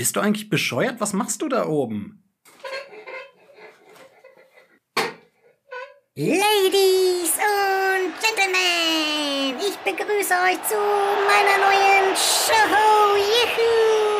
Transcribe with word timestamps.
Bist 0.00 0.16
du 0.16 0.20
eigentlich 0.20 0.48
bescheuert? 0.48 0.98
Was 0.98 1.12
machst 1.12 1.42
du 1.42 1.48
da 1.50 1.66
oben? 1.66 2.24
Ladies 6.14 7.34
und 7.36 8.14
Gentlemen, 8.18 9.60
ich 9.60 9.76
begrüße 9.84 10.32
euch 10.32 10.62
zu 10.66 10.76
meiner 11.28 11.58
neuen 11.58 12.16
Show. 12.16 13.14
Juhu! 13.18 14.19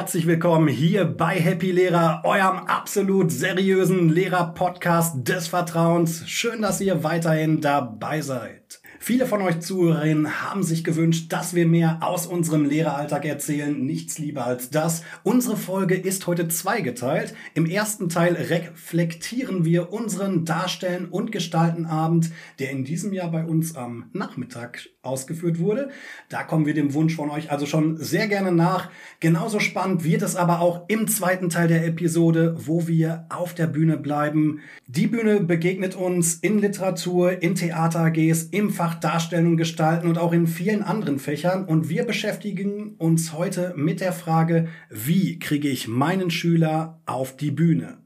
Herzlich 0.00 0.26
willkommen 0.26 0.66
hier 0.66 1.04
bei 1.04 1.38
Happy 1.38 1.72
Lehrer, 1.72 2.22
eurem 2.24 2.60
absolut 2.60 3.30
seriösen 3.30 4.08
Lehrer-Podcast 4.08 5.28
des 5.28 5.48
Vertrauens. 5.48 6.26
Schön, 6.26 6.62
dass 6.62 6.80
ihr 6.80 7.04
weiterhin 7.04 7.60
dabei 7.60 8.22
seid. 8.22 8.59
Viele 9.02 9.24
von 9.24 9.40
euch 9.40 9.60
Zuhörerinnen 9.60 10.42
haben 10.42 10.62
sich 10.62 10.84
gewünscht, 10.84 11.32
dass 11.32 11.54
wir 11.54 11.66
mehr 11.66 12.00
aus 12.02 12.26
unserem 12.26 12.66
Lehreralltag 12.66 13.24
erzählen. 13.24 13.86
Nichts 13.86 14.18
lieber 14.18 14.44
als 14.44 14.68
das. 14.68 15.04
Unsere 15.22 15.56
Folge 15.56 15.94
ist 15.94 16.26
heute 16.26 16.48
zweigeteilt. 16.48 17.34
Im 17.54 17.64
ersten 17.64 18.10
Teil 18.10 18.34
reflektieren 18.34 19.64
wir 19.64 19.90
unseren 19.90 20.44
Darstellen- 20.44 21.08
und 21.08 21.32
Gestaltenabend, 21.32 22.30
der 22.58 22.72
in 22.72 22.84
diesem 22.84 23.14
Jahr 23.14 23.30
bei 23.30 23.42
uns 23.42 23.74
am 23.74 24.10
Nachmittag 24.12 24.90
ausgeführt 25.02 25.58
wurde. 25.58 25.88
Da 26.28 26.42
kommen 26.42 26.66
wir 26.66 26.74
dem 26.74 26.92
Wunsch 26.92 27.16
von 27.16 27.30
euch 27.30 27.50
also 27.50 27.64
schon 27.64 27.96
sehr 27.96 28.28
gerne 28.28 28.52
nach. 28.52 28.90
Genauso 29.18 29.60
spannend 29.60 30.04
wird 30.04 30.20
es 30.20 30.36
aber 30.36 30.60
auch 30.60 30.88
im 30.88 31.08
zweiten 31.08 31.48
Teil 31.48 31.68
der 31.68 31.86
Episode, 31.86 32.54
wo 32.58 32.86
wir 32.86 33.24
auf 33.30 33.54
der 33.54 33.66
Bühne 33.66 33.96
bleiben. 33.96 34.60
Die 34.86 35.06
Bühne 35.06 35.40
begegnet 35.40 35.94
uns 35.94 36.34
in 36.34 36.58
Literatur, 36.58 37.42
in 37.42 37.54
Theater-AGs, 37.54 38.48
im 38.50 38.68
Fach 38.68 38.89
Darstellen 38.94 39.46
und 39.46 39.56
Gestalten 39.56 40.08
und 40.08 40.18
auch 40.18 40.32
in 40.32 40.46
vielen 40.46 40.82
anderen 40.82 41.18
Fächern. 41.18 41.64
Und 41.64 41.88
wir 41.88 42.04
beschäftigen 42.04 42.94
uns 42.98 43.32
heute 43.32 43.74
mit 43.76 44.00
der 44.00 44.12
Frage, 44.12 44.68
wie 44.90 45.38
kriege 45.38 45.68
ich 45.68 45.88
meinen 45.88 46.30
Schüler 46.30 47.00
auf 47.06 47.36
die 47.36 47.50
Bühne? 47.50 47.98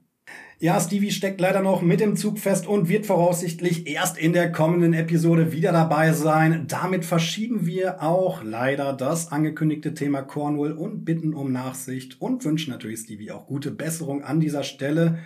Ja, 0.60 0.80
Stevie 0.80 1.10
steckt 1.10 1.40
leider 1.40 1.60
noch 1.60 1.82
mit 1.82 2.00
im 2.00 2.16
Zug 2.16 2.38
fest 2.38 2.66
und 2.66 2.88
wird 2.88 3.06
voraussichtlich 3.06 3.86
erst 3.86 4.16
in 4.16 4.32
der 4.32 4.50
kommenden 4.50 4.94
Episode 4.94 5.52
wieder 5.52 5.72
dabei 5.72 6.12
sein. 6.12 6.66
Damit 6.68 7.04
verschieben 7.04 7.66
wir 7.66 8.02
auch 8.02 8.42
leider 8.42 8.92
das 8.92 9.30
angekündigte 9.30 9.94
Thema 9.94 10.22
Cornwall 10.22 10.72
und 10.72 11.04
bitten 11.04 11.34
um 11.34 11.52
Nachsicht 11.52 12.20
und 12.20 12.44
wünschen 12.44 12.70
natürlich 12.70 13.00
Stevie 13.00 13.32
auch 13.32 13.46
gute 13.46 13.72
Besserung 13.72 14.22
an 14.24 14.40
dieser 14.40 14.62
Stelle. 14.62 15.18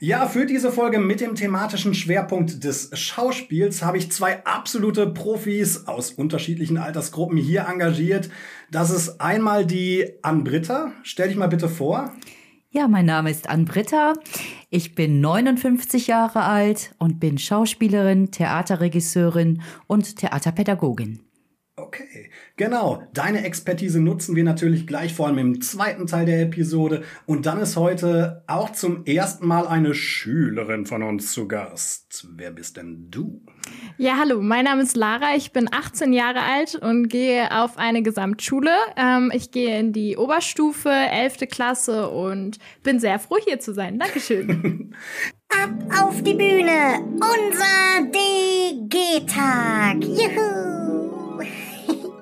Ja, 0.00 0.26
für 0.26 0.44
diese 0.44 0.72
Folge 0.72 0.98
mit 0.98 1.20
dem 1.20 1.34
thematischen 1.34 1.94
Schwerpunkt 1.94 2.64
des 2.64 2.90
Schauspiels 2.94 3.82
habe 3.82 3.98
ich 3.98 4.10
zwei 4.10 4.44
absolute 4.44 5.06
Profis 5.06 5.86
aus 5.86 6.10
unterschiedlichen 6.10 6.78
Altersgruppen 6.78 7.38
hier 7.38 7.66
engagiert. 7.68 8.28
Das 8.70 8.90
ist 8.90 9.20
einmal 9.20 9.64
die 9.64 10.12
Ann-Britta. 10.22 10.92
Stell 11.02 11.28
dich 11.28 11.36
mal 11.36 11.48
bitte 11.48 11.68
vor. 11.68 12.12
Ja, 12.70 12.88
mein 12.88 13.06
Name 13.06 13.30
ist 13.30 13.48
Ann-Britta. 13.48 14.14
Ich 14.68 14.96
bin 14.96 15.20
59 15.20 16.08
Jahre 16.08 16.42
alt 16.42 16.92
und 16.98 17.20
bin 17.20 17.38
Schauspielerin, 17.38 18.32
Theaterregisseurin 18.32 19.62
und 19.86 20.16
Theaterpädagogin. 20.16 21.20
Okay, 21.76 22.30
genau. 22.56 23.02
Deine 23.12 23.44
Expertise 23.44 24.00
nutzen 24.00 24.36
wir 24.36 24.44
natürlich 24.44 24.86
gleich 24.86 25.14
vor 25.14 25.26
allem 25.26 25.38
im 25.38 25.60
zweiten 25.60 26.06
Teil 26.06 26.26
der 26.26 26.42
Episode. 26.42 27.02
Und 27.26 27.46
dann 27.46 27.60
ist 27.60 27.76
heute 27.76 28.42
auch 28.46 28.70
zum 28.72 29.04
ersten 29.04 29.46
Mal 29.46 29.66
eine 29.66 29.94
Schülerin 29.94 30.86
von 30.86 31.02
uns 31.02 31.32
zu 31.32 31.48
Gast. 31.48 32.26
Wer 32.36 32.50
bist 32.50 32.76
denn 32.76 33.10
du? 33.10 33.42
Ja, 33.96 34.16
hallo, 34.18 34.40
mein 34.42 34.64
Name 34.64 34.82
ist 34.82 34.96
Lara, 34.96 35.36
ich 35.36 35.52
bin 35.52 35.68
18 35.72 36.12
Jahre 36.12 36.40
alt 36.42 36.74
und 36.74 37.08
gehe 37.08 37.50
auf 37.50 37.78
eine 37.78 38.02
Gesamtschule. 38.02 38.72
Ähm, 38.96 39.30
ich 39.34 39.50
gehe 39.50 39.78
in 39.78 39.92
die 39.92 40.16
Oberstufe, 40.16 40.90
11. 40.90 41.48
Klasse 41.50 42.10
und 42.10 42.58
bin 42.82 42.98
sehr 42.98 43.18
froh, 43.18 43.38
hier 43.44 43.60
zu 43.60 43.72
sein. 43.72 43.98
Dankeschön. 43.98 44.94
Ab 45.62 45.70
auf 46.02 46.22
die 46.22 46.34
Bühne, 46.34 47.00
unser 47.14 48.10
DG-Tag. 48.10 50.02
Juhu! 50.02 50.74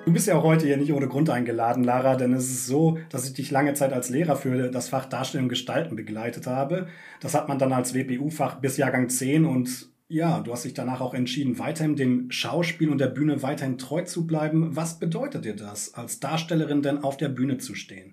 Du 0.04 0.12
bist 0.12 0.26
ja 0.26 0.36
auch 0.36 0.42
heute 0.42 0.66
hier 0.66 0.76
nicht 0.76 0.92
ohne 0.92 1.06
Grund 1.06 1.30
eingeladen, 1.30 1.84
Lara, 1.84 2.16
denn 2.16 2.32
es 2.32 2.50
ist 2.50 2.66
so, 2.66 2.98
dass 3.08 3.24
ich 3.24 3.34
dich 3.34 3.52
lange 3.52 3.74
Zeit 3.74 3.92
als 3.92 4.08
Lehrer 4.08 4.34
für 4.34 4.68
das 4.68 4.88
Fach 4.88 5.06
Darstellung 5.06 5.44
und 5.44 5.50
Gestalten 5.50 5.94
begleitet 5.94 6.48
habe. 6.48 6.88
Das 7.20 7.34
hat 7.34 7.48
man 7.48 7.60
dann 7.60 7.72
als 7.72 7.94
WPU-Fach 7.94 8.56
bis 8.56 8.76
Jahrgang 8.76 9.08
10 9.08 9.44
und 9.44 9.91
ja, 10.12 10.40
du 10.40 10.52
hast 10.52 10.66
dich 10.66 10.74
danach 10.74 11.00
auch 11.00 11.14
entschieden, 11.14 11.58
weiterhin 11.58 11.96
dem 11.96 12.30
Schauspiel 12.30 12.90
und 12.90 12.98
der 12.98 13.06
Bühne 13.06 13.42
weiterhin 13.42 13.78
treu 13.78 14.02
zu 14.02 14.26
bleiben. 14.26 14.76
Was 14.76 14.98
bedeutet 14.98 15.46
dir 15.46 15.56
das, 15.56 15.94
als 15.94 16.20
Darstellerin 16.20 16.82
denn 16.82 17.02
auf 17.02 17.16
der 17.16 17.30
Bühne 17.30 17.56
zu 17.56 17.74
stehen? 17.74 18.12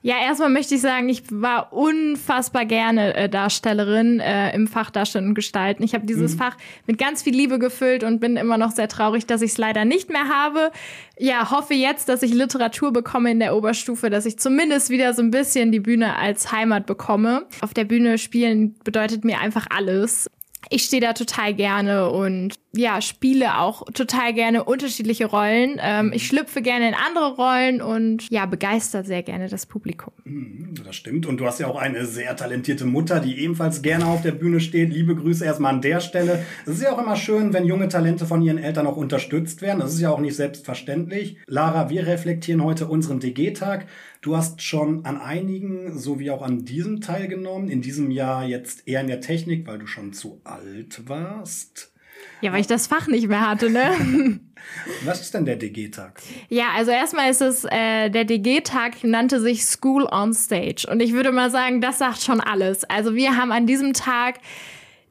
Ja, 0.00 0.16
erstmal 0.22 0.50
möchte 0.50 0.74
ich 0.74 0.80
sagen, 0.80 1.08
ich 1.08 1.22
war 1.30 1.72
unfassbar 1.72 2.64
gerne 2.64 3.14
äh, 3.14 3.28
Darstellerin 3.28 4.20
äh, 4.20 4.54
im 4.54 4.66
Fach 4.66 4.90
Darstellen 4.90 5.28
und 5.28 5.34
Gestalten. 5.34 5.82
Ich 5.82 5.94
habe 5.94 6.06
dieses 6.06 6.34
Fach 6.34 6.56
mit 6.86 6.98
ganz 6.98 7.22
viel 7.22 7.34
Liebe 7.34 7.58
gefüllt 7.58 8.04
und 8.04 8.20
bin 8.20 8.36
immer 8.36 8.58
noch 8.58 8.70
sehr 8.70 8.88
traurig, 8.88 9.26
dass 9.26 9.42
ich 9.42 9.52
es 9.52 9.58
leider 9.58 9.84
nicht 9.84 10.10
mehr 10.10 10.28
habe. 10.28 10.70
Ja, 11.18 11.50
hoffe 11.50 11.74
jetzt, 11.74 12.08
dass 12.08 12.22
ich 12.22 12.32
Literatur 12.32 12.92
bekomme 12.92 13.30
in 13.30 13.40
der 13.40 13.56
Oberstufe, 13.56 14.08
dass 14.08 14.24
ich 14.24 14.38
zumindest 14.38 14.90
wieder 14.90 15.14
so 15.14 15.22
ein 15.22 15.30
bisschen 15.30 15.72
die 15.72 15.80
Bühne 15.80 16.16
als 16.16 16.52
Heimat 16.52 16.86
bekomme. 16.86 17.46
Auf 17.60 17.74
der 17.74 17.84
Bühne 17.84 18.18
spielen 18.18 18.76
bedeutet 18.84 19.24
mir 19.24 19.40
einfach 19.40 19.66
alles. 19.70 20.28
Ich 20.70 20.84
stehe 20.84 21.00
da 21.00 21.12
total 21.12 21.54
gerne 21.54 22.10
und 22.10 22.54
ja, 22.74 23.00
spiele 23.00 23.58
auch 23.58 23.84
total 23.92 24.34
gerne 24.34 24.64
unterschiedliche 24.64 25.26
Rollen. 25.26 25.80
Ähm, 25.82 26.12
ich 26.14 26.26
schlüpfe 26.26 26.62
gerne 26.62 26.88
in 26.88 26.94
andere 26.94 27.34
Rollen 27.34 27.80
und 27.80 28.30
ja, 28.30 28.46
begeistert 28.46 29.06
sehr 29.06 29.22
gerne 29.22 29.48
das 29.48 29.66
Publikum. 29.66 30.12
Mhm, 30.24 30.74
Das 30.84 30.94
stimmt. 30.94 31.26
Und 31.26 31.38
du 31.38 31.46
hast 31.46 31.58
ja 31.60 31.66
auch 31.66 31.76
eine 31.76 32.04
sehr 32.06 32.36
talentierte 32.36 32.84
Mutter, 32.84 33.20
die 33.20 33.38
ebenfalls 33.40 33.82
gerne 33.82 34.06
auf 34.06 34.22
der 34.22 34.32
Bühne 34.32 34.60
steht. 34.60 34.92
Liebe 34.92 35.16
Grüße 35.16 35.44
erstmal 35.44 35.74
an 35.74 35.80
der 35.82 36.00
Stelle. 36.00 36.44
Es 36.66 36.74
ist 36.74 36.82
ja 36.82 36.92
auch 36.92 36.98
immer 37.02 37.16
schön, 37.16 37.52
wenn 37.52 37.64
junge 37.64 37.88
Talente 37.88 38.26
von 38.26 38.42
ihren 38.42 38.58
Eltern 38.58 38.86
auch 38.86 38.96
unterstützt 38.96 39.62
werden. 39.62 39.80
Das 39.80 39.94
ist 39.94 40.00
ja 40.00 40.10
auch 40.10 40.20
nicht 40.20 40.36
selbstverständlich. 40.36 41.36
Lara, 41.46 41.88
wir 41.90 42.06
reflektieren 42.06 42.62
heute 42.62 42.86
unseren 42.86 43.20
DG-Tag. 43.20 43.86
Du 44.20 44.36
hast 44.36 44.62
schon 44.62 45.04
an 45.04 45.20
einigen 45.20 45.96
sowie 45.98 46.30
auch 46.30 46.42
an 46.42 46.64
diesem 46.64 47.00
teilgenommen. 47.00 47.68
In 47.68 47.82
diesem 47.82 48.10
Jahr 48.10 48.44
jetzt 48.44 48.88
eher 48.88 49.00
in 49.00 49.06
der 49.06 49.20
Technik, 49.20 49.66
weil 49.66 49.78
du 49.78 49.86
schon 49.86 50.12
zu 50.12 50.40
alt 50.44 51.08
warst. 51.08 51.92
Ja, 52.40 52.52
weil 52.52 52.60
ich 52.60 52.66
das 52.66 52.88
Fach 52.88 53.06
nicht 53.06 53.28
mehr 53.28 53.48
hatte, 53.48 53.70
ne? 53.70 54.40
Was 55.04 55.20
ist 55.20 55.34
denn 55.34 55.44
der 55.44 55.56
DG-Tag? 55.56 56.20
ja, 56.48 56.70
also 56.76 56.90
erstmal 56.90 57.30
ist 57.30 57.40
es, 57.40 57.64
äh, 57.64 58.10
der 58.10 58.24
DG-Tag 58.24 59.04
nannte 59.04 59.40
sich 59.40 59.64
School 59.64 60.04
on 60.10 60.34
Stage. 60.34 60.86
Und 60.90 61.00
ich 61.00 61.12
würde 61.12 61.30
mal 61.30 61.50
sagen, 61.50 61.80
das 61.80 61.98
sagt 61.98 62.22
schon 62.22 62.40
alles. 62.40 62.84
Also 62.84 63.14
wir 63.14 63.36
haben 63.36 63.52
an 63.52 63.66
diesem 63.66 63.92
Tag 63.92 64.40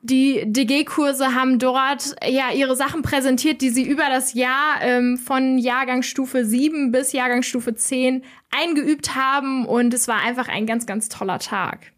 die 0.01 0.43
DG-Kurse 0.45 1.33
haben 1.33 1.59
dort 1.59 2.15
ja 2.25 2.51
ihre 2.53 2.75
Sachen 2.75 3.01
präsentiert, 3.01 3.61
die 3.61 3.69
sie 3.69 3.83
über 3.83 4.07
das 4.09 4.33
Jahr 4.33 4.81
ähm, 4.81 5.17
von 5.17 5.57
Jahrgangsstufe 5.57 6.45
7 6.45 6.91
bis 6.91 7.11
Jahrgangsstufe 7.11 7.75
10 7.75 8.23
eingeübt 8.49 9.15
haben. 9.15 9.65
Und 9.65 9.93
es 9.93 10.07
war 10.07 10.21
einfach 10.21 10.47
ein 10.47 10.65
ganz, 10.65 10.85
ganz 10.85 11.09
toller 11.09 11.39
Tag. 11.39 11.93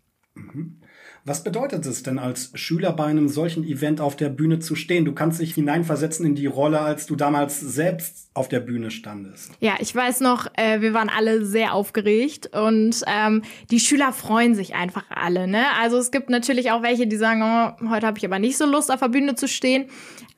Was 1.25 1.43
bedeutet 1.43 1.85
es 1.85 2.03
denn 2.03 2.17
als 2.17 2.51
Schüler 2.55 2.93
bei 2.93 3.05
einem 3.05 3.27
solchen 3.27 3.63
Event 3.63 4.01
auf 4.01 4.15
der 4.15 4.29
Bühne 4.29 4.59
zu 4.59 4.75
stehen? 4.75 5.05
Du 5.05 5.13
kannst 5.13 5.39
dich 5.39 5.53
hineinversetzen 5.53 6.25
in 6.25 6.35
die 6.35 6.45
Rolle, 6.45 6.79
als 6.79 7.05
du 7.05 7.15
damals 7.15 7.59
selbst 7.59 8.29
auf 8.33 8.47
der 8.47 8.61
Bühne 8.61 8.89
standest. 8.89 9.51
Ja, 9.59 9.73
ich 9.79 9.93
weiß 9.93 10.21
noch, 10.21 10.47
äh, 10.55 10.81
wir 10.81 10.93
waren 10.93 11.09
alle 11.09 11.45
sehr 11.45 11.73
aufgeregt 11.73 12.55
und 12.55 13.01
ähm, 13.07 13.43
die 13.69 13.79
Schüler 13.79 14.13
freuen 14.13 14.55
sich 14.55 14.75
einfach 14.75 15.03
alle. 15.09 15.47
Ne? 15.47 15.65
Also 15.81 15.97
es 15.97 16.11
gibt 16.11 16.29
natürlich 16.29 16.71
auch 16.71 16.81
welche, 16.83 17.05
die 17.05 17.17
sagen, 17.17 17.41
oh, 17.41 17.89
heute 17.89 18.07
habe 18.07 18.17
ich 18.17 18.25
aber 18.25 18.39
nicht 18.39 18.57
so 18.57 18.65
Lust, 18.65 18.91
auf 18.91 19.01
der 19.01 19.09
Bühne 19.09 19.35
zu 19.35 19.47
stehen. 19.47 19.87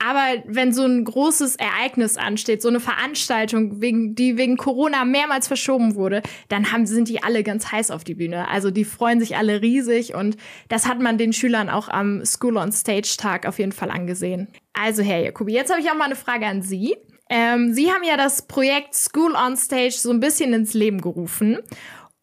Aber 0.04 0.42
wenn 0.48 0.74
so 0.74 0.84
ein 0.84 1.04
großes 1.04 1.58
Ereignis 1.58 2.18
ansteht, 2.18 2.64
so 2.64 2.70
eine 2.70 2.80
Veranstaltung, 2.80 3.82
wegen, 3.82 4.16
die 4.16 4.36
wegen 4.36 4.58
Corona 4.58 5.06
mehrmals 5.06 5.48
verschoben 5.48 5.94
wurde, 5.94 6.24
dann 6.50 6.72
haben, 6.72 6.88
sind 6.88 7.08
die 7.08 7.22
alle 7.22 7.44
ganz 7.44 7.72
heiß 7.72 7.92
auf 7.92 8.04
die 8.04 8.16
Bühne. 8.16 8.48
Also 8.48 8.72
die 8.72 8.84
freuen 8.84 9.20
sich 9.20 9.38
alle 9.38 9.62
riesig 9.62 10.16
und 10.16 10.38
das 10.70 10.81
das 10.82 10.90
hat 10.90 11.00
man 11.00 11.20
den 11.20 11.32
Schülern 11.32 11.70
auch 11.70 11.90
am 11.90 12.26
School 12.26 12.58
on 12.58 12.72
Stage 12.72 13.16
Tag 13.18 13.46
auf 13.46 13.60
jeden 13.60 13.72
Fall 13.72 13.92
angesehen. 13.92 14.48
Also, 14.74 15.04
Herr 15.04 15.20
Jacobi, 15.20 15.54
jetzt 15.54 15.70
habe 15.70 15.80
ich 15.80 15.90
auch 15.92 15.96
mal 15.96 16.06
eine 16.06 16.16
Frage 16.16 16.48
an 16.48 16.64
Sie. 16.64 16.96
Ähm, 17.30 17.74
Sie 17.74 17.92
haben 17.92 18.04
ja 18.04 18.18
das 18.18 18.48
Projekt 18.48 18.96
School 18.96 19.36
on 19.36 19.56
Stage 19.56 19.94
so 19.98 20.10
ein 20.10 20.20
bisschen 20.20 20.54
ins 20.54 20.74
Leben 20.74 21.00
gerufen. 21.00 21.60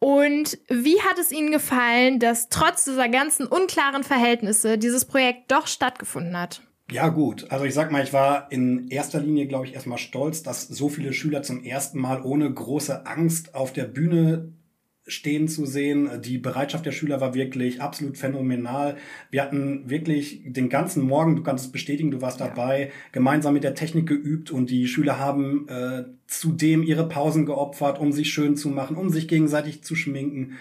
Und 0.01 0.59
wie 0.69 1.01
hat 1.03 1.19
es 1.21 1.31
Ihnen 1.31 1.53
gefallen, 1.53 2.19
dass 2.19 2.49
trotz 2.49 2.85
dieser 2.85 3.09
ganzen 3.09 3.47
unklaren 3.47 4.03
Verhältnisse 4.03 4.77
dieses 4.77 5.05
Projekt 5.05 5.53
doch 5.53 5.69
stattgefunden 5.69 6.37
hat? 6.37 6.63
Ja, 6.91 7.09
gut. 7.09 7.51
Also 7.51 7.65
ich 7.65 7.75
sag 7.75 7.93
mal, 7.93 8.03
ich 8.03 8.13
war 8.13 8.51
in 8.51 8.89
erster 8.89 9.21
Linie, 9.21 9.47
glaube 9.47 9.67
ich, 9.67 9.75
erstmal 9.75 9.99
stolz, 9.99 10.43
dass 10.43 10.67
so 10.67 10.89
viele 10.89 11.13
Schüler 11.13 11.43
zum 11.43 11.63
ersten 11.63 12.01
Mal 12.01 12.23
ohne 12.23 12.53
große 12.53 13.07
Angst 13.07 13.55
auf 13.55 13.73
der 13.73 13.85
Bühne 13.85 14.53
stehen 15.09 15.49
zu 15.49 15.67
sehen. 15.67 16.09
Die 16.23 16.39
Bereitschaft 16.39 16.87
der 16.87 16.93
Schüler 16.93 17.21
war 17.21 17.35
wirklich 17.35 17.81
absolut 17.81 18.17
phänomenal. 18.17 18.97
Wir 19.31 19.43
hatten 19.43 19.89
wirklich 19.91 20.43
den 20.45 20.69
ganzen 20.69 21.03
Morgen, 21.03 21.37
du 21.37 21.43
kannst 21.43 21.67
es 21.67 21.73
bestätigen, 21.73 22.11
du 22.11 22.21
warst 22.21 22.41
dabei, 22.41 22.81
ja. 22.81 22.89
gemeinsam 23.13 23.55
mit 23.55 23.65
der 23.65 23.75
Technik 23.75 24.07
geübt 24.07 24.51
und 24.51 24.71
die 24.71 24.87
Schüler 24.87 25.19
haben 25.19 25.67
äh, 25.69 26.05
zudem 26.27 26.83
ihre 26.83 27.09
Pausen 27.09 27.47
geopfert, 27.47 27.99
um 27.99 28.13
sich 28.13 28.31
schön 28.31 28.57
zu 28.57 28.69
machen, 28.69 28.97
um 28.97 29.11
sich 29.11 29.29
gegenseitig 29.29 29.83
zu 29.83 29.95
schminken 29.95 30.57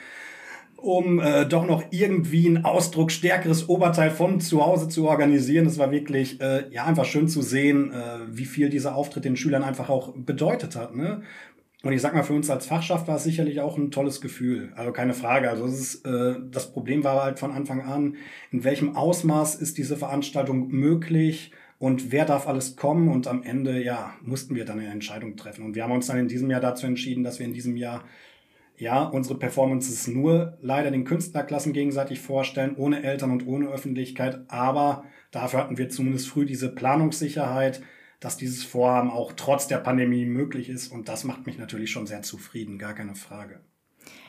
um 0.77 1.19
äh, 1.19 1.45
doch 1.45 1.65
noch 1.65 1.83
irgendwie 1.89 2.47
ein 2.47 2.63
Ausdruck 2.63 3.11
stärkeres 3.11 3.67
Oberteil 3.67 4.11
von 4.11 4.39
zu 4.39 4.63
Hause 4.63 4.87
zu 4.87 5.07
organisieren. 5.07 5.65
Es 5.65 5.79
war 5.79 5.91
wirklich 5.91 6.39
äh, 6.39 6.65
ja 6.71 6.85
einfach 6.85 7.05
schön 7.05 7.27
zu 7.27 7.41
sehen, 7.41 7.91
äh, 7.91 8.19
wie 8.29 8.45
viel 8.45 8.69
dieser 8.69 8.95
Auftritt 8.95 9.25
den 9.25 9.35
Schülern 9.35 9.63
einfach 9.63 9.89
auch 9.89 10.13
bedeutet 10.15 10.75
hat. 10.75 10.95
Ne? 10.95 11.23
Und 11.87 11.93
ich 11.93 12.01
sag 12.01 12.13
mal, 12.13 12.23
für 12.23 12.33
uns 12.33 12.49
als 12.49 12.65
Fachschaft 12.65 13.07
war 13.07 13.15
es 13.15 13.23
sicherlich 13.23 13.61
auch 13.61 13.77
ein 13.77 13.91
tolles 13.91 14.19
Gefühl. 14.19 14.73
Also 14.75 14.91
keine 14.91 15.13
Frage. 15.13 15.49
Also 15.49 15.63
es 15.63 15.79
ist, 15.79 16.05
äh, 16.05 16.35
das 16.51 16.73
Problem 16.73 17.05
war 17.05 17.23
halt 17.23 17.39
von 17.39 17.53
Anfang 17.53 17.79
an, 17.79 18.17
in 18.51 18.65
welchem 18.65 18.97
Ausmaß 18.97 19.55
ist 19.55 19.77
diese 19.77 19.95
Veranstaltung 19.95 20.67
möglich 20.67 21.53
und 21.79 22.11
wer 22.11 22.25
darf 22.25 22.45
alles 22.45 22.75
kommen? 22.75 23.07
Und 23.07 23.25
am 23.27 23.41
Ende, 23.41 23.81
ja, 23.81 24.13
mussten 24.21 24.53
wir 24.53 24.65
dann 24.65 24.79
eine 24.79 24.89
Entscheidung 24.89 25.37
treffen. 25.37 25.63
Und 25.63 25.75
wir 25.75 25.83
haben 25.85 25.93
uns 25.93 26.07
dann 26.07 26.17
in 26.17 26.27
diesem 26.27 26.49
Jahr 26.49 26.59
dazu 26.59 26.85
entschieden, 26.85 27.23
dass 27.23 27.39
wir 27.39 27.45
in 27.45 27.53
diesem 27.53 27.77
Jahr 27.77 28.03
ja, 28.75 29.03
unsere 29.03 29.39
Performances 29.39 30.09
nur 30.09 30.57
leider 30.59 30.91
den 30.91 31.05
Künstlerklassen 31.05 31.71
gegenseitig 31.71 32.19
vorstellen, 32.19 32.75
ohne 32.75 33.01
Eltern 33.01 33.31
und 33.31 33.47
ohne 33.47 33.69
Öffentlichkeit. 33.69 34.41
Aber 34.49 35.05
dafür 35.31 35.61
hatten 35.61 35.77
wir 35.77 35.87
zumindest 35.87 36.27
früh 36.27 36.45
diese 36.45 36.67
Planungssicherheit, 36.67 37.81
dass 38.19 38.37
dieses 38.37 38.63
Vorhaben 38.63 39.11
auch 39.11 39.33
trotz 39.33 39.67
der 39.67 39.77
Pandemie 39.77 40.25
möglich 40.25 40.69
ist. 40.69 40.91
Und 40.91 41.07
das 41.09 41.23
macht 41.23 41.45
mich 41.45 41.57
natürlich 41.57 41.91
schon 41.91 42.07
sehr 42.07 42.21
zufrieden, 42.21 42.79
gar 42.79 42.93
keine 42.93 43.15
Frage. 43.15 43.63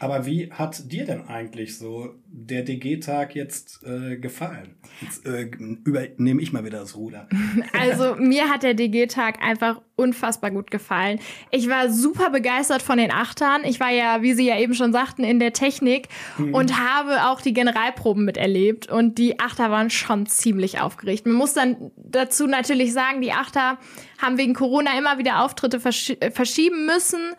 Aber 0.01 0.27
wie 0.27 0.51
hat 0.53 0.91
dir 0.93 1.05
denn 1.05 1.27
eigentlich 1.27 1.79
so 1.79 2.15
der 2.27 2.63
DG-Tag 2.63 3.35
jetzt 3.35 3.83
äh, 3.85 4.17
gefallen? 4.17 4.77
Jetzt 5.01 5.27
äh, 5.27 5.51
übernehme 5.85 6.41
ich 6.41 6.53
mal 6.53 6.65
wieder 6.65 6.81
das 6.81 6.97
Ruder. 6.97 7.29
Also 7.73 8.17
mir 8.17 8.49
hat 8.49 8.63
der 8.63 8.75
DG-Tag 8.75 9.43
einfach 9.43 9.81
unfassbar 9.97 10.51
gut 10.51 10.71
gefallen. 10.71 11.19
Ich 11.51 11.69
war 11.69 11.91
super 11.91 12.31
begeistert 12.31 12.83
von 12.83 12.99
den 12.99 13.11
Achtern. 13.11 13.63
Ich 13.65 13.81
war 13.81 13.91
ja, 13.91 14.23
wie 14.23 14.33
Sie 14.33 14.47
ja 14.47 14.59
eben 14.59 14.75
schon 14.75 14.93
sagten, 14.93 15.25
in 15.25 15.39
der 15.39 15.53
Technik 15.53 16.09
mhm. 16.39 16.55
und 16.55 16.79
habe 16.79 17.27
auch 17.27 17.41
die 17.41 17.53
Generalproben 17.53 18.25
miterlebt. 18.25 18.89
Und 18.89 19.19
die 19.19 19.41
Achter 19.41 19.71
waren 19.71 19.91
schon 19.91 20.27
ziemlich 20.27 20.81
aufgeregt. 20.81 21.27
Man 21.27 21.35
muss 21.35 21.53
dann 21.53 21.91
dazu 21.97 22.47
natürlich 22.47 22.93
sagen, 22.93 23.21
die 23.21 23.33
Achter 23.33 23.79
haben 24.21 24.39
wegen 24.39 24.55
Corona 24.55 24.97
immer 24.99 25.19
wieder 25.19 25.45
Auftritte 25.45 25.81
versch 25.81 26.17
verschieben 26.33 26.87
müssen 26.87 27.35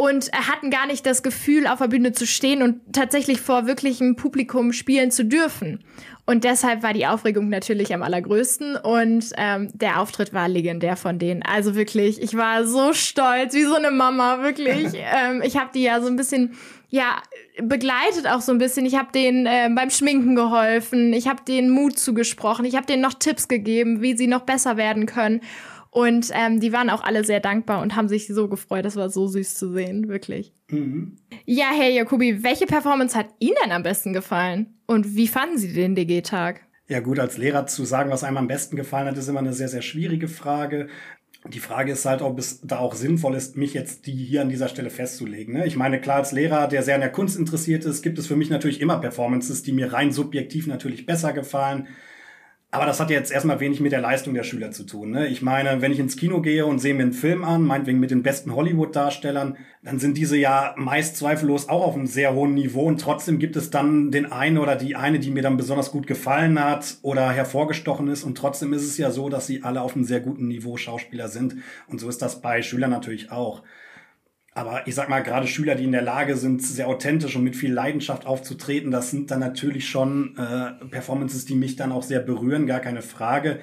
und 0.00 0.32
hatten 0.32 0.70
gar 0.70 0.86
nicht 0.86 1.04
das 1.04 1.22
Gefühl, 1.22 1.66
auf 1.66 1.78
der 1.78 1.88
Bühne 1.88 2.12
zu 2.12 2.26
stehen 2.26 2.62
und 2.62 2.80
tatsächlich 2.94 3.42
vor 3.42 3.66
wirklichem 3.66 4.16
Publikum 4.16 4.72
spielen 4.72 5.10
zu 5.10 5.26
dürfen. 5.26 5.84
Und 6.24 6.44
deshalb 6.44 6.82
war 6.82 6.94
die 6.94 7.06
Aufregung 7.06 7.50
natürlich 7.50 7.92
am 7.92 8.02
allergrößten 8.02 8.76
und 8.76 9.26
ähm, 9.36 9.68
der 9.74 10.00
Auftritt 10.00 10.32
war 10.32 10.48
legendär 10.48 10.96
von 10.96 11.18
denen. 11.18 11.42
Also 11.42 11.74
wirklich, 11.74 12.22
ich 12.22 12.34
war 12.34 12.66
so 12.66 12.94
stolz, 12.94 13.52
wie 13.52 13.64
so 13.64 13.74
eine 13.74 13.90
Mama, 13.90 14.42
wirklich. 14.42 14.86
ähm, 14.94 15.42
ich 15.44 15.58
habe 15.58 15.68
die 15.74 15.82
ja 15.82 16.00
so 16.00 16.06
ein 16.06 16.16
bisschen, 16.16 16.54
ja, 16.88 17.20
begleitet 17.60 18.26
auch 18.26 18.40
so 18.40 18.52
ein 18.52 18.58
bisschen. 18.58 18.86
Ich 18.86 18.96
habe 18.96 19.12
denen 19.12 19.44
äh, 19.44 19.68
beim 19.70 19.90
Schminken 19.90 20.34
geholfen, 20.34 21.12
ich 21.12 21.28
habe 21.28 21.42
denen 21.46 21.68
Mut 21.68 21.98
zugesprochen, 21.98 22.64
ich 22.64 22.74
habe 22.74 22.86
denen 22.86 23.02
noch 23.02 23.14
Tipps 23.14 23.48
gegeben, 23.48 24.00
wie 24.00 24.16
sie 24.16 24.28
noch 24.28 24.42
besser 24.42 24.78
werden 24.78 25.04
können. 25.04 25.42
Und 25.90 26.30
ähm, 26.32 26.60
die 26.60 26.72
waren 26.72 26.88
auch 26.88 27.02
alle 27.02 27.24
sehr 27.24 27.40
dankbar 27.40 27.82
und 27.82 27.96
haben 27.96 28.08
sich 28.08 28.28
so 28.28 28.48
gefreut. 28.48 28.84
Das 28.84 28.96
war 28.96 29.10
so 29.10 29.26
süß 29.26 29.56
zu 29.56 29.72
sehen, 29.72 30.08
wirklich. 30.08 30.52
Mhm. 30.68 31.16
Ja, 31.46 31.70
hey 31.76 31.94
Jakobi, 31.96 32.44
welche 32.44 32.66
Performance 32.66 33.18
hat 33.18 33.26
Ihnen 33.40 33.56
denn 33.64 33.72
am 33.72 33.82
besten 33.82 34.12
gefallen? 34.12 34.78
Und 34.86 35.16
wie 35.16 35.26
fanden 35.26 35.58
Sie 35.58 35.72
den 35.72 35.96
DG-Tag? 35.96 36.60
Ja 36.86 37.00
gut, 37.00 37.18
als 37.18 37.38
Lehrer 37.38 37.66
zu 37.66 37.84
sagen, 37.84 38.10
was 38.10 38.24
einem 38.24 38.36
am 38.36 38.48
besten 38.48 38.76
gefallen 38.76 39.06
hat, 39.06 39.16
ist 39.16 39.28
immer 39.28 39.40
eine 39.40 39.52
sehr, 39.52 39.68
sehr 39.68 39.82
schwierige 39.82 40.28
Frage. 40.28 40.88
Die 41.48 41.60
Frage 41.60 41.92
ist 41.92 42.04
halt, 42.04 42.20
ob 42.20 42.38
es 42.38 42.60
da 42.62 42.78
auch 42.78 42.94
sinnvoll 42.94 43.34
ist, 43.34 43.56
mich 43.56 43.74
jetzt 43.74 44.06
die 44.06 44.12
hier 44.12 44.42
an 44.42 44.48
dieser 44.48 44.68
Stelle 44.68 44.90
festzulegen. 44.90 45.54
Ne? 45.54 45.66
Ich 45.66 45.76
meine, 45.76 46.00
klar, 46.00 46.16
als 46.16 46.32
Lehrer, 46.32 46.68
der 46.68 46.82
sehr 46.82 46.96
an 46.96 47.00
der 47.00 47.12
Kunst 47.12 47.38
interessiert 47.38 47.84
ist, 47.84 48.02
gibt 48.02 48.18
es 48.18 48.26
für 48.26 48.36
mich 48.36 48.50
natürlich 48.50 48.80
immer 48.80 48.98
Performances, 48.98 49.62
die 49.62 49.72
mir 49.72 49.92
rein 49.92 50.12
subjektiv 50.12 50.66
natürlich 50.66 51.06
besser 51.06 51.32
gefallen. 51.32 51.88
Aber 52.72 52.86
das 52.86 53.00
hat 53.00 53.10
jetzt 53.10 53.32
erstmal 53.32 53.58
wenig 53.58 53.80
mit 53.80 53.90
der 53.90 54.00
Leistung 54.00 54.32
der 54.32 54.44
Schüler 54.44 54.70
zu 54.70 54.84
tun. 54.84 55.10
Ne? 55.10 55.26
Ich 55.26 55.42
meine, 55.42 55.82
wenn 55.82 55.90
ich 55.90 55.98
ins 55.98 56.16
Kino 56.16 56.40
gehe 56.40 56.66
und 56.66 56.78
sehe 56.78 56.94
mir 56.94 57.02
einen 57.02 57.12
Film 57.12 57.42
an, 57.42 57.62
meinetwegen 57.62 57.98
mit 57.98 58.12
den 58.12 58.22
besten 58.22 58.54
Hollywood-Darstellern, 58.54 59.56
dann 59.82 59.98
sind 59.98 60.16
diese 60.16 60.36
ja 60.36 60.74
meist 60.76 61.16
zweifellos 61.16 61.68
auch 61.68 61.84
auf 61.84 61.96
einem 61.96 62.06
sehr 62.06 62.32
hohen 62.32 62.54
Niveau 62.54 62.84
und 62.86 63.00
trotzdem 63.00 63.40
gibt 63.40 63.56
es 63.56 63.70
dann 63.70 64.12
den 64.12 64.30
einen 64.30 64.58
oder 64.58 64.76
die 64.76 64.94
eine, 64.94 65.18
die 65.18 65.32
mir 65.32 65.42
dann 65.42 65.56
besonders 65.56 65.90
gut 65.90 66.06
gefallen 66.06 66.62
hat 66.62 66.98
oder 67.02 67.30
hervorgestochen 67.32 68.06
ist 68.06 68.22
und 68.22 68.38
trotzdem 68.38 68.72
ist 68.72 68.84
es 68.84 68.98
ja 68.98 69.10
so, 69.10 69.28
dass 69.30 69.48
sie 69.48 69.64
alle 69.64 69.80
auf 69.82 69.96
einem 69.96 70.04
sehr 70.04 70.20
guten 70.20 70.46
Niveau 70.46 70.76
Schauspieler 70.76 71.26
sind 71.28 71.56
und 71.88 71.98
so 71.98 72.08
ist 72.08 72.22
das 72.22 72.40
bei 72.40 72.62
Schülern 72.62 72.90
natürlich 72.90 73.32
auch. 73.32 73.62
Aber 74.52 74.86
ich 74.86 74.94
sag 74.94 75.08
mal, 75.08 75.22
gerade 75.22 75.46
Schüler, 75.46 75.76
die 75.76 75.84
in 75.84 75.92
der 75.92 76.02
Lage 76.02 76.36
sind, 76.36 76.62
sehr 76.62 76.88
authentisch 76.88 77.36
und 77.36 77.44
mit 77.44 77.54
viel 77.54 77.72
Leidenschaft 77.72 78.26
aufzutreten, 78.26 78.90
das 78.90 79.10
sind 79.10 79.30
dann 79.30 79.40
natürlich 79.40 79.88
schon 79.88 80.36
äh, 80.36 80.84
Performances, 80.86 81.44
die 81.44 81.54
mich 81.54 81.76
dann 81.76 81.92
auch 81.92 82.02
sehr 82.02 82.20
berühren, 82.20 82.66
gar 82.66 82.80
keine 82.80 83.02
Frage. 83.02 83.60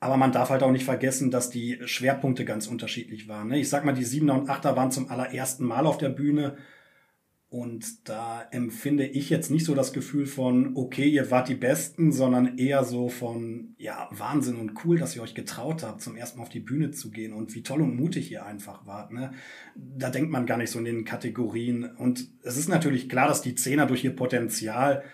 Aber 0.00 0.16
man 0.16 0.32
darf 0.32 0.50
halt 0.50 0.62
auch 0.62 0.70
nicht 0.70 0.84
vergessen, 0.84 1.30
dass 1.30 1.50
die 1.50 1.80
Schwerpunkte 1.84 2.44
ganz 2.44 2.66
unterschiedlich 2.66 3.28
waren. 3.28 3.48
Ne? 3.48 3.58
Ich 3.58 3.68
sag 3.68 3.84
mal, 3.84 3.92
die 3.92 4.04
Siebener 4.04 4.34
und 4.34 4.48
Achter 4.48 4.76
waren 4.76 4.90
zum 4.90 5.10
allerersten 5.10 5.64
Mal 5.64 5.86
auf 5.86 5.98
der 5.98 6.10
Bühne 6.10 6.56
und 7.48 8.08
da 8.08 8.42
empfinde 8.50 9.06
ich 9.06 9.30
jetzt 9.30 9.52
nicht 9.52 9.64
so 9.64 9.76
das 9.76 9.92
Gefühl 9.92 10.26
von, 10.26 10.72
okay, 10.74 11.08
ihr 11.08 11.30
wart 11.30 11.48
die 11.48 11.54
Besten, 11.54 12.10
sondern 12.10 12.58
eher 12.58 12.82
so 12.82 13.08
von, 13.08 13.76
ja, 13.78 14.08
Wahnsinn 14.10 14.56
und 14.56 14.72
cool, 14.84 14.98
dass 14.98 15.14
ihr 15.14 15.22
euch 15.22 15.36
getraut 15.36 15.84
habt, 15.84 16.02
zum 16.02 16.16
ersten 16.16 16.38
Mal 16.38 16.42
auf 16.42 16.48
die 16.48 16.60
Bühne 16.60 16.90
zu 16.90 17.10
gehen 17.10 17.32
und 17.32 17.54
wie 17.54 17.62
toll 17.62 17.82
und 17.82 17.94
mutig 17.94 18.32
ihr 18.32 18.44
einfach 18.44 18.84
wart. 18.84 19.12
Ne? 19.12 19.30
Da 19.76 20.10
denkt 20.10 20.32
man 20.32 20.46
gar 20.46 20.56
nicht 20.56 20.70
so 20.70 20.80
in 20.80 20.84
den 20.84 21.04
Kategorien. 21.04 21.84
Und 21.84 22.28
es 22.42 22.56
ist 22.56 22.68
natürlich 22.68 23.08
klar, 23.08 23.28
dass 23.28 23.42
die 23.42 23.54
Zehner 23.54 23.86
durch 23.86 24.02
ihr 24.02 24.16
Potenzial 24.16 25.04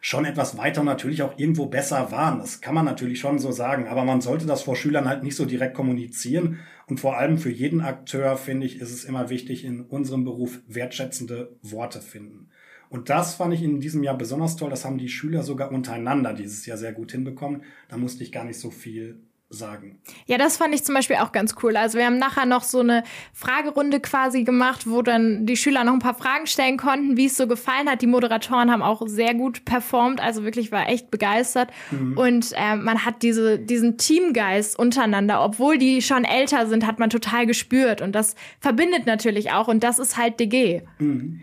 schon 0.00 0.26
etwas 0.26 0.58
weiter 0.58 0.82
und 0.82 0.86
natürlich 0.86 1.22
auch 1.22 1.38
irgendwo 1.38 1.66
besser 1.66 2.12
waren. 2.12 2.38
Das 2.38 2.60
kann 2.60 2.74
man 2.74 2.84
natürlich 2.84 3.18
schon 3.18 3.38
so 3.38 3.50
sagen, 3.50 3.88
aber 3.88 4.04
man 4.04 4.20
sollte 4.20 4.46
das 4.46 4.62
vor 4.62 4.76
Schülern 4.76 5.08
halt 5.08 5.22
nicht 5.22 5.36
so 5.36 5.46
direkt 5.46 5.74
kommunizieren. 5.74 6.60
Und 6.88 7.00
vor 7.00 7.18
allem 7.18 7.36
für 7.36 7.50
jeden 7.50 7.82
Akteur, 7.82 8.36
finde 8.38 8.66
ich, 8.66 8.80
ist 8.80 8.92
es 8.92 9.04
immer 9.04 9.28
wichtig, 9.28 9.64
in 9.64 9.82
unserem 9.82 10.24
Beruf 10.24 10.60
wertschätzende 10.66 11.56
Worte 11.62 12.00
finden. 12.00 12.48
Und 12.88 13.10
das 13.10 13.34
fand 13.34 13.52
ich 13.52 13.62
in 13.62 13.80
diesem 13.80 14.02
Jahr 14.02 14.16
besonders 14.16 14.56
toll. 14.56 14.70
Das 14.70 14.86
haben 14.86 14.96
die 14.96 15.10
Schüler 15.10 15.42
sogar 15.42 15.70
untereinander 15.70 16.32
dieses 16.32 16.64
Jahr 16.64 16.78
sehr 16.78 16.92
gut 16.92 17.12
hinbekommen. 17.12 17.62
Da 17.88 17.98
musste 17.98 18.22
ich 18.22 18.32
gar 18.32 18.44
nicht 18.44 18.58
so 18.58 18.70
viel 18.70 19.20
sagen. 19.50 19.98
Ja, 20.26 20.36
das 20.36 20.58
fand 20.58 20.74
ich 20.74 20.84
zum 20.84 20.94
Beispiel 20.94 21.16
auch 21.16 21.32
ganz 21.32 21.54
cool. 21.62 21.76
Also 21.76 21.96
wir 21.96 22.04
haben 22.04 22.18
nachher 22.18 22.44
noch 22.44 22.62
so 22.62 22.80
eine 22.80 23.02
Fragerunde 23.32 23.98
quasi 23.98 24.44
gemacht, 24.44 24.86
wo 24.86 25.00
dann 25.00 25.46
die 25.46 25.56
Schüler 25.56 25.84
noch 25.84 25.94
ein 25.94 26.00
paar 26.00 26.14
Fragen 26.14 26.46
stellen 26.46 26.76
konnten, 26.76 27.16
wie 27.16 27.26
es 27.26 27.36
so 27.36 27.46
gefallen 27.46 27.88
hat. 27.88 28.02
Die 28.02 28.06
Moderatoren 28.06 28.70
haben 28.70 28.82
auch 28.82 29.02
sehr 29.06 29.32
gut 29.32 29.64
performt, 29.64 30.20
also 30.20 30.44
wirklich 30.44 30.70
war 30.70 30.88
echt 30.90 31.10
begeistert. 31.10 31.70
Mhm. 31.90 32.18
Und 32.18 32.52
äh, 32.56 32.76
man 32.76 33.06
hat 33.06 33.22
diese, 33.22 33.58
diesen 33.58 33.96
Teamgeist 33.96 34.78
untereinander, 34.78 35.42
obwohl 35.42 35.78
die 35.78 36.02
schon 36.02 36.24
älter 36.24 36.66
sind, 36.66 36.86
hat 36.86 36.98
man 36.98 37.08
total 37.08 37.46
gespürt. 37.46 38.02
Und 38.02 38.12
das 38.12 38.34
verbindet 38.60 39.06
natürlich 39.06 39.52
auch. 39.52 39.68
Und 39.68 39.82
das 39.82 39.98
ist 39.98 40.18
halt 40.18 40.40
DG. 40.40 40.82
Mhm. 40.98 41.40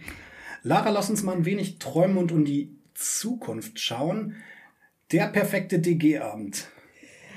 Lara, 0.61 0.89
lass 0.89 1.09
uns 1.09 1.23
mal 1.23 1.35
ein 1.35 1.45
wenig 1.45 1.79
träumen 1.79 2.17
und 2.17 2.31
um 2.31 2.45
die 2.45 2.75
Zukunft 2.93 3.79
schauen. 3.79 4.35
Der 5.11 5.27
perfekte 5.27 5.79
DG-Abend. 5.79 6.67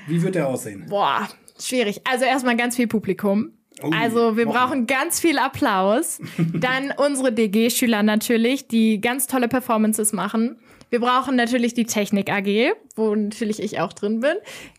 Wie 0.09 0.21
wird 0.21 0.35
der 0.35 0.47
aussehen? 0.47 0.85
Boah, 0.89 1.27
schwierig. 1.59 2.01
Also 2.09 2.25
erstmal 2.25 2.57
ganz 2.57 2.75
viel 2.75 2.87
Publikum. 2.87 3.51
Oh, 3.81 3.91
also 3.97 4.35
wir 4.35 4.45
brauchen 4.45 4.87
ganz 4.87 5.19
viel 5.19 5.37
Applaus. 5.37 6.19
Dann 6.53 6.93
unsere 6.97 7.31
DG-Schüler 7.31 8.03
natürlich, 8.03 8.67
die 8.67 8.99
ganz 8.99 9.27
tolle 9.27 9.47
Performances 9.47 10.11
machen. 10.11 10.57
Wir 10.89 10.99
brauchen 10.99 11.35
natürlich 11.35 11.75
die 11.75 11.85
Technik 11.85 12.31
AG, 12.31 12.73
wo 12.95 13.13
natürlich 13.13 13.61
ich 13.61 13.79
auch 13.79 13.93
drin 13.93 14.21
bin. 14.21 14.33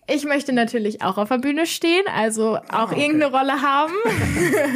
Ich 0.08 0.24
möchte 0.24 0.52
natürlich 0.52 1.02
auch 1.02 1.18
auf 1.18 1.28
der 1.28 1.38
Bühne 1.38 1.66
stehen, 1.66 2.02
also 2.12 2.56
auch 2.56 2.62
ah, 2.68 2.84
okay. 2.84 3.02
irgendeine 3.02 3.32
Rolle 3.32 3.62
haben. 3.62 3.92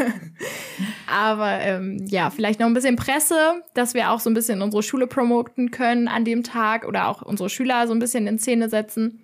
Aber 1.09 1.59
ähm, 1.61 2.07
ja, 2.09 2.31
vielleicht 2.31 2.61
noch 2.61 2.69
ein 2.69 2.75
bisschen 2.75 2.95
Presse, 2.95 3.63
dass 3.75 3.95
wir 3.95 4.13
auch 4.13 4.21
so 4.21 4.31
ein 4.31 4.35
bisschen 4.35 4.63
unsere 4.63 4.85
Schule 4.85 5.09
promoten 5.09 5.73
können 5.73 6.07
an 6.07 6.25
dem 6.25 6.45
Tag 6.45 6.87
oder 6.87 7.09
auch 7.09 7.21
unsere 7.21 7.51
Schüler 7.51 7.89
so 7.89 7.93
ein 7.93 7.99
bisschen 7.99 8.29
in 8.29 8.39
Szene 8.39 8.69
setzen. 8.69 9.21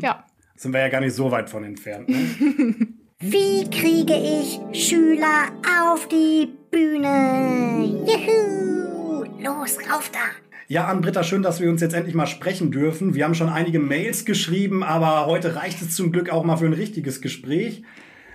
Ja. 0.00 0.24
Sind 0.62 0.74
wir 0.74 0.80
ja 0.80 0.90
gar 0.90 1.00
nicht 1.00 1.16
so 1.16 1.32
weit 1.32 1.50
von 1.50 1.64
entfernt. 1.64 2.08
Ne? 2.08 2.16
Wie 3.18 3.68
kriege 3.68 4.14
ich 4.14 4.60
Schüler 4.80 5.48
auf 5.90 6.06
die 6.06 6.52
Bühne? 6.70 8.04
Juhu! 8.06 9.24
Los, 9.42 9.78
rauf 9.90 10.08
da! 10.12 10.20
Ja, 10.68 10.86
Ann-Britta, 10.86 11.24
schön, 11.24 11.42
dass 11.42 11.60
wir 11.60 11.68
uns 11.68 11.80
jetzt 11.80 11.94
endlich 11.94 12.14
mal 12.14 12.28
sprechen 12.28 12.70
dürfen. 12.70 13.16
Wir 13.16 13.24
haben 13.24 13.34
schon 13.34 13.48
einige 13.48 13.80
Mails 13.80 14.24
geschrieben, 14.24 14.84
aber 14.84 15.26
heute 15.26 15.56
reicht 15.56 15.82
es 15.82 15.96
zum 15.96 16.12
Glück 16.12 16.30
auch 16.30 16.44
mal 16.44 16.58
für 16.58 16.66
ein 16.66 16.74
richtiges 16.74 17.20
Gespräch. 17.20 17.82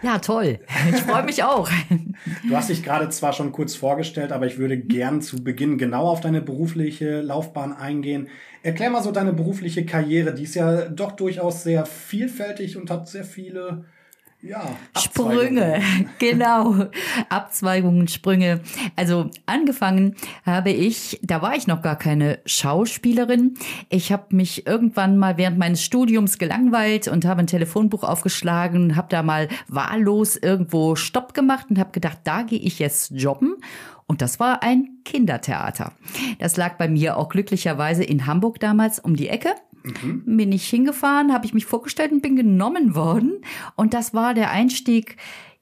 Ja, 0.02 0.20
toll. 0.20 0.60
Ich 0.90 1.02
freue 1.02 1.24
mich 1.24 1.44
auch. 1.44 1.70
Du 2.48 2.56
hast 2.56 2.70
dich 2.70 2.84
gerade 2.84 3.10
zwar 3.10 3.34
schon 3.34 3.52
kurz 3.52 3.76
vorgestellt, 3.76 4.32
aber 4.32 4.46
ich 4.46 4.58
würde 4.58 4.78
gern 4.78 5.22
zu 5.22 5.44
Beginn 5.44 5.78
genau 5.78 6.08
auf 6.08 6.22
deine 6.22 6.42
berufliche 6.42 7.22
Laufbahn 7.22 7.74
eingehen. 7.74 8.28
Erklär 8.64 8.90
mal 8.90 9.02
so 9.02 9.12
deine 9.12 9.34
berufliche 9.34 9.86
Karriere. 9.86 10.34
Die 10.34 10.44
ist 10.44 10.56
ja 10.56 10.88
doch 10.90 11.14
durchaus 11.14 11.64
sehr 11.64 11.86
vielfältig 11.86 12.78
und 12.78 12.92
hat 12.92 13.08
sehr 13.08 13.24
viele 13.24 13.86
ja, 14.42 14.78
Sprünge, 14.98 15.82
genau. 16.20 16.86
Abzweigungen, 17.30 18.08
Sprünge. 18.08 18.62
Also 18.96 19.32
angefangen 19.48 20.16
habe 20.46 20.70
ich, 20.70 21.20
da 21.24 21.42
war 21.42 21.56
ich 21.56 21.66
noch 21.66 21.82
gar 21.82 21.98
keine 21.98 22.40
Schauspielerin. 22.46 23.56
Ich 23.90 24.12
habe 24.12 24.36
mich 24.36 24.68
irgendwann 24.68 25.18
mal 25.18 25.38
während 25.38 25.58
meines 25.58 25.84
Studiums 25.84 26.38
gelangweilt 26.38 27.08
und 27.08 27.26
habe 27.26 27.40
ein 27.40 27.48
Telefonbuch 27.48 28.04
aufgeschlagen, 28.04 28.96
habe 28.96 29.08
da 29.10 29.24
mal 29.24 29.48
wahllos 29.68 30.36
irgendwo 30.36 30.96
Stopp 30.96 31.34
gemacht 31.34 31.68
und 31.70 31.80
habe 31.80 31.92
gedacht, 31.92 32.20
da 32.24 32.44
gehe 32.44 32.60
ich 32.60 32.78
jetzt 32.78 33.12
jobben. 33.12 33.56
Und 34.06 34.22
das 34.22 34.40
war 34.40 34.64
ein 34.64 35.00
Kindertheater. 35.04 35.92
Das 36.40 36.56
lag 36.56 36.78
bei 36.78 36.88
mir 36.88 37.18
auch 37.18 37.28
glücklicherweise 37.28 38.04
in 38.04 38.26
Hamburg 38.26 38.60
damals 38.60 39.00
um 39.00 39.18
die 39.18 39.28
Ecke. 39.28 39.50
Mhm. 40.02 40.38
Bin 40.38 40.52
ich 40.52 40.68
hingefahren, 40.68 41.34
habe 41.34 41.46
ich 41.46 41.54
mich 41.54 41.66
vorgestellt 41.66 42.12
und 42.12 42.22
bin 42.22 42.36
genommen 42.36 42.96
worden. 42.96 43.42
Und 43.76 43.94
das 43.94 44.14
war 44.14 44.34
der 44.34 44.52
Einstieg, 44.52 45.18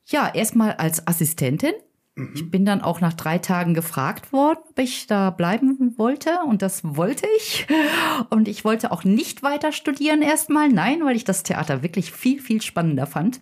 ja, 0.05 0.31
erstmal 0.33 0.73
als 0.73 1.07
Assistentin. 1.07 1.73
Mhm. 2.15 2.31
Ich 2.33 2.49
bin 2.49 2.65
dann 2.65 2.81
auch 2.81 3.01
nach 3.01 3.13
drei 3.13 3.37
Tagen 3.37 3.73
gefragt 3.73 4.31
worden, 4.31 4.59
ob 4.69 4.79
ich 4.79 5.07
da 5.07 5.29
bleiben 5.29 5.95
wollte. 5.97 6.39
Und 6.47 6.61
das 6.61 6.81
wollte 6.83 7.27
ich. 7.37 7.67
Und 8.29 8.47
ich 8.47 8.63
wollte 8.63 8.91
auch 8.91 9.03
nicht 9.03 9.43
weiter 9.43 9.71
studieren 9.71 10.21
erstmal. 10.21 10.69
Nein, 10.69 11.03
weil 11.03 11.15
ich 11.15 11.25
das 11.25 11.43
Theater 11.43 11.83
wirklich 11.83 12.11
viel, 12.11 12.41
viel 12.41 12.61
spannender 12.61 13.07
fand. 13.07 13.41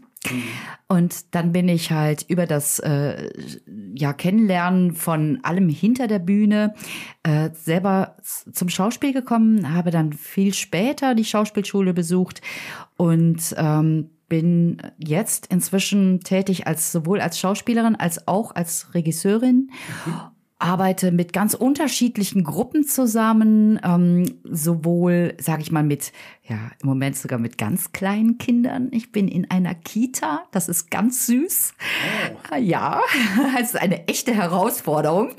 Und 0.88 1.36
dann 1.36 1.52
bin 1.52 1.68
ich 1.68 1.92
halt 1.92 2.26
über 2.28 2.46
das 2.46 2.80
äh, 2.80 3.30
ja, 3.96 4.14
Kennenlernen 4.14 4.94
von 4.94 5.40
allem 5.44 5.70
hinter 5.70 6.08
der 6.08 6.20
Bühne 6.20 6.74
äh, 7.24 7.50
selber 7.54 8.18
zum 8.22 8.70
Schauspiel 8.70 9.14
gekommen, 9.14 9.74
habe 9.74 9.92
dann 9.92 10.14
viel 10.14 10.54
später 10.54 11.16
die 11.16 11.26
Schauspielschule 11.26 11.94
besucht 11.94 12.42
und 12.96 13.56
ähm, 13.58 14.12
bin 14.30 14.78
jetzt 14.98 15.48
inzwischen 15.48 16.22
tätig 16.22 16.68
als 16.68 16.92
sowohl 16.92 17.22
als 17.22 17.40
Schauspielerin 17.40 17.96
als 17.96 18.28
auch 18.28 18.56
als 18.56 18.94
Regisseurin. 18.94 19.72
Mhm 20.06 20.33
arbeite 20.64 21.12
mit 21.12 21.34
ganz 21.34 21.54
unterschiedlichen 21.54 22.44
Gruppen 22.44 22.86
zusammen, 22.86 23.80
ähm, 23.84 24.24
sowohl, 24.44 25.36
sage 25.40 25.62
ich 25.62 25.72
mal, 25.72 25.84
mit, 25.84 26.14
ja, 26.48 26.56
im 26.82 26.88
Moment 26.88 27.18
sogar 27.18 27.38
mit 27.38 27.58
ganz 27.58 27.92
kleinen 27.92 28.38
Kindern. 28.38 28.88
Ich 28.92 29.12
bin 29.12 29.28
in 29.28 29.52
einer 29.52 29.76
Kita, 29.76 30.44
das 30.52 30.70
ist 30.70 30.90
ganz 30.90 31.28
süß. 31.28 31.74
Oh. 32.52 32.56
Ja, 32.56 33.02
es 33.60 33.74
ist 33.74 33.82
eine 33.82 34.08
echte 34.08 34.34
Herausforderung. 34.34 35.32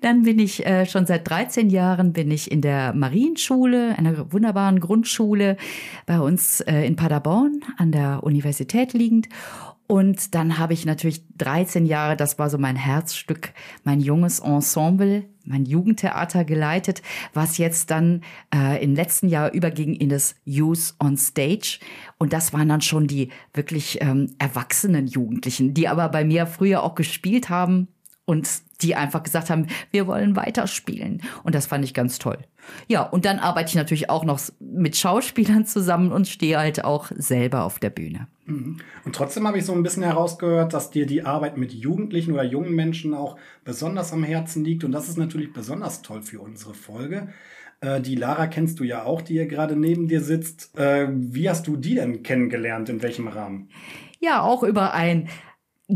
Dann 0.00 0.22
bin 0.22 0.38
ich 0.38 0.64
äh, 0.64 0.86
schon 0.86 1.04
seit 1.06 1.28
13 1.28 1.68
Jahren 1.68 2.14
bin 2.14 2.30
ich 2.30 2.50
in 2.50 2.62
der 2.62 2.94
Marienschule, 2.94 3.98
einer 3.98 4.32
wunderbaren 4.32 4.80
Grundschule 4.80 5.58
bei 6.06 6.18
uns 6.18 6.60
äh, 6.62 6.86
in 6.86 6.96
Paderborn 6.96 7.60
an 7.76 7.92
der 7.92 8.22
Universität 8.22 8.94
liegend 8.94 9.28
und 9.86 10.34
dann 10.34 10.58
habe 10.58 10.72
ich 10.72 10.86
natürlich 10.86 11.22
13 11.36 11.84
Jahre, 11.84 12.16
das 12.16 12.38
war 12.38 12.48
so 12.48 12.56
mein 12.56 12.76
Herzstück, 12.76 13.52
mein 13.84 14.00
junges 14.00 14.38
Ensemble, 14.38 15.24
mein 15.44 15.66
Jugendtheater 15.66 16.44
geleitet, 16.44 17.02
was 17.34 17.58
jetzt 17.58 17.90
dann 17.90 18.22
äh, 18.54 18.82
im 18.82 18.94
letzten 18.94 19.28
Jahr 19.28 19.52
überging 19.52 19.94
in 19.94 20.08
das 20.08 20.36
Youth 20.46 20.94
on 21.00 21.18
Stage. 21.18 21.80
Und 22.16 22.32
das 22.32 22.54
waren 22.54 22.68
dann 22.68 22.80
schon 22.80 23.06
die 23.06 23.28
wirklich 23.52 24.00
ähm, 24.00 24.34
erwachsenen 24.38 25.06
Jugendlichen, 25.06 25.74
die 25.74 25.86
aber 25.86 26.08
bei 26.08 26.24
mir 26.24 26.46
früher 26.46 26.82
auch 26.82 26.94
gespielt 26.94 27.50
haben 27.50 27.88
und 28.24 28.48
die 28.80 28.94
einfach 28.94 29.22
gesagt 29.22 29.50
haben, 29.50 29.66
wir 29.90 30.06
wollen 30.06 30.36
weiterspielen. 30.36 31.22
Und 31.42 31.54
das 31.54 31.66
fand 31.66 31.84
ich 31.84 31.94
ganz 31.94 32.18
toll. 32.18 32.38
Ja, 32.88 33.02
und 33.02 33.24
dann 33.24 33.38
arbeite 33.38 33.68
ich 33.68 33.74
natürlich 33.74 34.10
auch 34.10 34.24
noch 34.24 34.40
mit 34.58 34.96
Schauspielern 34.96 35.66
zusammen 35.66 36.12
und 36.12 36.28
stehe 36.28 36.58
halt 36.58 36.84
auch 36.84 37.10
selber 37.14 37.64
auf 37.64 37.78
der 37.78 37.90
Bühne. 37.90 38.26
Und 38.46 38.82
trotzdem 39.12 39.46
habe 39.46 39.58
ich 39.58 39.64
so 39.64 39.72
ein 39.72 39.82
bisschen 39.82 40.02
herausgehört, 40.02 40.74
dass 40.74 40.90
dir 40.90 41.06
die 41.06 41.22
Arbeit 41.24 41.56
mit 41.56 41.72
Jugendlichen 41.72 42.32
oder 42.32 42.44
jungen 42.44 42.74
Menschen 42.74 43.14
auch 43.14 43.36
besonders 43.64 44.12
am 44.12 44.22
Herzen 44.22 44.64
liegt. 44.64 44.84
Und 44.84 44.92
das 44.92 45.08
ist 45.08 45.16
natürlich 45.16 45.52
besonders 45.52 46.02
toll 46.02 46.22
für 46.22 46.40
unsere 46.40 46.74
Folge. 46.74 47.28
Äh, 47.80 48.00
die 48.00 48.16
Lara 48.16 48.46
kennst 48.46 48.80
du 48.80 48.84
ja 48.84 49.04
auch, 49.04 49.22
die 49.22 49.34
hier 49.34 49.46
gerade 49.46 49.76
neben 49.76 50.08
dir 50.08 50.20
sitzt. 50.20 50.76
Äh, 50.78 51.08
wie 51.10 51.48
hast 51.48 51.66
du 51.66 51.76
die 51.76 51.94
denn 51.94 52.22
kennengelernt? 52.22 52.88
In 52.88 53.02
welchem 53.02 53.28
Rahmen? 53.28 53.68
Ja, 54.20 54.42
auch 54.42 54.62
über 54.62 54.94
ein 54.94 55.28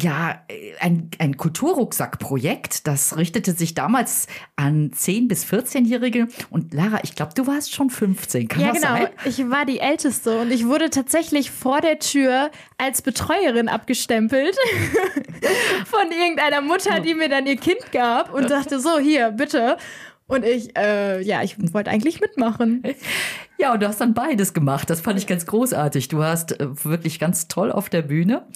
ja, 0.00 0.42
ein, 0.80 1.10
ein 1.18 1.36
Kulturrucksack-Projekt, 1.36 2.86
das 2.86 3.16
richtete 3.16 3.52
sich 3.52 3.74
damals 3.74 4.26
an 4.56 4.90
10- 4.90 5.28
bis 5.28 5.44
14-Jährige. 5.44 6.28
Und 6.50 6.74
Lara, 6.74 7.00
ich 7.02 7.14
glaube, 7.14 7.32
du 7.34 7.46
warst 7.46 7.74
schon 7.74 7.90
15, 7.90 8.48
kann 8.48 8.60
ja, 8.60 8.68
das 8.68 8.80
genau. 8.80 8.96
sein? 8.96 9.08
Ich 9.24 9.50
war 9.50 9.64
die 9.64 9.80
Älteste 9.80 10.40
und 10.40 10.50
ich 10.50 10.66
wurde 10.66 10.90
tatsächlich 10.90 11.50
vor 11.50 11.80
der 11.80 11.98
Tür 11.98 12.50
als 12.76 13.02
Betreuerin 13.02 13.68
abgestempelt 13.68 14.56
von 15.86 16.10
irgendeiner 16.10 16.60
Mutter, 16.60 17.00
die 17.00 17.14
mir 17.14 17.28
dann 17.28 17.46
ihr 17.46 17.56
Kind 17.56 17.92
gab 17.92 18.32
und 18.32 18.48
sagte, 18.48 18.80
so, 18.80 18.98
hier, 18.98 19.30
bitte. 19.30 19.76
Und 20.28 20.44
ich, 20.44 20.76
äh, 20.76 21.22
ja, 21.22 21.42
ich 21.42 21.56
wollte 21.72 21.90
eigentlich 21.90 22.20
mitmachen. 22.20 22.82
Ja, 23.56 23.72
und 23.72 23.82
du 23.82 23.88
hast 23.88 24.00
dann 24.00 24.12
beides 24.12 24.52
gemacht. 24.52 24.90
Das 24.90 25.00
fand 25.00 25.18
ich 25.18 25.26
ganz 25.26 25.46
großartig. 25.46 26.08
Du 26.08 26.22
hast 26.22 26.60
äh, 26.60 26.84
wirklich 26.84 27.18
ganz 27.18 27.48
toll 27.48 27.72
auf 27.72 27.88
der 27.88 28.02
Bühne. 28.02 28.46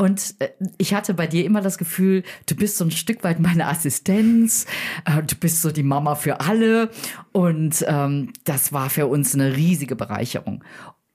Und 0.00 0.36
äh, 0.38 0.48
ich 0.78 0.94
hatte 0.94 1.12
bei 1.12 1.26
dir 1.26 1.44
immer 1.44 1.60
das 1.60 1.76
Gefühl, 1.76 2.22
du 2.46 2.56
bist 2.56 2.78
so 2.78 2.86
ein 2.86 2.90
Stück 2.90 3.22
weit 3.22 3.38
meine 3.38 3.66
Assistenz, 3.66 4.64
äh, 5.04 5.22
du 5.22 5.36
bist 5.36 5.60
so 5.60 5.70
die 5.70 5.82
Mama 5.82 6.14
für 6.14 6.40
alle. 6.40 6.88
Und 7.32 7.84
ähm, 7.86 8.32
das 8.44 8.72
war 8.72 8.88
für 8.88 9.08
uns 9.08 9.34
eine 9.34 9.54
riesige 9.56 9.96
Bereicherung. 9.96 10.64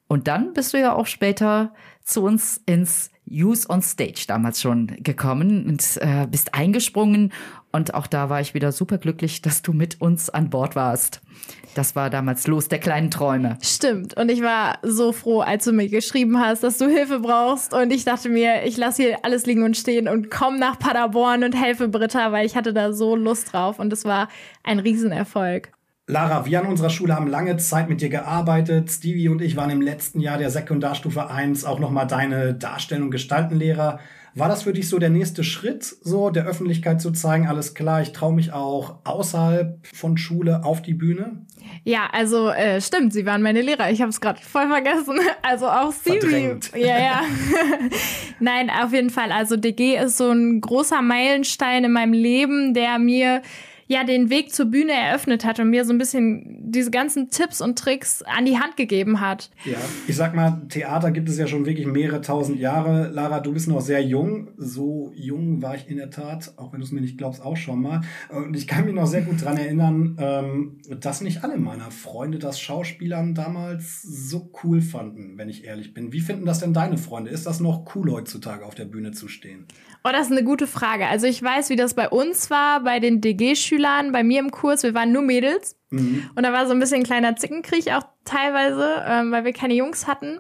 Und 0.08 0.28
dann 0.28 0.54
bist 0.54 0.76
du 0.76 0.80
ja 0.80 0.94
auch 0.94 1.08
später 1.08 1.74
zu 2.04 2.22
uns 2.22 2.62
ins 2.68 3.10
Use 3.28 3.68
on 3.68 3.82
Stage 3.82 4.26
damals 4.28 4.62
schon 4.62 4.86
gekommen 5.00 5.66
und 5.66 5.98
äh, 5.98 6.28
bist 6.30 6.54
eingesprungen. 6.54 7.34
Und 7.76 7.94
auch 7.94 8.08
da 8.08 8.30
war 8.30 8.40
ich 8.40 8.54
wieder 8.54 8.72
super 8.72 8.98
glücklich, 8.98 9.42
dass 9.42 9.62
du 9.62 9.74
mit 9.74 10.00
uns 10.00 10.30
an 10.30 10.50
Bord 10.50 10.78
warst. 10.78 11.20
Das 11.74 11.94
war 11.94 12.10
damals 12.10 12.48
los 12.48 12.70
der 12.70 12.80
kleinen 12.80 13.12
Träume. 13.12 13.58
Stimmt. 13.62 14.16
Und 14.16 14.32
ich 14.32 14.42
war 14.42 14.78
so 14.82 15.12
froh, 15.12 15.42
als 15.42 15.66
du 15.66 15.74
mir 15.74 15.90
geschrieben 15.90 16.40
hast, 16.40 16.64
dass 16.64 16.78
du 16.78 16.88
Hilfe 16.88 17.20
brauchst. 17.20 17.74
Und 17.74 17.92
ich 17.92 18.06
dachte 18.06 18.30
mir, 18.30 18.64
ich 18.64 18.78
lasse 18.78 19.04
hier 19.04 19.18
alles 19.24 19.46
liegen 19.46 19.64
und 19.64 19.76
stehen 19.76 20.08
und 20.08 20.32
komm 20.32 20.58
nach 20.58 20.80
Paderborn 20.80 21.44
und 21.44 21.52
helfe 21.52 21.90
Britta, 21.90 22.32
weil 22.32 22.46
ich 22.46 22.56
hatte 22.56 22.72
da 22.72 22.94
so 22.94 23.18
Lust 23.18 23.52
drauf. 23.52 23.78
Und 23.78 23.92
es 23.92 24.06
war 24.06 24.30
ein 24.64 24.80
Riesenerfolg. 24.80 25.74
Lara, 26.08 26.46
wir 26.46 26.62
an 26.62 26.68
unserer 26.68 26.90
Schule 26.90 27.14
haben 27.14 27.28
lange 27.28 27.58
Zeit 27.58 27.90
mit 27.90 28.00
dir 28.00 28.10
gearbeitet. 28.10 28.90
Stevie 28.90 29.28
und 29.28 29.42
ich 29.42 29.58
waren 29.58 29.70
im 29.70 29.82
letzten 29.82 30.22
Jahr 30.22 30.38
der 30.38 30.50
Sekundarstufe 30.50 31.30
1 31.30 31.66
auch 31.66 31.80
nochmal 31.80 32.08
deine 32.08 32.54
Darstellung 32.54 33.12
Gestaltenlehrer. 33.12 34.00
War 34.38 34.50
das 34.50 34.64
für 34.64 34.74
dich 34.74 34.90
so 34.90 35.00
der 35.00 35.10
nächste 35.10 35.46
Schritt, 35.46 35.86
so 35.86 36.30
der 36.30 36.46
Öffentlichkeit 36.46 37.00
zu 37.00 37.12
zeigen, 37.12 37.48
alles 37.48 37.74
klar, 37.74 38.02
ich 38.02 38.12
traue 38.12 38.34
mich 38.34 38.52
auch 38.52 38.98
außerhalb 39.06 39.80
von 39.88 40.18
Schule 40.18 40.66
auf 40.66 40.82
die 40.82 40.94
Bühne? 40.94 41.46
Ja, 41.86 42.10
also 42.12 42.50
äh, 42.50 42.82
stimmt, 42.82 43.14
sie 43.14 43.26
waren 43.26 43.42
meine 43.42 43.62
Lehrer. 43.62 43.90
Ich 43.92 44.02
habe 44.02 44.10
es 44.10 44.20
gerade 44.20 44.42
voll 44.42 44.68
vergessen. 44.68 45.20
Also 45.42 45.68
auch 45.68 45.94
Stevie. 45.94 46.20
Verdrängt. 46.20 46.72
Ja, 46.76 46.98
ja. 46.98 47.22
Nein, 48.40 48.72
auf 48.72 48.92
jeden 48.92 49.12
Fall. 49.12 49.32
Also 49.32 49.58
DG 49.58 49.96
ist 49.96 50.18
so 50.18 50.32
ein 50.32 50.60
großer 50.60 51.04
Meilenstein 51.04 51.84
in 51.84 51.92
meinem 51.92 52.14
Leben, 52.14 52.74
der 52.74 52.98
mir 52.98 53.44
ja 53.88 54.04
den 54.04 54.30
Weg 54.30 54.54
zur 54.54 54.66
Bühne 54.66 54.94
eröffnet 54.94 55.46
hat 55.46 55.60
und 55.60 55.70
mir 55.70 55.86
so 55.86 55.94
ein 55.94 55.98
bisschen 55.98 56.72
diese 56.72 56.90
ganzen 56.92 57.30
Tipps 57.30 57.62
und 57.62 57.78
Tricks 57.78 58.24
an 58.24 58.46
die 58.46 58.58
Hand 58.58 58.78
gegeben 58.78 59.22
hat. 59.22 59.52
Ja, 59.64 59.78
ich 60.08 60.16
sag 60.16 60.36
mal, 60.36 60.64
Theater 60.70 61.12
gibt 61.12 61.30
es 61.30 61.38
ja 61.38 61.48
schon 61.48 61.66
wirklich 61.66 61.86
mehrere 61.86 62.22
tausend 62.22 62.60
Jahre. 62.60 63.10
Lara, 63.10 63.40
du 63.40 63.54
bist 63.54 63.68
noch 63.68 63.82
sehr 63.82 64.02
jung. 64.02 64.50
So 64.58 65.12
jung 65.16 65.62
war 65.62 65.76
ich 65.76 65.88
in 65.88 65.98
der 65.98 66.10
Tat, 66.10 66.54
auch 66.58 66.74
wenn 66.74 66.80
du 66.80 66.86
es 66.86 66.92
mir 66.92 67.02
nicht 67.02 67.18
glaubst, 67.18 67.42
auch 67.42 67.58
schon 67.58 67.82
mal. 67.82 68.02
Und 68.30 68.56
ich 68.56 68.68
kann 68.68 68.86
mich 68.86 68.96
noch 68.96 69.06
sehr 69.06 69.22
gut 69.22 69.44
dran 69.44 69.58
erinnern, 69.58 70.18
ähm, 70.20 70.78
dass 71.00 71.22
nicht 71.22 71.44
alle 71.44 71.58
meiner 71.58 71.92
Freunde 71.92 72.40
das 72.40 72.60
Schauspielern 72.60 73.36
damals 73.36 74.02
so 74.02 74.52
cool 74.64 74.82
fanden, 74.82 75.38
wenn 75.38 75.50
ich 75.50 75.66
ehrlich 75.66 75.94
bin. 75.94 76.12
Wie 76.12 76.22
finden 76.22 76.46
das 76.46 76.60
denn 76.60 76.74
deine 76.74 76.98
Freunde? 76.98 77.30
Ist 77.30 77.46
das 77.46 77.60
noch 77.60 77.96
cool 77.96 78.12
heutzutage 78.12 78.66
auf 78.66 78.76
der 78.76 78.86
Bühne 78.86 79.12
zu 79.12 79.28
stehen? 79.28 79.68
Oh, 80.04 80.10
das 80.12 80.28
ist 80.28 80.32
eine 80.32 80.44
gute 80.44 80.68
Frage. 80.68 81.08
Also 81.08 81.28
ich 81.28 81.42
weiß, 81.42 81.70
wie 81.70 81.76
das 81.76 81.94
bei 81.94 82.10
uns 82.10 82.50
war, 82.50 82.84
bei 82.84 83.00
den 83.00 83.22
DG-Schülern, 83.22 83.75
bei 84.12 84.24
mir 84.24 84.40
im 84.40 84.52
Kurs. 84.52 84.84
Wir 84.84 84.94
waren 84.94 85.12
nur 85.12 85.22
Mädels. 85.22 85.78
Mhm. 85.90 86.30
Und 86.36 86.44
da 86.44 86.54
war 86.54 86.68
so 86.68 86.74
ein 86.74 86.80
bisschen 86.80 87.02
ein 87.02 87.04
kleiner 87.04 87.36
Zickenkrieg 87.36 87.92
auch 87.92 88.04
teilweise, 88.24 89.04
ähm, 89.08 89.32
weil 89.32 89.46
wir 89.46 89.54
keine 89.54 89.74
Jungs 89.74 90.08
hatten. 90.08 90.40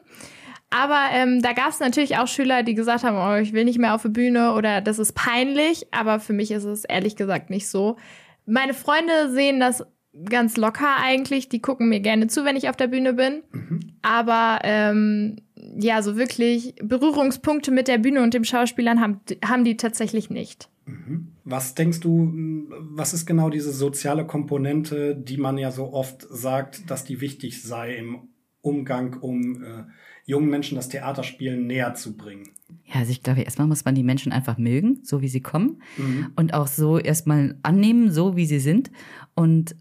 Aber 0.70 1.00
ähm, 1.12 1.42
da 1.42 1.54
gab 1.54 1.70
es 1.70 1.80
natürlich 1.80 2.18
auch 2.18 2.27
Schüler, 2.27 2.63
die 2.63 2.74
gesagt 2.74 3.04
haben, 3.04 3.18
oh, 3.18 3.42
ich 3.42 3.54
will 3.54 3.65
nicht 3.65 3.80
mehr 3.80 3.96
auf 3.96 4.01
die 4.01 4.10
Bühne 4.10 4.54
oder 4.54 4.82
das 4.82 5.00
ist 5.00 5.13
peinlich. 5.13 5.88
Aber 5.92 6.20
für 6.20 6.34
mich 6.34 6.51
ist 6.51 6.65
es 6.65 6.84
ehrlich 6.86 7.15
gesagt 7.15 7.50
nicht 7.50 7.70
so. 7.70 7.98
Meine 8.46 8.74
Freunde 8.74 9.32
sehen 9.32 9.60
das 9.60 9.86
ganz 10.30 10.58
locker 10.58 10.98
eigentlich. 11.01 11.50
Die 11.50 11.62
gucken 11.62 11.89
mir 11.89 12.00
gerne 12.00 12.27
zu, 12.27 12.46
wenn 12.46 12.56
ich 12.56 12.70
auf 12.70 12.75
der 12.75 12.88
Bühne 12.88 13.13
bin. 13.13 13.44
Mhm. 13.51 13.80
Aber 14.01 14.60
ähm, 14.63 15.38
ja, 15.77 16.01
so 16.01 16.18
wirklich 16.18 16.75
Berührungspunkte 16.82 17.72
mit 17.72 17.88
der 17.88 17.98
Bühne 17.98 18.22
und 18.22 18.34
dem 18.34 18.44
Schauspielern 18.44 19.01
haben, 19.01 19.22
haben 19.44 19.63
die 19.63 19.77
tatsächlich 19.77 20.30
nicht. 20.30 20.70
Mhm. 20.86 21.35
Was 21.46 21.75
denkst 21.75 22.00
du, 22.00 22.34
was 22.80 23.14
ist 23.14 23.25
genau 23.25 23.50
diese 23.50 23.72
soziale 23.72 24.25
Komponente, 24.25 25.16
die 25.16 25.38
man 25.38 25.58
ja 25.60 25.72
so 25.72 25.94
oft 25.94 26.25
sagt, 26.30 26.90
dass 26.90 27.06
die 27.06 27.22
wichtig 27.22 27.62
sei 27.62 27.96
im 27.96 28.30
Umgang, 28.62 29.18
um 29.22 29.64
äh, 29.64 29.84
jungen 30.25 30.50
Menschen 30.50 30.75
das 30.75 30.90
Theaterspielen 30.90 31.68
näher 31.68 31.94
zu 31.94 32.18
bringen? 32.18 32.50
Ja, 32.86 32.96
also 33.02 33.12
ich 33.12 33.22
glaube, 33.22 33.42
erstmal 33.42 33.68
muss 33.68 33.86
man 33.86 33.94
die 33.94 34.04
Menschen 34.04 34.32
einfach 34.32 34.58
mögen, 34.58 35.02
so 35.04 35.22
wie 35.22 35.28
sie 35.28 35.42
kommen 35.42 35.84
mhm. 35.98 36.32
und 36.36 36.56
auch 36.56 36.68
so 36.68 36.98
erstmal 36.98 37.58
annehmen, 37.62 38.12
so 38.12 38.36
wie 38.36 38.48
sie 38.48 38.60
sind. 38.60 38.92
Und 39.36 39.75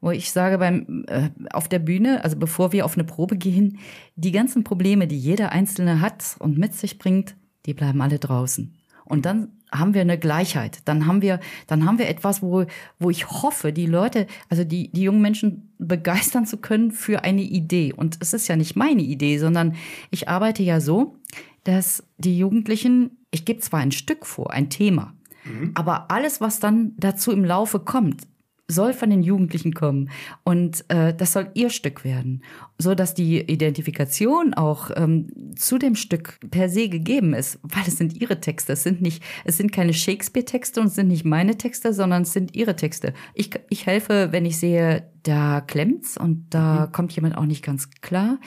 wo 0.00 0.10
ich 0.10 0.30
sage 0.32 0.58
beim 0.58 1.04
äh, 1.06 1.30
auf 1.52 1.68
der 1.68 1.78
Bühne, 1.78 2.22
also 2.24 2.36
bevor 2.36 2.72
wir 2.72 2.84
auf 2.84 2.94
eine 2.94 3.04
Probe 3.04 3.36
gehen, 3.36 3.78
die 4.16 4.32
ganzen 4.32 4.64
Probleme, 4.64 5.06
die 5.06 5.18
jeder 5.18 5.52
Einzelne 5.52 6.00
hat 6.00 6.36
und 6.40 6.58
mit 6.58 6.74
sich 6.74 6.98
bringt, 6.98 7.36
die 7.66 7.74
bleiben 7.74 8.02
alle 8.02 8.18
draußen. 8.18 8.74
Und 9.04 9.26
dann 9.26 9.53
haben 9.72 9.94
wir 9.94 10.00
eine 10.00 10.18
Gleichheit. 10.18 10.78
Dann 10.84 11.06
haben 11.06 11.22
wir, 11.22 11.40
dann 11.66 11.84
haben 11.84 11.98
wir 11.98 12.08
etwas, 12.08 12.42
wo, 12.42 12.66
wo 12.98 13.10
ich 13.10 13.28
hoffe, 13.28 13.72
die 13.72 13.86
Leute, 13.86 14.26
also 14.48 14.64
die, 14.64 14.90
die 14.90 15.02
jungen 15.02 15.20
Menschen 15.20 15.72
begeistern 15.78 16.46
zu 16.46 16.58
können 16.58 16.92
für 16.92 17.24
eine 17.24 17.42
Idee. 17.42 17.92
Und 17.92 18.18
es 18.20 18.32
ist 18.32 18.48
ja 18.48 18.56
nicht 18.56 18.76
meine 18.76 19.02
Idee, 19.02 19.38
sondern 19.38 19.74
ich 20.10 20.28
arbeite 20.28 20.62
ja 20.62 20.80
so, 20.80 21.16
dass 21.64 22.04
die 22.18 22.38
Jugendlichen, 22.38 23.18
ich 23.30 23.44
gebe 23.44 23.60
zwar 23.60 23.80
ein 23.80 23.92
Stück 23.92 24.26
vor, 24.26 24.52
ein 24.52 24.70
Thema, 24.70 25.14
mhm. 25.44 25.72
aber 25.74 26.10
alles, 26.10 26.40
was 26.40 26.60
dann 26.60 26.92
dazu 26.96 27.32
im 27.32 27.44
Laufe 27.44 27.80
kommt, 27.80 28.22
soll 28.66 28.94
von 28.94 29.10
den 29.10 29.22
Jugendlichen 29.22 29.74
kommen 29.74 30.10
und 30.42 30.84
äh, 30.88 31.14
das 31.14 31.32
soll 31.32 31.50
ihr 31.54 31.68
Stück 31.68 32.02
werden, 32.04 32.42
so 32.78 32.94
dass 32.94 33.12
die 33.12 33.40
Identifikation 33.40 34.54
auch 34.54 34.90
ähm, 34.96 35.28
zu 35.54 35.76
dem 35.76 35.94
Stück 35.94 36.38
per 36.50 36.70
se 36.70 36.88
gegeben 36.88 37.34
ist, 37.34 37.58
weil 37.62 37.84
es 37.86 37.98
sind 37.98 38.20
ihre 38.20 38.40
Texte, 38.40 38.72
es 38.72 38.82
sind 38.82 39.02
nicht, 39.02 39.22
es 39.44 39.58
sind 39.58 39.70
keine 39.70 39.92
Shakespeare-Texte 39.92 40.80
und 40.80 40.86
es 40.86 40.94
sind 40.94 41.08
nicht 41.08 41.24
meine 41.24 41.58
Texte, 41.58 41.92
sondern 41.92 42.22
es 42.22 42.32
sind 42.32 42.56
ihre 42.56 42.74
Texte. 42.74 43.12
Ich, 43.34 43.50
ich 43.68 43.86
helfe, 43.86 44.28
wenn 44.30 44.46
ich 44.46 44.58
sehe, 44.58 45.10
da 45.22 45.60
klemmt's 45.60 46.16
und 46.16 46.46
da 46.50 46.86
mhm. 46.86 46.92
kommt 46.92 47.12
jemand 47.12 47.36
auch 47.36 47.46
nicht 47.46 47.62
ganz 47.62 47.90
klar. 48.00 48.38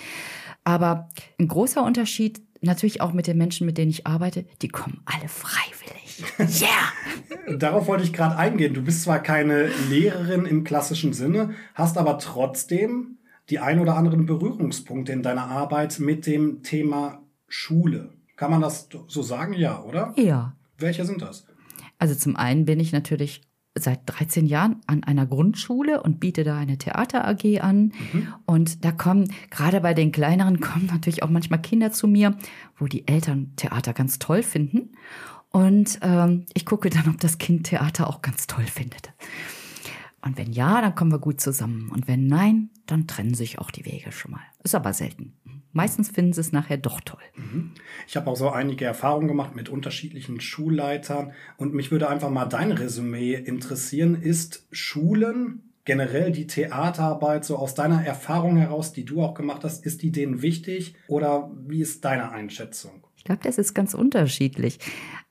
Aber 0.63 1.09
ein 1.39 1.47
großer 1.47 1.83
Unterschied 1.83 2.41
natürlich 2.61 3.01
auch 3.01 3.13
mit 3.13 3.27
den 3.27 3.37
Menschen, 3.37 3.65
mit 3.65 3.77
denen 3.77 3.91
ich 3.91 4.07
arbeite, 4.07 4.45
die 4.61 4.67
kommen 4.67 5.01
alle 5.05 5.27
freiwillig. 5.27 6.06
Yeah! 6.39 7.57
Darauf 7.57 7.87
wollte 7.87 8.03
ich 8.03 8.13
gerade 8.13 8.37
eingehen. 8.37 8.73
Du 8.73 8.81
bist 8.81 9.03
zwar 9.03 9.19
keine 9.19 9.67
Lehrerin 9.89 10.45
im 10.45 10.63
klassischen 10.63 11.13
Sinne, 11.13 11.51
hast 11.73 11.97
aber 11.97 12.17
trotzdem 12.19 13.17
die 13.49 13.59
ein 13.59 13.79
oder 13.79 13.95
anderen 13.95 14.25
Berührungspunkte 14.25 15.11
in 15.11 15.23
deiner 15.23 15.45
Arbeit 15.45 15.99
mit 15.99 16.25
dem 16.27 16.63
Thema 16.63 17.21
Schule. 17.47 18.09
Kann 18.35 18.51
man 18.51 18.61
das 18.61 18.89
so 19.07 19.21
sagen? 19.21 19.53
Ja, 19.53 19.81
oder? 19.81 20.13
Ja. 20.17 20.53
Welche 20.77 21.05
sind 21.05 21.21
das? 21.21 21.47
Also 21.97 22.13
zum 22.13 22.35
einen 22.35 22.65
bin 22.65 22.79
ich 22.79 22.91
natürlich 22.91 23.41
seit 23.79 24.01
13 24.05 24.45
Jahren 24.45 24.81
an 24.87 25.03
einer 25.03 25.25
Grundschule 25.25 26.01
und 26.01 26.19
biete 26.19 26.43
da 26.43 26.57
eine 26.57 26.77
Theater 26.77 27.27
AG 27.27 27.59
an. 27.61 27.93
Mhm. 28.11 28.27
Und 28.45 28.85
da 28.85 28.91
kommen, 28.91 29.31
gerade 29.49 29.81
bei 29.81 29.93
den 29.93 30.11
kleineren, 30.11 30.59
kommen 30.61 30.87
natürlich 30.87 31.23
auch 31.23 31.29
manchmal 31.29 31.61
Kinder 31.61 31.91
zu 31.91 32.07
mir, 32.07 32.37
wo 32.77 32.85
die 32.85 33.07
Eltern 33.07 33.53
Theater 33.55 33.93
ganz 33.93 34.19
toll 34.19 34.43
finden. 34.43 34.91
Und 35.57 35.97
ähm, 36.03 36.45
ich 36.53 36.67
gucke 36.67 36.91
dann, 36.91 37.09
ob 37.09 37.19
das 37.19 37.39
Kind 37.39 37.65
Theater 37.65 38.07
auch 38.07 38.21
ganz 38.21 38.45
toll 38.45 38.65
findet. 38.65 39.11
Und 40.21 40.37
wenn 40.37 40.53
ja, 40.53 40.81
dann 40.81 40.93
kommen 40.93 41.11
wir 41.11 41.17
gut 41.17 41.41
zusammen. 41.41 41.89
Und 41.89 42.07
wenn 42.07 42.27
nein, 42.27 42.69
dann 42.85 43.07
trennen 43.07 43.33
sich 43.33 43.57
auch 43.57 43.71
die 43.71 43.83
Wege 43.83 44.11
schon 44.11 44.33
mal. 44.33 44.41
Ist 44.63 44.75
aber 44.75 44.93
selten. 44.93 45.33
Meistens 45.71 46.11
finden 46.11 46.33
sie 46.33 46.41
es 46.41 46.51
nachher 46.51 46.77
doch 46.77 47.01
toll. 47.01 47.23
Mhm. 47.35 47.71
Ich 48.07 48.15
habe 48.15 48.29
auch 48.29 48.35
so 48.35 48.51
einige 48.51 48.85
Erfahrungen 48.85 49.27
gemacht 49.27 49.55
mit 49.55 49.67
unterschiedlichen 49.67 50.41
Schulleitern. 50.41 51.31
Und 51.57 51.73
mich 51.73 51.89
würde 51.89 52.07
einfach 52.07 52.29
mal 52.29 52.45
dein 52.45 52.71
Resümee 52.71 53.33
interessieren. 53.33 54.13
Ist 54.13 54.67
Schulen 54.71 55.63
generell 55.85 56.31
die 56.31 56.45
Theaterarbeit 56.45 57.45
so 57.45 57.57
aus 57.57 57.73
deiner 57.73 58.05
Erfahrung 58.05 58.57
heraus, 58.57 58.93
die 58.93 59.05
du 59.05 59.23
auch 59.23 59.33
gemacht 59.33 59.63
hast, 59.63 59.83
ist 59.83 60.03
die 60.03 60.11
denen 60.11 60.43
wichtig? 60.43 60.93
Oder 61.07 61.49
wie 61.65 61.81
ist 61.81 62.05
deine 62.05 62.29
Einschätzung? 62.29 63.06
Ich 63.27 63.29
glaube, 63.29 63.43
das 63.43 63.57
ist 63.57 63.73
ganz 63.73 63.93
unterschiedlich. 63.93 64.79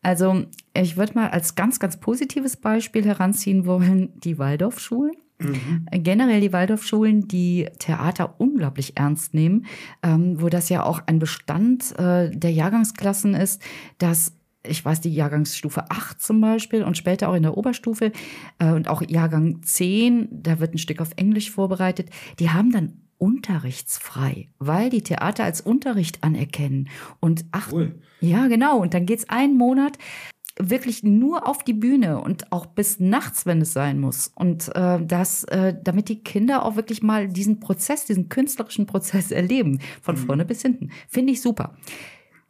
Also 0.02 0.44
ich 0.74 0.98
würde 0.98 1.14
mal 1.14 1.30
als 1.30 1.54
ganz, 1.54 1.78
ganz 1.78 1.98
positives 1.98 2.58
Beispiel 2.58 3.06
heranziehen 3.06 3.64
wollen 3.64 4.12
die 4.20 4.36
Waldorfschulen. 4.36 5.12
Mhm. 5.38 5.86
Generell 5.90 6.42
die 6.42 6.52
Waldorfschulen, 6.52 7.26
die 7.26 7.70
Theater 7.78 8.34
unglaublich 8.36 8.98
ernst 8.98 9.32
nehmen, 9.32 9.64
ähm, 10.02 10.42
wo 10.42 10.50
das 10.50 10.68
ja 10.68 10.82
auch 10.82 11.00
ein 11.06 11.18
Bestand 11.18 11.98
äh, 11.98 12.28
der 12.28 12.52
Jahrgangsklassen 12.52 13.32
ist, 13.32 13.62
dass 13.96 14.34
ich 14.62 14.84
weiß, 14.84 15.00
die 15.00 15.14
Jahrgangsstufe 15.14 15.90
8 15.90 16.20
zum 16.20 16.42
Beispiel 16.42 16.82
und 16.82 16.98
später 16.98 17.30
auch 17.30 17.34
in 17.34 17.44
der 17.44 17.56
Oberstufe 17.56 18.12
äh, 18.58 18.72
und 18.72 18.88
auch 18.88 19.00
Jahrgang 19.08 19.62
10, 19.62 20.28
da 20.30 20.60
wird 20.60 20.74
ein 20.74 20.78
Stück 20.78 21.00
auf 21.00 21.12
Englisch 21.16 21.50
vorbereitet, 21.50 22.10
die 22.40 22.50
haben 22.50 22.72
dann 22.72 23.05
unterrichtsfrei, 23.18 24.48
weil 24.58 24.90
die 24.90 25.02
Theater 25.02 25.44
als 25.44 25.60
Unterricht 25.60 26.22
anerkennen. 26.22 26.88
Und 27.20 27.44
ach, 27.52 27.72
cool. 27.72 28.00
ja, 28.20 28.46
genau. 28.48 28.78
Und 28.78 28.94
dann 28.94 29.06
geht's 29.06 29.28
einen 29.28 29.56
Monat 29.56 29.98
wirklich 30.58 31.02
nur 31.02 31.46
auf 31.46 31.64
die 31.64 31.74
Bühne 31.74 32.20
und 32.20 32.50
auch 32.50 32.64
bis 32.64 32.98
nachts, 32.98 33.44
wenn 33.44 33.60
es 33.60 33.74
sein 33.74 34.00
muss. 34.00 34.32
Und 34.34 34.74
äh, 34.74 35.04
das, 35.04 35.44
äh, 35.44 35.74
damit 35.82 36.08
die 36.08 36.22
Kinder 36.22 36.64
auch 36.64 36.76
wirklich 36.76 37.02
mal 37.02 37.28
diesen 37.28 37.60
Prozess, 37.60 38.06
diesen 38.06 38.30
künstlerischen 38.30 38.86
Prozess 38.86 39.30
erleben, 39.30 39.80
von 40.00 40.14
mhm. 40.14 40.20
vorne 40.20 40.44
bis 40.46 40.62
hinten. 40.62 40.90
Finde 41.08 41.32
ich 41.32 41.42
super 41.42 41.76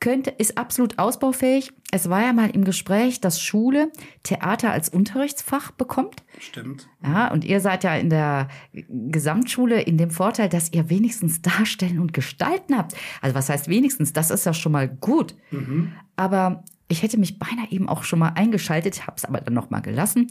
könnte, 0.00 0.30
ist 0.30 0.58
absolut 0.58 0.98
ausbaufähig. 0.98 1.72
Es 1.90 2.10
war 2.10 2.22
ja 2.22 2.32
mal 2.32 2.50
im 2.50 2.64
Gespräch, 2.64 3.20
dass 3.20 3.40
Schule 3.40 3.90
Theater 4.22 4.72
als 4.72 4.88
Unterrichtsfach 4.88 5.70
bekommt. 5.70 6.22
Stimmt. 6.38 6.88
Ja, 7.02 7.30
und 7.32 7.44
ihr 7.44 7.60
seid 7.60 7.84
ja 7.84 7.96
in 7.96 8.10
der 8.10 8.48
Gesamtschule 8.72 9.80
in 9.80 9.96
dem 9.96 10.10
Vorteil, 10.10 10.48
dass 10.48 10.72
ihr 10.72 10.90
wenigstens 10.90 11.42
darstellen 11.42 11.98
und 11.98 12.12
gestalten 12.12 12.76
habt. 12.76 12.94
Also 13.22 13.34
was 13.34 13.48
heißt 13.48 13.68
wenigstens? 13.68 14.12
Das 14.12 14.30
ist 14.30 14.44
ja 14.44 14.52
schon 14.52 14.72
mal 14.72 14.88
gut. 14.88 15.34
Mhm. 15.50 15.92
Aber 16.16 16.64
ich 16.88 17.02
hätte 17.02 17.18
mich 17.18 17.38
beinahe 17.38 17.70
eben 17.70 17.88
auch 17.88 18.04
schon 18.04 18.18
mal 18.18 18.32
eingeschaltet, 18.34 19.06
habe 19.06 19.16
es 19.16 19.24
aber 19.24 19.40
dann 19.40 19.54
noch 19.54 19.70
mal 19.70 19.80
gelassen 19.80 20.28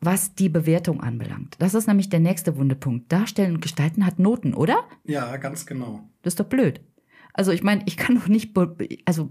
was 0.00 0.34
die 0.34 0.48
Bewertung 0.50 1.00
anbelangt. 1.00 1.56
Das 1.60 1.72
ist 1.72 1.86
nämlich 1.86 2.10
der 2.10 2.20
nächste 2.20 2.56
Wundepunkt. 2.56 3.10
Darstellen 3.10 3.54
und 3.54 3.62
gestalten 3.62 4.04
hat 4.04 4.18
Noten, 4.18 4.52
oder? 4.52 4.84
Ja, 5.04 5.36
ganz 5.38 5.64
genau. 5.64 6.00
Das 6.22 6.32
ist 6.32 6.40
doch 6.40 6.46
blöd. 6.46 6.80
Also 7.34 7.52
ich 7.52 7.62
meine, 7.62 7.82
ich 7.84 7.96
kann 7.96 8.14
doch 8.14 8.28
nicht, 8.28 8.56
also 9.04 9.30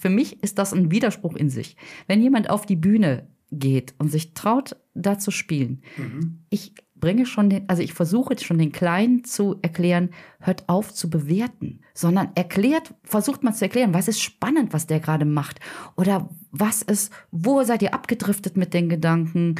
für 0.00 0.10
mich 0.10 0.42
ist 0.42 0.58
das 0.58 0.72
ein 0.72 0.90
Widerspruch 0.90 1.36
in 1.36 1.50
sich. 1.50 1.76
Wenn 2.08 2.20
jemand 2.20 2.50
auf 2.50 2.66
die 2.66 2.76
Bühne 2.76 3.28
geht 3.52 3.94
und 3.98 4.08
sich 4.08 4.34
traut, 4.34 4.76
da 4.94 5.18
zu 5.18 5.30
spielen, 5.30 5.82
mhm. 5.96 6.40
ich 6.50 6.74
bringe 7.04 7.26
schon 7.26 7.50
den, 7.50 7.68
also 7.68 7.82
ich 7.82 7.92
versuche 7.92 8.38
schon 8.38 8.56
den 8.56 8.72
Kleinen 8.72 9.24
zu 9.24 9.56
erklären, 9.60 10.08
hört 10.40 10.68
auf 10.68 10.94
zu 10.94 11.10
bewerten, 11.10 11.80
sondern 11.92 12.30
erklärt, 12.34 12.94
versucht 13.02 13.42
mal 13.42 13.52
zu 13.52 13.66
erklären, 13.66 13.92
was 13.92 14.08
ist 14.08 14.22
spannend, 14.22 14.72
was 14.72 14.86
der 14.86 15.00
gerade 15.00 15.26
macht 15.26 15.60
oder 15.96 16.30
was 16.50 16.80
ist, 16.80 17.12
wo 17.30 17.62
seid 17.62 17.82
ihr 17.82 17.92
abgedriftet 17.92 18.56
mit 18.56 18.72
den 18.72 18.88
Gedanken? 18.88 19.56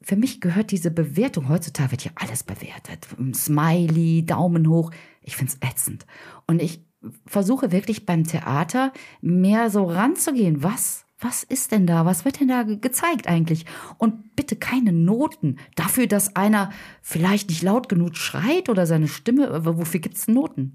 Für 0.00 0.16
mich 0.16 0.40
gehört 0.40 0.70
diese 0.70 0.90
Bewertung, 0.90 1.50
heutzutage 1.50 1.90
wird 1.90 2.04
ja 2.04 2.10
alles 2.14 2.42
bewertet. 2.42 3.06
Smiley, 3.34 4.24
Daumen 4.24 4.66
hoch. 4.68 4.90
Ich 5.20 5.36
find's 5.36 5.58
ätzend. 5.60 6.06
Und 6.46 6.62
ich 6.62 6.84
versuche 7.26 7.72
wirklich 7.72 8.06
beim 8.06 8.24
Theater 8.24 8.92
mehr 9.20 9.70
so 9.70 9.84
ranzugehen. 9.84 10.62
Was, 10.62 11.01
was 11.22 11.42
ist 11.42 11.72
denn 11.72 11.86
da? 11.86 12.04
Was 12.04 12.24
wird 12.24 12.40
denn 12.40 12.48
da 12.48 12.64
ge- 12.64 12.78
gezeigt 12.78 13.26
eigentlich? 13.28 13.64
Und 13.98 14.36
bitte 14.36 14.56
keine 14.56 14.92
Noten 14.92 15.56
dafür, 15.76 16.06
dass 16.06 16.36
einer 16.36 16.70
vielleicht 17.00 17.48
nicht 17.48 17.62
laut 17.62 17.88
genug 17.88 18.16
schreit 18.16 18.68
oder 18.68 18.86
seine 18.86 19.08
Stimme, 19.08 19.46
äh, 19.46 19.64
wofür 19.64 20.00
gibt's 20.00 20.28
Noten? 20.28 20.74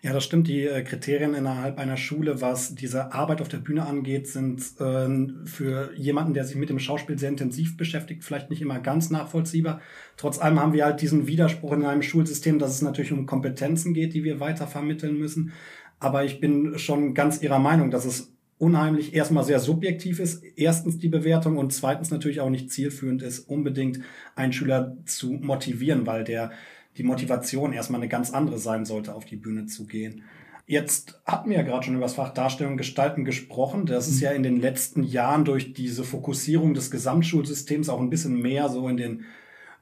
Ja, 0.00 0.12
das 0.12 0.24
stimmt. 0.24 0.48
Die 0.48 0.64
äh, 0.64 0.82
Kriterien 0.82 1.34
innerhalb 1.34 1.78
einer 1.78 1.96
Schule, 1.96 2.40
was 2.40 2.74
diese 2.74 3.12
Arbeit 3.12 3.40
auf 3.40 3.48
der 3.48 3.58
Bühne 3.58 3.86
angeht, 3.86 4.26
sind 4.26 4.62
ähm, 4.80 5.42
für 5.44 5.92
jemanden, 5.96 6.34
der 6.34 6.44
sich 6.44 6.56
mit 6.56 6.70
dem 6.70 6.78
Schauspiel 6.80 7.18
sehr 7.18 7.28
intensiv 7.28 7.76
beschäftigt, 7.76 8.24
vielleicht 8.24 8.50
nicht 8.50 8.62
immer 8.62 8.80
ganz 8.80 9.10
nachvollziehbar. 9.10 9.80
Trotz 10.16 10.40
allem 10.40 10.58
haben 10.58 10.72
wir 10.72 10.84
halt 10.86 11.00
diesen 11.02 11.26
Widerspruch 11.26 11.72
in 11.72 11.84
einem 11.84 12.02
Schulsystem, 12.02 12.58
dass 12.58 12.72
es 12.74 12.82
natürlich 12.82 13.12
um 13.12 13.26
Kompetenzen 13.26 13.94
geht, 13.94 14.14
die 14.14 14.24
wir 14.24 14.40
weiter 14.40 14.66
vermitteln 14.66 15.18
müssen. 15.18 15.52
Aber 16.00 16.24
ich 16.24 16.40
bin 16.40 16.78
schon 16.78 17.14
ganz 17.14 17.40
Ihrer 17.42 17.60
Meinung, 17.60 17.90
dass 17.92 18.04
es 18.04 18.32
unheimlich 18.62 19.12
erstmal 19.12 19.42
sehr 19.42 19.58
subjektiv 19.58 20.20
ist. 20.20 20.44
Erstens 20.54 20.96
die 20.96 21.08
Bewertung 21.08 21.56
und 21.56 21.72
zweitens 21.72 22.12
natürlich 22.12 22.40
auch 22.40 22.48
nicht 22.48 22.70
zielführend 22.70 23.20
ist, 23.20 23.40
unbedingt 23.40 23.98
einen 24.36 24.52
Schüler 24.52 24.96
zu 25.04 25.32
motivieren, 25.32 26.06
weil 26.06 26.22
der 26.22 26.52
die 26.96 27.02
Motivation 27.02 27.72
erstmal 27.72 28.00
eine 28.00 28.08
ganz 28.08 28.30
andere 28.30 28.58
sein 28.58 28.84
sollte, 28.84 29.16
auf 29.16 29.24
die 29.24 29.34
Bühne 29.34 29.66
zu 29.66 29.88
gehen. 29.88 30.22
Jetzt 30.64 31.20
hatten 31.26 31.50
wir 31.50 31.56
ja 31.56 31.64
gerade 31.64 31.84
schon 31.84 31.96
über 31.96 32.04
das 32.04 32.14
Fach 32.14 32.32
Darstellung 32.32 32.74
und 32.74 32.78
Gestalten 32.78 33.24
gesprochen. 33.24 33.84
Das 33.84 34.06
ist 34.06 34.20
ja 34.20 34.30
in 34.30 34.44
den 34.44 34.60
letzten 34.60 35.02
Jahren 35.02 35.44
durch 35.44 35.72
diese 35.72 36.04
Fokussierung 36.04 36.72
des 36.72 36.92
Gesamtschulsystems 36.92 37.88
auch 37.88 38.00
ein 38.00 38.10
bisschen 38.10 38.40
mehr 38.40 38.68
so 38.68 38.88
in 38.88 38.96
den 38.96 39.24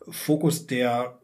Fokus 0.08 0.66
der, 0.66 1.20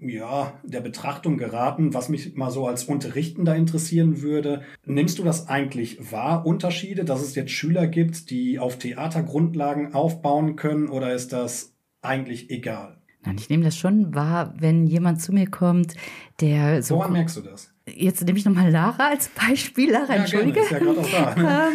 ja, 0.00 0.58
der 0.64 0.80
Betrachtung 0.80 1.36
geraten, 1.36 1.94
was 1.94 2.08
mich 2.08 2.34
mal 2.34 2.50
so 2.50 2.66
als 2.66 2.84
Unterrichtender 2.84 3.54
interessieren 3.54 4.22
würde. 4.22 4.62
Nimmst 4.84 5.18
du 5.18 5.24
das 5.24 5.48
eigentlich 5.48 6.12
wahr, 6.12 6.46
Unterschiede, 6.46 7.04
dass 7.04 7.22
es 7.22 7.34
jetzt 7.34 7.50
Schüler 7.50 7.86
gibt, 7.86 8.30
die 8.30 8.58
auf 8.58 8.78
Theatergrundlagen 8.78 9.94
aufbauen 9.94 10.56
können 10.56 10.88
oder 10.88 11.12
ist 11.12 11.32
das 11.32 11.74
eigentlich 12.00 12.50
egal? 12.50 12.98
Nein, 13.24 13.36
ich 13.38 13.48
nehme 13.48 13.64
das 13.64 13.76
schon 13.76 14.14
wahr, 14.14 14.54
wenn 14.58 14.86
jemand 14.86 15.20
zu 15.20 15.32
mir 15.32 15.50
kommt, 15.50 15.94
der 16.40 16.82
so. 16.82 16.96
Woran 16.96 17.12
merkst 17.12 17.36
du 17.36 17.40
das? 17.42 17.72
Jetzt 17.94 18.24
nehme 18.24 18.38
ich 18.38 18.44
nochmal 18.44 18.70
Lara 18.70 19.08
als 19.08 19.28
Beispiel. 19.28 19.90
Lara, 19.92 20.14
Ja, 20.14 20.20
entschuldige. 20.20 20.60
gerne, 20.60 20.90
ist 20.92 21.12
ja 21.12 21.34
da. 21.34 21.70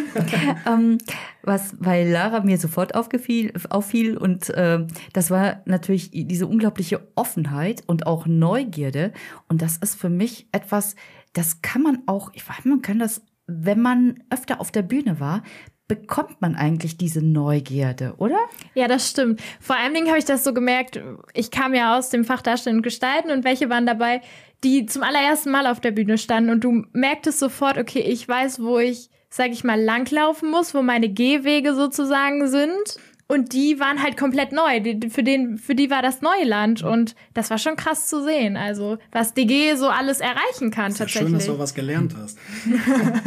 ähm, 0.72 0.98
was, 1.42 1.74
weil 1.78 2.08
Lara 2.08 2.40
mir 2.40 2.58
sofort 2.58 2.94
aufgefiel, 2.94 3.52
auffiel 3.70 4.16
und 4.16 4.50
äh, 4.50 4.86
das 5.12 5.30
war 5.30 5.62
natürlich 5.66 6.10
diese 6.12 6.46
unglaubliche 6.46 7.06
Offenheit 7.14 7.82
und 7.86 8.06
auch 8.06 8.26
Neugierde 8.26 9.12
und 9.48 9.62
das 9.62 9.76
ist 9.76 9.94
für 9.94 10.08
mich 10.10 10.48
etwas, 10.52 10.96
das 11.32 11.62
kann 11.62 11.82
man 11.82 12.02
auch, 12.06 12.30
ich 12.34 12.48
weiß, 12.48 12.64
man 12.64 12.82
kann 12.82 12.98
das, 12.98 13.22
wenn 13.46 13.80
man 13.80 14.22
öfter 14.30 14.60
auf 14.60 14.70
der 14.72 14.82
Bühne 14.82 15.20
war, 15.20 15.42
bekommt 15.86 16.40
man 16.40 16.54
eigentlich 16.56 16.96
diese 16.96 17.20
Neugierde, 17.20 18.14
oder? 18.16 18.38
Ja, 18.74 18.88
das 18.88 19.10
stimmt. 19.10 19.42
Vor 19.60 19.76
allen 19.76 19.92
Dingen 19.92 20.08
habe 20.08 20.18
ich 20.18 20.24
das 20.24 20.42
so 20.42 20.54
gemerkt, 20.54 20.98
ich 21.34 21.50
kam 21.50 21.74
ja 21.74 21.98
aus 21.98 22.08
dem 22.08 22.24
Fach 22.24 22.40
Darstellen 22.40 22.78
und 22.78 22.82
Gestalten 22.82 23.30
und 23.30 23.44
welche 23.44 23.68
waren 23.68 23.84
dabei, 23.84 24.22
die 24.64 24.86
zum 24.86 25.02
allerersten 25.02 25.50
Mal 25.50 25.66
auf 25.66 25.80
der 25.80 25.90
Bühne 25.90 26.18
standen 26.18 26.50
und 26.50 26.64
du 26.64 26.84
merktest 26.92 27.38
sofort, 27.38 27.78
okay, 27.78 28.00
ich 28.00 28.26
weiß, 28.26 28.60
wo 28.62 28.78
ich, 28.78 29.10
sag 29.28 29.50
ich 29.50 29.64
mal, 29.64 29.80
langlaufen 29.80 30.50
muss, 30.50 30.74
wo 30.74 30.82
meine 30.82 31.08
Gehwege 31.08 31.74
sozusagen 31.74 32.48
sind. 32.48 32.98
Und 33.26 33.54
die 33.54 33.80
waren 33.80 34.02
halt 34.02 34.18
komplett 34.18 34.52
neu. 34.52 34.80
Die, 34.80 35.08
für, 35.08 35.22
den, 35.22 35.56
für 35.56 35.74
die 35.74 35.90
war 35.90 36.02
das 36.02 36.20
Neuland. 36.20 36.82
Und 36.82 37.14
das 37.32 37.48
war 37.48 37.56
schon 37.56 37.74
krass 37.74 38.06
zu 38.06 38.22
sehen. 38.22 38.58
Also, 38.58 38.98
was 39.12 39.32
DG 39.32 39.76
so 39.76 39.88
alles 39.88 40.20
erreichen 40.20 40.70
kann, 40.70 40.92
Ist 40.92 40.98
ja 40.98 41.06
tatsächlich. 41.06 41.28
schön, 41.30 41.32
dass 41.32 41.46
du 41.46 41.58
was 41.58 41.74
gelernt 41.74 42.14
hast. 42.16 42.38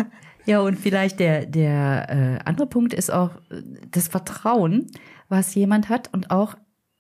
Ja, 0.48 0.62
und 0.62 0.80
vielleicht 0.80 1.20
der, 1.20 1.46
der 1.46 2.08
äh, 2.10 2.50
andere 2.50 2.68
Punkt 2.68 2.94
ist 2.94 3.12
auch 3.12 3.32
äh, 3.52 3.62
das 3.92 4.08
Vertrauen, 4.08 4.88
was 5.28 5.54
jemand 5.56 5.90
hat 5.90 6.14
und 6.14 6.32
auch, 6.32 6.56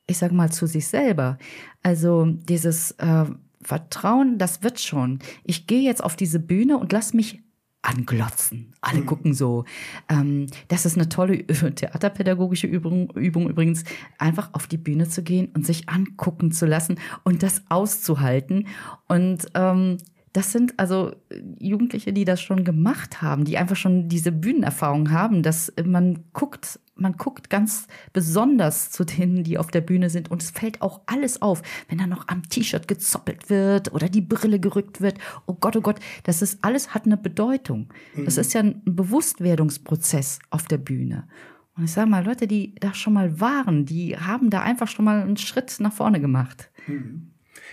ich 0.05 0.17
sage 0.17 0.35
mal, 0.35 0.51
zu 0.51 0.67
sich 0.67 0.87
selber. 0.87 1.37
Also 1.81 2.25
dieses 2.25 2.91
äh, 2.91 3.23
Vertrauen, 3.61 4.37
das 4.37 4.63
wird 4.63 4.79
schon. 4.79 5.19
Ich 5.43 5.67
gehe 5.67 5.81
jetzt 5.81 6.03
auf 6.03 6.15
diese 6.15 6.39
Bühne 6.39 6.77
und 6.77 6.91
lass 6.91 7.13
mich 7.13 7.41
anglotzen. 7.81 8.73
Alle 8.81 9.03
gucken 9.03 9.33
so. 9.33 9.63
Ähm, 10.09 10.47
das 10.67 10.85
ist 10.85 10.97
eine 10.97 11.09
tolle 11.09 11.45
theaterpädagogische 11.47 12.67
Übung, 12.67 13.11
Übung 13.11 13.49
übrigens, 13.49 13.83
einfach 14.17 14.49
auf 14.53 14.67
die 14.67 14.77
Bühne 14.77 15.07
zu 15.07 15.23
gehen 15.23 15.49
und 15.53 15.65
sich 15.65 15.87
angucken 15.87 16.51
zu 16.51 16.65
lassen 16.65 16.99
und 17.23 17.43
das 17.43 17.63
auszuhalten. 17.69 18.67
Und 19.07 19.47
ähm, 19.53 19.97
das 20.33 20.51
sind 20.51 20.77
also 20.77 21.15
Jugendliche, 21.59 22.13
die 22.13 22.25
das 22.25 22.41
schon 22.41 22.63
gemacht 22.63 23.21
haben, 23.21 23.45
die 23.45 23.57
einfach 23.57 23.77
schon 23.77 24.09
diese 24.09 24.31
Bühnenerfahrung 24.31 25.11
haben, 25.11 25.41
dass 25.41 25.73
man 25.83 26.25
guckt, 26.33 26.79
man 26.99 27.13
guckt 27.13 27.49
ganz 27.49 27.87
besonders 28.13 28.91
zu 28.91 29.03
denen, 29.03 29.43
die 29.43 29.57
auf 29.57 29.71
der 29.71 29.81
Bühne 29.81 30.09
sind 30.09 30.31
und 30.31 30.41
es 30.41 30.51
fällt 30.51 30.81
auch 30.81 31.01
alles 31.05 31.41
auf, 31.41 31.61
wenn 31.89 31.97
da 31.97 32.07
noch 32.07 32.27
am 32.27 32.43
T-Shirt 32.43 32.87
gezoppelt 32.87 33.49
wird 33.49 33.93
oder 33.93 34.09
die 34.09 34.21
Brille 34.21 34.59
gerückt 34.59 35.01
wird. 35.01 35.17
Oh 35.45 35.53
Gott, 35.53 35.75
oh 35.75 35.81
Gott, 35.81 35.99
das 36.23 36.41
ist 36.41 36.63
alles 36.63 36.93
hat 36.93 37.05
eine 37.05 37.17
Bedeutung. 37.17 37.89
Das 38.25 38.37
ist 38.37 38.53
ja 38.53 38.61
ein 38.61 38.81
Bewusstwerdungsprozess 38.85 40.39
auf 40.49 40.65
der 40.65 40.77
Bühne. 40.77 41.27
Und 41.75 41.83
ich 41.83 41.91
sage 41.91 42.09
mal, 42.09 42.25
Leute, 42.25 42.47
die 42.47 42.73
da 42.75 42.93
schon 42.93 43.13
mal 43.13 43.39
waren, 43.39 43.85
die 43.85 44.17
haben 44.17 44.49
da 44.49 44.61
einfach 44.61 44.87
schon 44.87 45.05
mal 45.05 45.21
einen 45.21 45.37
Schritt 45.37 45.75
nach 45.79 45.93
vorne 45.93 46.19
gemacht. 46.19 46.71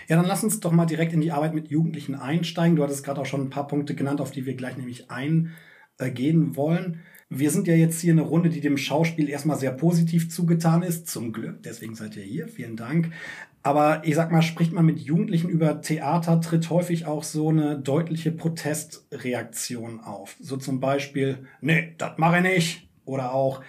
Ja, 0.07 0.17
dann 0.17 0.25
lass 0.25 0.43
uns 0.43 0.59
doch 0.59 0.71
mal 0.71 0.85
direkt 0.85 1.13
in 1.13 1.21
die 1.21 1.31
Arbeit 1.31 1.55
mit 1.55 1.69
Jugendlichen 1.69 2.15
einsteigen. 2.15 2.75
Du 2.75 2.83
hattest 2.83 3.03
gerade 3.03 3.21
auch 3.21 3.25
schon 3.25 3.41
ein 3.41 3.49
paar 3.49 3.67
Punkte 3.67 3.95
genannt, 3.95 4.21
auf 4.21 4.31
die 4.31 4.45
wir 4.45 4.55
gleich 4.55 4.77
nämlich 4.77 5.09
eingehen 5.97 6.55
wollen. 6.55 7.01
Wir 7.29 7.49
sind 7.49 7.67
ja 7.67 7.73
jetzt 7.73 8.01
hier 8.01 8.13
eine 8.13 8.21
Runde, 8.21 8.49
die 8.49 8.61
dem 8.61 8.77
Schauspiel 8.77 9.29
erstmal 9.29 9.57
sehr 9.57 9.71
positiv 9.71 10.29
zugetan 10.29 10.83
ist, 10.83 11.07
zum 11.07 11.33
Glück. 11.33 11.63
Deswegen 11.63 11.95
seid 11.95 12.15
ihr 12.15 12.23
hier. 12.23 12.47
Vielen 12.47 12.75
Dank. 12.75 13.11
Aber 13.63 14.03
ich 14.05 14.13
sag 14.13 14.31
mal, 14.31 14.43
spricht 14.43 14.73
man 14.73 14.85
mit 14.85 14.99
Jugendlichen 14.99 15.49
über 15.49 15.81
Theater, 15.81 16.39
tritt 16.39 16.69
häufig 16.69 17.07
auch 17.07 17.23
so 17.23 17.49
eine 17.49 17.79
deutliche 17.79 18.31
Protestreaktion 18.31 20.01
auf. 20.01 20.35
So 20.39 20.57
zum 20.57 20.79
Beispiel, 20.79 21.47
nee, 21.61 21.95
das 21.97 22.19
mache 22.19 22.37
ich 22.37 22.43
nicht. 22.43 22.89
Oder 23.05 23.33
auch, 23.33 23.61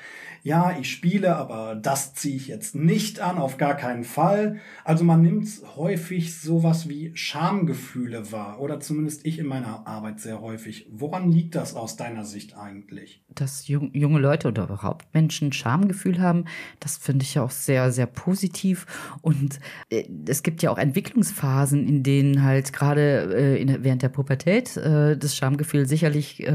ja, 0.46 0.76
ich 0.78 0.92
spiele, 0.92 1.35
aber 1.35 1.74
das 1.74 2.14
ziehe 2.14 2.37
ich 2.37 2.46
jetzt 2.46 2.76
nicht 2.76 3.18
an, 3.18 3.37
auf 3.37 3.56
gar 3.56 3.74
keinen 3.74 4.04
Fall. 4.04 4.61
Also 4.85 5.02
man 5.02 5.20
nimmt 5.20 5.48
häufig 5.74 6.40
sowas 6.40 6.88
wie 6.88 7.11
Schamgefühle 7.16 8.30
wahr. 8.30 8.61
Oder 8.61 8.78
zumindest 8.78 9.26
ich 9.26 9.40
in 9.40 9.46
meiner 9.46 9.88
Arbeit 9.88 10.20
sehr 10.20 10.40
häufig. 10.40 10.87
Woran 10.92 11.32
liegt 11.32 11.56
das 11.56 11.74
aus 11.74 11.96
deiner 11.96 12.24
Sicht 12.24 12.56
eigentlich? 12.56 13.24
dass 13.37 13.68
jung, 13.68 13.90
junge 13.92 14.18
Leute 14.18 14.48
oder 14.48 14.64
überhaupt 14.64 15.06
Menschen 15.14 15.52
Schamgefühl 15.52 16.20
haben, 16.20 16.46
das 16.80 16.96
finde 16.96 17.24
ich 17.24 17.35
ja 17.35 17.42
auch 17.42 17.50
sehr, 17.50 17.92
sehr 17.92 18.06
positiv. 18.06 18.87
Und 19.20 19.61
äh, 19.90 20.04
es 20.26 20.42
gibt 20.42 20.62
ja 20.62 20.70
auch 20.70 20.78
Entwicklungsphasen, 20.78 21.87
in 21.87 22.02
denen 22.02 22.42
halt 22.42 22.72
gerade 22.72 23.35
äh, 23.35 23.76
während 23.80 24.02
der 24.02 24.09
Pubertät 24.09 24.76
äh, 24.76 25.16
das 25.16 25.37
Schamgefühl 25.37 25.87
sicherlich 25.87 26.46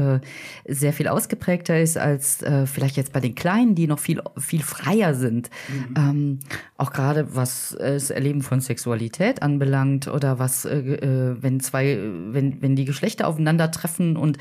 sehr 0.66 0.92
viel 0.92 1.08
ausgeprägter 1.08 1.80
ist 1.80 1.96
als 1.96 2.44
vielleicht 2.66 2.96
jetzt 2.96 3.12
bei 3.12 3.20
den 3.20 3.34
Kleinen, 3.34 3.74
die 3.74 3.81
noch 3.86 3.98
viel, 3.98 4.22
viel 4.38 4.62
freier 4.62 5.14
sind. 5.14 5.50
Ähm, 5.96 6.40
auch 6.76 6.92
gerade 6.92 7.34
was 7.34 7.72
äh, 7.74 7.94
das 7.94 8.10
Erleben 8.10 8.42
von 8.42 8.60
Sexualität 8.60 9.42
anbelangt 9.42 10.08
oder 10.08 10.38
was, 10.38 10.64
äh, 10.64 10.78
äh, 10.78 11.36
wenn 11.40 11.60
zwei, 11.60 11.98
wenn, 12.30 12.62
wenn 12.62 12.76
die 12.76 12.84
Geschlechter 12.84 13.28
aufeinandertreffen 13.28 14.16
und 14.16 14.38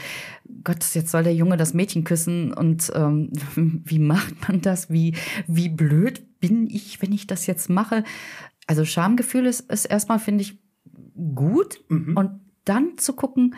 Gott, 0.63 0.83
jetzt 0.93 1.11
soll 1.11 1.23
der 1.23 1.35
Junge 1.35 1.57
das 1.57 1.73
Mädchen 1.73 2.03
küssen 2.03 2.53
und 2.53 2.91
ähm, 2.95 3.31
wie 3.55 3.99
macht 3.99 4.47
man 4.47 4.61
das? 4.61 4.89
Wie, 4.89 5.15
wie 5.47 5.69
blöd 5.69 6.39
bin 6.39 6.69
ich, 6.69 7.01
wenn 7.01 7.13
ich 7.13 7.27
das 7.27 7.47
jetzt 7.47 7.69
mache? 7.69 8.03
Also 8.67 8.85
Schamgefühl 8.85 9.45
ist, 9.45 9.71
ist 9.71 9.85
erstmal, 9.85 10.19
finde 10.19 10.43
ich, 10.43 10.59
gut 11.35 11.81
und 11.89 12.39
dann 12.65 12.97
zu 12.97 13.13
gucken, 13.13 13.55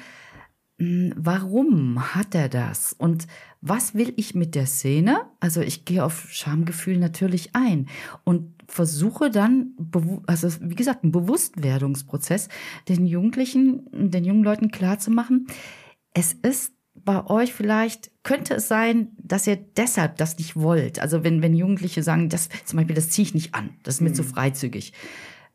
warum 1.15 2.15
hat 2.15 2.36
er 2.36 2.50
das 2.50 2.93
und 2.93 3.28
was 3.62 3.96
will 3.96 4.13
ich 4.17 4.36
mit 4.36 4.56
der 4.56 4.65
Szene? 4.65 5.22
Also 5.39 5.62
ich 5.62 5.86
gehe 5.86 6.04
auf 6.04 6.30
Schamgefühl 6.30 6.98
natürlich 6.98 7.56
ein 7.56 7.88
und 8.24 8.54
versuche 8.67 9.30
dann, 9.30 9.76
also 10.28 10.50
wie 10.62 10.76
gesagt, 10.76 11.04
ein 11.04 11.12
Bewusstwerdungsprozess, 11.12 12.50
den 12.89 13.06
Jugendlichen, 13.06 13.88
den 13.91 14.26
jungen 14.26 14.43
Leuten 14.43 14.72
klarzumachen, 14.72 15.48
es 16.13 16.34
ist 16.34 16.74
bei 16.96 17.26
euch 17.26 17.54
vielleicht, 17.54 18.12
könnte 18.24 18.56
es 18.56 18.67
sein, 18.67 19.10
dass 19.17 19.48
ihr 19.48 19.56
deshalb 19.58 20.17
das 20.17 20.38
nicht 20.38 20.56
wollt. 20.56 21.00
Also 21.00 21.24
wenn, 21.24 21.41
wenn 21.41 21.56
Jugendliche 21.56 22.04
sagen, 22.04 22.30
das 22.30 22.50
zum 22.65 22.78
Beispiel, 22.78 22.96
das 22.96 23.10
ziehe 23.10 23.28
ich 23.28 23.34
nicht 23.34 23.56
an, 23.56 23.72
das 23.84 23.96
ist 23.96 24.02
mir 24.02 24.13
zu 24.13 24.24
freizügig. 24.24 24.93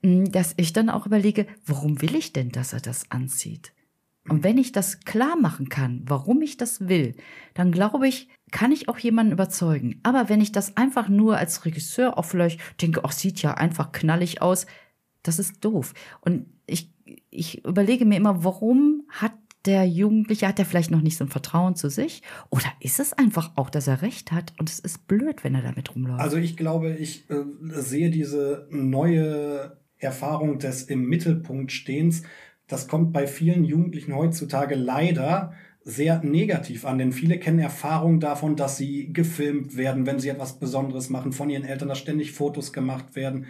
Mm, 0.02 0.24
Dass 0.24 0.54
ich 0.56 0.72
dann 0.72 0.90
auch 0.90 1.06
überlege, 1.06 1.46
warum 1.64 2.02
will 2.02 2.16
ich 2.16 2.32
denn, 2.32 2.50
dass 2.50 2.72
er 2.72 2.80
das 2.80 3.10
anzieht? 3.10 3.72
Und 4.28 4.44
wenn 4.44 4.58
ich 4.58 4.72
das 4.72 5.00
klar 5.00 5.36
machen 5.36 5.68
kann, 5.68 6.02
warum 6.06 6.42
ich 6.42 6.56
das 6.56 6.88
will, 6.88 7.14
dann 7.54 7.72
glaube 7.72 8.08
ich, 8.08 8.28
kann 8.50 8.72
ich 8.72 8.88
auch 8.88 8.98
jemanden 8.98 9.32
überzeugen. 9.32 10.00
Aber 10.02 10.28
wenn 10.28 10.40
ich 10.40 10.52
das 10.52 10.76
einfach 10.76 11.08
nur 11.08 11.36
als 11.36 11.64
Regisseur 11.64 12.18
auch 12.18 12.24
vielleicht 12.24 12.60
denke, 12.80 13.04
ach, 13.04 13.12
sieht 13.12 13.42
ja 13.42 13.54
einfach 13.54 13.92
knallig 13.92 14.42
aus, 14.42 14.66
das 15.22 15.38
ist 15.38 15.64
doof. 15.64 15.94
Und 16.20 16.46
ich, 16.66 16.92
ich 17.30 17.64
überlege 17.64 18.04
mir 18.04 18.16
immer, 18.16 18.44
warum 18.44 19.02
hat 19.08 19.32
der 19.64 19.86
Jugendliche, 19.86 20.48
hat 20.48 20.58
er 20.58 20.64
vielleicht 20.64 20.90
noch 20.90 21.02
nicht 21.02 21.16
so 21.16 21.24
ein 21.24 21.30
Vertrauen 21.30 21.74
zu 21.74 21.90
sich? 21.90 22.22
Oder 22.50 22.72
ist 22.80 23.00
es 23.00 23.12
einfach 23.12 23.52
auch, 23.56 23.70
dass 23.70 23.86
er 23.86 24.02
recht 24.02 24.32
hat 24.32 24.54
und 24.58 24.70
es 24.70 24.78
ist 24.78 25.06
blöd, 25.06 25.44
wenn 25.44 25.54
er 25.54 25.62
damit 25.62 25.94
rumläuft? 25.94 26.20
Also 26.20 26.36
ich 26.36 26.56
glaube, 26.56 26.94
ich 26.94 27.28
äh, 27.28 27.44
sehe 27.60 28.10
diese 28.10 28.66
neue 28.70 29.76
Erfahrung 29.98 30.58
des 30.58 30.84
im 30.84 31.08
Mittelpunkt 31.08 31.72
Stehens, 31.72 32.22
das 32.68 32.86
kommt 32.86 33.12
bei 33.12 33.26
vielen 33.26 33.64
Jugendlichen 33.64 34.14
heutzutage 34.14 34.74
leider 34.74 35.52
sehr 35.82 36.22
negativ 36.22 36.84
an, 36.84 36.98
denn 36.98 37.12
viele 37.12 37.38
kennen 37.38 37.58
Erfahrungen 37.58 38.20
davon, 38.20 38.56
dass 38.56 38.76
sie 38.76 39.10
gefilmt 39.12 39.76
werden, 39.76 40.04
wenn 40.04 40.18
sie 40.18 40.28
etwas 40.28 40.58
Besonderes 40.58 41.08
machen, 41.08 41.32
von 41.32 41.48
ihren 41.48 41.64
Eltern, 41.64 41.88
dass 41.88 41.98
ständig 41.98 42.32
Fotos 42.32 42.74
gemacht 42.74 43.16
werden, 43.16 43.46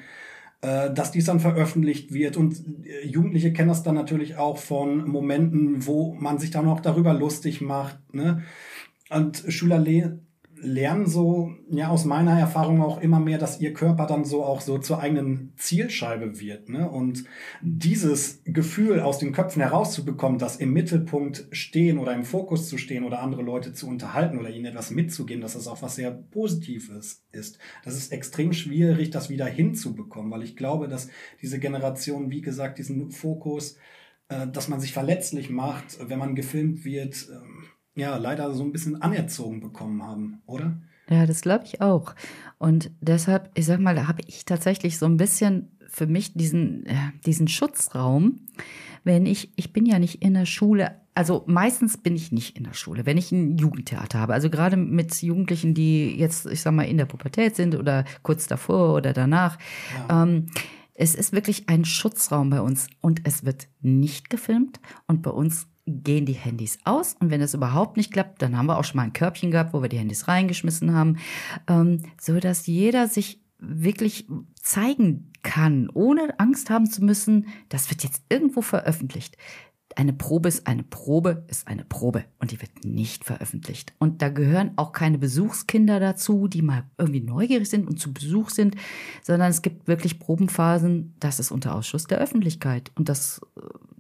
äh, 0.61 0.93
dass 0.93 1.11
dies 1.11 1.25
dann 1.25 1.41
veröffentlicht 1.41 2.13
wird. 2.13 2.37
Und 2.37 2.63
äh, 2.85 3.07
Jugendliche 3.07 3.53
kennen 3.53 3.69
das 3.69 3.83
dann 3.83 3.97
natürlich 3.97 4.37
auch 4.37 4.59
von 4.59 5.09
Momenten, 5.09 5.85
wo 5.87 6.15
man 6.15 6.39
sich 6.39 6.53
dann 6.53 6.69
auch 6.69 6.81
darüber 6.81 7.13
lustig 7.13 7.61
macht. 7.61 7.99
Ne? 8.15 8.45
Und 9.11 9.45
Schüler 9.49 9.79
lernen 10.61 11.07
so, 11.07 11.55
ja, 11.71 11.89
aus 11.89 12.05
meiner 12.05 12.39
Erfahrung 12.39 12.83
auch 12.83 13.01
immer 13.01 13.21
mehr, 13.21 13.39
dass 13.39 13.61
ihr 13.61 13.73
Körper 13.73 14.07
dann 14.07 14.25
so 14.25 14.45
auch 14.45 14.61
so 14.61 14.79
zur 14.79 15.01
eigenen 15.01 15.53
Zielscheibe 15.57 16.41
wird. 16.41 16.69
Ne? 16.69 16.89
Und 16.89 17.25
dieses 17.63 18.43
Gefühl 18.45 19.01
aus 19.01 19.19
den 19.19 19.33
Köpfen 19.33 19.63
herauszubekommen, 19.63 20.39
dass 20.39 20.57
im 20.57 20.73
Mittelpunkt 20.73 21.47
stehen 21.53 21.99
oder 21.99 22.15
im 22.15 22.25
Fokus 22.25 22.69
zu 22.69 22.79
stehen 22.79 23.05
oder 23.05 23.21
andere 23.21 23.43
Leute 23.43 23.73
zu 23.73 23.89
unterhalten 23.89 24.39
oder 24.39 24.51
ihnen 24.51 24.67
etwas 24.67 24.91
mitzugeben, 24.91 25.43
dass 25.43 25.55
das 25.55 25.69
auch 25.69 25.83
was 25.83 25.97
sehr 25.97 26.11
Positives 26.11 27.25
ist. 27.33 27.59
Das 27.85 27.95
ist 27.97 28.13
extrem 28.13 28.53
schwierig, 28.53 29.11
das 29.11 29.31
wieder 29.31 29.47
hinzubekommen, 29.47 30.31
weil 30.31 30.43
ich 30.43 30.57
glaube, 30.57 30.89
dass 30.89 31.09
diese 31.41 31.59
Generation, 31.59 32.31
wie 32.31 32.41
gesagt, 32.41 32.79
diesen 32.79 33.11
Fokus, 33.11 33.77
äh, 34.29 34.47
dass 34.47 34.69
man 34.69 34.81
sich 34.81 34.93
verletzlich 34.93 35.51
macht, 35.51 35.99
wenn 36.09 36.19
man 36.19 36.35
gefilmt 36.35 36.85
wird, 36.85 37.29
äh, 37.31 37.69
ja 37.99 38.17
leider 38.17 38.55
so 38.55 38.63
ein 38.63 38.73
bisschen 38.73 39.01
anerzogen 39.01 39.61
bekommen 39.61 40.03
haben, 40.03 40.43
oder? 40.47 40.77
Ja, 41.11 41.27
das 41.27 41.41
glaube 41.41 41.65
ich 41.65 41.81
auch. 41.81 42.15
Und 42.59 42.91
deshalb, 43.01 43.51
ich 43.55 43.67
sag 43.67 43.81
mal, 43.81 43.95
da 43.95 44.09
habe 44.09 44.23
ich 44.27 44.45
tatsächlich 44.45 44.99
so 44.99 45.07
ein 45.07 45.17
bisschen 45.17 45.71
für 45.89 46.07
mich 46.07 46.35
diesen, 46.35 46.85
äh, 46.87 46.95
diesen 47.25 47.49
Schutzraum, 47.49 48.41
wenn 49.05 49.25
ich, 49.25 49.53
ich 49.57 49.73
bin 49.73 49.87
ja 49.87 49.99
nicht 49.99 50.23
in 50.23 50.35
der 50.35 50.45
Schule, 50.45 51.01
also 51.15 51.45
meistens 51.47 51.97
bin 51.97 52.15
ich 52.15 52.31
nicht 52.31 52.57
in 52.57 52.65
der 52.65 52.75
Schule, 52.75 53.07
wenn 53.07 53.17
ich 53.17 53.33
ein 53.33 53.57
Jugendtheater 53.57 54.21
habe. 54.21 54.35
Also 54.35 54.51
gerade 54.51 54.77
mit 54.77 55.21
Jugendlichen, 55.23 55.75
die 55.75 56.17
jetzt, 56.17 56.47
ich 56.47 56.61
sag 56.61 56.73
mal, 56.73 56.85
in 56.85 56.99
der 56.99 57.07
Pubertät 57.07 57.57
sind 57.57 57.75
oder 57.75 58.05
kurz 58.23 58.47
davor 58.47 58.95
oder 58.95 59.13
danach. 59.13 59.59
Ja. 60.09 60.23
Ähm, 60.23 60.47
es 60.95 61.15
ist 61.15 61.33
wirklich 61.33 61.69
ein 61.69 61.85
Schutzraum 61.85 62.51
bei 62.51 62.61
uns 62.61 62.89
und 63.01 63.23
es 63.25 63.45
wird 63.45 63.69
nicht 63.81 64.31
gefilmt 64.31 64.81
und 65.07 65.23
bei 65.23 65.31
uns 65.31 65.69
gehen 65.89 66.27
die 66.27 66.33
Handys 66.33 66.79
aus 66.85 67.17
und 67.21 67.31
wenn 67.31 67.41
das 67.41 67.55
überhaupt 67.55 67.97
nicht 67.97 68.13
klappt, 68.13 68.43
dann 68.43 68.57
haben 68.57 68.67
wir 68.67 68.79
auch 68.79 68.85
schon 68.85 68.97
mal 68.97 69.05
ein 69.05 69.13
Körbchen 69.13 69.51
gehabt, 69.51 69.73
wo 69.73 69.83
wir 69.83 69.89
die 69.89 69.99
Handys 69.99 70.29
reingeschmissen 70.29 70.95
haben, 70.95 71.19
ähm, 71.69 72.03
so 72.21 72.39
dass 72.41 72.67
jeder 72.67 73.09
sich 73.09 73.41
wirklich 73.59 74.27
zeigen 74.63 75.33
kann, 75.43 75.91
ohne 75.93 76.39
Angst 76.39 76.71
haben 76.71 76.87
zu 76.87 77.05
müssen, 77.05 77.47
das 77.69 77.91
wird 77.91 78.05
jetzt 78.05 78.23
irgendwo 78.29 78.63
veröffentlicht. 78.63 79.37
Eine 79.97 80.13
Probe 80.13 80.49
ist 80.49 80.67
eine 80.67 80.85
Probe, 80.85 81.45
ist 81.49 81.67
eine 81.67 81.85
Probe 81.85 82.25
und 82.39 82.53
die 82.53 82.61
wird 82.61 82.85
nicht 82.85 83.25
veröffentlicht. 83.25 83.95
Und 83.99 84.23
da 84.23 84.29
gehören 84.29 84.73
auch 84.77 84.93
keine 84.93 85.19
Besuchskinder 85.19 85.99
dazu, 85.99 86.47
die 86.47 86.63
mal 86.63 86.85
irgendwie 86.99 87.21
neugierig 87.21 87.69
sind 87.69 87.89
und 87.89 87.99
zu 87.99 88.13
Besuch 88.13 88.51
sind, 88.51 88.77
sondern 89.23 89.51
es 89.51 89.63
gibt 89.63 89.89
wirklich 89.89 90.21
Probenphasen, 90.21 91.15
das 91.19 91.41
ist 91.41 91.51
unter 91.51 91.75
Ausschuss 91.75 92.07
der 92.07 92.19
Öffentlichkeit 92.19 92.93
und 92.95 93.09
das, 93.09 93.41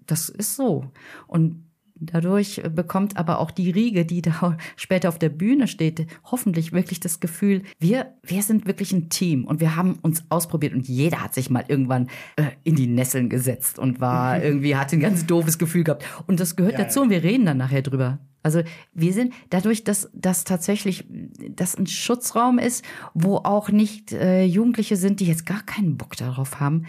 das 0.07 0.29
ist 0.29 0.55
so. 0.55 0.85
Und 1.27 1.67
Dadurch 2.01 2.63
bekommt 2.75 3.17
aber 3.17 3.39
auch 3.41 3.51
die 3.51 3.71
Riege, 3.71 4.05
die 4.05 4.23
da 4.23 4.57
später 4.77 5.09
auf 5.09 5.19
der 5.19 5.29
Bühne 5.29 5.67
steht, 5.67 6.07
hoffentlich 6.25 6.73
wirklich 6.73 7.01
das 7.01 7.21
Gefühl, 7.21 7.63
wir, 7.79 8.15
wir 8.23 8.43
sind 8.43 8.67
wirklich 8.67 8.93
ein 8.93 9.09
Team 9.09 9.45
und 9.45 9.61
wir 9.61 9.77
haben 9.77 9.99
uns 10.03 10.25
ausprobiert 10.29 10.75
und 10.75 10.89
jeder 10.89 11.23
hat 11.23 11.35
sich 11.35 11.51
mal 11.51 11.65
irgendwann 11.67 12.09
äh, 12.37 12.45
in 12.65 12.77
die 12.77 12.87
Nesseln 12.87 13.29
gesetzt 13.29 13.79
und 13.79 14.01
war 14.01 14.43
irgendwie, 14.43 14.77
hat 14.77 14.93
ein 14.93 15.01
ganz 15.01 15.27
doofes 15.27 15.59
Gefühl 15.59 15.85
gehabt. 15.85 16.05
Und 16.27 16.41
das 16.41 16.57
gehört 16.57 16.75
ja, 16.75 16.85
dazu 16.85 17.01
und 17.01 17.11
wir 17.11 17.23
reden 17.23 17.47
dann 17.47 17.57
nachher 17.57 17.83
drüber. 17.83 18.19
Also 18.43 18.63
wir 18.95 19.13
sind 19.13 19.35
dadurch, 19.51 19.85
dass 19.85 20.11
das 20.15 20.45
tatsächlich 20.45 21.05
das 21.51 21.77
ein 21.77 21.87
Schutzraum 21.87 22.59
ist, 22.59 22.85
wo 23.13 23.37
auch 23.37 23.71
nicht 23.71 24.13
äh, 24.13 24.45
Jugendliche 24.45 24.97
sind, 24.97 25.21
die 25.21 25.27
jetzt 25.27 25.45
gar 25.45 25.63
keinen 25.63 25.97
Bock 25.97 26.17
darauf 26.17 26.61
haben. 26.61 26.87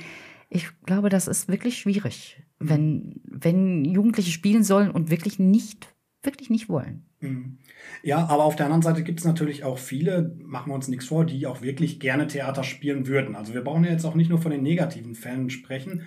Ich 0.50 0.70
glaube, 0.86 1.10
das 1.10 1.28
ist 1.28 1.48
wirklich 1.48 1.78
schwierig 1.80 2.38
wenn, 2.60 3.22
wenn 3.24 3.86
Jugendliche 3.86 4.32
spielen 4.32 4.64
sollen 4.64 4.92
und 4.92 5.10
wirklich 5.10 5.40
nicht, 5.40 5.96
wirklich 6.22 6.50
nicht 6.50 6.70
wollen. 6.70 7.06
Mhm. 7.22 7.58
Ja, 8.04 8.28
aber 8.28 8.44
auf 8.44 8.56
der 8.56 8.66
anderen 8.66 8.82
Seite 8.82 9.04
gibt 9.04 9.20
es 9.20 9.26
natürlich 9.26 9.64
auch 9.64 9.78
viele, 9.78 10.36
machen 10.44 10.72
wir 10.72 10.76
uns 10.76 10.88
nichts 10.88 11.06
vor, 11.06 11.26
die 11.26 11.48
auch 11.48 11.62
wirklich 11.62 12.00
gerne 12.00 12.28
Theater 12.28 12.64
spielen 12.64 13.08
würden. 13.08 13.36
Also 13.36 13.54
wir 13.54 13.64
brauchen 13.64 13.84
ja 13.84 13.92
jetzt 13.92 14.06
auch 14.06 14.16
nicht 14.16 14.30
nur 14.30 14.42
von 14.42 14.52
den 14.52 14.64
negativen 14.64 15.16
Fällen 15.16 15.50
sprechen, 15.50 16.04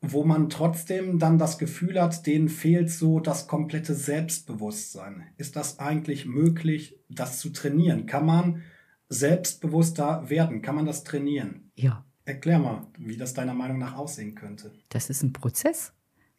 wo 0.00 0.24
man 0.24 0.48
trotzdem 0.50 1.18
dann 1.18 1.38
das 1.38 1.58
Gefühl 1.58 2.00
hat, 2.00 2.26
denen 2.26 2.48
fehlt 2.48 2.90
so 2.90 3.20
das 3.20 3.46
komplette 3.46 3.94
Selbstbewusstsein. 3.94 5.24
Ist 5.36 5.56
das 5.56 5.78
eigentlich 5.78 6.26
möglich, 6.26 6.98
das 7.08 7.38
zu 7.40 7.50
trainieren? 7.50 8.06
Kann 8.06 8.26
man 8.26 8.62
selbstbewusster 9.08 10.28
werden? 10.28 10.62
Kann 10.62 10.74
man 10.74 10.86
das 10.86 11.04
trainieren? 11.04 11.70
Ja. 11.74 12.04
Erklär 12.26 12.58
mal, 12.58 12.86
wie 12.98 13.16
das 13.16 13.34
deiner 13.34 13.54
Meinung 13.54 13.78
nach 13.78 13.96
aussehen 13.96 14.34
könnte. 14.34 14.72
Das 14.88 15.10
ist 15.10 15.22
ein 15.22 15.32
Prozess. 15.32 15.92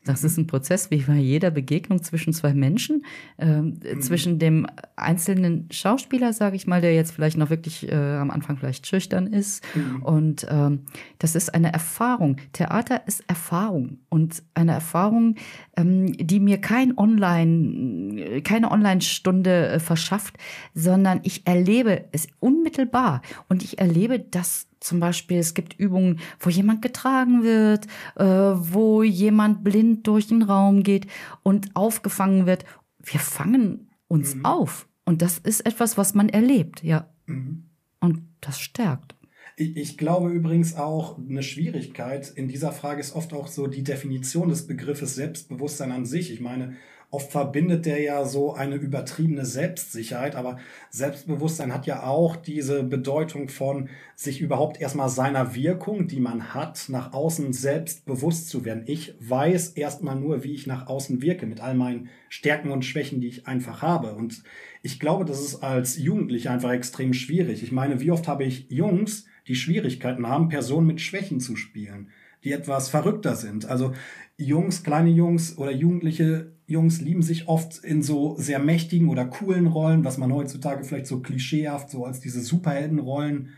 Das 0.08 0.23
ist 0.23 0.38
ein 0.38 0.47
Prozess 0.47 0.89
wie 0.89 1.02
bei 1.02 1.17
jeder 1.17 1.52
Begegnung 1.52 2.02
zwischen 2.02 2.32
zwei 2.32 2.54
Menschen, 2.54 3.06
äh, 3.38 3.62
mhm. 3.62 4.02
zwischen 4.02 4.39
dem 4.39 4.65
einzelnen 4.95 5.67
Schauspieler, 5.69 6.34
sage 6.34 6.56
ich 6.56 6.65
mal, 6.65 6.82
der 6.82 6.95
jetzt 6.95 7.12
vielleicht 7.12 7.38
noch 7.38 7.50
wirklich 7.50 7.91
äh, 7.91 7.95
am 7.95 8.32
Anfang 8.32 8.58
vielleicht 8.58 8.88
schüchtern 8.88 9.28
ist. 9.28 9.63
Mhm. 9.76 10.04
Und 10.04 10.47
ähm, 10.50 10.86
das 11.19 11.36
ist 11.36 11.54
eine 11.54 11.73
Erfahrung. 11.73 12.38
Theater 12.54 13.06
ist 13.06 13.23
Erfahrung 13.28 14.00
und 14.10 14.43
eine 14.54 14.71
Erfahrung, 14.71 15.36
ähm, 15.76 16.13
die 16.13 16.39
mir 16.39 16.60
kein 16.62 16.97
Online, 16.97 18.41
keine 18.43 18.71
Online-Stunde 18.71 19.67
äh, 19.67 19.80
verschafft, 19.80 20.38
sondern 20.73 21.19
ich 21.23 21.45
erlebe 21.45 22.06
es 22.13 22.28
unmittelbar 22.39 23.21
und 23.50 23.63
ich 23.63 23.80
erlebe, 23.80 24.19
dass 24.19 24.67
zum 24.80 25.00
Beispiel, 25.00 25.38
es 25.38 25.54
gibt 25.54 25.80
Übungen, 25.80 26.20
wo 26.40 26.50
jemand 26.50 26.82
getragen 26.82 27.44
wird, 27.44 27.88
äh, 28.16 28.24
wo 28.26 29.04
jemand 29.04 29.63
blind 29.63 30.08
durch 30.08 30.28
den 30.28 30.44
Raum 30.44 30.84
geht 30.84 31.08
und 31.44 31.76
aufgefangen 31.76 32.46
wird. 32.46 32.66
Wir 33.04 33.20
fangen 33.20 33.90
uns 34.08 34.36
mhm. 34.36 34.46
auf. 34.46 34.88
Und 35.06 35.22
das 35.22 35.38
ist 35.38 35.66
etwas, 35.66 35.98
was 35.98 36.13
man 36.13 36.30
erlebt, 36.30 36.84
ja. 36.84 37.10
Mhm. 37.26 37.63
Und 38.00 38.24
das 38.42 38.60
stärkt. 38.60 39.16
Ich 39.60 39.98
glaube 39.98 40.30
übrigens 40.30 40.76
auch, 40.76 41.18
eine 41.18 41.42
Schwierigkeit 41.42 42.30
in 42.30 42.48
dieser 42.48 42.72
Frage 42.72 43.00
ist 43.00 43.16
oft 43.16 43.34
auch 43.34 43.48
so 43.48 43.66
die 43.66 43.84
Definition 43.84 44.50
des 44.50 44.68
Begriffes 44.68 45.16
Selbstbewusstsein 45.16 45.92
an 45.92 46.06
sich. 46.06 46.32
Ich 46.32 46.42
meine, 46.42 46.76
Oft 47.10 47.32
verbindet 47.32 47.86
der 47.86 48.02
ja 48.02 48.26
so 48.26 48.54
eine 48.54 48.76
übertriebene 48.76 49.46
Selbstsicherheit, 49.46 50.36
aber 50.36 50.58
Selbstbewusstsein 50.89 51.74
hat 51.74 51.88
ja 51.88 52.04
auch 52.04 52.36
diese 52.36 52.84
Bedeutung 52.84 53.48
von 53.48 53.88
sich 54.13 54.41
überhaupt 54.41 54.82
erstmal 54.82 55.08
seiner 55.08 55.56
Wirkung, 55.56 56.10
die 56.10 56.20
man 56.20 56.54
hat, 56.54 56.89
nach 56.89 57.13
außen 57.13 57.54
selbst 57.54 58.06
bewusst 58.06 58.50
zu 58.50 58.65
werden. 58.65 58.84
Ich 58.88 59.15
weiß 59.22 59.70
erstmal 59.70 60.17
nur, 60.17 60.43
wie 60.43 60.54
ich 60.54 60.67
nach 60.67 60.88
außen 60.88 61.22
wirke, 61.22 61.46
mit 61.46 61.62
all 61.62 61.76
meinen 61.76 62.10
Stärken 62.28 62.72
und 62.72 62.84
Schwächen, 62.84 63.22
die 63.22 63.28
ich 63.28 63.48
einfach 63.48 63.82
habe. 63.82 64.13
Und 64.13 64.43
ich 64.82 65.00
glaube, 65.00 65.24
das 65.24 65.39
ist 65.39 65.63
als 65.63 65.98
Jugendlicher 65.98 66.52
einfach 66.52 66.72
extrem 66.72 67.13
schwierig. 67.13 67.63
Ich 67.63 67.72
meine, 67.72 68.02
wie 68.02 68.12
oft 68.12 68.28
habe 68.28 68.43
ich 68.43 68.70
Jungs, 68.70 69.28
die 69.48 69.56
Schwierigkeiten 69.56 70.28
haben, 70.28 70.50
Personen 70.50 70.88
mit 70.88 71.00
Schwächen 71.00 71.39
zu 71.39 71.56
spielen, 71.56 72.10
die 72.43 72.52
etwas 72.52 72.89
verrückter 72.89 73.36
sind. 73.36 73.65
Also 73.65 73.93
Jungs, 74.36 74.84
kleine 74.84 75.10
Jungs 75.10 75.58
oder 75.58 75.72
Jugendliche 75.72 76.57
Jungs 76.68 77.00
lieben 77.00 77.22
sich 77.22 77.48
oft 77.48 77.84
in 77.84 78.04
so 78.04 78.36
sehr 78.38 78.60
mächtigen 78.60 79.08
oder 79.08 79.26
coolen 79.26 79.68
Rollen, 79.68 80.04
was 80.04 80.18
man 80.18 80.34
heutzutage 80.34 80.84
vielleicht 80.84 81.08
so 81.08 81.22
klischeehaft 81.22 81.90
so 81.90 82.06
als 82.06 82.20
diese 82.20 82.42
Superheldenrollen 82.42 83.50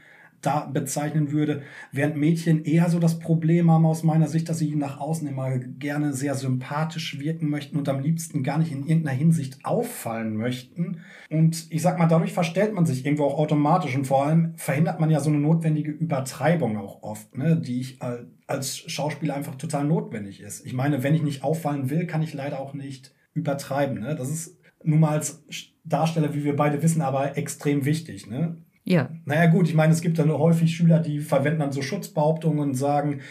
da 0.41 0.65
bezeichnen 0.65 1.31
würde, 1.31 1.63
während 1.91 2.15
Mädchen 2.15 2.63
eher 2.63 2.89
so 2.89 2.99
das 2.99 3.19
Problem 3.19 3.69
haben 3.69 3.85
aus 3.85 4.03
meiner 4.03 4.27
Sicht, 4.27 4.47
dass 4.47 4.59
sie 4.59 4.75
nach 4.75 4.99
außen 4.99 5.27
immer 5.27 5.57
gerne 5.57 6.13
sehr 6.13 6.35
sympathisch 6.35 7.19
wirken 7.19 7.49
möchten 7.49 7.77
und 7.77 7.89
am 7.89 7.99
liebsten 7.99 8.43
gar 8.43 8.57
nicht 8.57 8.71
in 8.71 8.85
irgendeiner 8.85 9.17
Hinsicht 9.17 9.65
auffallen 9.65 10.37
möchten. 10.37 11.01
Und 11.29 11.67
ich 11.71 11.81
sag 11.81 11.99
mal, 11.99 12.07
dadurch 12.07 12.31
verstellt 12.31 12.73
man 12.73 12.85
sich 12.85 13.05
irgendwo 13.05 13.25
auch 13.25 13.37
automatisch 13.37 13.95
und 13.95 14.07
vor 14.07 14.25
allem 14.25 14.53
verhindert 14.55 14.99
man 14.99 15.09
ja 15.09 15.19
so 15.19 15.29
eine 15.29 15.39
notwendige 15.39 15.91
Übertreibung 15.91 16.77
auch 16.77 17.03
oft, 17.03 17.37
ne, 17.37 17.57
die 17.57 17.81
ich 17.81 18.01
als 18.49 18.77
Schauspieler 18.77 19.35
einfach 19.35 19.55
total 19.55 19.85
notwendig 19.85 20.41
ist. 20.41 20.65
Ich 20.65 20.73
meine, 20.73 21.03
wenn 21.03 21.13
ich 21.13 21.21
nicht 21.21 21.43
auffallen 21.43 21.89
will, 21.89 22.07
kann 22.07 22.23
ich 22.23 22.33
leider 22.33 22.59
auch 22.59 22.73
nicht 22.73 23.13
übertreiben. 23.33 23.99
Ne? 23.99 24.15
Das 24.15 24.29
ist 24.29 24.57
nun 24.83 24.99
mal 24.99 25.11
als 25.11 25.43
Darsteller, 25.83 26.33
wie 26.33 26.43
wir 26.43 26.55
beide 26.55 26.81
wissen, 26.81 27.01
aber 27.01 27.37
extrem 27.37 27.85
wichtig. 27.85 28.27
Ne? 28.27 28.57
Ja. 28.83 29.09
Naja 29.25 29.45
gut, 29.45 29.67
ich 29.67 29.75
meine, 29.75 29.93
es 29.93 30.01
gibt 30.01 30.17
dann 30.17 30.31
häufig 30.31 30.75
Schüler, 30.75 30.99
die 30.99 31.19
verwenden 31.19 31.59
dann 31.59 31.71
so 31.71 31.83
Schutzbehauptungen 31.83 32.59
und 32.59 32.73
sagen, 32.73 33.21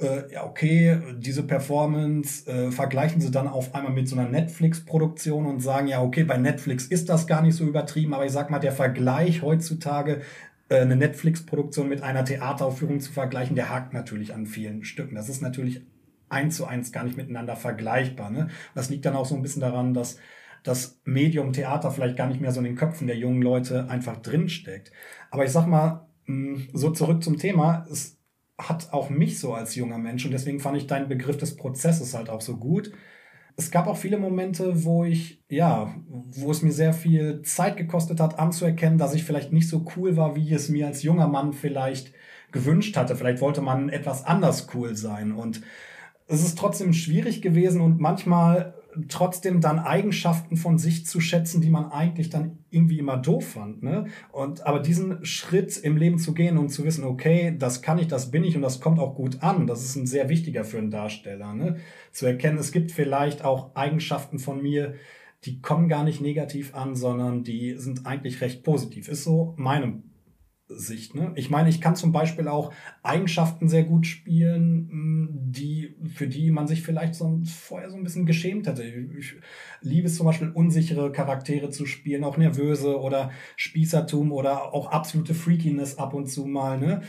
äh, 0.00 0.32
ja, 0.32 0.46
okay, 0.46 0.98
diese 1.18 1.42
Performance 1.42 2.50
äh, 2.50 2.70
vergleichen 2.70 3.20
sie 3.20 3.30
dann 3.30 3.48
auf 3.48 3.74
einmal 3.74 3.92
mit 3.92 4.08
so 4.08 4.16
einer 4.16 4.28
Netflix-Produktion 4.28 5.46
und 5.46 5.60
sagen, 5.60 5.86
ja, 5.86 6.02
okay, 6.02 6.24
bei 6.24 6.38
Netflix 6.38 6.86
ist 6.86 7.10
das 7.10 7.26
gar 7.26 7.42
nicht 7.42 7.56
so 7.56 7.64
übertrieben, 7.64 8.14
aber 8.14 8.24
ich 8.24 8.32
sag 8.32 8.50
mal, 8.50 8.58
der 8.58 8.72
Vergleich 8.72 9.42
heutzutage, 9.42 10.22
eine 10.80 10.96
Netflix-Produktion 10.96 11.88
mit 11.88 12.02
einer 12.02 12.24
Theateraufführung 12.24 13.00
zu 13.00 13.12
vergleichen, 13.12 13.56
der 13.56 13.68
hakt 13.68 13.92
natürlich 13.92 14.34
an 14.34 14.46
vielen 14.46 14.84
Stücken. 14.84 15.14
Das 15.14 15.28
ist 15.28 15.42
natürlich 15.42 15.82
eins 16.28 16.56
zu 16.56 16.66
eins 16.66 16.92
gar 16.92 17.04
nicht 17.04 17.16
miteinander 17.16 17.56
vergleichbar. 17.56 18.30
Ne? 18.30 18.48
Das 18.74 18.88
liegt 18.88 19.04
dann 19.04 19.16
auch 19.16 19.26
so 19.26 19.34
ein 19.34 19.42
bisschen 19.42 19.60
daran, 19.60 19.94
dass 19.94 20.18
das 20.62 21.00
Medium 21.04 21.52
Theater 21.52 21.90
vielleicht 21.90 22.16
gar 22.16 22.28
nicht 22.28 22.40
mehr 22.40 22.52
so 22.52 22.60
in 22.60 22.64
den 22.64 22.76
Köpfen 22.76 23.06
der 23.06 23.16
jungen 23.16 23.42
Leute 23.42 23.88
einfach 23.88 24.16
drinsteckt. 24.16 24.92
Aber 25.30 25.44
ich 25.44 25.52
sag 25.52 25.66
mal, 25.66 26.06
hm, 26.26 26.68
so 26.72 26.90
zurück 26.90 27.22
zum 27.22 27.38
Thema, 27.38 27.86
es 27.90 28.18
hat 28.58 28.92
auch 28.92 29.10
mich 29.10 29.40
so 29.40 29.54
als 29.54 29.74
junger 29.74 29.98
Mensch 29.98 30.24
und 30.24 30.30
deswegen 30.30 30.60
fand 30.60 30.76
ich 30.76 30.86
deinen 30.86 31.08
Begriff 31.08 31.36
des 31.36 31.56
Prozesses 31.56 32.14
halt 32.14 32.30
auch 32.30 32.40
so 32.40 32.56
gut. 32.56 32.92
Es 33.56 33.70
gab 33.70 33.86
auch 33.86 33.96
viele 33.96 34.18
Momente, 34.18 34.84
wo 34.84 35.04
ich, 35.04 35.42
ja, 35.48 35.94
wo 36.08 36.50
es 36.50 36.62
mir 36.62 36.72
sehr 36.72 36.92
viel 36.92 37.42
Zeit 37.42 37.76
gekostet 37.76 38.20
hat, 38.20 38.38
anzuerkennen, 38.38 38.98
dass 38.98 39.14
ich 39.14 39.24
vielleicht 39.24 39.52
nicht 39.52 39.68
so 39.68 39.84
cool 39.96 40.16
war, 40.16 40.36
wie 40.36 40.52
es 40.52 40.68
mir 40.68 40.86
als 40.86 41.02
junger 41.02 41.28
Mann 41.28 41.52
vielleicht 41.52 42.12
gewünscht 42.50 42.96
hatte. 42.96 43.16
Vielleicht 43.16 43.40
wollte 43.40 43.60
man 43.60 43.88
etwas 43.88 44.24
anders 44.24 44.68
cool 44.74 44.96
sein 44.96 45.32
und 45.32 45.62
es 46.26 46.42
ist 46.42 46.58
trotzdem 46.58 46.92
schwierig 46.92 47.42
gewesen 47.42 47.80
und 47.80 48.00
manchmal 48.00 48.74
trotzdem 49.08 49.60
dann 49.60 49.78
Eigenschaften 49.78 50.56
von 50.56 50.78
sich 50.78 51.06
zu 51.06 51.20
schätzen, 51.20 51.60
die 51.60 51.70
man 51.70 51.90
eigentlich 51.90 52.30
dann 52.30 52.58
irgendwie 52.70 52.98
immer 52.98 53.16
doof 53.16 53.48
fand. 53.50 53.82
Ne? 53.82 54.06
Und 54.32 54.66
aber 54.66 54.80
diesen 54.80 55.24
Schritt 55.24 55.76
im 55.78 55.96
Leben 55.96 56.18
zu 56.18 56.34
gehen 56.34 56.58
und 56.58 56.68
zu 56.68 56.84
wissen, 56.84 57.04
okay, 57.04 57.54
das 57.58 57.82
kann 57.82 57.98
ich, 57.98 58.08
das 58.08 58.30
bin 58.30 58.44
ich 58.44 58.56
und 58.56 58.62
das 58.62 58.80
kommt 58.80 58.98
auch 58.98 59.14
gut 59.14 59.42
an, 59.42 59.66
das 59.66 59.82
ist 59.82 59.96
ein 59.96 60.06
sehr 60.06 60.28
wichtiger 60.28 60.64
für 60.64 60.78
einen 60.78 60.90
Darsteller. 60.90 61.54
Ne? 61.54 61.76
Zu 62.12 62.26
erkennen, 62.26 62.58
es 62.58 62.72
gibt 62.72 62.92
vielleicht 62.92 63.44
auch 63.44 63.74
Eigenschaften 63.74 64.38
von 64.38 64.60
mir, 64.62 64.94
die 65.44 65.60
kommen 65.60 65.88
gar 65.88 66.04
nicht 66.04 66.20
negativ 66.20 66.74
an, 66.74 66.94
sondern 66.94 67.42
die 67.42 67.74
sind 67.76 68.06
eigentlich 68.06 68.40
recht 68.40 68.62
positiv. 68.62 69.08
Ist 69.08 69.24
so 69.24 69.54
meine 69.56 70.02
Sicht. 70.76 71.14
Ne? 71.14 71.32
Ich 71.36 71.50
meine, 71.50 71.68
ich 71.68 71.80
kann 71.80 71.96
zum 71.96 72.12
Beispiel 72.12 72.48
auch 72.48 72.72
Eigenschaften 73.02 73.68
sehr 73.68 73.84
gut 73.84 74.06
spielen, 74.06 74.88
hm, 74.90 75.28
die, 75.32 75.94
für 76.14 76.26
die 76.26 76.50
man 76.50 76.66
sich 76.66 76.82
vielleicht 76.82 77.14
so 77.14 77.40
vorher 77.44 77.90
so 77.90 77.96
ein 77.96 78.04
bisschen 78.04 78.26
geschämt 78.26 78.66
hätte. 78.66 78.82
Ich 78.84 79.34
liebe 79.80 80.06
es 80.06 80.16
zum 80.16 80.26
Beispiel, 80.26 80.50
unsichere 80.50 81.12
Charaktere 81.12 81.70
zu 81.70 81.86
spielen, 81.86 82.24
auch 82.24 82.36
nervöse 82.36 83.00
oder 83.00 83.30
Spießertum 83.56 84.32
oder 84.32 84.72
auch 84.74 84.90
absolute 84.90 85.34
Freakiness 85.34 85.98
ab 85.98 86.14
und 86.14 86.26
zu 86.26 86.46
mal. 86.46 86.78
Ne? 86.78 87.02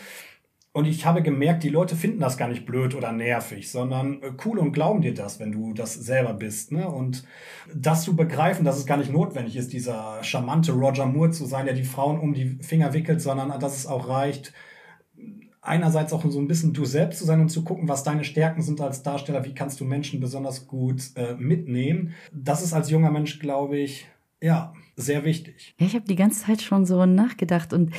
Und 0.76 0.86
ich 0.86 1.06
habe 1.06 1.22
gemerkt, 1.22 1.64
die 1.64 1.70
Leute 1.70 1.96
finden 1.96 2.20
das 2.20 2.36
gar 2.36 2.48
nicht 2.48 2.66
blöd 2.66 2.96
oder 2.96 3.12
nervig, 3.12 3.70
sondern 3.70 4.24
äh, 4.24 4.32
cool 4.44 4.58
und 4.58 4.72
glauben 4.72 5.02
dir 5.02 5.14
das, 5.14 5.40
wenn 5.40 5.52
du 5.52 5.74
das 5.74 5.94
selber 5.94 6.34
bist. 6.34 6.72
Ne? 6.72 6.88
Und 6.90 7.24
das 7.74 8.04
zu 8.04 8.16
begreifen, 8.16 8.66
dass 8.66 8.80
es 8.80 8.88
gar 8.88 8.98
nicht 8.98 9.14
notwendig 9.14 9.56
ist, 9.56 9.72
dieser 9.72 10.24
charmante 10.24 10.72
Roger 10.72 11.06
Moore 11.06 11.30
zu 11.30 11.46
sein, 11.46 11.68
der 11.68 11.76
die 11.76 11.84
Frauen 11.84 12.20
um 12.20 12.34
die 12.34 12.58
Finger 12.62 12.94
wickelt, 12.94 13.22
sondern 13.22 13.60
dass 13.60 13.78
es 13.78 13.86
auch 13.86 14.10
reicht, 14.10 14.52
einerseits 15.62 16.12
auch 16.12 16.26
so 16.28 16.40
ein 16.40 16.48
bisschen 16.48 16.74
du 16.74 16.86
selbst 16.86 17.20
zu 17.20 17.26
sein 17.26 17.40
und 17.40 17.50
zu 17.50 17.64
gucken, 17.64 17.88
was 17.88 18.04
deine 18.04 18.24
Stärken 18.24 18.64
sind 18.64 18.82
als 18.82 19.04
Darsteller, 19.04 19.46
wie 19.46 19.54
kannst 19.54 19.80
du 19.80 19.86
Menschen 19.86 20.20
besonders 20.20 20.68
gut 20.68 21.12
äh, 21.16 21.36
mitnehmen. 21.36 22.16
Das 22.32 22.64
ist 22.64 22.74
als 22.74 22.90
junger 22.90 23.12
Mensch, 23.12 23.40
glaube 23.40 23.78
ich, 23.78 24.08
ja, 24.42 24.74
sehr 24.96 25.24
wichtig. 25.24 25.76
Ich 25.78 25.94
habe 25.94 26.06
die 26.06 26.16
ganze 26.16 26.46
Zeit 26.46 26.62
schon 26.62 26.86
so 26.86 27.06
nachgedacht 27.06 27.74
und 27.74 27.94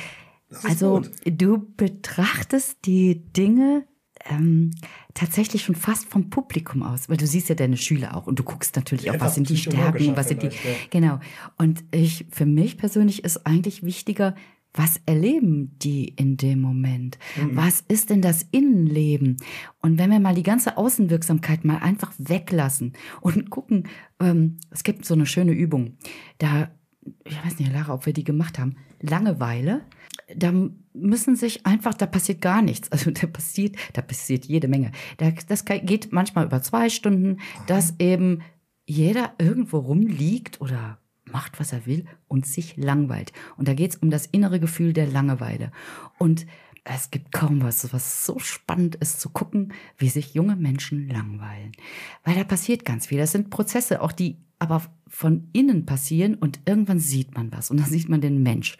also 0.63 1.01
gut. 1.01 1.11
du 1.25 1.73
betrachtest 1.75 2.85
die 2.85 3.23
Dinge 3.33 3.85
ähm, 4.29 4.71
tatsächlich 5.13 5.63
schon 5.63 5.75
fast 5.75 6.05
vom 6.05 6.29
Publikum 6.29 6.83
aus, 6.83 7.09
weil 7.09 7.17
du 7.17 7.27
siehst 7.27 7.49
ja 7.49 7.55
deine 7.55 7.77
Schüler 7.77 8.15
auch 8.15 8.27
und 8.27 8.39
du 8.39 8.43
guckst 8.43 8.75
natürlich 8.75 9.11
auch, 9.11 9.19
was 9.19 9.35
sind 9.35 9.49
die 9.49 9.57
Stärken, 9.57 10.15
was 10.15 10.29
sind 10.29 10.41
die, 10.41 10.47
ja. 10.47 10.53
genau. 10.89 11.19
Und 11.57 11.83
ich, 11.91 12.25
für 12.31 12.45
mich 12.45 12.77
persönlich 12.77 13.23
ist 13.23 13.45
eigentlich 13.45 13.83
wichtiger, 13.83 14.35
was 14.73 14.99
erleben 15.05 15.77
die 15.79 16.09
in 16.09 16.35
dem 16.37 16.59
Moment? 16.59 17.17
Mhm. 17.37 17.55
Was 17.55 17.81
ist 17.87 18.09
denn 18.09 18.21
das 18.21 18.45
Innenleben? 18.51 19.37
Und 19.81 19.97
wenn 19.97 20.11
wir 20.11 20.19
mal 20.19 20.35
die 20.35 20.43
ganze 20.43 20.77
Außenwirksamkeit 20.77 21.63
mal 21.63 21.77
einfach 21.77 22.11
weglassen 22.17 22.93
und 23.21 23.49
gucken, 23.49 23.87
ähm, 24.19 24.57
es 24.71 24.83
gibt 24.83 25.05
so 25.05 25.13
eine 25.13 25.25
schöne 25.25 25.53
Übung, 25.53 25.97
da, 26.39 26.71
ich 27.23 27.43
weiß 27.45 27.59
nicht, 27.59 27.71
Lara, 27.71 27.93
ob 27.93 28.05
wir 28.05 28.13
die 28.13 28.25
gemacht 28.25 28.59
haben, 28.59 28.75
Langeweile 29.01 29.81
da 30.35 30.51
müssen 30.93 31.35
sich 31.35 31.65
einfach, 31.65 31.93
da 31.93 32.05
passiert 32.05 32.41
gar 32.41 32.61
nichts. 32.61 32.91
Also 32.91 33.11
da 33.11 33.27
passiert, 33.27 33.75
da 33.93 34.01
passiert 34.01 34.45
jede 34.45 34.67
Menge. 34.67 34.91
Da, 35.17 35.31
das 35.47 35.65
geht 35.65 36.11
manchmal 36.11 36.45
über 36.45 36.61
zwei 36.61 36.89
Stunden, 36.89 37.39
dass 37.67 37.95
eben 37.99 38.41
jeder 38.85 39.33
irgendwo 39.37 39.79
rumliegt 39.79 40.61
oder 40.61 40.99
macht, 41.25 41.59
was 41.59 41.73
er 41.73 41.85
will 41.85 42.05
und 42.27 42.45
sich 42.45 42.77
langweilt. 42.77 43.33
Und 43.57 43.67
da 43.67 43.73
geht 43.73 43.91
es 43.91 43.97
um 43.97 44.09
das 44.09 44.25
innere 44.27 44.59
Gefühl 44.59 44.93
der 44.93 45.07
Langeweile. 45.07 45.71
Und 46.17 46.45
es 46.83 47.09
gibt 47.09 47.31
kaum 47.31 47.63
was, 47.63 47.91
was 47.93 48.25
so 48.25 48.37
spannend 48.37 48.95
ist 48.95 49.19
zu 49.19 49.29
gucken, 49.29 49.73
wie 49.97 50.09
sich 50.09 50.35
junge 50.35 50.55
Menschen 50.55 51.09
langweilen. 51.09 51.71
Weil 52.23 52.35
da 52.35 52.43
passiert 52.43 52.85
ganz 52.85 53.07
viel. 53.07 53.17
Das 53.17 53.31
sind 53.31 53.49
Prozesse, 53.49 54.01
auch 54.01 54.11
die 54.11 54.37
aber 54.59 54.83
von 55.07 55.49
innen 55.51 55.85
passieren 55.85 56.35
und 56.35 56.61
irgendwann 56.65 56.99
sieht 56.99 57.35
man 57.35 57.51
was 57.51 57.71
und 57.71 57.77
dann 57.77 57.89
sieht 57.89 58.07
man 58.07 58.21
den 58.21 58.41
Mensch. 58.41 58.77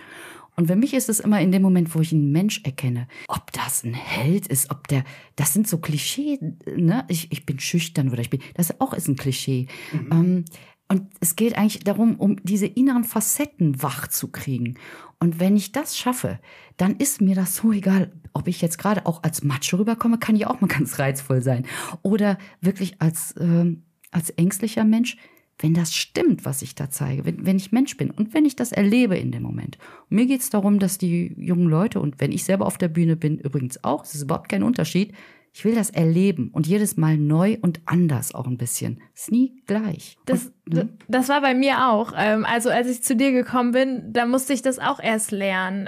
Und 0.56 0.68
für 0.68 0.76
mich 0.76 0.94
ist 0.94 1.10
es 1.10 1.20
immer 1.20 1.41
in 1.41 1.52
dem 1.52 1.62
Moment, 1.62 1.94
wo 1.96 2.02
ich 2.02 2.13
einen 2.13 2.32
Mensch 2.32 2.62
erkenne, 2.63 3.08
ob 3.28 3.52
das 3.52 3.84
ein 3.84 3.94
Held 3.94 4.48
ist, 4.48 4.72
ob 4.72 4.88
der, 4.88 5.04
das 5.36 5.54
sind 5.54 5.68
so 5.68 5.78
Klischee, 5.80 6.39
ne? 6.76 7.06
Ich, 7.08 7.32
ich 7.32 7.46
bin 7.46 7.60
schüchtern 7.60 8.10
oder 8.10 8.22
ich 8.22 8.30
bin, 8.30 8.41
das 8.54 8.80
auch 8.80 8.94
ist 8.94 9.08
ein 9.08 9.15
Klischee. 9.18 9.68
Mhm. 9.91 10.10
Ähm, 10.12 10.46
und 10.88 11.08
es 11.20 11.36
geht 11.36 11.58
eigentlich 11.58 11.84
darum, 11.84 12.15
um 12.15 12.38
diese 12.44 12.68
inneren 12.68 13.04
Facetten 13.04 13.82
wach 13.82 14.08
zu 14.08 14.32
kriegen. 14.32 14.76
Und 15.20 15.39
wenn 15.39 15.56
ich 15.58 15.72
das 15.72 15.98
schaffe, 15.98 16.39
dann 16.78 16.98
ist 16.98 17.22
mir 17.22 17.34
das 17.34 17.56
so 17.56 17.72
egal, 17.72 18.12
ob 18.34 18.48
ich 18.48 18.62
jetzt 18.62 18.78
gerade 18.78 19.06
auch 19.06 19.24
als 19.24 19.44
Macho 19.44 19.78
rüberkomme, 19.78 20.20
kann 20.20 20.36
ich 20.36 20.46
auch 20.46 20.62
mal 20.62 20.68
ganz 20.68 21.00
reizvoll 21.00 21.41
sein. 21.41 21.65
Oder 22.04 22.38
wirklich 22.62 23.02
als, 23.02 23.32
äh, 23.34 23.76
als 24.12 24.30
ängstlicher 24.32 24.84
Mensch 24.84 25.18
wenn 25.60 25.74
das 25.74 25.94
stimmt, 25.94 26.46
was 26.46 26.62
ich 26.62 26.76
da 26.76 26.89
zeige, 26.89 27.26
wenn, 27.26 27.46
wenn 27.46 27.58
ich 27.58 27.72
Mensch 27.72 27.96
bin 27.98 28.12
und 28.12 28.34
wenn 28.34 28.46
ich 28.46 28.56
das 28.56 28.72
erlebe 28.72 29.18
in 29.18 29.32
dem 29.32 29.44
Moment. 29.44 29.78
Und 30.10 30.18
mir 30.18 30.26
geht 30.26 30.41
es 30.41 30.50
darum, 30.50 30.80
dass 30.80 30.98
die 30.98 31.34
jungen 31.38 31.68
Leute 31.68 32.00
und 32.00 32.20
wenn 32.20 32.32
ich 32.32 32.44
selber 32.44 32.65
auf 32.65 32.78
der 32.78 32.89
Bühne 32.89 33.15
bin, 33.15 33.38
übrigens 33.38 33.84
auch, 33.84 34.04
es 34.04 34.15
ist 34.15 34.24
überhaupt 34.24 34.50
kein 34.50 34.63
Unterschied, 34.63 35.13
ich 35.54 35.63
will 35.63 35.74
das 35.74 35.89
erleben 35.89 36.50
und 36.52 36.68
jedes 36.68 36.98
Mal 36.98 37.18
neu 37.18 37.58
und 37.62 37.80
anders 37.86 38.36
auch 38.36 38.46
ein 38.46 38.58
bisschen. 38.58 39.00
Ist 39.13 39.32
nie 39.32 39.63
gleich. 39.65 40.18
Das, 40.26 40.52
und, 40.65 40.74
ne? 40.74 40.89
das 41.08 41.30
war 41.30 41.39
bei 41.39 41.54
mir 41.54 41.88
auch. 41.88 42.12
Ähm, 42.18 42.44
also 42.44 42.70
als 42.70 42.89
ich 42.89 43.02
zu 43.04 43.15
dir 43.15 43.32
gekommen 43.32 43.72
bin, 43.72 44.12
da 44.12 44.26
musste 44.26 44.52
ich 44.52 44.62
das 44.62 44.80
auch 44.80 45.00
erst 45.00 45.32
lernen. 45.32 45.88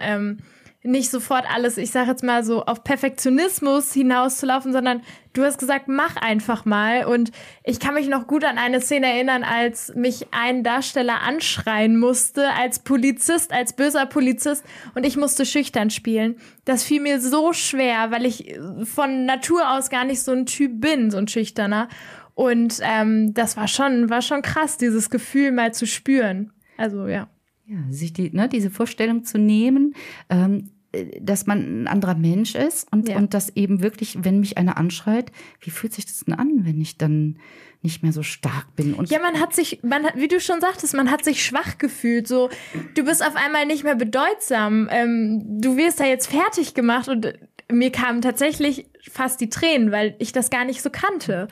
Nicht 0.88 1.12
sofort 1.12 1.44
alles, 1.54 1.78
ich 1.78 1.92
sage 1.92 2.12
jetzt 2.12 2.24
mal 2.24 2.46
so, 2.46 2.64
auf 2.64 2.84
Perfektionismus 2.86 3.92
hinauszulaufen, 3.92 4.72
sondern 4.72 5.02
du 5.34 5.44
hast 5.44 5.60
gesagt, 5.60 5.90
mach 5.90 6.16
einfach 6.16 6.64
mal. 6.64 7.04
Und 7.06 7.32
ich 7.66 7.82
kann 7.82 7.94
mich 7.94 8.08
noch 8.08 8.26
gut 8.26 8.46
an 8.46 8.58
eine 8.58 8.80
Szene 8.80 9.08
erinnern, 9.08 9.44
als 9.44 9.94
mich 9.96 10.28
ein 10.32 10.64
Darsteller 10.64 11.22
anschreien 11.22 12.00
musste, 12.00 12.54
als 12.54 12.80
Polizist, 12.80 13.52
als 13.52 13.74
böser 13.74 14.06
Polizist, 14.06 14.64
und 14.96 15.06
ich 15.06 15.18
musste 15.18 15.46
schüchtern 15.46 15.90
spielen. 15.90 16.38
Das 16.64 16.84
fiel 16.84 17.02
mir 17.02 17.20
so 17.20 17.52
schwer, 17.52 18.12
weil 18.12 18.26
ich 18.26 18.58
von 18.84 19.26
Natur 19.26 19.70
aus 19.74 19.90
gar 19.90 20.06
nicht 20.06 20.22
so 20.22 20.32
ein 20.32 20.46
Typ 20.46 20.80
bin, 20.80 21.12
so 21.12 21.18
ein 21.18 21.28
Schüchterner. 21.28 21.90
Und 22.34 22.80
ähm, 22.82 23.34
das 23.34 23.58
war 23.58 23.68
schon, 23.68 24.10
war 24.10 24.22
schon 24.22 24.42
krass, 24.42 24.78
dieses 24.78 25.10
Gefühl 25.10 25.52
mal 25.52 25.74
zu 25.74 25.86
spüren. 25.86 26.54
Also 26.78 27.08
ja. 27.08 27.28
Ja, 27.66 27.80
sich 27.90 28.14
die, 28.14 28.30
ne, 28.32 28.48
diese 28.48 28.70
Vorstellung 28.70 29.26
zu 29.26 29.38
nehmen, 29.38 29.94
ähm, 30.30 30.70
äh, 30.70 30.77
dass 31.22 31.46
man 31.46 31.84
ein 31.84 31.88
anderer 31.88 32.16
Mensch 32.16 32.56
ist 32.56 32.92
und, 32.92 33.10
ja. 33.10 33.18
und 33.18 33.34
dass 33.34 33.56
eben 33.56 33.82
wirklich, 33.82 34.18
wenn 34.24 34.40
mich 34.40 34.58
einer 34.58 34.78
anschreit, 34.78 35.32
wie 35.60 35.70
fühlt 35.70 35.94
sich 35.94 36.06
das 36.06 36.22
denn 36.22 36.34
an, 36.34 36.66
wenn 36.66 36.80
ich 36.80 36.98
dann 36.98 37.40
nicht 37.82 38.04
mehr 38.04 38.14
so 38.14 38.24
stark 38.24 38.76
bin? 38.76 38.94
Und 38.94 39.10
ja, 39.10 39.20
man 39.20 39.40
hat 39.40 39.54
sich, 39.54 39.84
man 39.84 40.06
hat, 40.06 40.16
wie 40.16 40.28
du 40.28 40.40
schon 40.40 40.62
sagtest, 40.62 40.96
man 40.96 41.12
hat 41.12 41.24
sich 41.24 41.46
schwach 41.46 41.78
gefühlt. 41.78 42.28
So, 42.28 42.50
du 42.96 43.04
bist 43.04 43.26
auf 43.26 43.36
einmal 43.36 43.66
nicht 43.66 43.84
mehr 43.84 43.96
bedeutsam. 43.96 44.88
Ähm, 44.90 45.44
du 45.62 45.78
wirst 45.78 46.00
da 46.00 46.06
jetzt 46.06 46.28
fertig 46.28 46.74
gemacht 46.74 47.10
und 47.10 47.34
mir 47.72 47.92
kamen 47.92 48.22
tatsächlich 48.22 48.90
fast 49.12 49.42
die 49.42 49.50
Tränen, 49.50 49.92
weil 49.92 50.16
ich 50.20 50.32
das 50.32 50.50
gar 50.50 50.66
nicht 50.66 50.82
so 50.82 50.90
kannte. 50.90 51.50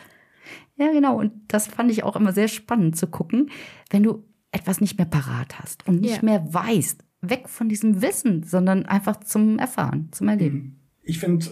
Ja, 0.78 0.92
genau. 0.92 1.20
Und 1.20 1.34
das 1.48 1.68
fand 1.68 1.92
ich 1.92 2.04
auch 2.04 2.16
immer 2.16 2.32
sehr 2.32 2.48
spannend 2.48 2.98
zu 2.98 3.08
gucken, 3.08 3.52
wenn 3.90 4.04
du 4.04 4.24
etwas 4.52 4.82
nicht 4.82 4.98
mehr 4.98 5.08
parat 5.08 5.60
hast 5.60 5.88
und 5.88 6.02
nicht 6.02 6.18
ja. 6.18 6.24
mehr 6.24 6.54
weißt, 6.54 7.04
weg 7.22 7.50
von 7.50 7.70
diesem 7.70 8.02
Wissen, 8.02 8.44
sondern 8.44 8.86
einfach 8.86 9.20
zum 9.22 9.60
Erfahren, 9.60 10.10
zum 10.12 10.28
Erleben. 10.28 10.58
Mhm. 10.58 10.86
Ich 11.08 11.20
finde 11.20 11.46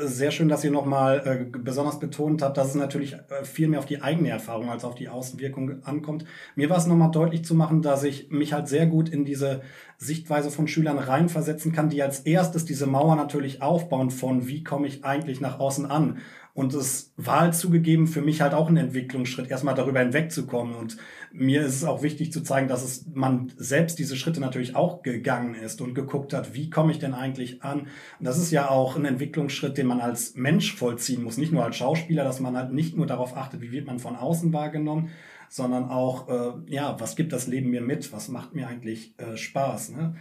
äh, 0.00 0.06
sehr 0.06 0.30
schön, 0.30 0.48
dass 0.48 0.62
ihr 0.62 0.70
nochmal 0.70 1.48
äh, 1.52 1.58
besonders 1.58 1.98
betont 1.98 2.42
habt, 2.42 2.56
dass 2.56 2.68
es 2.68 2.74
natürlich 2.76 3.14
äh, 3.14 3.44
viel 3.44 3.66
mehr 3.66 3.80
auf 3.80 3.86
die 3.86 4.02
eigene 4.02 4.28
Erfahrung 4.28 4.70
als 4.70 4.84
auf 4.84 4.94
die 4.94 5.08
Außenwirkung 5.08 5.82
ankommt. 5.82 6.24
Mir 6.54 6.70
war 6.70 6.76
es 6.76 6.86
nochmal 6.86 7.10
deutlich 7.10 7.44
zu 7.44 7.56
machen, 7.56 7.82
dass 7.82 8.04
ich 8.04 8.30
mich 8.30 8.52
halt 8.52 8.68
sehr 8.68 8.86
gut 8.86 9.08
in 9.08 9.24
diese 9.24 9.62
Sichtweise 9.98 10.52
von 10.52 10.68
Schülern 10.68 10.96
reinversetzen 10.96 11.72
kann, 11.72 11.90
die 11.90 12.04
als 12.04 12.20
erstes 12.20 12.64
diese 12.64 12.86
Mauer 12.86 13.16
natürlich 13.16 13.62
aufbauen 13.62 14.12
von, 14.12 14.46
wie 14.46 14.62
komme 14.62 14.86
ich 14.86 15.04
eigentlich 15.04 15.40
nach 15.40 15.58
außen 15.58 15.86
an. 15.86 16.18
Und 16.60 16.74
es 16.74 17.14
war 17.16 17.40
halt 17.40 17.54
zugegeben 17.54 18.06
für 18.06 18.20
mich 18.20 18.42
halt 18.42 18.52
auch 18.52 18.68
ein 18.68 18.76
Entwicklungsschritt, 18.76 19.50
erstmal 19.50 19.74
darüber 19.74 20.00
hinwegzukommen. 20.00 20.74
Und 20.74 20.98
mir 21.32 21.62
ist 21.62 21.74
es 21.74 21.84
auch 21.84 22.02
wichtig 22.02 22.34
zu 22.34 22.42
zeigen, 22.42 22.68
dass 22.68 22.84
es 22.84 23.06
man 23.14 23.50
selbst 23.56 23.98
diese 23.98 24.14
Schritte 24.14 24.40
natürlich 24.40 24.76
auch 24.76 25.02
gegangen 25.02 25.54
ist 25.54 25.80
und 25.80 25.94
geguckt 25.94 26.34
hat, 26.34 26.52
wie 26.52 26.68
komme 26.68 26.92
ich 26.92 26.98
denn 26.98 27.14
eigentlich 27.14 27.62
an? 27.62 27.80
Und 28.18 28.26
das 28.26 28.36
ist 28.36 28.50
ja 28.50 28.68
auch 28.68 28.94
ein 28.96 29.06
Entwicklungsschritt, 29.06 29.78
den 29.78 29.86
man 29.86 30.02
als 30.02 30.34
Mensch 30.34 30.74
vollziehen 30.74 31.22
muss, 31.22 31.38
nicht 31.38 31.50
nur 31.50 31.64
als 31.64 31.76
Schauspieler, 31.76 32.24
dass 32.24 32.40
man 32.40 32.54
halt 32.54 32.74
nicht 32.74 32.94
nur 32.94 33.06
darauf 33.06 33.38
achtet, 33.38 33.62
wie 33.62 33.72
wird 33.72 33.86
man 33.86 33.98
von 33.98 34.14
außen 34.14 34.52
wahrgenommen, 34.52 35.08
sondern 35.48 35.84
auch, 35.84 36.28
äh, 36.28 36.52
ja, 36.66 37.00
was 37.00 37.16
gibt 37.16 37.32
das 37.32 37.46
Leben 37.46 37.70
mir 37.70 37.80
mit? 37.80 38.12
Was 38.12 38.28
macht 38.28 38.54
mir 38.54 38.68
eigentlich 38.68 39.14
äh, 39.16 39.38
Spaß? 39.38 39.92
Ne? 39.92 40.14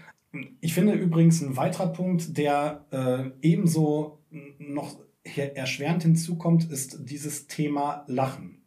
Ich 0.62 0.74
finde 0.74 0.94
übrigens 0.94 1.42
ein 1.42 1.58
weiterer 1.58 1.88
Punkt, 1.88 2.38
der 2.38 2.86
äh, 2.92 3.32
ebenso 3.42 4.20
noch 4.58 5.00
erschwerend 5.38 6.04
hinzukommt, 6.04 6.72
ist 6.72 7.10
dieses 7.10 7.48
Thema 7.48 8.04
Lachen. 8.08 8.60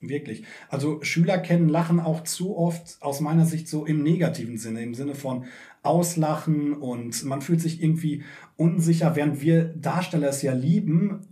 Wirklich. 0.00 0.44
Also 0.68 1.02
Schüler 1.02 1.38
kennen 1.38 1.68
Lachen 1.68 1.98
auch 1.98 2.22
zu 2.22 2.56
oft 2.56 2.98
aus 3.00 3.20
meiner 3.20 3.46
Sicht 3.46 3.66
so 3.66 3.84
im 3.84 4.04
negativen 4.04 4.56
Sinne, 4.56 4.82
im 4.82 4.94
Sinne 4.94 5.16
von 5.16 5.46
Auslachen 5.82 6.72
und 6.72 7.24
man 7.24 7.42
fühlt 7.42 7.60
sich 7.60 7.82
irgendwie 7.82 8.22
unsicher, 8.56 9.16
während 9.16 9.40
wir 9.40 9.64
Darsteller 9.64 10.28
es 10.28 10.42
ja 10.42 10.52
lieben, 10.52 11.26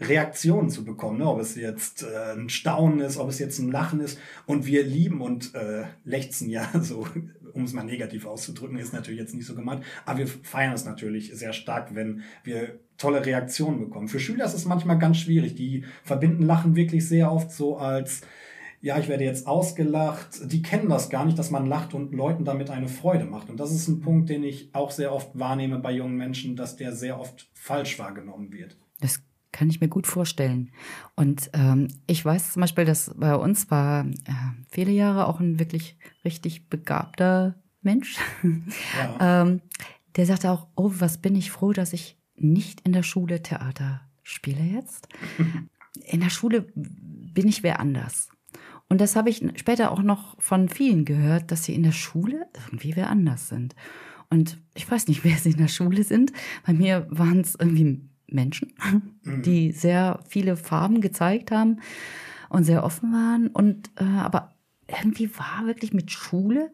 Reaktionen 0.00 0.70
zu 0.70 0.84
bekommen, 0.84 1.18
ne? 1.18 1.28
ob 1.28 1.40
es 1.40 1.54
jetzt 1.54 2.02
äh, 2.02 2.32
ein 2.32 2.48
Staunen 2.48 3.00
ist, 3.00 3.16
ob 3.16 3.28
es 3.28 3.38
jetzt 3.38 3.58
ein 3.58 3.70
Lachen 3.70 4.00
ist. 4.00 4.18
Und 4.46 4.66
wir 4.66 4.84
lieben 4.84 5.20
und 5.20 5.54
äh, 5.54 5.84
lechzen 6.04 6.48
ja, 6.50 6.68
so, 6.80 7.06
um 7.52 7.64
es 7.64 7.72
mal 7.72 7.84
negativ 7.84 8.26
auszudrücken, 8.26 8.78
ist 8.78 8.92
natürlich 8.92 9.20
jetzt 9.20 9.34
nicht 9.34 9.46
so 9.46 9.54
gemeint. 9.54 9.84
Aber 10.04 10.18
wir 10.18 10.26
feiern 10.26 10.72
es 10.72 10.84
natürlich 10.84 11.34
sehr 11.34 11.52
stark, 11.52 11.94
wenn 11.94 12.22
wir 12.42 12.80
tolle 12.98 13.24
Reaktionen 13.24 13.80
bekommen. 13.80 14.08
Für 14.08 14.20
Schüler 14.20 14.44
ist 14.44 14.54
es 14.54 14.64
manchmal 14.64 14.98
ganz 14.98 15.18
schwierig. 15.18 15.54
Die 15.54 15.84
verbinden 16.02 16.42
Lachen 16.42 16.76
wirklich 16.76 17.08
sehr 17.08 17.32
oft 17.32 17.50
so 17.50 17.76
als, 17.76 18.22
ja, 18.80 18.98
ich 18.98 19.08
werde 19.08 19.24
jetzt 19.24 19.46
ausgelacht. 19.46 20.50
Die 20.52 20.62
kennen 20.62 20.88
das 20.88 21.10
gar 21.10 21.24
nicht, 21.24 21.38
dass 21.38 21.50
man 21.50 21.66
lacht 21.66 21.94
und 21.94 22.12
Leuten 22.12 22.44
damit 22.44 22.70
eine 22.70 22.88
Freude 22.88 23.24
macht. 23.24 23.50
Und 23.50 23.58
das 23.58 23.72
ist 23.72 23.88
ein 23.88 24.00
Punkt, 24.00 24.28
den 24.28 24.44
ich 24.44 24.74
auch 24.74 24.90
sehr 24.90 25.12
oft 25.12 25.38
wahrnehme 25.38 25.78
bei 25.78 25.92
jungen 25.92 26.16
Menschen, 26.16 26.56
dass 26.56 26.76
der 26.76 26.92
sehr 26.92 27.18
oft 27.18 27.50
falsch 27.54 27.98
wahrgenommen 27.98 28.52
wird. 28.52 28.76
Das 29.00 29.22
kann 29.52 29.70
ich 29.70 29.80
mir 29.80 29.88
gut 29.88 30.06
vorstellen. 30.06 30.72
Und 31.14 31.50
ähm, 31.52 31.88
ich 32.08 32.24
weiß 32.24 32.54
zum 32.54 32.60
Beispiel, 32.60 32.84
dass 32.84 33.12
bei 33.16 33.36
uns 33.36 33.70
war 33.70 34.04
äh, 34.04 34.32
viele 34.68 34.90
Jahre 34.90 35.28
auch 35.28 35.38
ein 35.38 35.60
wirklich 35.60 35.96
richtig 36.24 36.68
begabter 36.68 37.54
Mensch. 37.80 38.16
Ja. 38.98 39.42
ähm, 39.42 39.60
der 40.16 40.26
sagte 40.26 40.50
auch, 40.50 40.66
oh, 40.74 40.90
was 40.98 41.18
bin 41.18 41.36
ich 41.36 41.50
froh, 41.50 41.72
dass 41.72 41.92
ich 41.92 42.18
nicht 42.36 42.80
in 42.82 42.92
der 42.92 43.02
Schule 43.02 43.42
Theater 43.42 44.02
spiele 44.22 44.62
jetzt. 44.62 45.08
In 46.06 46.20
der 46.20 46.30
Schule 46.30 46.66
bin 46.74 47.48
ich 47.48 47.62
wer 47.62 47.80
anders. 47.80 48.28
Und 48.88 49.00
das 49.00 49.16
habe 49.16 49.30
ich 49.30 49.42
später 49.56 49.90
auch 49.90 50.02
noch 50.02 50.40
von 50.40 50.68
vielen 50.68 51.04
gehört, 51.04 51.50
dass 51.50 51.64
sie 51.64 51.74
in 51.74 51.82
der 51.82 51.92
Schule 51.92 52.46
irgendwie 52.66 52.96
wer 52.96 53.10
anders 53.10 53.48
sind. 53.48 53.74
Und 54.30 54.58
ich 54.74 54.90
weiß 54.90 55.08
nicht, 55.08 55.24
wer 55.24 55.36
sie 55.36 55.50
in 55.50 55.58
der 55.58 55.68
Schule 55.68 56.02
sind. 56.04 56.32
Bei 56.66 56.72
mir 56.72 57.06
waren 57.10 57.40
es 57.40 57.54
irgendwie 57.54 58.00
Menschen, 58.26 58.72
mhm. 59.22 59.42
die 59.42 59.72
sehr 59.72 60.20
viele 60.28 60.56
Farben 60.56 61.00
gezeigt 61.00 61.50
haben 61.50 61.80
und 62.48 62.64
sehr 62.64 62.84
offen 62.84 63.12
waren. 63.12 63.48
Und 63.48 63.90
äh, 63.96 64.04
aber 64.04 64.54
irgendwie 64.86 65.30
war 65.38 65.66
wirklich 65.66 65.92
mit 65.92 66.10
Schule 66.10 66.70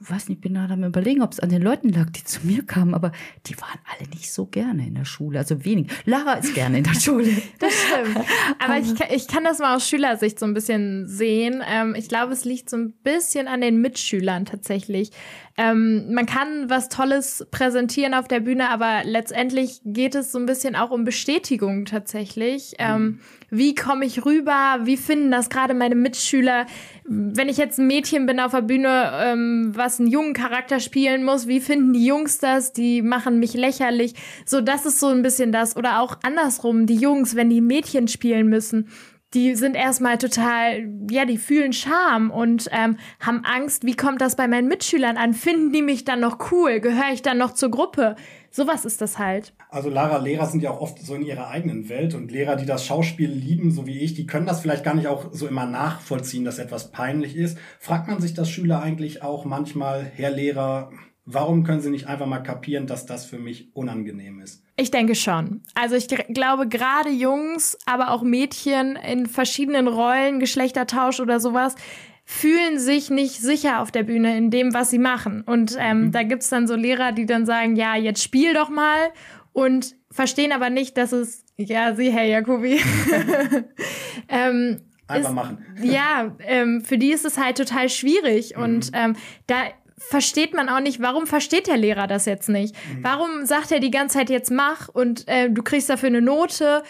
weiß 0.00 0.28
nicht, 0.28 0.38
ich 0.38 0.40
bin 0.40 0.54
gerade 0.54 0.74
am 0.74 0.82
überlegen, 0.82 1.22
ob 1.22 1.32
es 1.32 1.40
an 1.40 1.48
den 1.48 1.62
Leuten 1.62 1.90
lag, 1.90 2.10
die 2.10 2.24
zu 2.24 2.44
mir 2.44 2.66
kamen, 2.66 2.94
aber 2.94 3.12
die 3.46 3.56
waren 3.60 3.78
alle 3.86 4.08
nicht 4.10 4.32
so 4.32 4.46
gerne 4.46 4.86
in 4.86 4.96
der 4.96 5.04
Schule, 5.04 5.38
also 5.38 5.64
wenig. 5.64 5.88
Lara 6.04 6.34
ist 6.34 6.54
gerne 6.54 6.78
in 6.78 6.84
der 6.84 6.94
Schule. 6.94 7.30
das 7.60 7.72
stimmt. 7.72 8.26
Aber 8.58 8.78
ich, 8.78 8.92
ich 9.14 9.28
kann 9.28 9.44
das 9.44 9.60
mal 9.60 9.76
aus 9.76 9.88
Schülersicht 9.88 10.40
so 10.40 10.46
ein 10.46 10.54
bisschen 10.54 11.06
sehen. 11.06 11.62
Ähm, 11.64 11.94
ich 11.94 12.08
glaube, 12.08 12.32
es 12.32 12.44
liegt 12.44 12.70
so 12.70 12.76
ein 12.76 12.92
bisschen 13.04 13.46
an 13.46 13.60
den 13.60 13.80
Mitschülern 13.80 14.46
tatsächlich. 14.46 15.12
Ähm, 15.56 16.12
man 16.12 16.26
kann 16.26 16.68
was 16.68 16.88
Tolles 16.88 17.46
präsentieren 17.50 18.14
auf 18.14 18.26
der 18.26 18.40
Bühne, 18.40 18.70
aber 18.70 19.02
letztendlich 19.04 19.80
geht 19.84 20.16
es 20.16 20.32
so 20.32 20.38
ein 20.38 20.46
bisschen 20.46 20.74
auch 20.74 20.90
um 20.90 21.04
Bestätigung 21.04 21.84
tatsächlich. 21.84 22.74
Ähm, 22.78 23.02
mhm. 23.02 23.20
Wie 23.54 23.74
komme 23.74 24.06
ich 24.06 24.24
rüber? 24.24 24.78
Wie 24.84 24.96
finden 24.96 25.30
das 25.30 25.50
gerade 25.50 25.74
meine 25.74 25.94
Mitschüler? 25.94 26.64
Wenn 27.04 27.50
ich 27.50 27.58
jetzt 27.58 27.78
ein 27.78 27.86
Mädchen 27.86 28.24
bin 28.24 28.40
auf 28.40 28.52
der 28.52 28.62
Bühne, 28.62 29.12
ähm, 29.22 29.72
was 29.74 30.00
einen 30.00 30.08
jungen 30.08 30.32
Charakter 30.32 30.80
spielen 30.80 31.22
muss, 31.22 31.46
wie 31.46 31.60
finden 31.60 31.92
die 31.92 32.06
Jungs 32.06 32.38
das? 32.38 32.72
Die 32.72 33.02
machen 33.02 33.38
mich 33.40 33.52
lächerlich. 33.52 34.14
So, 34.46 34.62
das 34.62 34.86
ist 34.86 35.00
so 35.00 35.08
ein 35.08 35.20
bisschen 35.20 35.52
das. 35.52 35.76
Oder 35.76 36.00
auch 36.00 36.16
andersrum, 36.22 36.86
die 36.86 36.96
Jungs, 36.96 37.36
wenn 37.36 37.50
die 37.50 37.60
Mädchen 37.60 38.08
spielen 38.08 38.48
müssen 38.48 38.88
die 39.34 39.54
sind 39.54 39.76
erstmal 39.76 40.18
total, 40.18 40.90
ja, 41.10 41.24
die 41.24 41.38
fühlen 41.38 41.72
Scham 41.72 42.30
und 42.30 42.68
ähm, 42.70 42.98
haben 43.18 43.42
Angst, 43.44 43.84
wie 43.86 43.96
kommt 43.96 44.20
das 44.20 44.36
bei 44.36 44.46
meinen 44.46 44.68
Mitschülern 44.68 45.16
an? 45.16 45.32
Finden 45.32 45.72
die 45.72 45.80
mich 45.80 46.04
dann 46.04 46.20
noch 46.20 46.52
cool? 46.52 46.80
Gehöre 46.80 47.12
ich 47.14 47.22
dann 47.22 47.38
noch 47.38 47.54
zur 47.54 47.70
Gruppe? 47.70 48.16
Sowas 48.52 48.84
ist 48.84 49.00
das 49.00 49.18
halt. 49.18 49.54
Also 49.70 49.88
Lara, 49.88 50.18
Lehrer 50.18 50.46
sind 50.46 50.62
ja 50.62 50.70
auch 50.70 50.80
oft 50.80 50.98
so 50.98 51.14
in 51.14 51.22
ihrer 51.22 51.48
eigenen 51.48 51.88
Welt 51.88 52.14
und 52.14 52.30
Lehrer, 52.30 52.56
die 52.56 52.66
das 52.66 52.86
Schauspiel 52.86 53.30
lieben, 53.30 53.70
so 53.70 53.86
wie 53.86 53.98
ich, 53.98 54.12
die 54.12 54.26
können 54.26 54.46
das 54.46 54.60
vielleicht 54.60 54.84
gar 54.84 54.94
nicht 54.94 55.08
auch 55.08 55.30
so 55.32 55.48
immer 55.48 55.64
nachvollziehen, 55.64 56.44
dass 56.44 56.58
etwas 56.58 56.92
peinlich 56.92 57.34
ist. 57.34 57.56
Fragt 57.80 58.08
man 58.08 58.20
sich 58.20 58.34
das 58.34 58.50
Schüler 58.50 58.82
eigentlich 58.82 59.22
auch 59.22 59.46
manchmal, 59.46 60.04
Herr 60.04 60.30
Lehrer, 60.30 60.90
Warum 61.24 61.62
können 61.62 61.80
Sie 61.80 61.90
nicht 61.90 62.08
einfach 62.08 62.26
mal 62.26 62.40
kapieren, 62.40 62.88
dass 62.88 63.06
das 63.06 63.24
für 63.24 63.38
mich 63.38 63.70
unangenehm 63.76 64.40
ist? 64.40 64.64
Ich 64.76 64.90
denke 64.90 65.14
schon. 65.14 65.62
Also 65.74 65.94
ich 65.94 66.08
glaube, 66.08 66.66
gerade 66.66 67.10
Jungs, 67.10 67.78
aber 67.86 68.10
auch 68.10 68.22
Mädchen 68.22 68.96
in 68.96 69.26
verschiedenen 69.26 69.86
Rollen, 69.86 70.40
Geschlechtertausch 70.40 71.20
oder 71.20 71.38
sowas, 71.38 71.76
fühlen 72.24 72.78
sich 72.78 73.10
nicht 73.10 73.40
sicher 73.40 73.80
auf 73.80 73.90
der 73.90 74.04
Bühne 74.04 74.36
in 74.36 74.50
dem, 74.50 74.74
was 74.74 74.90
sie 74.90 74.98
machen. 74.98 75.42
Und 75.42 75.76
ähm, 75.78 76.06
mhm. 76.06 76.12
da 76.12 76.22
gibt's 76.22 76.48
dann 76.48 76.66
so 76.66 76.74
Lehrer, 76.76 77.12
die 77.12 77.26
dann 77.26 77.46
sagen, 77.46 77.76
ja, 77.76 77.96
jetzt 77.96 78.22
spiel 78.22 78.54
doch 78.54 78.68
mal 78.68 79.10
und 79.52 79.94
verstehen 80.10 80.52
aber 80.52 80.70
nicht, 80.70 80.96
dass 80.96 81.12
es, 81.12 81.44
ja, 81.56 81.94
sie, 81.94 82.10
Herr 82.12 82.24
Jacobi. 82.24 82.80
ähm, 84.28 84.80
Einfach 85.08 85.30
ist, 85.30 85.34
machen. 85.34 85.66
ja, 85.82 86.36
ähm, 86.40 86.82
für 86.82 86.98
die 86.98 87.12
ist 87.12 87.24
es 87.24 87.38
halt 87.38 87.56
total 87.58 87.88
schwierig. 87.88 88.56
Mhm. 88.56 88.62
Und 88.62 88.90
ähm, 88.94 89.16
da 89.46 89.64
versteht 89.96 90.54
man 90.54 90.68
auch 90.68 90.80
nicht, 90.80 91.00
warum 91.00 91.26
versteht 91.26 91.66
der 91.66 91.76
Lehrer 91.76 92.06
das 92.06 92.26
jetzt 92.26 92.48
nicht? 92.48 92.74
Mhm. 92.74 93.04
Warum 93.04 93.46
sagt 93.46 93.72
er 93.72 93.80
die 93.80 93.90
ganze 93.90 94.18
Zeit 94.18 94.30
jetzt 94.30 94.50
mach 94.50 94.88
und 94.88 95.28
äh, 95.28 95.50
du 95.50 95.62
kriegst 95.62 95.88
dafür 95.88 96.08
eine 96.08 96.22
Note? 96.22 96.82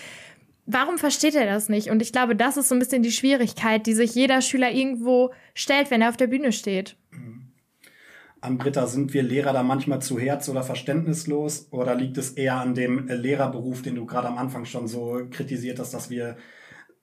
Warum 0.66 0.96
versteht 0.98 1.34
er 1.34 1.46
das 1.46 1.68
nicht? 1.68 1.90
Und 1.90 2.02
ich 2.02 2.12
glaube, 2.12 2.36
das 2.36 2.56
ist 2.56 2.68
so 2.68 2.74
ein 2.74 2.78
bisschen 2.78 3.02
die 3.02 3.10
Schwierigkeit, 3.10 3.86
die 3.86 3.94
sich 3.94 4.14
jeder 4.14 4.40
Schüler 4.40 4.70
irgendwo 4.70 5.32
stellt, 5.54 5.90
wenn 5.90 6.02
er 6.02 6.08
auf 6.08 6.16
der 6.16 6.28
Bühne 6.28 6.52
steht. 6.52 6.96
Mhm. 7.10 7.48
An 8.40 8.58
Britta, 8.58 8.86
sind 8.86 9.14
wir 9.14 9.22
Lehrer 9.22 9.52
da 9.52 9.62
manchmal 9.62 10.02
zu 10.02 10.18
herz- 10.18 10.48
oder 10.48 10.62
verständnislos? 10.62 11.68
Oder 11.70 11.94
liegt 11.94 12.18
es 12.18 12.30
eher 12.30 12.56
an 12.56 12.74
dem 12.74 13.06
Lehrerberuf, 13.06 13.82
den 13.82 13.94
du 13.96 14.06
gerade 14.06 14.28
am 14.28 14.38
Anfang 14.38 14.64
schon 14.64 14.88
so 14.88 15.20
kritisiert 15.30 15.78
hast, 15.78 15.94
dass 15.94 16.10
wir 16.10 16.36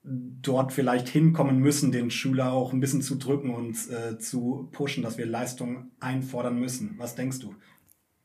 dort 0.02 0.72
vielleicht 0.72 1.08
hinkommen 1.08 1.58
müssen, 1.58 1.92
den 1.92 2.10
Schüler 2.10 2.52
auch 2.52 2.72
ein 2.72 2.80
bisschen 2.80 3.02
zu 3.02 3.16
drücken 3.16 3.54
und 3.54 3.76
äh, 3.90 4.18
zu 4.18 4.68
pushen, 4.72 5.02
dass 5.02 5.18
wir 5.18 5.26
Leistung 5.26 5.90
einfordern 6.00 6.58
müssen. 6.58 6.94
Was 6.96 7.14
denkst 7.14 7.40
du? 7.40 7.54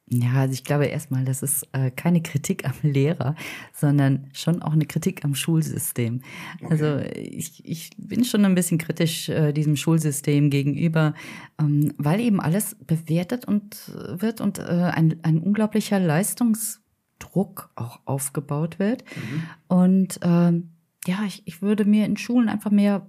Ja, 0.08 0.34
also 0.34 0.54
ich 0.54 0.64
glaube 0.64 0.86
erstmal, 0.86 1.26
das 1.26 1.42
ist 1.42 1.68
äh, 1.72 1.90
keine 1.90 2.22
Kritik 2.22 2.66
am 2.66 2.76
Lehrer, 2.84 3.36
sondern 3.74 4.30
schon 4.34 4.62
auch 4.62 4.74
eine 4.74 4.86
Kritik 4.86 5.26
am 5.26 5.34
Schulsystem. 5.34 6.22
Okay. 6.62 6.68
Also 6.70 7.00
ich, 7.16 7.66
ich 7.66 7.90
bin 7.98 8.24
schon 8.24 8.46
ein 8.46 8.54
bisschen 8.54 8.78
kritisch 8.78 9.30
äh, 9.30 9.52
diesem 9.52 9.76
Schulsystem 9.76 10.52
gegenüber, 10.52 11.16
ähm, 11.60 11.92
weil 11.98 12.20
eben 12.20 12.40
alles 12.40 12.76
bewertet 12.86 13.46
und 13.46 13.76
äh, 13.90 14.22
wird 14.22 14.42
und 14.42 14.60
äh, 14.60 14.92
ein, 14.94 15.20
ein 15.24 15.40
unglaublicher 15.40 16.00
Leistungsdruck 16.00 17.72
auch 17.76 18.00
aufgebaut 18.06 18.78
wird. 18.78 19.04
Mhm. 19.16 19.44
Und 19.68 20.20
ähm, 20.22 20.70
ja, 21.08 21.24
ich, 21.26 21.42
ich 21.46 21.64
würde 21.64 21.86
mir 21.86 22.06
in 22.06 22.18
Schulen 22.18 22.50
einfach 22.50 22.72
mehr 22.72 23.08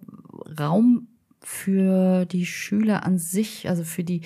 Raum 0.58 1.08
für 1.42 2.24
die 2.24 2.46
Schüler 2.46 3.04
an 3.04 3.18
sich, 3.18 3.68
also 3.68 3.84
für 3.84 4.02
die, 4.02 4.22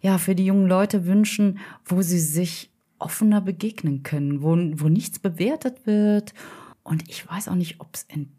ja, 0.00 0.18
für 0.18 0.34
die 0.34 0.46
jungen 0.46 0.68
Leute 0.68 1.06
wünschen, 1.06 1.58
wo 1.84 2.02
sie 2.02 2.20
sich 2.20 2.70
offener 2.98 3.40
begegnen 3.40 4.02
können, 4.02 4.42
wo, 4.42 4.56
wo 4.82 4.88
nichts 4.88 5.18
bewertet 5.18 5.86
wird. 5.86 6.34
Und 6.82 7.08
ich 7.08 7.28
weiß 7.28 7.48
auch 7.48 7.54
nicht, 7.54 7.80
ob 7.80 7.94
es 7.94 8.04
in, 8.04 8.32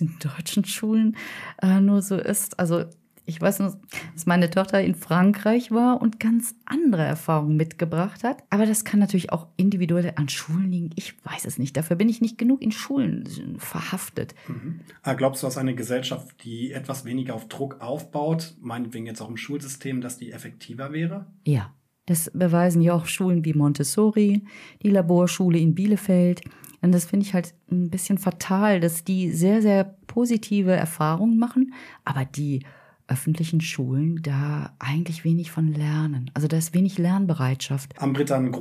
in 0.00 0.18
deutschen 0.18 0.64
Schulen 0.64 1.16
äh, 1.62 1.80
nur 1.80 2.02
so 2.02 2.16
ist. 2.16 2.58
Also 2.58 2.84
ich 3.26 3.40
weiß 3.40 3.60
nur, 3.60 3.80
dass 4.12 4.26
meine 4.26 4.50
Tochter 4.50 4.82
in 4.82 4.94
Frankreich 4.94 5.70
war 5.70 6.02
und 6.02 6.20
ganz 6.20 6.54
andere 6.66 7.02
Erfahrungen 7.02 7.56
mitgebracht 7.56 8.22
hat. 8.22 8.44
Aber 8.50 8.66
das 8.66 8.84
kann 8.84 9.00
natürlich 9.00 9.32
auch 9.32 9.48
individuell 9.56 10.12
an 10.16 10.28
Schulen 10.28 10.70
liegen. 10.70 10.90
Ich 10.94 11.14
weiß 11.24 11.46
es 11.46 11.58
nicht. 11.58 11.76
Dafür 11.76 11.96
bin 11.96 12.08
ich 12.08 12.20
nicht 12.20 12.36
genug 12.36 12.60
in 12.60 12.72
Schulen 12.72 13.24
verhaftet. 13.58 14.34
Mhm. 14.46 14.80
Ah, 15.02 15.14
glaubst 15.14 15.42
du, 15.42 15.46
dass 15.46 15.56
eine 15.56 15.74
Gesellschaft, 15.74 16.44
die 16.44 16.72
etwas 16.72 17.04
weniger 17.06 17.34
auf 17.34 17.48
Druck 17.48 17.80
aufbaut, 17.80 18.54
meinetwegen 18.60 19.06
jetzt 19.06 19.22
auch 19.22 19.30
im 19.30 19.38
Schulsystem, 19.38 20.00
dass 20.00 20.18
die 20.18 20.32
effektiver 20.32 20.92
wäre? 20.92 21.26
Ja. 21.46 21.74
Das 22.06 22.30
beweisen 22.34 22.82
ja 22.82 22.92
auch 22.92 23.06
Schulen 23.06 23.46
wie 23.46 23.54
Montessori, 23.54 24.44
die 24.82 24.90
Laborschule 24.90 25.56
in 25.56 25.74
Bielefeld, 25.74 26.42
Denn 26.84 26.92
das 26.92 27.06
finde 27.06 27.24
ich 27.24 27.32
halt 27.32 27.54
ein 27.70 27.88
bisschen 27.88 28.18
fatal, 28.18 28.78
dass 28.78 29.04
die 29.04 29.30
sehr, 29.30 29.62
sehr 29.62 29.84
positive 30.06 30.72
Erfahrungen 30.72 31.38
machen, 31.38 31.72
aber 32.04 32.26
die 32.26 32.62
öffentlichen 33.06 33.60
Schulen 33.60 34.20
da 34.22 34.74
eigentlich 34.78 35.24
wenig 35.24 35.50
von 35.50 35.68
lernen. 35.68 36.30
Also 36.34 36.48
da 36.48 36.56
ist 36.56 36.74
wenig 36.74 36.98
Lernbereitschaft. 36.98 37.92
Am 37.98 38.12
Britta, 38.12 38.36
ein 38.36 38.52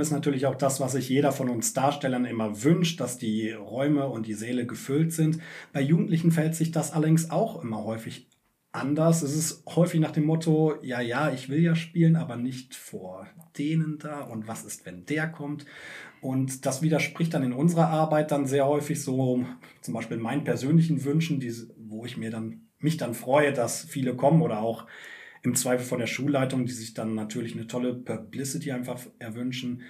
ist 0.00 0.10
natürlich 0.10 0.46
auch 0.46 0.56
das, 0.56 0.80
was 0.80 0.92
sich 0.92 1.08
jeder 1.08 1.32
von 1.32 1.48
uns 1.48 1.72
Darstellern 1.72 2.24
immer 2.24 2.62
wünscht, 2.62 3.00
dass 3.00 3.18
die 3.18 3.50
Räume 3.50 4.08
und 4.08 4.26
die 4.26 4.34
Säle 4.34 4.66
gefüllt 4.66 5.12
sind. 5.12 5.38
Bei 5.72 5.80
Jugendlichen 5.80 6.32
fällt 6.32 6.54
sich 6.54 6.72
das 6.72 6.92
allerdings 6.92 7.30
auch 7.30 7.62
immer 7.62 7.84
häufig 7.84 8.28
anders. 8.72 9.22
Es 9.22 9.34
ist 9.34 9.64
häufig 9.74 10.00
nach 10.00 10.12
dem 10.12 10.24
Motto, 10.24 10.74
ja, 10.82 11.00
ja, 11.00 11.30
ich 11.30 11.48
will 11.48 11.60
ja 11.60 11.74
spielen, 11.74 12.16
aber 12.16 12.36
nicht 12.36 12.74
vor 12.74 13.26
denen 13.58 13.98
da. 13.98 14.22
Und 14.22 14.48
was 14.48 14.64
ist, 14.64 14.86
wenn 14.86 15.04
der 15.06 15.28
kommt? 15.28 15.66
Und 16.20 16.66
das 16.66 16.82
widerspricht 16.82 17.34
dann 17.34 17.42
in 17.42 17.52
unserer 17.52 17.88
Arbeit 17.88 18.30
dann 18.30 18.46
sehr 18.46 18.66
häufig 18.66 19.02
so, 19.02 19.44
zum 19.80 19.94
Beispiel 19.94 20.18
meinen 20.18 20.44
persönlichen 20.44 21.04
Wünschen, 21.04 21.40
die, 21.40 21.52
wo 21.78 22.04
ich 22.04 22.16
mir 22.16 22.30
dann, 22.30 22.69
mich 22.80 22.96
dann 22.96 23.14
freue, 23.14 23.52
dass 23.52 23.84
viele 23.84 24.14
kommen 24.14 24.42
oder 24.42 24.60
auch 24.60 24.86
im 25.42 25.54
Zweifel 25.54 25.86
von 25.86 25.98
der 25.98 26.06
Schulleitung, 26.06 26.66
die 26.66 26.72
sich 26.72 26.94
dann 26.94 27.14
natürlich 27.14 27.54
eine 27.54 27.66
tolle 27.66 27.94
Publicity 27.94 28.72
einfach 28.72 29.00
erwünschen. 29.18 29.82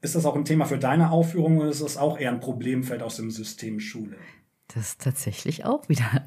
Ist 0.00 0.14
das 0.14 0.24
auch 0.24 0.34
ein 0.34 0.44
Thema 0.44 0.64
für 0.64 0.78
deine 0.78 1.10
Aufführung 1.10 1.58
oder 1.58 1.70
ist 1.70 1.82
das 1.82 1.96
auch 1.96 2.18
eher 2.18 2.30
ein 2.30 2.40
Problemfeld 2.40 3.02
aus 3.02 3.16
dem 3.16 3.30
System 3.30 3.80
Schule? 3.80 4.16
Das 4.74 4.90
ist 4.90 5.00
tatsächlich 5.00 5.64
auch 5.64 5.88
wieder 5.88 6.24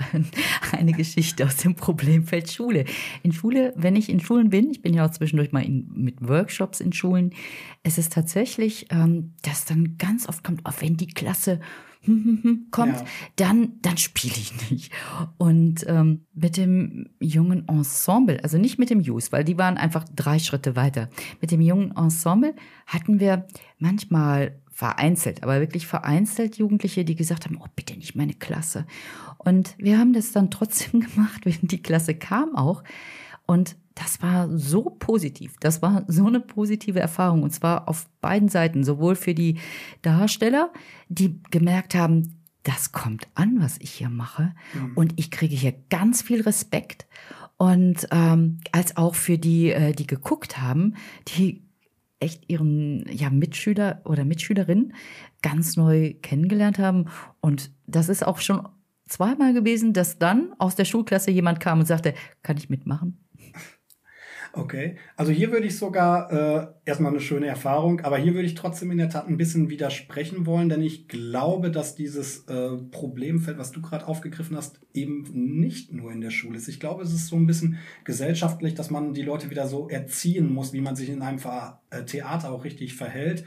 eine 0.71 0.91
Geschichte 0.91 1.45
aus 1.45 1.57
dem 1.57 1.75
Problemfeld 1.75 2.51
Schule. 2.51 2.85
In 3.23 3.31
Schule, 3.31 3.73
wenn 3.75 3.95
ich 3.95 4.09
in 4.09 4.19
Schulen 4.19 4.49
bin, 4.49 4.69
ich 4.69 4.81
bin 4.81 4.93
ja 4.93 5.05
auch 5.05 5.11
zwischendurch 5.11 5.51
mal 5.51 5.63
in, 5.63 5.89
mit 5.95 6.27
Workshops 6.27 6.81
in 6.81 6.91
Schulen, 6.91 7.33
es 7.83 7.97
ist 7.97 8.11
tatsächlich, 8.11 8.87
ähm, 8.91 9.33
dass 9.43 9.65
dann 9.65 9.97
ganz 9.97 10.27
oft 10.27 10.43
kommt, 10.43 10.65
auch 10.65 10.81
wenn 10.81 10.97
die 10.97 11.07
Klasse 11.07 11.61
kommt, 12.71 12.97
ja. 12.97 13.05
dann, 13.35 13.73
dann 13.81 13.97
spiele 13.97 14.35
ich 14.35 14.71
nicht. 14.71 14.91
Und 15.37 15.85
ähm, 15.87 16.25
mit 16.33 16.57
dem 16.57 17.09
jungen 17.19 17.67
Ensemble, 17.67 18.43
also 18.43 18.57
nicht 18.57 18.79
mit 18.79 18.89
dem 18.89 19.01
Youth, 19.01 19.31
weil 19.31 19.43
die 19.43 19.57
waren 19.57 19.77
einfach 19.77 20.05
drei 20.15 20.39
Schritte 20.39 20.75
weiter. 20.75 21.09
Mit 21.41 21.51
dem 21.51 21.61
jungen 21.61 21.95
Ensemble 21.95 22.55
hatten 22.87 23.19
wir 23.19 23.47
manchmal 23.79 24.59
vereinzelt, 24.71 25.43
aber 25.43 25.59
wirklich 25.59 25.85
vereinzelt 25.85 26.57
Jugendliche, 26.57 27.05
die 27.05 27.15
gesagt 27.15 27.45
haben, 27.45 27.59
oh 27.61 27.67
bitte 27.75 27.95
nicht 27.95 28.15
meine 28.15 28.33
Klasse. 28.33 28.85
Und 29.37 29.75
wir 29.77 29.99
haben 29.99 30.13
das 30.13 30.31
dann 30.31 30.49
trotzdem 30.49 30.99
gemacht, 31.13 31.45
wenn 31.45 31.59
die 31.61 31.81
Klasse 31.81 32.15
kam 32.15 32.55
auch. 32.55 32.83
Und 33.45 33.75
das 33.95 34.21
war 34.21 34.49
so 34.57 34.83
positiv. 34.83 35.55
Das 35.59 35.81
war 35.81 36.03
so 36.07 36.25
eine 36.25 36.39
positive 36.39 36.99
Erfahrung. 36.99 37.43
Und 37.43 37.51
zwar 37.51 37.87
auf 37.87 38.07
beiden 38.21 38.49
Seiten. 38.49 38.83
Sowohl 38.83 39.15
für 39.15 39.33
die 39.33 39.59
Darsteller, 40.01 40.71
die 41.09 41.41
gemerkt 41.51 41.95
haben, 41.95 42.39
das 42.63 42.91
kommt 42.91 43.27
an, 43.35 43.57
was 43.59 43.77
ich 43.79 43.91
hier 43.91 44.09
mache. 44.09 44.53
Mhm. 44.73 44.91
Und 44.95 45.13
ich 45.17 45.31
kriege 45.31 45.55
hier 45.55 45.73
ganz 45.89 46.21
viel 46.21 46.41
Respekt. 46.41 47.07
Und 47.57 48.07
ähm, 48.11 48.59
als 48.71 48.97
auch 48.97 49.15
für 49.15 49.37
die, 49.37 49.71
äh, 49.71 49.93
die 49.93 50.07
geguckt 50.07 50.59
haben, 50.59 50.95
die 51.27 51.63
echt 52.19 52.49
ihren 52.49 53.05
ja, 53.11 53.29
Mitschüler 53.29 54.01
oder 54.05 54.25
Mitschülerin 54.25 54.93
ganz 55.41 55.75
neu 55.75 56.13
kennengelernt 56.21 56.79
haben. 56.79 57.05
Und 57.41 57.71
das 57.85 58.09
ist 58.09 58.25
auch 58.25 58.39
schon 58.39 58.67
zweimal 59.07 59.53
gewesen, 59.53 59.93
dass 59.93 60.17
dann 60.17 60.53
aus 60.57 60.75
der 60.75 60.85
Schulklasse 60.85 61.31
jemand 61.31 61.59
kam 61.59 61.79
und 61.79 61.85
sagte, 61.85 62.13
kann 62.41 62.57
ich 62.57 62.69
mitmachen? 62.69 63.22
Okay, 64.55 64.97
also 65.17 65.31
hier 65.31 65.51
würde 65.51 65.65
ich 65.65 65.79
sogar 65.79 66.31
äh, 66.31 66.67
erstmal 66.85 67.11
eine 67.11 67.21
schöne 67.21 67.47
Erfahrung, 67.47 68.01
aber 68.01 68.19
hier 68.19 68.35
würde 68.35 68.45
ich 68.45 68.53
trotzdem 68.53 68.91
in 68.91 68.99
der 68.99 69.09
Tat 69.09 69.27
ein 69.27 69.37
bisschen 69.37 69.71
widersprechen 69.71 70.45
wollen, 70.45 70.69
denn 70.69 70.83
ich 70.83 71.07
glaube, 71.07 71.71
dass 71.71 71.95
dieses 71.95 72.45
äh, 72.45 72.77
Problemfeld, 72.91 73.57
was 73.57 73.71
du 73.71 73.81
gerade 73.81 74.07
aufgegriffen 74.07 74.55
hast, 74.55 74.79
eben 74.93 75.23
nicht 75.59 75.91
nur 75.91 76.11
in 76.11 76.21
der 76.21 76.29
Schule 76.29 76.57
ist. 76.57 76.67
Ich 76.67 76.79
glaube, 76.79 77.01
es 77.01 77.11
ist 77.11 77.29
so 77.29 77.35
ein 77.35 77.47
bisschen 77.47 77.79
gesellschaftlich, 78.03 78.75
dass 78.75 78.91
man 78.91 79.15
die 79.15 79.23
Leute 79.23 79.49
wieder 79.49 79.65
so 79.67 79.89
erziehen 79.89 80.53
muss, 80.53 80.71
wie 80.71 80.81
man 80.81 80.95
sich 80.95 81.09
in 81.09 81.23
einem 81.23 81.39
äh, 81.89 82.03
Theater 82.03 82.51
auch 82.51 82.63
richtig 82.63 82.93
verhält. 82.93 83.45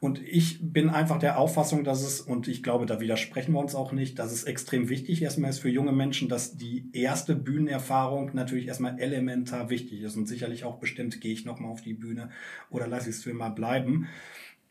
Und 0.00 0.22
ich 0.22 0.60
bin 0.62 0.90
einfach 0.90 1.18
der 1.18 1.38
Auffassung, 1.38 1.82
dass 1.82 2.02
es, 2.02 2.20
und 2.20 2.46
ich 2.46 2.62
glaube, 2.62 2.86
da 2.86 3.00
widersprechen 3.00 3.52
wir 3.52 3.58
uns 3.58 3.74
auch 3.74 3.92
nicht, 3.92 4.18
dass 4.18 4.32
es 4.32 4.44
extrem 4.44 4.88
wichtig 4.88 5.22
erstmal 5.22 5.50
ist 5.50 5.58
für 5.58 5.70
junge 5.70 5.92
Menschen, 5.92 6.28
dass 6.28 6.56
die 6.56 6.88
erste 6.92 7.34
Bühnenerfahrung 7.34 8.30
natürlich 8.32 8.68
erstmal 8.68 9.00
elementar 9.00 9.70
wichtig 9.70 10.02
ist. 10.02 10.16
Und 10.16 10.26
sicherlich 10.26 10.64
auch 10.64 10.78
bestimmt, 10.78 11.20
gehe 11.20 11.32
ich 11.32 11.44
nochmal 11.44 11.72
auf 11.72 11.82
die 11.82 11.94
Bühne 11.94 12.30
oder 12.70 12.86
lasse 12.86 13.10
ich 13.10 13.16
es 13.16 13.22
für 13.24 13.30
immer 13.30 13.50
bleiben. 13.50 14.06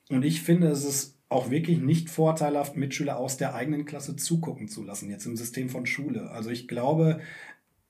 Und 0.09 0.23
ich 0.23 0.41
finde, 0.41 0.67
es 0.67 0.85
ist 0.85 1.17
auch 1.29 1.49
wirklich 1.49 1.79
nicht 1.79 2.09
vorteilhaft, 2.09 2.77
Mitschüler 2.77 3.17
aus 3.17 3.35
der 3.35 3.53
eigenen 3.53 3.85
Klasse 3.85 4.15
zugucken 4.15 4.69
zu 4.69 4.83
lassen, 4.83 5.09
jetzt 5.09 5.25
im 5.25 5.35
System 5.35 5.67
von 5.67 5.85
Schule. 5.85 6.31
Also 6.31 6.49
ich 6.49 6.69
glaube, 6.69 7.19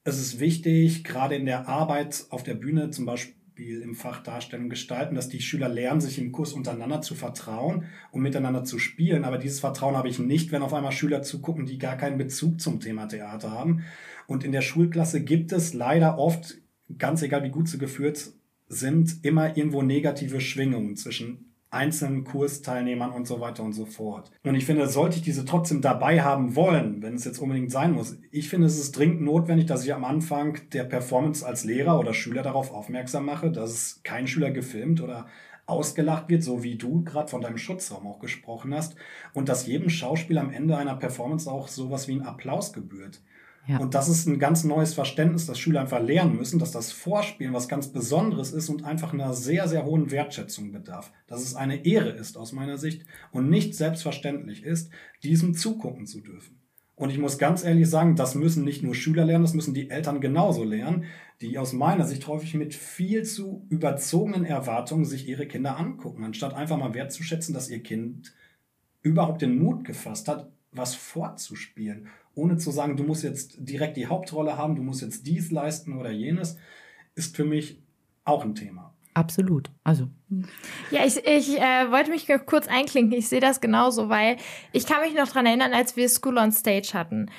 es 0.03 0.17
ist 0.17 0.39
wichtig, 0.39 1.03
gerade 1.03 1.35
in 1.35 1.45
der 1.45 1.67
Arbeit 1.67 2.25
auf 2.29 2.41
der 2.41 2.55
Bühne 2.55 2.89
zum 2.89 3.05
Beispiel, 3.05 3.35
Beispiel 3.57 3.81
im 3.81 3.95
Fach 3.95 4.21
Darstellung 4.21 4.69
gestalten, 4.69 5.15
dass 5.15 5.29
die 5.29 5.41
Schüler 5.41 5.67
lernen, 5.67 5.99
sich 5.99 6.19
im 6.19 6.31
Kurs 6.31 6.53
untereinander 6.53 7.01
zu 7.01 7.15
vertrauen 7.15 7.85
und 8.11 8.21
miteinander 8.21 8.63
zu 8.63 8.77
spielen. 8.77 9.25
Aber 9.25 9.39
dieses 9.39 9.61
Vertrauen 9.61 9.97
habe 9.97 10.09
ich 10.09 10.19
nicht, 10.19 10.51
wenn 10.51 10.61
auf 10.61 10.75
einmal 10.75 10.91
Schüler 10.91 11.23
zugucken, 11.23 11.65
die 11.65 11.79
gar 11.79 11.97
keinen 11.97 12.19
Bezug 12.19 12.61
zum 12.61 12.79
Thema 12.79 13.07
Theater 13.07 13.49
haben. 13.49 13.83
Und 14.27 14.43
in 14.43 14.51
der 14.51 14.61
Schulklasse 14.61 15.23
gibt 15.23 15.51
es 15.53 15.73
leider 15.73 16.19
oft, 16.19 16.59
ganz 16.99 17.23
egal 17.23 17.43
wie 17.43 17.49
gut 17.49 17.67
sie 17.67 17.79
geführt 17.79 18.29
sind, 18.69 19.25
immer 19.25 19.57
irgendwo 19.57 19.81
negative 19.81 20.39
Schwingungen 20.39 20.95
zwischen 20.95 21.46
einzelnen 21.69 22.23
Kursteilnehmern 22.23 23.11
und 23.11 23.27
so 23.27 23.41
weiter 23.41 23.63
und 23.63 23.73
so 23.73 23.85
fort. 23.85 24.31
Und 24.43 24.55
ich 24.55 24.65
finde, 24.65 24.87
sollte 24.87 25.17
ich 25.17 25.21
diese 25.21 25.43
trotzdem 25.43 25.81
dabei 25.81 26.21
haben 26.21 26.55
wollen, 26.55 27.01
wenn 27.01 27.15
es 27.15 27.25
jetzt 27.25 27.39
unbedingt 27.39 27.71
sein 27.71 27.91
muss, 27.91 28.17
ich 28.31 28.49
finde, 28.49 28.67
es 28.67 28.79
ist 28.79 28.97
dringend 28.97 29.21
notwendig, 29.21 29.65
dass 29.65 29.83
ich 29.83 29.93
am 29.93 30.05
Anfang 30.05 30.57
der 30.71 30.85
Performance 30.85 31.45
als 31.45 31.65
Lehrer 31.65 31.99
oder 31.99 32.13
Schüler 32.13 32.43
darauf 32.43 32.71
aufmerksam 32.71 33.25
mache, 33.25 33.51
dass 33.51 34.01
kein 34.03 34.27
Schüler 34.27 34.51
gefilmt 34.51 35.01
oder 35.01 35.27
ausgelacht 35.65 36.29
wird, 36.29 36.43
so 36.43 36.63
wie 36.63 36.77
du 36.77 37.03
gerade 37.03 37.27
von 37.27 37.41
deinem 37.41 37.57
Schutzraum 37.57 38.07
auch 38.07 38.19
gesprochen 38.19 38.73
hast, 38.73 38.95
und 39.33 39.49
dass 39.49 39.67
jedem 39.67 39.89
Schauspieler 39.89 40.41
am 40.41 40.51
Ende 40.51 40.77
einer 40.77 40.95
Performance 40.95 41.51
auch 41.51 41.67
sowas 41.67 42.07
wie 42.07 42.13
ein 42.13 42.21
Applaus 42.21 42.71
gebührt. 42.71 43.21
Ja. 43.67 43.79
Und 43.79 43.95
das 43.95 44.07
ist 44.07 44.27
ein 44.27 44.39
ganz 44.39 44.63
neues 44.63 44.93
Verständnis, 44.93 45.45
das 45.45 45.59
Schüler 45.59 45.81
einfach 45.81 46.01
lernen 46.01 46.37
müssen, 46.37 46.57
dass 46.57 46.71
das 46.71 46.91
Vorspielen 46.93 47.53
was 47.53 47.67
ganz 47.67 47.89
Besonderes 47.89 48.53
ist 48.53 48.69
und 48.69 48.85
einfach 48.85 49.13
einer 49.13 49.33
sehr, 49.33 49.67
sehr 49.67 49.83
hohen 49.83 50.09
Wertschätzung 50.09 50.71
bedarf. 50.71 51.11
Dass 51.27 51.41
es 51.41 51.53
eine 51.53 51.85
Ehre 51.85 52.09
ist 52.09 52.37
aus 52.37 52.53
meiner 52.53 52.77
Sicht 52.77 53.05
und 53.31 53.49
nicht 53.49 53.75
selbstverständlich 53.75 54.63
ist, 54.63 54.89
diesem 55.21 55.53
zugucken 55.53 56.05
zu 56.05 56.21
dürfen. 56.21 56.59
Und 56.95 57.11
ich 57.11 57.19
muss 57.19 57.37
ganz 57.37 57.63
ehrlich 57.63 57.87
sagen, 57.89 58.15
das 58.15 58.33
müssen 58.33 58.63
nicht 58.63 58.81
nur 58.81 58.95
Schüler 58.95 59.25
lernen, 59.25 59.43
das 59.43 59.53
müssen 59.53 59.75
die 59.75 59.91
Eltern 59.91 60.19
genauso 60.19 60.63
lernen, 60.63 61.03
die 61.41 61.59
aus 61.59 61.73
meiner 61.73 62.07
Sicht 62.07 62.25
häufig 62.25 62.55
mit 62.55 62.73
viel 62.73 63.23
zu 63.23 63.67
überzogenen 63.69 64.45
Erwartungen 64.45 65.05
sich 65.05 65.27
ihre 65.27 65.45
Kinder 65.45 65.77
angucken, 65.77 66.23
anstatt 66.23 66.55
einfach 66.55 66.77
mal 66.77 66.95
wertzuschätzen, 66.95 67.53
dass 67.53 67.69
ihr 67.69 67.83
Kind 67.83 68.33
überhaupt 69.03 69.43
den 69.43 69.59
Mut 69.59 69.85
gefasst 69.85 70.27
hat, 70.27 70.49
was 70.71 70.95
vorzuspielen 70.95 72.07
ohne 72.37 72.57
zu 72.57 72.71
sagen, 72.71 72.97
du 72.97 73.03
musst 73.03 73.23
jetzt 73.23 73.57
direkt 73.59 73.97
die 73.97 74.07
Hauptrolle 74.07 74.57
haben, 74.57 74.75
du 74.75 74.83
musst 74.83 75.01
jetzt 75.01 75.25
dies 75.25 75.51
leisten 75.51 75.97
oder 75.97 76.11
jenes, 76.11 76.57
ist 77.15 77.35
für 77.35 77.45
mich 77.45 77.81
auch 78.23 78.43
ein 78.43 78.55
Thema. 78.55 78.93
Absolut. 79.13 79.71
Also. 79.83 80.09
Ja, 80.91 81.03
ich, 81.03 81.17
ich 81.25 81.59
äh, 81.59 81.91
wollte 81.91 82.11
mich 82.11 82.27
kurz 82.45 82.67
einklinken. 82.67 83.17
Ich 83.17 83.27
sehe 83.27 83.39
das 83.39 83.61
genauso, 83.61 84.09
weil 84.09 84.37
ich 84.73 84.85
kann 84.85 85.01
mich 85.01 85.15
noch 85.15 85.27
daran 85.27 85.47
erinnern, 85.47 85.73
als 85.73 85.95
wir 85.95 86.07
School 86.07 86.37
on 86.37 86.51
Stage 86.51 86.91
hatten. 86.93 87.31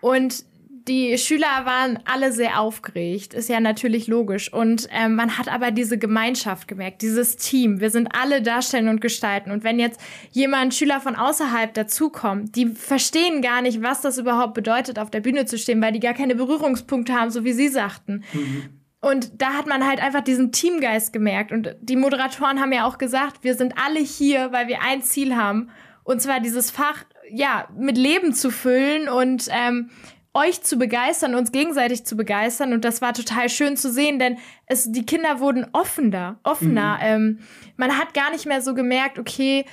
Und 0.00 0.44
die 0.86 1.16
Schüler 1.16 1.64
waren 1.64 1.98
alle 2.04 2.32
sehr 2.32 2.60
aufgeregt, 2.60 3.32
ist 3.32 3.48
ja 3.48 3.60
natürlich 3.60 4.06
logisch. 4.06 4.52
Und 4.52 4.86
ähm, 4.90 5.14
man 5.14 5.38
hat 5.38 5.48
aber 5.48 5.70
diese 5.70 5.96
Gemeinschaft 5.98 6.68
gemerkt, 6.68 7.02
dieses 7.02 7.36
Team. 7.36 7.80
Wir 7.80 7.90
sind 7.90 8.08
alle 8.14 8.42
darstellen 8.42 8.88
und 8.88 9.00
gestalten. 9.00 9.50
Und 9.50 9.64
wenn 9.64 9.78
jetzt 9.78 10.00
jemand 10.30 10.74
Schüler 10.74 11.00
von 11.00 11.16
außerhalb 11.16 11.72
dazukommt, 11.72 12.54
die 12.56 12.66
verstehen 12.66 13.40
gar 13.40 13.62
nicht, 13.62 13.82
was 13.82 14.02
das 14.02 14.18
überhaupt 14.18 14.54
bedeutet, 14.54 14.98
auf 14.98 15.10
der 15.10 15.20
Bühne 15.20 15.46
zu 15.46 15.56
stehen, 15.56 15.80
weil 15.80 15.92
die 15.92 16.00
gar 16.00 16.14
keine 16.14 16.34
Berührungspunkte 16.34 17.14
haben, 17.14 17.30
so 17.30 17.44
wie 17.44 17.52
Sie 17.52 17.68
sagten. 17.68 18.24
Mhm. 18.32 18.64
Und 19.00 19.40
da 19.40 19.54
hat 19.54 19.66
man 19.66 19.86
halt 19.86 20.02
einfach 20.02 20.22
diesen 20.22 20.52
Teamgeist 20.52 21.12
gemerkt. 21.12 21.52
Und 21.52 21.76
die 21.80 21.96
Moderatoren 21.96 22.60
haben 22.60 22.72
ja 22.72 22.86
auch 22.86 22.98
gesagt, 22.98 23.42
wir 23.42 23.54
sind 23.54 23.74
alle 23.76 24.00
hier, 24.00 24.52
weil 24.52 24.68
wir 24.68 24.82
ein 24.82 25.02
Ziel 25.02 25.36
haben. 25.36 25.70
Und 26.04 26.20
zwar 26.20 26.40
dieses 26.40 26.70
Fach 26.70 27.04
ja 27.30 27.68
mit 27.76 27.96
Leben 27.96 28.34
zu 28.34 28.50
füllen 28.50 29.08
und 29.08 29.48
ähm, 29.50 29.90
euch 30.34 30.62
zu 30.62 30.76
begeistern, 30.76 31.34
uns 31.34 31.52
gegenseitig 31.52 32.04
zu 32.04 32.16
begeistern. 32.16 32.72
Und 32.72 32.84
das 32.84 33.00
war 33.00 33.14
total 33.14 33.48
schön 33.48 33.76
zu 33.76 33.90
sehen, 33.90 34.18
denn 34.18 34.36
es, 34.66 34.90
die 34.90 35.06
Kinder 35.06 35.40
wurden 35.40 35.66
offener, 35.72 36.38
offener. 36.42 36.96
Mhm. 36.96 37.02
Ähm, 37.02 37.38
man 37.76 37.96
hat 37.96 38.12
gar 38.14 38.30
nicht 38.32 38.44
mehr 38.46 38.60
so 38.60 38.74
gemerkt, 38.74 39.18
okay, 39.18 39.64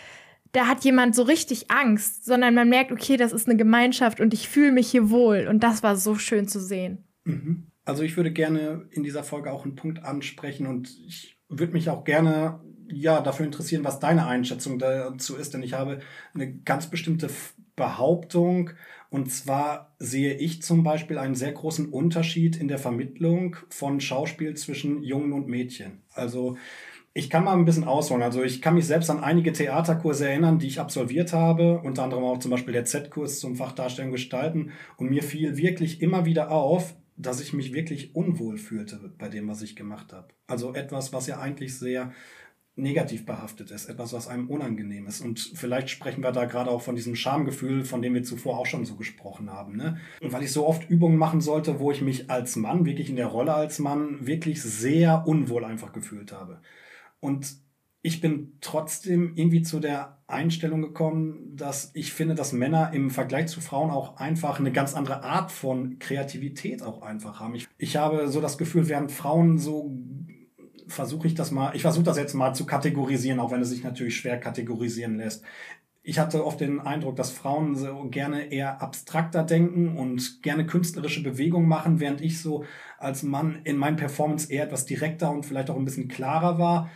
da 0.51 0.67
hat 0.67 0.83
jemand 0.83 1.15
so 1.15 1.23
richtig 1.23 1.71
Angst, 1.71 2.25
sondern 2.25 2.53
man 2.53 2.69
merkt, 2.69 2.91
okay, 2.91 3.17
das 3.17 3.31
ist 3.31 3.47
eine 3.47 3.57
Gemeinschaft 3.57 4.19
und 4.19 4.33
ich 4.33 4.49
fühle 4.49 4.71
mich 4.71 4.91
hier 4.91 5.09
wohl. 5.09 5.47
Und 5.47 5.63
das 5.63 5.81
war 5.81 5.95
so 5.95 6.15
schön 6.15 6.47
zu 6.47 6.59
sehen. 6.59 7.05
Mhm. 7.23 7.67
Also 7.83 8.03
ich 8.03 8.15
würde 8.15 8.31
gerne 8.31 8.87
in 8.91 9.03
dieser 9.03 9.23
Folge 9.23 9.51
auch 9.51 9.65
einen 9.65 9.75
Punkt 9.75 10.03
ansprechen 10.03 10.67
und 10.67 10.89
ich 11.07 11.37
würde 11.49 11.73
mich 11.73 11.89
auch 11.89 12.03
gerne 12.03 12.61
ja 12.87 13.21
dafür 13.21 13.45
interessieren, 13.45 13.83
was 13.83 13.99
deine 13.99 14.27
Einschätzung 14.27 14.77
dazu 14.77 15.35
ist, 15.35 15.53
denn 15.53 15.63
ich 15.63 15.73
habe 15.73 15.99
eine 16.33 16.53
ganz 16.53 16.87
bestimmte 16.87 17.29
Behauptung. 17.75 18.71
Und 19.11 19.29
zwar 19.29 19.93
sehe 19.99 20.35
ich 20.35 20.61
zum 20.61 20.83
Beispiel 20.83 21.17
einen 21.17 21.35
sehr 21.35 21.51
großen 21.51 21.89
Unterschied 21.89 22.55
in 22.55 22.69
der 22.69 22.79
Vermittlung 22.79 23.57
von 23.67 23.99
Schauspiel 23.99 24.55
zwischen 24.55 25.03
Jungen 25.03 25.33
und 25.33 25.49
Mädchen. 25.49 26.01
Also 26.13 26.55
ich 27.13 27.29
kann 27.29 27.43
mal 27.43 27.57
ein 27.57 27.65
bisschen 27.65 27.83
ausholen. 27.83 28.23
Also 28.23 28.41
ich 28.41 28.61
kann 28.61 28.73
mich 28.73 28.87
selbst 28.87 29.09
an 29.09 29.21
einige 29.21 29.51
Theaterkurse 29.51 30.29
erinnern, 30.29 30.59
die 30.59 30.67
ich 30.67 30.79
absolviert 30.79 31.33
habe, 31.33 31.81
unter 31.83 32.03
anderem 32.03 32.23
auch 32.23 32.39
zum 32.39 32.51
Beispiel 32.51 32.71
der 32.73 32.85
Z-Kurs 32.85 33.41
zum 33.41 33.57
Fach 33.57 33.73
Darstellung 33.73 34.11
Gestalten. 34.11 34.71
Und 34.95 35.09
mir 35.09 35.23
fiel 35.23 35.57
wirklich 35.57 36.01
immer 36.01 36.23
wieder 36.23 36.49
auf, 36.49 36.95
dass 37.17 37.41
ich 37.41 37.51
mich 37.51 37.73
wirklich 37.73 38.15
unwohl 38.15 38.57
fühlte 38.57 39.13
bei 39.17 39.27
dem, 39.27 39.49
was 39.49 39.61
ich 39.61 39.75
gemacht 39.75 40.13
habe. 40.13 40.29
Also 40.47 40.73
etwas, 40.73 41.11
was 41.11 41.27
ja 41.27 41.37
eigentlich 41.37 41.77
sehr 41.77 42.13
negativ 42.75 43.25
behaftet 43.25 43.69
ist, 43.71 43.89
etwas, 43.89 44.13
was 44.13 44.27
einem 44.27 44.49
unangenehm 44.49 45.05
ist. 45.05 45.21
Und 45.21 45.39
vielleicht 45.55 45.89
sprechen 45.89 46.23
wir 46.23 46.31
da 46.31 46.45
gerade 46.45 46.71
auch 46.71 46.81
von 46.81 46.95
diesem 46.95 47.15
Schamgefühl, 47.15 47.83
von 47.83 48.01
dem 48.01 48.13
wir 48.13 48.23
zuvor 48.23 48.57
auch 48.57 48.65
schon 48.65 48.85
so 48.85 48.95
gesprochen 48.95 49.51
haben. 49.51 49.75
Ne? 49.75 49.97
Und 50.21 50.31
weil 50.31 50.43
ich 50.43 50.51
so 50.51 50.65
oft 50.65 50.89
Übungen 50.89 51.17
machen 51.17 51.41
sollte, 51.41 51.79
wo 51.79 51.91
ich 51.91 52.01
mich 52.01 52.29
als 52.29 52.55
Mann, 52.55 52.85
wirklich 52.85 53.09
in 53.09 53.17
der 53.17 53.27
Rolle 53.27 53.53
als 53.53 53.79
Mann, 53.79 54.25
wirklich 54.25 54.61
sehr 54.61 55.27
unwohl 55.27 55.65
einfach 55.65 55.91
gefühlt 55.91 56.31
habe. 56.31 56.61
Und 57.19 57.55
ich 58.03 58.19
bin 58.19 58.57
trotzdem 58.61 59.33
irgendwie 59.35 59.61
zu 59.61 59.79
der 59.79 60.17
Einstellung 60.25 60.81
gekommen, 60.81 61.55
dass 61.55 61.91
ich 61.93 62.13
finde, 62.13 62.33
dass 62.33 62.51
Männer 62.53 62.93
im 62.93 63.11
Vergleich 63.11 63.47
zu 63.47 63.61
Frauen 63.61 63.91
auch 63.91 64.17
einfach 64.17 64.59
eine 64.59 64.71
ganz 64.71 64.95
andere 64.95 65.23
Art 65.23 65.51
von 65.51 65.99
Kreativität 65.99 66.81
auch 66.81 67.03
einfach 67.03 67.39
haben. 67.39 67.53
Ich, 67.53 67.67
ich 67.77 67.97
habe 67.97 68.27
so 68.29 68.41
das 68.41 68.57
Gefühl, 68.57 68.89
während 68.89 69.11
Frauen 69.11 69.59
so 69.59 69.95
versuche 70.87 71.27
ich 71.27 71.35
das 71.35 71.51
mal, 71.51 71.75
ich 71.75 71.81
versuche 71.81 72.03
das 72.03 72.17
jetzt 72.17 72.33
mal 72.33 72.53
zu 72.53 72.65
kategorisieren, 72.65 73.39
auch 73.39 73.51
wenn 73.51 73.61
es 73.61 73.69
sich 73.69 73.83
natürlich 73.83 74.17
schwer 74.17 74.39
kategorisieren 74.39 75.17
lässt. 75.17 75.43
Ich 76.03 76.17
hatte 76.17 76.45
oft 76.45 76.59
den 76.59 76.79
Eindruck, 76.79 77.15
dass 77.15 77.31
Frauen 77.31 77.75
so 77.75 78.07
gerne 78.09 78.51
eher 78.51 78.81
abstrakter 78.81 79.43
denken 79.43 79.97
und 79.97 80.41
gerne 80.41 80.65
künstlerische 80.65 81.21
Bewegungen 81.21 81.67
machen, 81.67 81.99
während 81.99 82.21
ich 82.21 82.41
so 82.41 82.65
als 82.97 83.21
Mann 83.21 83.61
in 83.65 83.77
meinen 83.77 83.97
Performance 83.97 84.51
eher 84.51 84.63
etwas 84.63 84.85
direkter 84.85 85.29
und 85.31 85.45
vielleicht 85.45 85.69
auch 85.69 85.75
ein 85.75 85.85
bisschen 85.85 86.07
klarer 86.07 86.57
war. 86.57 86.89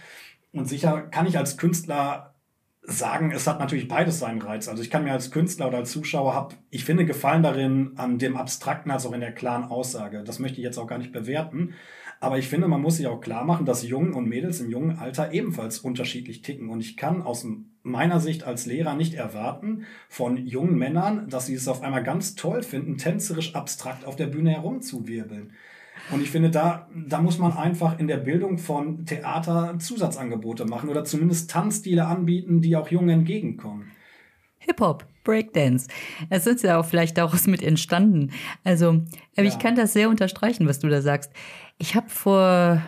Und 0.54 0.68
sicher 0.68 1.02
kann 1.02 1.28
ich 1.28 1.38
als 1.38 1.58
Künstler 1.58 2.36
sagen, 2.88 3.32
es 3.32 3.48
hat 3.48 3.60
natürlich 3.60 3.88
beides 3.88 4.20
seinen 4.20 4.42
Reiz. 4.42 4.68
Also 4.68 4.82
ich 4.82 4.90
kann 4.90 5.04
mir 5.04 5.12
als 5.12 5.32
Künstler 5.32 5.68
oder 5.68 5.78
als 5.78 5.92
Zuschauer 5.92 6.34
hab, 6.34 6.56
ich 6.70 6.86
finde 6.86 7.06
Gefallen 7.06 7.44
darin 7.44 7.94
an 7.96 8.20
dem 8.20 8.38
Abstrakten 8.38 8.92
als 8.92 9.06
auch 9.06 9.14
in 9.14 9.22
der 9.22 9.34
klaren 9.34 9.64
Aussage. 9.66 10.24
Das 10.24 10.40
möchte 10.40 10.58
ich 10.58 10.64
jetzt 10.64 10.78
auch 10.78 10.88
gar 10.88 10.98
nicht 10.98 11.12
bewerten. 11.12 11.74
Aber 12.20 12.38
ich 12.38 12.48
finde, 12.48 12.68
man 12.68 12.82
muss 12.82 12.98
sich 12.98 13.08
auch 13.08 13.22
klar 13.22 13.44
machen, 13.46 13.66
dass 13.66 13.88
Jungen 13.88 14.14
und 14.14 14.28
Mädels 14.28 14.60
im 14.62 14.70
jungen 14.70 14.98
Alter 14.98 15.34
ebenfalls 15.34 15.80
unterschiedlich 15.80 16.42
ticken. 16.42 16.70
Und 16.70 16.80
ich 16.82 16.98
kann 16.98 17.22
aus 17.22 17.46
meiner 17.84 18.20
Sicht 18.20 18.44
als 18.44 18.66
Lehrer 18.66 18.96
nicht 18.96 19.14
erwarten 19.14 19.86
von 20.10 20.38
jungen 20.38 20.78
Männern, 20.78 21.30
dass 21.30 21.46
sie 21.46 21.54
es 21.54 21.68
auf 21.68 21.82
einmal 21.82 22.04
ganz 22.04 22.36
toll 22.36 22.64
finden, 22.64 22.98
tänzerisch 22.98 23.56
abstrakt 23.56 24.06
auf 24.06 24.16
der 24.16 24.28
Bühne 24.28 24.52
herumzuwirbeln. 24.52 25.52
Und 26.12 26.22
ich 26.22 26.30
finde, 26.30 26.52
da, 26.52 26.90
da 27.08 27.22
muss 27.22 27.40
man 27.40 27.54
einfach 27.54 28.00
in 28.00 28.08
der 28.08 28.18
Bildung 28.18 28.58
von 28.58 29.06
Theater 29.06 29.78
Zusatzangebote 29.80 30.66
machen 30.66 30.90
oder 30.90 31.04
zumindest 31.04 31.50
Tanzstile 31.50 32.06
anbieten, 32.06 32.62
die 32.62 32.76
auch 32.76 32.90
Jungen 32.90 33.10
entgegenkommen. 33.10 33.92
Hip-Hop, 34.66 35.06
Breakdance. 35.24 35.88
Es 36.30 36.48
ist 36.48 36.64
ja 36.64 36.80
auch 36.80 36.86
vielleicht 36.86 37.18
daraus 37.18 37.48
mit 37.48 37.62
entstanden. 37.62 38.32
Also, 38.64 39.04
ja. 39.36 39.44
ich 39.44 39.60
kann 39.60 39.76
das 39.76 39.94
sehr 39.94 40.10
unterstreichen, 40.10 40.68
was 40.68 40.80
du 40.80 40.88
da 40.88 41.02
sagst. 41.02 41.32
Ich 41.78 41.96
habe 41.96 42.10
vor 42.10 42.82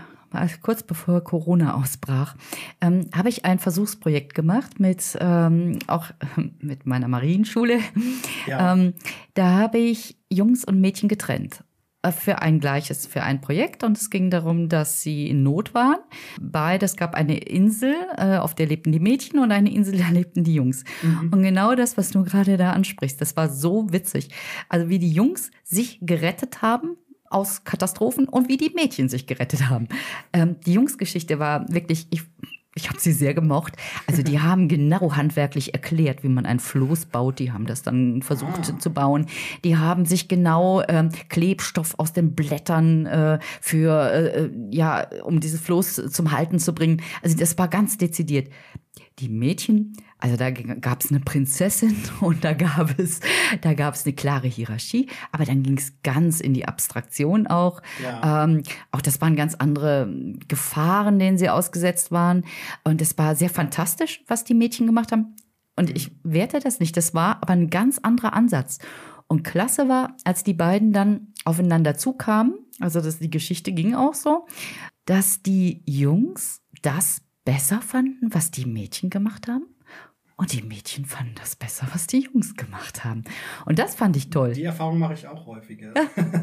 kurz 0.61 0.83
bevor 0.83 1.23
Corona 1.23 1.75
ausbrach, 1.75 2.35
ähm, 2.81 3.09
habe 3.15 3.29
ich 3.29 3.45
ein 3.45 3.59
Versuchsprojekt 3.59 4.35
gemacht 4.35 4.79
mit 4.79 5.17
ähm, 5.19 5.79
auch 5.87 6.07
mit 6.59 6.85
meiner 6.85 7.07
Marienschule. 7.07 7.79
Ja. 8.45 8.73
Ähm, 8.73 8.93
da 9.33 9.51
habe 9.51 9.77
ich 9.77 10.17
Jungs 10.29 10.65
und 10.65 10.79
Mädchen 10.79 11.09
getrennt 11.09 11.63
für 12.11 12.41
ein 12.41 12.59
gleiches, 12.59 13.05
für 13.05 13.23
ein 13.23 13.41
Projekt 13.41 13.83
und 13.83 13.97
es 13.97 14.09
ging 14.09 14.29
darum, 14.29 14.69
dass 14.69 15.01
sie 15.01 15.29
in 15.29 15.43
Not 15.43 15.73
waren. 15.73 15.99
Beides 16.39 16.95
gab 16.95 17.15
eine 17.15 17.37
Insel, 17.37 17.95
äh, 18.17 18.37
auf 18.37 18.55
der 18.55 18.67
lebten 18.67 18.91
die 18.91 18.99
Mädchen 18.99 19.39
und 19.39 19.51
eine 19.51 19.71
Insel, 19.71 19.97
da 19.99 20.09
lebten 20.09 20.43
die 20.43 20.55
Jungs. 20.55 20.83
Mhm. 21.01 21.31
Und 21.33 21.43
genau 21.43 21.75
das, 21.75 21.97
was 21.97 22.09
du 22.11 22.23
gerade 22.23 22.57
da 22.57 22.71
ansprichst, 22.71 23.19
das 23.21 23.35
war 23.35 23.49
so 23.49 23.91
witzig. 23.91 24.29
Also 24.69 24.89
wie 24.89 24.99
die 24.99 25.11
Jungs 25.11 25.51
sich 25.63 25.99
gerettet 26.01 26.61
haben 26.61 26.97
aus 27.29 27.63
Katastrophen 27.63 28.27
und 28.27 28.47
wie 28.47 28.57
die 28.57 28.71
Mädchen 28.73 29.09
sich 29.09 29.27
gerettet 29.27 29.69
haben. 29.69 29.87
Ähm, 30.33 30.55
die 30.65 30.73
Jungsgeschichte 30.73 31.39
war 31.39 31.65
wirklich, 31.71 32.07
ich 32.09 32.23
ich 32.77 32.89
habe 32.89 32.99
sie 32.99 33.11
sehr 33.11 33.33
gemocht. 33.33 33.73
Also 34.05 34.23
die 34.23 34.39
haben 34.39 34.67
genau 34.67 35.15
handwerklich 35.15 35.73
erklärt, 35.73 36.23
wie 36.23 36.29
man 36.29 36.45
ein 36.45 36.59
Floß 36.59 37.07
baut. 37.07 37.39
Die 37.39 37.51
haben 37.51 37.65
das 37.65 37.81
dann 37.81 38.21
versucht 38.21 38.71
ah. 38.71 38.79
zu 38.79 38.91
bauen. 38.91 39.25
Die 39.63 39.77
haben 39.77 40.05
sich 40.05 40.27
genau 40.27 40.81
ähm, 40.87 41.09
Klebstoff 41.29 41.95
aus 41.97 42.13
den 42.13 42.35
Blättern 42.35 43.05
äh, 43.05 43.39
für 43.61 44.11
äh, 44.11 44.43
äh 44.43 44.49
ja, 44.71 45.07
um 45.23 45.39
dieses 45.39 45.59
Floß 45.61 46.09
zum 46.09 46.31
Halten 46.31 46.59
zu 46.59 46.73
bringen. 46.73 47.01
Also 47.21 47.35
das 47.35 47.57
war 47.57 47.67
ganz 47.67 47.97
dezidiert. 47.97 48.49
Die 49.19 49.29
Mädchen 49.29 49.93
also 50.19 50.35
da 50.35 50.49
gab 50.49 51.03
es 51.03 51.11
eine 51.11 51.19
Prinzessin 51.19 51.95
und 52.21 52.43
da 52.43 52.53
gab 52.53 52.97
es, 52.99 53.19
da 53.61 53.73
gab 53.73 53.93
es 53.93 54.05
eine 54.05 54.15
klare 54.15 54.47
Hierarchie, 54.47 55.07
aber 55.31 55.45
dann 55.45 55.61
ging 55.61 55.77
es 55.77 55.93
ganz 56.01 56.39
in 56.39 56.53
die 56.53 56.67
Abstraktion 56.67 57.45
auch. 57.47 57.81
Ja. 58.01 58.43
Ähm, 58.43 58.63
auch 58.91 59.01
das 59.01 59.21
waren 59.21 59.35
ganz 59.35 59.55
andere 59.55 60.11
Gefahren, 60.47 61.19
denen 61.19 61.37
sie 61.37 61.49
ausgesetzt 61.49 62.11
waren. 62.11 62.45
Und 62.83 63.01
es 63.01 63.17
war 63.17 63.35
sehr 63.35 63.49
fantastisch, 63.49 64.23
was 64.27 64.43
die 64.43 64.55
Mädchen 64.55 64.87
gemacht 64.87 65.11
haben. 65.11 65.35
Und 65.75 65.95
ich 65.95 66.11
werte 66.23 66.59
das 66.59 66.79
nicht. 66.79 66.97
Das 66.97 67.13
war 67.13 67.37
aber 67.43 67.53
ein 67.53 67.69
ganz 67.69 67.99
anderer 67.99 68.33
Ansatz. 68.33 68.79
Und 69.27 69.43
klasse 69.43 69.87
war, 69.87 70.15
als 70.23 70.43
die 70.43 70.53
beiden 70.53 70.93
dann 70.93 71.33
aufeinander 71.45 71.95
zukamen, 71.95 72.55
also 72.79 73.01
dass 73.01 73.19
die 73.19 73.29
Geschichte 73.29 73.71
ging 73.71 73.93
auch 73.93 74.15
so, 74.15 74.47
dass 75.05 75.43
die 75.43 75.83
Jungs 75.85 76.61
das 76.81 77.21
besser 77.47 77.81
fanden, 77.81 78.33
was 78.33 78.51
die 78.51 78.65
Mädchen 78.65 79.09
gemacht 79.09 79.47
haben 79.47 79.67
und 80.35 80.51
die 80.51 80.61
Mädchen 80.61 81.05
fanden 81.05 81.33
das 81.35 81.55
besser, 81.55 81.87
was 81.93 82.07
die 82.07 82.19
Jungs 82.19 82.57
gemacht 82.57 83.05
haben. 83.05 83.23
Und 83.65 83.79
das 83.79 83.95
fand 83.95 84.17
ich 84.17 84.29
toll. 84.29 84.51
Die 84.51 84.65
Erfahrung 84.65 84.99
mache 84.99 85.13
ich 85.13 85.27
auch 85.29 85.45
häufiger. 85.45 85.93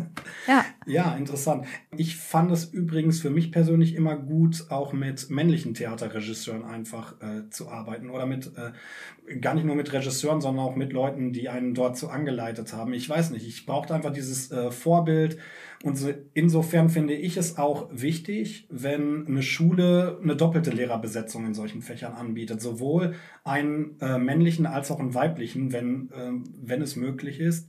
ja. 0.49 0.65
ja, 0.87 1.15
interessant. 1.15 1.67
Ich 1.95 2.17
fand 2.17 2.51
es 2.53 2.65
übrigens 2.65 3.21
für 3.21 3.29
mich 3.29 3.53
persönlich 3.53 3.95
immer 3.95 4.17
gut, 4.17 4.71
auch 4.71 4.95
mit 4.95 5.29
männlichen 5.29 5.75
Theaterregisseuren 5.75 6.65
einfach 6.65 7.21
äh, 7.21 7.51
zu 7.51 7.69
arbeiten. 7.69 8.09
Oder 8.09 8.25
mit, 8.25 8.51
äh, 8.57 9.37
gar 9.41 9.53
nicht 9.53 9.65
nur 9.65 9.77
mit 9.77 9.93
Regisseuren, 9.93 10.41
sondern 10.41 10.65
auch 10.65 10.75
mit 10.75 10.95
Leuten, 10.95 11.35
die 11.35 11.51
einen 11.51 11.75
dort 11.75 11.99
so 11.99 12.09
angeleitet 12.09 12.73
haben. 12.73 12.95
Ich 12.95 13.07
weiß 13.07 13.31
nicht, 13.31 13.47
ich 13.47 13.67
brauchte 13.67 13.95
einfach 13.95 14.13
dieses 14.13 14.51
äh, 14.51 14.71
Vorbild 14.71 15.37
und 15.85 15.97
so, 15.97 16.11
insofern 16.33 16.89
finde 16.89 17.13
ich 17.13 17.37
es 17.37 17.59
auch 17.59 17.91
wichtig, 17.93 18.67
wenn 18.71 19.27
eine 19.27 19.43
Schule 19.43 20.19
eine 20.23 20.35
doppelte 20.35 20.71
Lehrerbesetzung 20.71 21.45
in 21.45 21.53
solchen 21.53 21.83
Fächern 21.83 22.15
anbietet. 22.15 22.63
Sowohl 22.63 23.17
einen 23.45 24.01
äh, 24.01 24.17
männlichen 24.17 24.65
als 24.65 24.91
auch 24.91 24.99
einen 24.99 25.13
weiblichen, 25.13 25.73
wenn, 25.73 26.11
äh, 26.11 26.33
wenn 26.63 26.81
es 26.81 26.97
möglich 26.97 27.39
ist. 27.39 27.69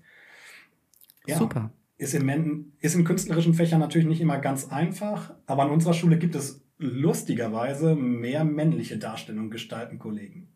Ja, 1.28 1.38
Super. 1.38 1.72
Ist 1.98 2.14
in, 2.14 2.72
ist 2.80 2.96
in 2.96 3.04
künstlerischen 3.04 3.54
Fächern 3.54 3.82
natürlich 3.82 4.08
nicht 4.08 4.22
immer 4.22 4.40
ganz 4.40 4.70
einfach, 4.70 5.34
aber 5.46 5.64
an 5.64 5.72
unserer 5.72 5.94
Schule 5.94 6.18
gibt 6.18 6.36
es 6.36 6.64
lustigerweise 6.78 7.96
mehr 7.96 8.46
männliche 8.46 8.98
Darstellung 8.98 9.50
gestalten 9.50 10.00
Kollegen. 10.00 10.48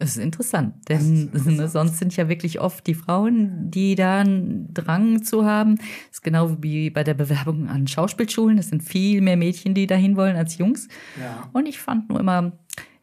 Das 0.00 0.16
ist 0.16 0.16
interessant, 0.16 0.88
denn 0.88 0.96
ist 0.96 1.34
interessant. 1.46 1.70
sonst 1.70 1.98
sind 1.98 2.16
ja 2.16 2.30
wirklich 2.30 2.58
oft 2.58 2.86
die 2.86 2.94
Frauen, 2.94 3.70
die 3.70 3.94
da 3.96 4.20
einen 4.20 4.72
Drang 4.72 5.22
zu 5.22 5.44
haben. 5.44 5.76
Das 5.76 5.86
ist 6.12 6.22
genau 6.22 6.56
wie 6.62 6.88
bei 6.88 7.04
der 7.04 7.12
Bewerbung 7.12 7.68
an 7.68 7.86
Schauspielschulen. 7.86 8.56
Es 8.56 8.70
sind 8.70 8.82
viel 8.82 9.20
mehr 9.20 9.36
Mädchen, 9.36 9.74
die 9.74 9.86
dahin 9.86 10.16
wollen 10.16 10.36
als 10.36 10.56
Jungs. 10.56 10.88
Ja. 11.20 11.50
Und 11.52 11.68
ich 11.68 11.78
fand 11.78 12.08
nur 12.08 12.18
immer 12.18 12.52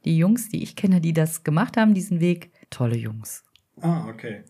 die 0.06 0.18
Jungs, 0.18 0.50
die 0.50 0.64
ich 0.64 0.76
kenne, 0.76 1.00
die 1.00 1.14
das 1.14 1.44
gemacht 1.44 1.78
haben, 1.78 1.94
diesen 1.94 2.20
Weg, 2.20 2.52
tolle 2.72 2.98
Jungs. 2.98 3.44
Ah, 3.80 4.08
okay. 4.10 4.44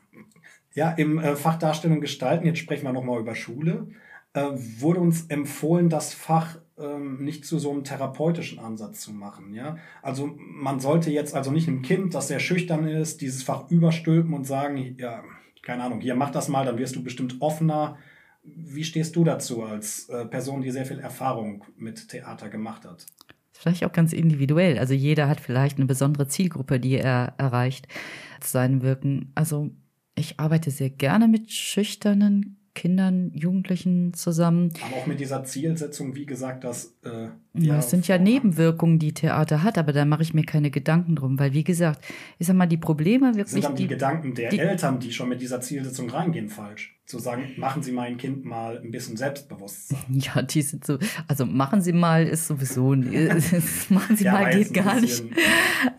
Ja, 0.73 0.91
im 0.91 1.19
äh, 1.19 1.35
Fach 1.35 1.57
Darstellung 1.57 1.99
gestalten, 1.99 2.45
jetzt 2.45 2.59
sprechen 2.59 2.85
wir 2.85 2.93
nochmal 2.93 3.19
über 3.19 3.35
Schule, 3.35 3.89
äh, 4.31 4.41
wurde 4.79 5.01
uns 5.01 5.25
empfohlen, 5.25 5.89
das 5.89 6.13
Fach 6.13 6.59
ähm, 6.77 7.23
nicht 7.23 7.45
zu 7.45 7.59
so 7.59 7.71
einem 7.71 7.83
therapeutischen 7.83 8.59
Ansatz 8.59 9.01
zu 9.01 9.11
machen. 9.11 9.53
Ja? 9.53 9.77
Also 10.01 10.35
man 10.37 10.79
sollte 10.79 11.11
jetzt 11.11 11.35
also 11.35 11.51
nicht 11.51 11.67
einem 11.67 11.81
Kind, 11.81 12.13
das 12.13 12.27
sehr 12.27 12.39
schüchtern 12.39 12.87
ist, 12.87 13.21
dieses 13.21 13.43
Fach 13.43 13.69
überstülpen 13.69 14.33
und 14.33 14.45
sagen, 14.45 14.95
ja, 14.97 15.23
keine 15.61 15.83
Ahnung, 15.83 16.01
hier 16.01 16.15
mach 16.15 16.31
das 16.31 16.47
mal, 16.47 16.65
dann 16.65 16.77
wirst 16.77 16.95
du 16.95 17.03
bestimmt 17.03 17.37
offener. 17.41 17.97
Wie 18.43 18.83
stehst 18.83 19.15
du 19.15 19.23
dazu 19.23 19.63
als 19.63 20.07
äh, 20.09 20.25
Person, 20.25 20.61
die 20.61 20.71
sehr 20.71 20.85
viel 20.85 20.99
Erfahrung 20.99 21.65
mit 21.75 22.07
Theater 22.07 22.49
gemacht 22.49 22.85
hat? 22.85 23.05
Vielleicht 23.51 23.83
auch 23.83 23.91
ganz 23.91 24.13
individuell. 24.13 24.77
Also 24.77 24.93
jeder 24.93 25.27
hat 25.27 25.41
vielleicht 25.41 25.77
eine 25.77 25.87
besondere 25.87 26.27
Zielgruppe, 26.27 26.79
die 26.79 26.97
er 26.97 27.33
erreicht, 27.37 27.87
sein 28.41 28.83
Wirken. 28.83 29.31
Also 29.33 29.71
ich 30.15 30.39
arbeite 30.39 30.71
sehr 30.71 30.91
gerne 30.91 31.27
mit 31.27 31.51
schüchternen 31.51 32.56
Kindern, 32.77 33.31
Jugendlichen 33.33 34.13
zusammen. 34.13 34.71
Aber 34.85 35.01
auch 35.01 35.07
mit 35.07 35.19
dieser 35.19 35.43
Zielsetzung, 35.43 36.15
wie 36.15 36.27
gesagt, 36.27 36.63
dass 36.63 36.93
Äh, 37.03 37.29
Ja, 37.63 37.75
das 37.77 37.89
sind 37.89 38.07
ja. 38.07 38.17
Nebenwirkungen, 38.17 38.99
die 38.99 39.13
Theater 39.13 39.63
hat, 39.63 39.77
aber 39.77 39.93
da 39.93 40.05
mache 40.05 40.21
ich 40.23 40.33
mir 40.33 40.43
keine 40.43 40.69
Gedanken 40.71 41.15
drum, 41.15 41.39
weil 41.39 41.53
wie 41.53 41.63
gesagt, 41.63 42.03
ich 42.39 42.47
sag 42.47 42.55
mal, 42.55 42.65
die 42.67 42.77
Probleme 42.77 43.27
Sind 43.33 43.37
wirklich, 43.37 43.63
dann 43.63 43.75
die, 43.75 43.83
die, 43.83 43.87
Gedanken 43.89 44.33
der 44.35 44.49
die- 44.49 44.59
Eltern, 44.59 44.99
die 44.99 45.11
schon 45.11 45.29
mit 45.29 45.41
dieser 45.41 45.61
Zielsetzung 45.61 46.09
reingehen, 46.09 46.49
falsch? 46.49 46.93
Zu 47.05 47.19
sagen, 47.19 47.53
machen 47.55 47.83
Sie 47.83 47.93
mein 47.93 48.17
Kind 48.17 48.43
mal 48.43 48.81
ein 48.83 48.91
bisschen 48.91 49.15
Selbstbewusstsein. 49.15 49.97
ja, 50.09 50.41
die 50.41 50.61
sind 50.61 50.85
so, 50.85 50.97
also 51.29 51.45
machen 51.45 51.79
Sie 51.81 51.93
mal 51.93 52.25
ist 52.27 52.47
sowieso, 52.47 52.93
machen 53.89 54.15
Sie 54.17 54.25
Ja, 54.25 54.33
mal 54.33 54.49
geht 54.51 54.73
gar 54.73 54.99
nicht. 54.99 55.23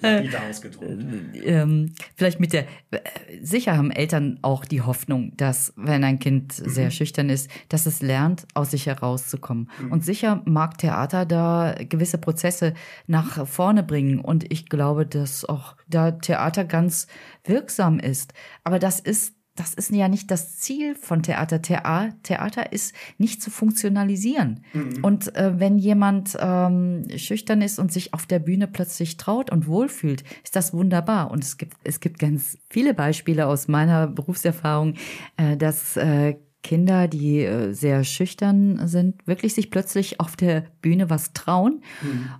lapidar 0.00 0.42
ausgedrückt. 0.50 1.02
ähm, 1.44 1.92
vielleicht 2.14 2.40
mit 2.40 2.52
der, 2.52 2.64
äh, 2.90 2.98
sicher 3.40 3.76
haben 3.78 3.90
Eltern 3.90 4.38
auch 4.42 4.66
die 4.66 4.82
Hoffnung, 4.82 5.32
dass 5.38 5.72
wenn 5.76 6.04
ein 6.04 6.18
Kind 6.18 6.38
Mhm. 6.58 6.68
sehr 6.68 6.90
schüchtern 6.90 7.30
ist, 7.30 7.50
dass 7.70 7.86
es 7.86 8.02
lernt, 8.02 8.46
aus 8.52 8.70
sich 8.72 8.84
herauszukommen. 8.86 9.70
Mhm. 9.82 9.92
Und 9.92 10.04
sicher 10.04 10.42
mag 10.44 10.76
Theater 10.76 11.24
da 11.24 11.47
gewisse 11.88 12.18
Prozesse 12.18 12.74
nach 13.06 13.46
vorne 13.46 13.82
bringen. 13.82 14.20
Und 14.20 14.50
ich 14.52 14.68
glaube, 14.68 15.06
dass 15.06 15.44
auch 15.44 15.76
da 15.88 16.12
Theater 16.12 16.64
ganz 16.64 17.06
wirksam 17.44 17.98
ist. 17.98 18.32
Aber 18.64 18.78
das 18.78 19.00
ist 19.00 19.34
das 19.58 19.74
ist 19.74 19.90
ja 19.90 20.08
nicht 20.08 20.30
das 20.30 20.56
Ziel 20.58 20.94
von 20.94 21.22
Theater. 21.22 21.60
Thea 21.60 22.10
Theater 22.22 22.72
ist 22.72 22.94
nicht 23.18 23.42
zu 23.42 23.50
funktionalisieren. 23.50 24.64
Und 25.02 25.34
äh, 25.34 25.58
wenn 25.58 25.78
jemand 25.78 26.36
ähm, 26.40 27.04
schüchtern 27.16 27.60
ist 27.60 27.80
und 27.80 27.92
sich 27.92 28.14
auf 28.14 28.26
der 28.26 28.38
Bühne 28.38 28.68
plötzlich 28.68 29.16
traut 29.16 29.50
und 29.50 29.66
wohlfühlt, 29.66 30.22
ist 30.44 30.54
das 30.54 30.72
wunderbar. 30.72 31.30
Und 31.32 31.42
es 31.42 31.56
gibt, 31.56 31.76
es 31.82 31.98
gibt 31.98 32.20
ganz 32.20 32.56
viele 32.68 32.94
Beispiele 32.94 33.46
aus 33.46 33.66
meiner 33.66 34.06
Berufserfahrung, 34.06 34.94
äh, 35.36 35.56
dass 35.56 35.96
äh, 35.96 36.36
Kinder, 36.62 37.08
die 37.08 37.40
äh, 37.40 37.72
sehr 37.72 38.04
schüchtern 38.04 38.86
sind, 38.86 39.26
wirklich 39.26 39.54
sich 39.54 39.70
plötzlich 39.70 40.20
auf 40.20 40.36
der 40.36 40.64
Bühne 40.82 41.08
was 41.08 41.32
trauen. 41.32 41.82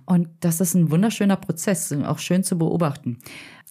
Und 0.05 0.27
das 0.41 0.61
ist 0.61 0.75
ein 0.75 0.91
wunderschöner 0.91 1.37
Prozess, 1.37 1.91
auch 1.91 2.19
schön 2.19 2.43
zu 2.43 2.57
beobachten. 2.57 3.19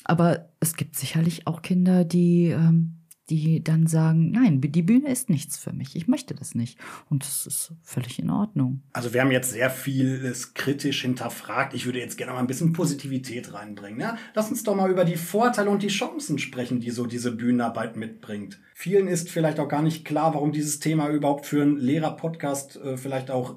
Aber 0.05 0.49
es 0.61 0.77
gibt 0.77 0.97
sicherlich 0.97 1.47
auch 1.47 1.63
Kinder, 1.63 2.05
die, 2.05 2.47
ähm, 2.47 2.98
die 3.31 3.63
dann 3.63 3.87
sagen, 3.87 4.31
nein, 4.31 4.61
die 4.61 4.83
Bühne 4.83 5.11
ist 5.11 5.29
nichts 5.29 5.59
für 5.59 5.73
mich. 5.73 5.97
Ich 5.97 6.09
möchte 6.09 6.35
das 6.35 6.55
nicht. 6.55 6.79
Und 7.11 7.25
das 7.25 7.47
ist 7.47 7.73
völlig 7.83 8.19
in 8.19 8.31
Ordnung. 8.31 8.83
Also 8.93 9.13
wir 9.13 9.21
haben 9.21 9.31
jetzt 9.31 9.51
sehr 9.51 9.71
vieles 9.71 10.55
kritisch 10.55 11.03
hinterfragt. 11.03 11.75
Ich 11.75 11.87
würde 11.87 11.99
jetzt 11.99 12.17
gerne 12.17 12.33
mal 12.33 12.39
ein 12.39 12.47
bisschen 12.47 12.73
Positivität 12.73 13.53
reinbringen. 13.53 14.01
Ja? 14.01 14.17
Lass 14.35 14.51
uns 14.51 14.63
doch 14.63 14.75
mal 14.75 14.91
über 14.91 15.05
die 15.05 15.17
Vorteile 15.17 15.71
und 15.71 15.83
die 15.83 15.89
Chancen 15.89 16.39
sprechen, 16.39 16.81
die 16.81 16.91
so 16.91 17.07
diese 17.07 17.33
Bühnenarbeit 17.33 17.97
mitbringt. 17.97 18.59
Vielen 18.75 19.09
ist 19.09 19.31
vielleicht 19.31 19.61
auch 19.61 19.69
gar 19.69 19.83
nicht 19.83 20.05
klar, 20.05 20.35
warum 20.35 20.53
dieses 20.53 20.79
Thema 20.79 21.09
überhaupt 21.09 21.47
für 21.47 21.63
einen 21.63 21.77
Lehrer-Podcast 21.77 22.77
äh, 22.77 22.97
vielleicht 22.97 23.31
auch 23.31 23.57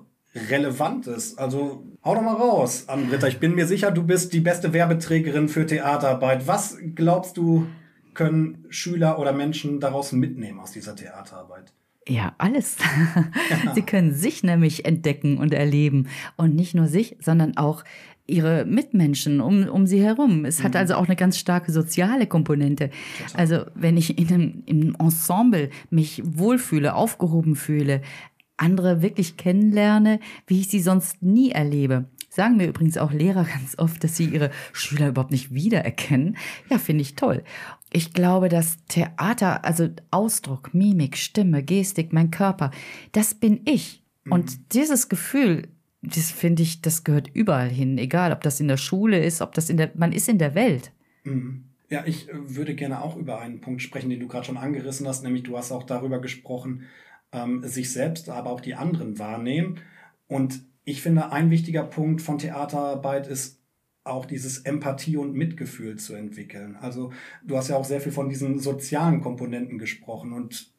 relevant 0.50 1.08
ist. 1.08 1.38
Also 1.40 1.86
hau 2.04 2.16
doch 2.16 2.22
mal 2.22 2.36
raus, 2.36 2.86
Ann-Britta. 2.88 3.28
Ich 3.28 3.40
bin 3.40 3.54
mir 3.54 3.68
sicher, 3.68 3.92
du 3.92 4.04
bist 4.04 4.34
die 4.34 4.40
beste 4.40 4.74
Werbeträgerin 4.74 5.50
für 5.50 5.66
Theaterarbeit. 5.66 6.48
Was 6.48 6.78
glaubst 6.96 7.38
du, 7.38 7.68
können 8.14 8.66
Schüler 8.70 9.20
oder 9.20 9.34
Menschen 9.34 9.80
daraus 9.80 10.12
mitnehmen 10.12 10.60
aus 10.60 10.72
dieser 10.72 10.96
Theaterarbeit? 10.96 11.74
Ja, 12.08 12.34
alles. 12.40 12.78
Sie 13.76 13.84
können 13.84 14.14
sich 14.14 14.44
nämlich 14.44 14.86
entdecken 14.86 15.38
und 15.38 15.54
erleben. 15.54 16.08
Und 16.36 16.56
nicht 16.56 16.74
nur 16.74 16.88
sich, 16.88 17.18
sondern 17.22 17.58
auch 17.58 17.84
ihre 18.28 18.66
Mitmenschen 18.66 19.42
um, 19.42 19.68
um 19.68 19.86
sie 19.86 20.02
herum. 20.02 20.46
Es 20.46 20.64
hat 20.64 20.76
also 20.76 20.96
auch 20.96 21.06
eine 21.06 21.16
ganz 21.16 21.38
starke 21.38 21.72
soziale 21.72 22.28
Komponente. 22.28 22.90
Also 23.34 23.66
wenn 23.76 23.98
ich 23.98 24.18
in 24.18 24.28
einem, 24.30 24.64
im 24.66 24.96
Ensemble 24.96 25.70
mich 25.90 26.22
wohlfühle, 26.24 26.96
aufgehoben 26.96 27.56
fühle, 27.56 28.02
andere 28.58 29.02
wirklich 29.02 29.38
kennenlerne, 29.38 30.20
wie 30.48 30.62
ich 30.62 30.70
sie 30.70 30.80
sonst 30.80 31.22
nie 31.22 31.52
erlebe. 31.52 32.06
Sagen 32.30 32.58
mir 32.58 32.68
übrigens 32.68 32.98
auch 32.98 33.12
Lehrer 33.12 33.44
ganz 33.54 33.78
oft, 33.78 34.04
dass 34.04 34.16
sie 34.16 34.26
ihre 34.26 34.52
Schüler 34.72 35.10
überhaupt 35.10 35.32
nicht 35.32 35.54
wiedererkennen. 35.54 36.38
Ja, 36.70 36.78
finde 36.78 37.02
ich 37.02 37.16
toll. 37.16 37.44
Ich 37.94 38.14
glaube, 38.14 38.48
dass 38.50 38.78
Theater, 38.88 39.66
also 39.66 39.90
Ausdruck, 40.12 40.74
Mimik, 40.74 41.18
Stimme, 41.18 41.62
Gestik, 41.64 42.14
mein 42.14 42.32
Körper, 42.32 42.72
das 43.12 43.34
bin 43.34 43.62
ich. 43.66 44.04
Und 44.30 44.74
dieses 44.74 45.10
Gefühl, 45.10 45.68
das 46.02 46.32
finde 46.32 46.64
ich, 46.64 46.82
das 46.82 47.04
gehört 47.04 47.30
überall 47.34 47.70
hin, 47.70 47.98
egal 47.98 48.32
ob 48.32 48.42
das 48.42 48.60
in 48.60 48.68
der 48.68 48.78
Schule 48.78 49.24
ist, 49.24 49.42
ob 49.42 49.54
das 49.54 49.70
in 49.70 49.78
der, 49.78 49.92
man 49.96 50.12
ist 50.12 50.30
in 50.30 50.38
der 50.38 50.56
Welt. 50.56 50.92
Ja, 51.90 52.06
ich 52.06 52.30
äh, 52.30 52.56
würde 52.56 52.74
gerne 52.74 53.02
auch 53.02 53.18
über 53.18 53.40
einen 53.40 53.62
Punkt 53.62 53.82
sprechen, 53.82 54.10
den 54.10 54.20
du 54.20 54.28
gerade 54.28 54.46
schon 54.46 54.58
angerissen 54.58 55.08
hast, 55.08 55.24
nämlich 55.24 55.44
du 55.44 55.58
hast 55.58 55.72
auch 55.72 55.84
darüber 55.84 56.20
gesprochen, 56.20 56.84
ähm, 57.32 57.64
sich 57.68 57.92
selbst, 57.92 58.30
aber 58.30 58.50
auch 58.50 58.62
die 58.62 58.76
anderen 58.76 59.20
wahrnehmen. 59.20 59.80
Und 60.28 60.64
ich 60.84 61.02
finde, 61.02 61.32
ein 61.32 61.52
wichtiger 61.52 61.84
Punkt 61.84 62.22
von 62.22 62.38
Theaterarbeit 62.38 63.28
ist 63.28 63.61
auch 64.04 64.26
dieses 64.26 64.60
Empathie 64.60 65.18
und 65.18 65.36
Mitgefühl 65.36 65.98
zu 65.98 66.16
entwickeln. 66.16 66.76
Also 66.76 67.12
du 67.44 67.58
hast 67.58 67.70
ja 67.70 67.76
auch 67.76 67.86
sehr 67.86 68.02
viel 68.02 68.12
von 68.12 68.30
diesen 68.30 68.60
sozialen 68.60 69.22
Komponenten 69.22 69.78
gesprochen 69.78 70.34
und 70.34 70.72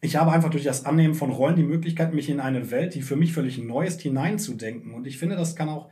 ich 0.00 0.16
habe 0.16 0.30
einfach 0.30 0.50
durch 0.50 0.64
das 0.64 0.84
Annehmen 0.84 1.14
von 1.14 1.30
Rollen 1.30 1.56
die 1.56 1.64
Möglichkeit, 1.64 2.14
mich 2.14 2.28
in 2.28 2.38
eine 2.38 2.70
Welt, 2.70 2.94
die 2.94 3.02
für 3.02 3.16
mich 3.16 3.32
völlig 3.32 3.58
neu 3.58 3.84
ist, 3.84 4.00
hineinzudenken. 4.00 4.94
Und 4.94 5.08
ich 5.08 5.18
finde, 5.18 5.34
das 5.34 5.56
kann 5.56 5.68
auch 5.68 5.90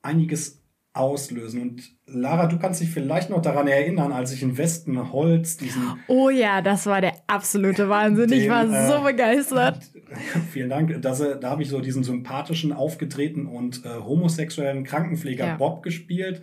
einiges 0.00 0.59
auslösen. 0.92 1.62
Und 1.62 1.82
Lara, 2.06 2.46
du 2.46 2.58
kannst 2.58 2.80
dich 2.80 2.90
vielleicht 2.90 3.30
noch 3.30 3.40
daran 3.40 3.68
erinnern, 3.68 4.12
als 4.12 4.32
ich 4.32 4.42
in 4.42 4.58
Westenholz 4.58 5.56
diesen 5.56 5.82
Oh 6.08 6.30
ja, 6.30 6.62
das 6.62 6.86
war 6.86 7.00
der 7.00 7.14
absolute 7.28 7.88
Wahnsinn. 7.88 8.32
ich 8.32 8.40
Den, 8.40 8.50
war 8.50 8.64
äh, 8.64 8.88
so 8.88 9.02
begeistert. 9.04 9.78
Vielen 10.52 10.68
Dank. 10.70 11.00
Das, 11.00 11.20
äh, 11.20 11.38
da 11.38 11.50
habe 11.50 11.62
ich 11.62 11.68
so 11.68 11.80
diesen 11.80 12.02
sympathischen, 12.02 12.72
aufgetretenen 12.72 13.46
und 13.46 13.84
äh, 13.84 13.88
homosexuellen 14.00 14.82
Krankenpfleger 14.84 15.46
Ja. 15.46 15.56
Bob 15.56 15.82
gespielt. 15.82 16.42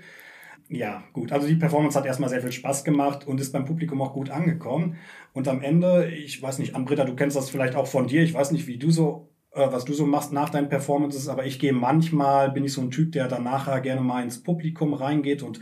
Ja, 0.69 1.03
gut. 1.13 1.31
Also 1.31 1.47
die 1.47 1.55
Performance 1.55 1.97
hat 1.97 2.05
erstmal 2.05 2.29
sehr 2.29 2.41
viel 2.41 2.51
Spaß 2.51 2.83
gemacht 2.83 3.25
und 3.25 3.39
ist 3.39 3.53
beim 3.53 3.65
Publikum 3.65 4.01
auch 4.01 4.13
gut 4.13 4.29
angekommen. 4.29 4.97
Und 5.33 5.47
am 5.47 5.61
Ende, 5.61 6.09
ich 6.09 6.41
weiß 6.41 6.59
nicht, 6.59 6.75
Anbritta, 6.75 7.05
du 7.05 7.15
kennst 7.15 7.37
das 7.37 7.49
vielleicht 7.49 7.75
auch 7.75 7.87
von 7.87 8.07
dir. 8.07 8.21
Ich 8.23 8.33
weiß 8.33 8.51
nicht, 8.51 8.67
wie 8.67 8.77
du 8.77 8.91
so, 8.91 9.26
äh, 9.26 9.26
was 9.57 9.85
du 9.85 9.93
so 9.93 10.05
machst 10.05 10.31
nach 10.31 10.49
deinen 10.49 10.69
Performances, 10.69 11.27
aber 11.27 11.45
ich 11.45 11.59
gehe 11.59 11.73
manchmal, 11.73 12.51
bin 12.51 12.63
ich 12.63 12.73
so 12.73 12.81
ein 12.81 12.91
Typ, 12.91 13.11
der 13.11 13.27
dann 13.27 13.43
nachher 13.43 13.81
gerne 13.81 14.01
mal 14.01 14.23
ins 14.23 14.41
Publikum 14.41 14.93
reingeht 14.93 15.43
und 15.43 15.59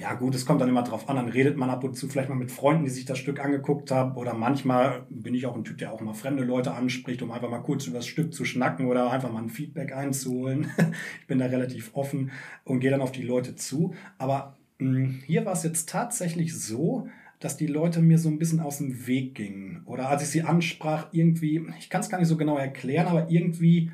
ja, 0.00 0.14
gut, 0.14 0.34
es 0.34 0.46
kommt 0.46 0.62
dann 0.62 0.68
immer 0.70 0.82
drauf 0.82 1.10
an. 1.10 1.16
Dann 1.16 1.28
redet 1.28 1.58
man 1.58 1.68
ab 1.68 1.84
und 1.84 1.94
zu 1.94 2.08
vielleicht 2.08 2.30
mal 2.30 2.34
mit 2.34 2.50
Freunden, 2.50 2.84
die 2.84 2.90
sich 2.90 3.04
das 3.04 3.18
Stück 3.18 3.38
angeguckt 3.38 3.90
haben. 3.90 4.16
Oder 4.16 4.32
manchmal 4.32 5.02
bin 5.10 5.34
ich 5.34 5.44
auch 5.44 5.54
ein 5.54 5.64
Typ, 5.64 5.76
der 5.76 5.92
auch 5.92 6.00
mal 6.00 6.14
fremde 6.14 6.42
Leute 6.42 6.72
anspricht, 6.72 7.20
um 7.20 7.30
einfach 7.30 7.50
mal 7.50 7.58
kurz 7.58 7.86
über 7.86 7.98
das 7.98 8.06
Stück 8.06 8.32
zu 8.32 8.46
schnacken 8.46 8.86
oder 8.86 9.10
einfach 9.10 9.30
mal 9.30 9.42
ein 9.42 9.50
Feedback 9.50 9.94
einzuholen. 9.94 10.70
ich 11.20 11.26
bin 11.26 11.38
da 11.38 11.46
relativ 11.46 11.90
offen 11.92 12.30
und 12.64 12.80
gehe 12.80 12.90
dann 12.90 13.02
auf 13.02 13.12
die 13.12 13.22
Leute 13.22 13.56
zu. 13.56 13.94
Aber 14.16 14.56
mh, 14.78 15.10
hier 15.26 15.44
war 15.44 15.52
es 15.52 15.64
jetzt 15.64 15.90
tatsächlich 15.90 16.58
so, 16.58 17.08
dass 17.40 17.56
die 17.56 17.66
Leute 17.66 18.00
mir 18.00 18.18
so 18.18 18.28
ein 18.28 18.38
bisschen 18.38 18.60
aus 18.60 18.78
dem 18.78 19.06
Weg 19.06 19.34
gingen. 19.34 19.82
Oder 19.86 20.08
als 20.10 20.22
ich 20.22 20.28
sie 20.28 20.42
ansprach, 20.42 21.08
irgendwie, 21.12 21.66
ich 21.78 21.88
kann 21.88 22.02
es 22.02 22.10
gar 22.10 22.18
nicht 22.18 22.28
so 22.28 22.36
genau 22.36 22.58
erklären, 22.58 23.06
aber 23.06 23.30
irgendwie 23.30 23.90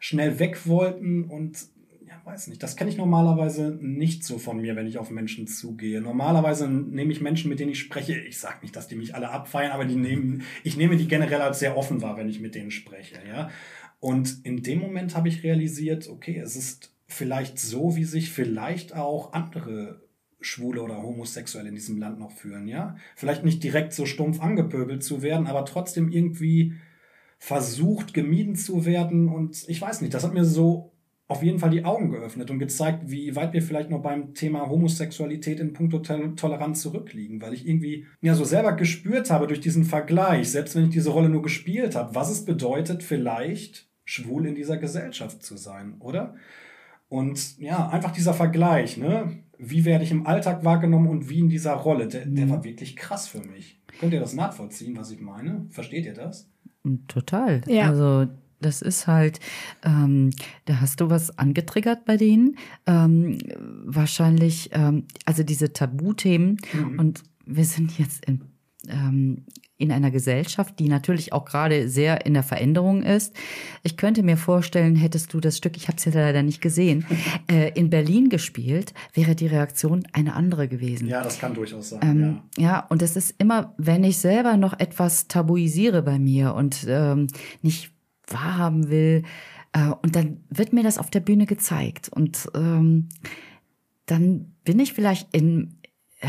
schnell 0.00 0.38
weg 0.38 0.66
wollten 0.66 1.24
und 1.24 1.58
ja, 2.08 2.14
weiß 2.24 2.48
nicht. 2.48 2.62
Das 2.62 2.76
kenne 2.76 2.90
ich 2.90 2.96
normalerweise 2.96 3.78
nicht 3.82 4.24
so 4.24 4.38
von 4.38 4.60
mir, 4.62 4.76
wenn 4.76 4.86
ich 4.86 4.96
auf 4.96 5.10
Menschen 5.10 5.46
zugehe. 5.46 6.00
Normalerweise 6.00 6.68
nehme 6.68 7.12
ich 7.12 7.20
Menschen, 7.20 7.50
mit 7.50 7.60
denen 7.60 7.72
ich 7.72 7.80
spreche. 7.80 8.18
Ich 8.18 8.38
sage 8.38 8.58
nicht, 8.62 8.74
dass 8.74 8.88
die 8.88 8.96
mich 8.96 9.14
alle 9.14 9.30
abfeiern, 9.30 9.72
aber 9.72 9.84
die 9.84 9.96
nehmen, 9.96 10.42
ich 10.64 10.78
nehme 10.78 10.96
die 10.96 11.06
generell 11.06 11.42
als 11.42 11.58
sehr 11.58 11.76
offen 11.76 12.00
wahr, 12.00 12.16
wenn 12.16 12.30
ich 12.30 12.40
mit 12.40 12.54
denen 12.54 12.70
spreche. 12.70 13.16
Ja? 13.28 13.50
Und 14.00 14.44
in 14.44 14.62
dem 14.62 14.78
Moment 14.78 15.14
habe 15.14 15.28
ich 15.28 15.44
realisiert, 15.44 16.08
okay, 16.08 16.38
es 16.38 16.56
ist 16.56 16.94
vielleicht 17.06 17.58
so, 17.58 17.94
wie 17.94 18.04
sich 18.04 18.30
vielleicht 18.30 18.94
auch 18.94 19.34
andere 19.34 20.00
Schwule 20.40 20.82
oder 20.82 21.02
Homosexuelle 21.02 21.68
in 21.68 21.74
diesem 21.74 21.98
Land 21.98 22.18
noch 22.18 22.32
fühlen, 22.32 22.66
ja. 22.66 22.96
Vielleicht 23.16 23.44
nicht 23.44 23.62
direkt 23.62 23.92
so 23.92 24.06
stumpf 24.06 24.40
angepöbelt 24.40 25.02
zu 25.02 25.22
werden, 25.22 25.46
aber 25.46 25.64
trotzdem 25.64 26.10
irgendwie 26.10 26.74
versucht, 27.38 28.14
gemieden 28.14 28.54
zu 28.54 28.84
werden. 28.84 29.28
Und 29.28 29.64
ich 29.68 29.80
weiß 29.80 30.00
nicht, 30.00 30.14
das 30.14 30.24
hat 30.24 30.34
mir 30.34 30.44
so 30.44 30.92
auf 31.28 31.44
jeden 31.44 31.60
Fall 31.60 31.70
die 31.70 31.84
Augen 31.84 32.10
geöffnet 32.10 32.50
und 32.50 32.58
gezeigt, 32.58 33.02
wie 33.06 33.36
weit 33.36 33.52
wir 33.52 33.62
vielleicht 33.62 33.88
noch 33.88 34.02
beim 34.02 34.34
Thema 34.34 34.68
Homosexualität 34.68 35.60
in 35.60 35.72
puncto 35.72 35.98
Tol- 35.98 36.34
Toleranz 36.34 36.82
zurückliegen, 36.82 37.40
weil 37.40 37.54
ich 37.54 37.68
irgendwie 37.68 38.06
ja 38.20 38.34
so 38.34 38.44
selber 38.44 38.72
gespürt 38.72 39.30
habe 39.30 39.46
durch 39.46 39.60
diesen 39.60 39.84
Vergleich, 39.84 40.50
selbst 40.50 40.74
wenn 40.74 40.84
ich 40.84 40.90
diese 40.90 41.10
Rolle 41.10 41.28
nur 41.28 41.42
gespielt 41.42 41.94
habe, 41.94 42.16
was 42.16 42.32
es 42.32 42.44
bedeutet, 42.44 43.04
vielleicht 43.04 43.88
schwul 44.04 44.44
in 44.44 44.56
dieser 44.56 44.76
Gesellschaft 44.76 45.44
zu 45.44 45.56
sein, 45.56 45.94
oder? 46.00 46.34
Und 47.08 47.58
ja, 47.58 47.88
einfach 47.88 48.10
dieser 48.10 48.34
Vergleich, 48.34 48.96
ne? 48.96 49.38
Wie 49.60 49.84
werde 49.84 50.04
ich 50.04 50.10
im 50.10 50.26
Alltag 50.26 50.64
wahrgenommen 50.64 51.08
und 51.08 51.28
wie 51.28 51.40
in 51.40 51.48
dieser 51.48 51.74
Rolle, 51.74 52.08
der, 52.08 52.26
der 52.26 52.48
war 52.48 52.64
wirklich 52.64 52.96
krass 52.96 53.28
für 53.28 53.40
mich. 53.40 53.80
Könnt 53.98 54.12
ihr 54.12 54.20
das 54.20 54.34
nachvollziehen, 54.34 54.96
was 54.96 55.10
ich 55.10 55.20
meine? 55.20 55.66
Versteht 55.70 56.06
ihr 56.06 56.14
das? 56.14 56.48
Total. 57.08 57.60
Ja. 57.66 57.88
Also 57.88 58.26
das 58.60 58.82
ist 58.82 59.06
halt, 59.06 59.40
ähm, 59.84 60.30
da 60.66 60.80
hast 60.80 61.00
du 61.00 61.10
was 61.10 61.38
angetriggert 61.38 62.04
bei 62.04 62.16
denen. 62.16 62.56
Ähm, 62.86 63.38
wahrscheinlich, 63.84 64.70
ähm, 64.72 65.04
also 65.24 65.42
diese 65.42 65.72
Tabuthemen. 65.72 66.58
Und 66.98 67.22
wir 67.46 67.64
sind 67.64 67.98
jetzt 67.98 68.24
in 68.26 68.42
ähm, 68.88 69.44
in 69.76 69.92
einer 69.92 70.10
Gesellschaft, 70.10 70.78
die 70.78 70.88
natürlich 70.88 71.32
auch 71.32 71.44
gerade 71.44 71.88
sehr 71.88 72.26
in 72.26 72.34
der 72.34 72.42
Veränderung 72.42 73.02
ist. 73.02 73.34
Ich 73.82 73.96
könnte 73.96 74.22
mir 74.22 74.36
vorstellen, 74.36 74.94
hättest 74.94 75.32
du 75.32 75.40
das 75.40 75.56
Stück, 75.56 75.76
ich 75.76 75.88
habe 75.88 75.96
es 75.96 76.04
ja 76.04 76.12
leider 76.12 76.42
nicht 76.42 76.60
gesehen, 76.60 77.06
äh, 77.50 77.72
in 77.78 77.90
Berlin 77.90 78.28
gespielt, 78.28 78.92
wäre 79.14 79.34
die 79.34 79.46
Reaktion 79.46 80.06
eine 80.12 80.34
andere 80.34 80.68
gewesen. 80.68 81.08
Ja, 81.08 81.22
das 81.22 81.38
kann 81.38 81.54
durchaus 81.54 81.90
sein. 81.90 82.00
Ähm, 82.02 82.40
ja. 82.56 82.62
ja, 82.62 82.86
und 82.88 83.02
es 83.02 83.16
ist 83.16 83.34
immer, 83.38 83.74
wenn 83.78 84.04
ich 84.04 84.18
selber 84.18 84.56
noch 84.56 84.78
etwas 84.78 85.28
tabuisiere 85.28 86.02
bei 86.02 86.18
mir 86.18 86.54
und 86.54 86.86
ähm, 86.88 87.28
nicht 87.62 87.92
wahrhaben 88.26 88.90
will, 88.90 89.24
äh, 89.72 89.90
und 90.02 90.16
dann 90.16 90.44
wird 90.48 90.72
mir 90.72 90.82
das 90.82 90.98
auf 90.98 91.10
der 91.10 91.20
Bühne 91.20 91.46
gezeigt. 91.46 92.08
Und 92.08 92.48
ähm, 92.54 93.08
dann 94.06 94.56
bin 94.64 94.78
ich 94.78 94.92
vielleicht 94.92 95.34
in 95.34 95.78
äh, 96.20 96.28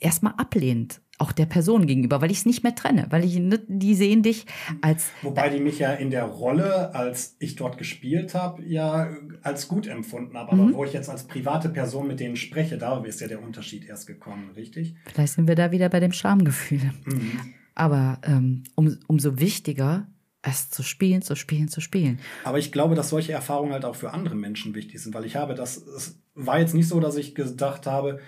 erstmal 0.00 0.34
ablehnend 0.36 1.00
auch 1.18 1.32
der 1.32 1.46
Person 1.46 1.86
gegenüber, 1.86 2.20
weil 2.20 2.30
ich 2.30 2.38
es 2.38 2.46
nicht 2.46 2.62
mehr 2.62 2.74
trenne, 2.74 3.06
weil 3.10 3.24
ich 3.24 3.38
ne, 3.38 3.60
die 3.68 3.94
sehen 3.94 4.22
dich 4.22 4.46
als 4.80 5.06
wobei 5.22 5.48
die 5.48 5.60
mich 5.60 5.78
ja 5.78 5.92
in 5.92 6.10
der 6.10 6.24
Rolle, 6.24 6.94
als 6.94 7.36
ich 7.38 7.54
dort 7.56 7.78
gespielt 7.78 8.34
habe, 8.34 8.64
ja 8.64 9.08
als 9.42 9.68
gut 9.68 9.86
empfunden 9.86 10.36
habe, 10.36 10.52
aber 10.52 10.62
mhm. 10.62 10.74
wo 10.74 10.84
ich 10.84 10.92
jetzt 10.92 11.08
als 11.08 11.24
private 11.24 11.68
Person 11.68 12.08
mit 12.08 12.20
denen 12.20 12.36
spreche, 12.36 12.78
da 12.78 12.98
ist 13.04 13.20
ja 13.20 13.28
der 13.28 13.42
Unterschied 13.42 13.84
erst 13.86 14.06
gekommen, 14.06 14.50
richtig? 14.56 14.96
Vielleicht 15.12 15.34
sind 15.34 15.46
wir 15.46 15.54
da 15.54 15.70
wieder 15.70 15.88
bei 15.88 16.00
dem 16.00 16.12
Schamgefühl. 16.12 16.92
Mhm. 17.04 17.54
Aber 17.74 18.18
ähm, 18.24 18.64
um, 18.74 18.98
umso 19.06 19.38
wichtiger 19.38 20.06
es 20.42 20.70
zu 20.70 20.82
spielen, 20.82 21.22
zu 21.22 21.36
spielen, 21.36 21.68
zu 21.68 21.80
spielen. 21.80 22.18
Aber 22.44 22.58
ich 22.58 22.70
glaube, 22.70 22.94
dass 22.94 23.08
solche 23.08 23.32
Erfahrungen 23.32 23.72
halt 23.72 23.84
auch 23.84 23.96
für 23.96 24.12
andere 24.12 24.34
Menschen 24.34 24.74
wichtig 24.74 25.02
sind, 25.02 25.14
weil 25.14 25.24
ich 25.24 25.36
habe 25.36 25.54
das, 25.54 25.78
es 25.78 26.20
war 26.34 26.58
jetzt 26.58 26.74
nicht 26.74 26.88
so, 26.88 27.00
dass 27.00 27.16
ich 27.16 27.34
gedacht 27.34 27.86
habe, 27.86 28.20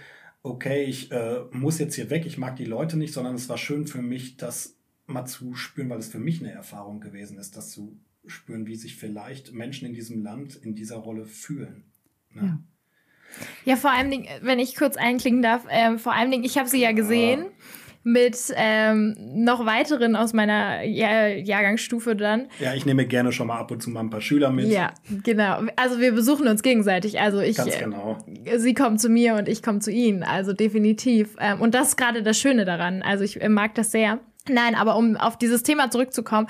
okay, 0.46 0.84
ich 0.84 1.10
äh, 1.12 1.40
muss 1.50 1.78
jetzt 1.78 1.94
hier 1.94 2.10
weg, 2.10 2.24
ich 2.26 2.38
mag 2.38 2.56
die 2.56 2.64
Leute 2.64 2.96
nicht, 2.96 3.12
sondern 3.12 3.34
es 3.34 3.48
war 3.48 3.58
schön 3.58 3.86
für 3.86 4.02
mich, 4.02 4.36
das 4.36 4.76
mal 5.06 5.26
zu 5.26 5.54
spüren, 5.54 5.90
weil 5.90 5.98
es 5.98 6.08
für 6.08 6.18
mich 6.18 6.40
eine 6.40 6.52
Erfahrung 6.52 7.00
gewesen 7.00 7.38
ist, 7.38 7.56
das 7.56 7.70
zu 7.70 7.98
spüren, 8.26 8.66
wie 8.66 8.76
sich 8.76 8.96
vielleicht 8.96 9.52
Menschen 9.52 9.86
in 9.86 9.94
diesem 9.94 10.22
Land 10.22 10.56
in 10.56 10.74
dieser 10.74 10.96
Rolle 10.96 11.26
fühlen. 11.26 11.84
Ne? 12.30 12.42
Ja. 12.42 12.62
Ja, 13.64 13.76
vor 13.76 13.90
allem, 13.90 14.24
wenn 14.40 14.58
ich 14.60 14.76
kurz 14.76 14.96
einklingen 14.96 15.42
darf, 15.42 15.66
äh, 15.68 15.98
vor 15.98 16.14
allem, 16.14 16.32
ich 16.32 16.56
habe 16.58 16.68
sie 16.68 16.80
ja 16.80 16.92
gesehen. 16.92 17.40
Ja 17.40 17.50
mit 18.06 18.54
ähm, 18.54 19.16
noch 19.34 19.66
weiteren 19.66 20.14
aus 20.14 20.32
meiner 20.32 20.84
Jahr 20.84 21.26
Jahrgangsstufe 21.26 22.14
dann. 22.14 22.46
Ja, 22.60 22.72
ich 22.72 22.86
nehme 22.86 23.04
gerne 23.04 23.32
schon 23.32 23.48
mal 23.48 23.58
ab 23.58 23.72
und 23.72 23.82
zu 23.82 23.90
mal 23.90 23.98
ein 23.98 24.10
paar 24.10 24.20
Schüler 24.20 24.50
mit. 24.50 24.68
Ja, 24.68 24.94
genau. 25.24 25.62
Also 25.74 25.98
wir 25.98 26.12
besuchen 26.12 26.46
uns 26.46 26.62
gegenseitig. 26.62 27.18
Also 27.20 27.40
ich, 27.40 27.56
Ganz 27.56 27.76
genau. 27.76 28.16
Äh, 28.44 28.60
sie 28.60 28.74
kommen 28.74 28.98
zu 28.98 29.08
mir 29.08 29.34
und 29.34 29.48
ich 29.48 29.60
komme 29.60 29.80
zu 29.80 29.90
ihnen. 29.90 30.22
Also 30.22 30.52
definitiv. 30.52 31.34
Ähm, 31.40 31.60
und 31.60 31.74
das 31.74 31.88
ist 31.88 31.96
gerade 31.96 32.22
das 32.22 32.38
Schöne 32.38 32.64
daran. 32.64 33.02
Also 33.02 33.24
ich 33.24 33.42
äh, 33.42 33.48
mag 33.48 33.74
das 33.74 33.90
sehr. 33.90 34.20
Nein, 34.48 34.76
aber 34.76 34.96
um 34.96 35.16
auf 35.16 35.36
dieses 35.36 35.64
Thema 35.64 35.90
zurückzukommen, 35.90 36.46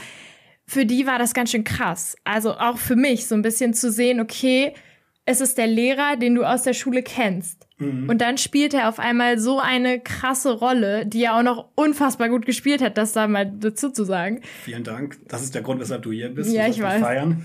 für 0.66 0.84
die 0.84 1.06
war 1.06 1.18
das 1.18 1.32
ganz 1.32 1.52
schön 1.52 1.64
krass. 1.64 2.16
Also 2.24 2.52
auch 2.52 2.76
für 2.76 2.96
mich 2.96 3.26
so 3.28 3.34
ein 3.34 3.40
bisschen 3.40 3.72
zu 3.72 3.90
sehen, 3.90 4.20
okay, 4.20 4.74
es 5.24 5.40
ist 5.40 5.56
der 5.56 5.68
Lehrer, 5.68 6.16
den 6.16 6.34
du 6.34 6.44
aus 6.44 6.64
der 6.64 6.74
Schule 6.74 7.02
kennst. 7.02 7.65
Mhm. 7.78 8.08
Und 8.08 8.20
dann 8.20 8.38
spielt 8.38 8.72
er 8.72 8.88
auf 8.88 8.98
einmal 8.98 9.38
so 9.38 9.58
eine 9.58 10.00
krasse 10.00 10.52
Rolle, 10.52 11.04
die 11.04 11.24
er 11.24 11.36
auch 11.36 11.42
noch 11.42 11.68
unfassbar 11.74 12.28
gut 12.28 12.46
gespielt 12.46 12.80
hat, 12.80 12.96
das 12.96 13.12
da 13.12 13.28
mal 13.28 13.44
dazu 13.44 13.90
zu 13.90 14.04
sagen. 14.04 14.40
Vielen 14.62 14.84
Dank. 14.84 15.18
Das 15.28 15.42
ist 15.42 15.54
der 15.54 15.62
Grund, 15.62 15.80
weshalb 15.80 16.02
du 16.02 16.12
hier 16.12 16.30
bist. 16.30 16.52
Ja, 16.52 16.66
ich 16.66 16.80
weiß. 16.80 17.02
Feiern. 17.02 17.44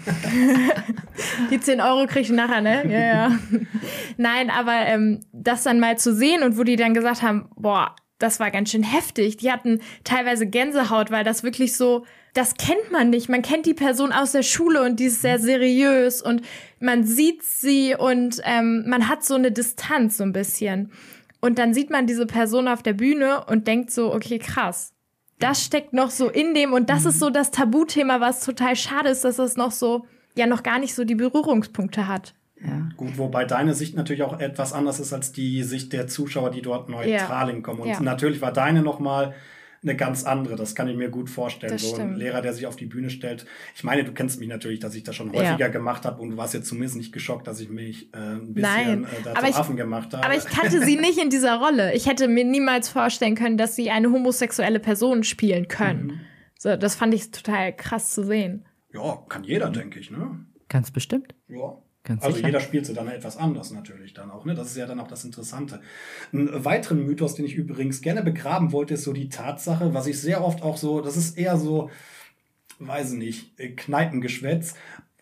die 1.51 1.59
10 1.59 1.81
Euro 1.81 2.07
krieg 2.07 2.23
ich 2.23 2.29
nachher, 2.29 2.61
ne? 2.61 2.89
Ja, 2.89 2.99
ja. 2.99 3.39
Nein, 4.17 4.49
aber 4.49 4.85
ähm, 4.85 5.21
das 5.33 5.63
dann 5.63 5.79
mal 5.79 5.97
zu 5.97 6.13
sehen 6.13 6.43
und 6.43 6.57
wo 6.57 6.63
die 6.63 6.77
dann 6.77 6.93
gesagt 6.93 7.21
haben, 7.21 7.49
boah, 7.55 7.95
das 8.17 8.39
war 8.39 8.51
ganz 8.51 8.71
schön 8.71 8.83
heftig. 8.83 9.37
Die 9.37 9.51
hatten 9.51 9.81
teilweise 10.03 10.47
Gänsehaut, 10.47 11.11
weil 11.11 11.23
das 11.23 11.43
wirklich 11.43 11.75
so, 11.75 12.05
das 12.33 12.55
kennt 12.55 12.91
man 12.91 13.09
nicht. 13.09 13.29
Man 13.29 13.41
kennt 13.41 13.65
die 13.65 13.73
Person 13.73 14.11
aus 14.11 14.31
der 14.31 14.43
Schule 14.43 14.83
und 14.83 14.99
die 14.99 15.05
ist 15.05 15.21
sehr 15.21 15.39
seriös 15.39 16.21
und 16.21 16.41
man 16.79 17.03
sieht 17.03 17.43
sie 17.43 17.95
und 17.95 18.41
ähm, 18.45 18.85
man 18.87 19.07
hat 19.07 19.23
so 19.23 19.35
eine 19.35 19.51
Distanz 19.51 20.17
so 20.17 20.23
ein 20.23 20.31
bisschen. 20.31 20.91
Und 21.41 21.57
dann 21.57 21.73
sieht 21.73 21.89
man 21.89 22.07
diese 22.07 22.25
Person 22.25 22.67
auf 22.67 22.83
der 22.83 22.93
Bühne 22.93 23.43
und 23.45 23.67
denkt 23.67 23.91
so, 23.91 24.13
okay, 24.13 24.39
krass. 24.39 24.93
Das 25.39 25.63
steckt 25.63 25.91
noch 25.91 26.11
so 26.11 26.29
in 26.29 26.53
dem 26.53 26.71
und 26.71 26.89
das 26.89 27.05
ist 27.05 27.19
so 27.19 27.31
das 27.31 27.49
Tabuthema, 27.49 28.21
was 28.21 28.45
total 28.45 28.75
schade 28.75 29.09
ist, 29.09 29.25
dass 29.25 29.39
es 29.39 29.57
noch 29.57 29.71
so, 29.71 30.05
ja, 30.35 30.45
noch 30.45 30.61
gar 30.61 30.77
nicht 30.77 30.93
so 30.93 31.03
die 31.03 31.15
Berührungspunkte 31.15 32.07
hat. 32.07 32.35
Ja. 32.63 32.89
Gut, 32.95 33.17
wobei 33.17 33.45
deine 33.45 33.73
Sicht 33.73 33.95
natürlich 33.95 34.21
auch 34.21 34.39
etwas 34.39 34.71
anders 34.71 34.99
ist 34.99 35.13
als 35.13 35.31
die 35.31 35.63
Sicht 35.63 35.93
der 35.93 36.05
Zuschauer, 36.05 36.51
die 36.51 36.61
dort 36.61 36.89
neutral 36.89 37.47
ja. 37.47 37.53
hinkommen. 37.53 37.81
Und 37.81 37.87
ja. 37.87 37.99
natürlich 38.01 38.39
war 38.39 38.53
deine 38.53 38.83
nochmal 38.83 39.33
eine 39.83 39.95
ganz 39.95 40.23
andere. 40.23 40.55
Das 40.55 40.75
kann 40.75 40.87
ich 40.87 40.95
mir 40.95 41.09
gut 41.09 41.29
vorstellen. 41.29 41.71
Das 41.71 41.81
so 41.81 41.95
ein 41.95 42.15
Lehrer, 42.15 42.41
der 42.41 42.53
sich 42.53 42.67
auf 42.67 42.75
die 42.75 42.85
Bühne 42.85 43.09
stellt. 43.09 43.45
Ich 43.75 43.83
meine, 43.83 44.03
du 44.03 44.11
kennst 44.11 44.39
mich 44.39 44.47
natürlich, 44.47 44.79
dass 44.79 44.93
ich 44.93 45.03
das 45.03 45.15
schon 45.15 45.31
häufiger 45.31 45.57
ja. 45.57 45.67
gemacht 45.69 46.05
habe 46.05 46.21
und 46.21 46.31
du 46.31 46.37
warst 46.37 46.53
jetzt 46.53 46.67
zumindest 46.67 46.97
nicht 46.97 47.11
geschockt, 47.11 47.47
dass 47.47 47.59
ich 47.59 47.69
mich 47.69 48.13
äh, 48.13 48.17
ein 48.17 48.53
bisschen 48.53 48.61
Nein, 48.61 49.03
äh, 49.05 49.23
dazu 49.23 49.45
ich, 49.47 49.55
Affen 49.55 49.75
gemacht 49.75 50.13
habe. 50.13 50.23
Aber 50.23 50.35
ich 50.35 50.45
kannte 50.45 50.83
sie 50.85 50.97
nicht 50.97 51.17
in 51.17 51.29
dieser 51.29 51.57
Rolle. 51.57 51.93
Ich 51.95 52.07
hätte 52.07 52.27
mir 52.27 52.45
niemals 52.45 52.89
vorstellen 52.89 53.35
können, 53.35 53.57
dass 53.57 53.75
sie 53.75 53.89
eine 53.89 54.11
homosexuelle 54.11 54.79
Person 54.79 55.23
spielen 55.23 55.67
können. 55.67 56.03
Mhm. 56.05 56.19
So, 56.59 56.75
das 56.75 56.95
fand 56.95 57.13
ich 57.15 57.31
total 57.31 57.75
krass 57.75 58.11
zu 58.11 58.23
sehen. 58.23 58.65
Ja, 58.93 59.23
kann 59.29 59.43
jeder, 59.43 59.69
denke 59.69 59.99
ich, 59.99 60.11
ne? 60.11 60.45
Ganz 60.69 60.91
bestimmt. 60.91 61.33
Ja. 61.47 61.81
Ganz 62.03 62.23
also 62.23 62.35
sicher. 62.35 62.47
jeder 62.47 62.59
spielt 62.59 62.85
sie 62.87 62.93
dann 62.93 63.07
etwas 63.07 63.37
anders 63.37 63.71
natürlich 63.71 64.13
dann 64.13 64.31
auch. 64.31 64.45
Ne? 64.45 64.55
Das 64.55 64.67
ist 64.67 64.77
ja 64.77 64.87
dann 64.87 64.99
auch 64.99 65.07
das 65.07 65.23
Interessante. 65.23 65.81
Ein 66.33 66.65
weiteren 66.65 67.05
Mythos, 67.05 67.35
den 67.35 67.45
ich 67.45 67.55
übrigens 67.55 68.01
gerne 68.01 68.23
begraben 68.23 68.71
wollte, 68.71 68.95
ist 68.95 69.03
so 69.03 69.13
die 69.13 69.29
Tatsache, 69.29 69.93
was 69.93 70.07
ich 70.07 70.19
sehr 70.19 70.43
oft 70.43 70.63
auch 70.63 70.77
so, 70.77 71.01
das 71.01 71.15
ist 71.15 71.37
eher 71.37 71.57
so, 71.57 71.91
weiß 72.79 73.11
nicht, 73.11 73.59
äh, 73.59 73.69
Kneipengeschwätz, 73.69 74.73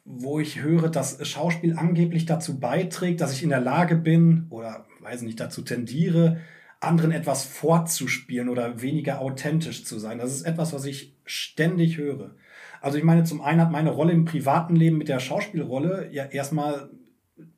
wo 0.05 0.39
ich 0.39 0.61
höre, 0.61 0.89
dass 0.89 1.27
Schauspiel 1.27 1.77
angeblich 1.77 2.25
dazu 2.25 2.59
beiträgt, 2.59 3.19
dass 3.19 3.34
ich 3.34 3.43
in 3.43 3.49
der 3.49 3.59
Lage 3.59 3.95
bin 3.95 4.47
oder 4.49 4.86
weiß 5.01 5.21
nicht, 5.23 5.39
dazu 5.39 5.61
tendiere, 5.61 6.39
anderen 6.80 7.11
etwas 7.11 7.43
fortzuspielen 7.43 8.47
oder 8.49 8.82
weniger 8.82 9.19
authentisch 9.19 9.84
zu 9.84 9.99
sein. 9.99 10.17
Das 10.17 10.34
ist 10.34 10.43
etwas, 10.43 10.71
was 10.71 10.86
ich 10.86 11.13
ständig 11.25 11.97
höre. 11.97 12.36
Also 12.82 12.97
ich 12.97 13.03
meine, 13.03 13.23
zum 13.23 13.41
einen 13.41 13.61
hat 13.61 13.71
meine 13.71 13.91
Rolle 13.91 14.13
im 14.13 14.25
privaten 14.25 14.75
Leben 14.75 14.97
mit 14.97 15.09
der 15.09 15.19
Schauspielrolle 15.19 16.09
ja 16.11 16.25
erstmal, 16.25 16.89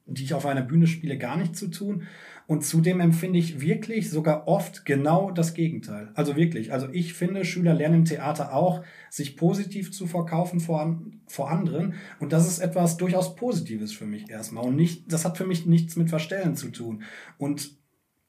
die 0.05 0.23
ich 0.23 0.33
auf 0.33 0.45
einer 0.45 0.61
Bühne 0.61 0.87
spiele, 0.87 1.17
gar 1.17 1.37
nichts 1.37 1.59
zu 1.59 1.69
tun. 1.69 2.03
Und 2.47 2.65
zudem 2.65 2.99
empfinde 2.99 3.39
ich 3.39 3.61
wirklich 3.61 4.09
sogar 4.09 4.47
oft 4.47 4.83
genau 4.85 5.31
das 5.31 5.53
Gegenteil. 5.53 6.09
Also 6.15 6.35
wirklich. 6.35 6.73
Also 6.73 6.89
ich 6.91 7.13
finde, 7.13 7.45
Schüler 7.45 7.73
lernen 7.73 7.99
im 7.99 8.05
Theater 8.05 8.53
auch, 8.53 8.83
sich 9.09 9.37
positiv 9.37 9.93
zu 9.93 10.05
verkaufen 10.05 10.59
vor, 10.59 11.01
vor 11.27 11.49
anderen. 11.49 11.93
Und 12.19 12.33
das 12.33 12.49
ist 12.49 12.59
etwas 12.59 12.97
durchaus 12.97 13.35
Positives 13.35 13.93
für 13.93 14.05
mich 14.05 14.29
erstmal. 14.29 14.65
Und 14.65 14.75
nicht, 14.75 15.11
das 15.13 15.23
hat 15.23 15.37
für 15.37 15.45
mich 15.45 15.65
nichts 15.65 15.95
mit 15.95 16.09
Verstellen 16.09 16.55
zu 16.55 16.69
tun. 16.71 17.03
Und 17.37 17.79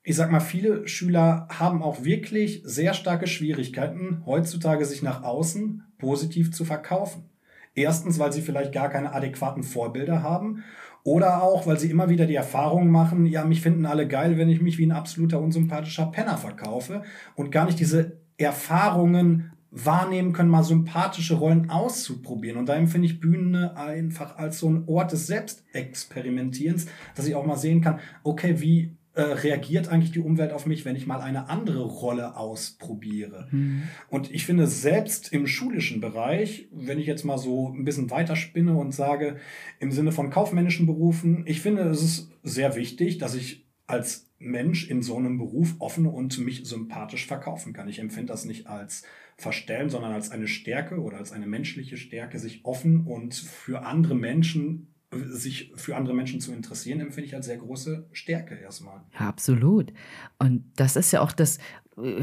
ich 0.04 0.16
sag 0.16 0.30
mal, 0.30 0.40
viele 0.40 0.86
Schüler 0.88 1.48
haben 1.48 1.82
auch 1.82 2.04
wirklich 2.04 2.62
sehr 2.64 2.92
starke 2.94 3.26
Schwierigkeiten, 3.26 4.22
heutzutage 4.26 4.84
sich 4.84 5.02
nach 5.02 5.22
außen 5.22 5.84
positiv 6.02 6.52
zu 6.52 6.64
verkaufen. 6.64 7.30
Erstens, 7.74 8.18
weil 8.18 8.32
sie 8.32 8.42
vielleicht 8.42 8.72
gar 8.72 8.90
keine 8.90 9.14
adäquaten 9.14 9.62
Vorbilder 9.62 10.22
haben 10.22 10.64
oder 11.04 11.42
auch, 11.42 11.66
weil 11.66 11.78
sie 11.78 11.90
immer 11.90 12.10
wieder 12.10 12.26
die 12.26 12.34
Erfahrung 12.34 12.90
machen, 12.90 13.24
ja, 13.24 13.44
mich 13.44 13.62
finden 13.62 13.86
alle 13.86 14.06
geil, 14.06 14.36
wenn 14.36 14.50
ich 14.50 14.60
mich 14.60 14.78
wie 14.78 14.86
ein 14.86 14.92
absoluter 14.92 15.40
unsympathischer 15.40 16.06
Penner 16.06 16.36
verkaufe 16.36 17.02
und 17.36 17.50
gar 17.50 17.64
nicht 17.64 17.78
diese 17.78 18.18
Erfahrungen 18.36 19.52
wahrnehmen 19.70 20.32
können, 20.32 20.50
mal 20.50 20.64
sympathische 20.64 21.36
Rollen 21.36 21.70
auszuprobieren. 21.70 22.58
Und 22.58 22.68
da 22.68 22.74
empfinde 22.74 23.06
ich 23.06 23.20
Bühne 23.20 23.76
einfach 23.76 24.36
als 24.36 24.58
so 24.58 24.68
ein 24.68 24.84
Ort 24.86 25.12
des 25.12 25.28
Selbstexperimentierens, 25.28 26.86
dass 27.14 27.26
ich 27.26 27.34
auch 27.36 27.46
mal 27.46 27.56
sehen 27.56 27.80
kann, 27.80 28.00
okay, 28.22 28.60
wie 28.60 28.96
äh, 29.14 29.22
reagiert 29.22 29.88
eigentlich 29.88 30.12
die 30.12 30.20
Umwelt 30.20 30.52
auf 30.52 30.64
mich, 30.64 30.84
wenn 30.84 30.96
ich 30.96 31.06
mal 31.06 31.20
eine 31.20 31.50
andere 31.50 31.82
Rolle 31.82 32.36
ausprobiere. 32.36 33.48
Mhm. 33.50 33.82
Und 34.08 34.30
ich 34.30 34.46
finde, 34.46 34.66
selbst 34.66 35.32
im 35.32 35.46
schulischen 35.46 36.00
Bereich, 36.00 36.68
wenn 36.72 36.98
ich 36.98 37.06
jetzt 37.06 37.24
mal 37.24 37.38
so 37.38 37.68
ein 37.68 37.84
bisschen 37.84 38.10
weiterspinne 38.10 38.74
und 38.74 38.92
sage, 38.92 39.36
im 39.80 39.92
Sinne 39.92 40.12
von 40.12 40.30
kaufmännischen 40.30 40.86
Berufen, 40.86 41.44
ich 41.46 41.60
finde, 41.60 41.82
es 41.82 42.02
ist 42.02 42.30
sehr 42.42 42.74
wichtig, 42.74 43.18
dass 43.18 43.34
ich 43.34 43.66
als 43.86 44.30
Mensch 44.38 44.88
in 44.88 45.02
so 45.02 45.16
einem 45.16 45.38
Beruf 45.38 45.76
offen 45.78 46.06
und 46.06 46.38
mich 46.38 46.64
sympathisch 46.64 47.26
verkaufen 47.26 47.72
kann. 47.72 47.88
Ich 47.88 47.98
empfinde 47.98 48.32
das 48.32 48.44
nicht 48.44 48.66
als 48.66 49.02
Verstellen, 49.36 49.90
sondern 49.90 50.12
als 50.12 50.30
eine 50.30 50.48
Stärke 50.48 51.00
oder 51.00 51.18
als 51.18 51.32
eine 51.32 51.46
menschliche 51.46 51.96
Stärke, 51.96 52.38
sich 52.38 52.64
offen 52.64 53.06
und 53.06 53.34
für 53.34 53.84
andere 53.84 54.14
Menschen 54.14 54.91
sich 55.12 55.72
für 55.76 55.96
andere 55.96 56.14
Menschen 56.14 56.40
zu 56.40 56.52
interessieren, 56.52 57.00
empfinde 57.00 57.26
ich 57.26 57.34
als 57.34 57.46
sehr 57.46 57.58
große 57.58 58.06
Stärke 58.12 58.54
erstmal. 58.54 59.02
Ja, 59.12 59.28
absolut. 59.28 59.92
Und 60.38 60.64
das 60.76 60.96
ist 60.96 61.12
ja 61.12 61.20
auch 61.20 61.32
das, 61.32 61.58
äh, 62.02 62.22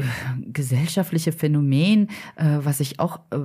gesellschaftliche 0.52 1.32
Phänomen, 1.32 2.08
äh, 2.36 2.58
was 2.62 2.80
ich 2.80 3.00
auch 3.00 3.20
äh, 3.30 3.38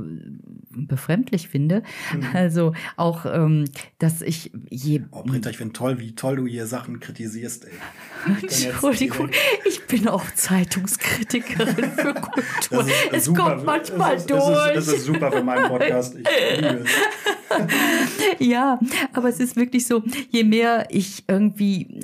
befremdlich 0.70 1.48
finde. 1.48 1.84
Mhm. 2.14 2.26
Also 2.34 2.74
auch, 2.98 3.26
ähm, 3.26 3.66
dass 4.00 4.22
ich 4.22 4.52
je. 4.70 5.02
Oh, 5.12 5.24
Britta, 5.24 5.50
ich 5.50 5.58
finde 5.58 5.74
toll, 5.74 6.00
wie 6.00 6.16
toll 6.16 6.38
du 6.38 6.48
hier 6.48 6.68
Sachen 6.68 7.00
kritisierst, 7.00 7.66
ey. 7.66 7.72
Entschuldigung, 8.42 9.30
ich 9.66 9.86
bin 9.86 10.08
auch 10.08 10.24
Zeitungskritikerin 10.34 11.92
für 11.92 12.14
Kultur. 12.14 12.88
Es 13.12 13.26
super, 13.26 13.44
kommt 13.44 13.66
manchmal 13.66 14.16
es 14.16 14.22
ist, 14.22 14.30
durch. 14.30 14.76
Es 14.76 14.88
ist, 14.88 14.94
ist 14.94 15.06
super 15.06 15.32
für 15.32 15.44
meinen 15.44 15.68
Podcast. 15.68 16.16
Ich 16.16 16.62
liebe 16.62 16.84
es. 16.84 16.90
ja, 18.40 18.80
aber 19.14 19.30
es 19.30 19.40
ist 19.40 19.56
wirklich 19.56 19.86
so, 19.86 20.04
je 20.30 20.44
mehr 20.44 20.88
ich 20.90 21.24
irgendwie 21.28 22.00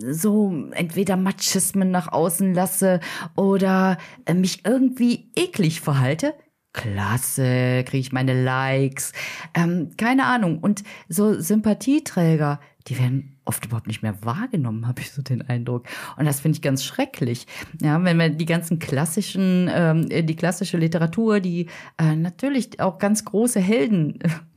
so 0.00 0.68
entweder 0.72 1.16
Machismen 1.16 1.90
nach 1.90 2.08
außen 2.12 2.54
lasse 2.54 3.00
oder 3.36 3.98
äh, 4.26 4.34
mich 4.34 4.64
irgendwie 4.64 5.30
eklig 5.36 5.80
verhalte, 5.80 6.34
klasse, 6.72 7.84
kriege 7.84 7.98
ich 7.98 8.12
meine 8.12 8.42
Likes, 8.42 9.12
ähm, 9.54 9.90
keine 9.96 10.26
Ahnung. 10.26 10.58
Und 10.58 10.84
so 11.08 11.38
Sympathieträger, 11.38 12.60
die 12.86 12.98
werden 12.98 13.40
oft 13.44 13.64
überhaupt 13.64 13.88
nicht 13.88 14.02
mehr 14.02 14.22
wahrgenommen, 14.22 14.86
habe 14.86 15.00
ich 15.00 15.10
so 15.10 15.22
den 15.22 15.42
Eindruck. 15.42 15.86
Und 16.16 16.26
das 16.26 16.40
finde 16.40 16.56
ich 16.56 16.62
ganz 16.62 16.84
schrecklich. 16.84 17.46
Ja, 17.80 18.02
wenn 18.04 18.16
man 18.16 18.38
die 18.38 18.46
ganzen 18.46 18.78
klassischen, 18.78 19.68
ähm, 19.72 20.08
die 20.08 20.36
klassische 20.36 20.78
Literatur, 20.78 21.40
die 21.40 21.66
äh, 21.98 22.14
natürlich 22.14 22.80
auch 22.80 22.98
ganz 22.98 23.24
große 23.24 23.60
Helden 23.60 24.18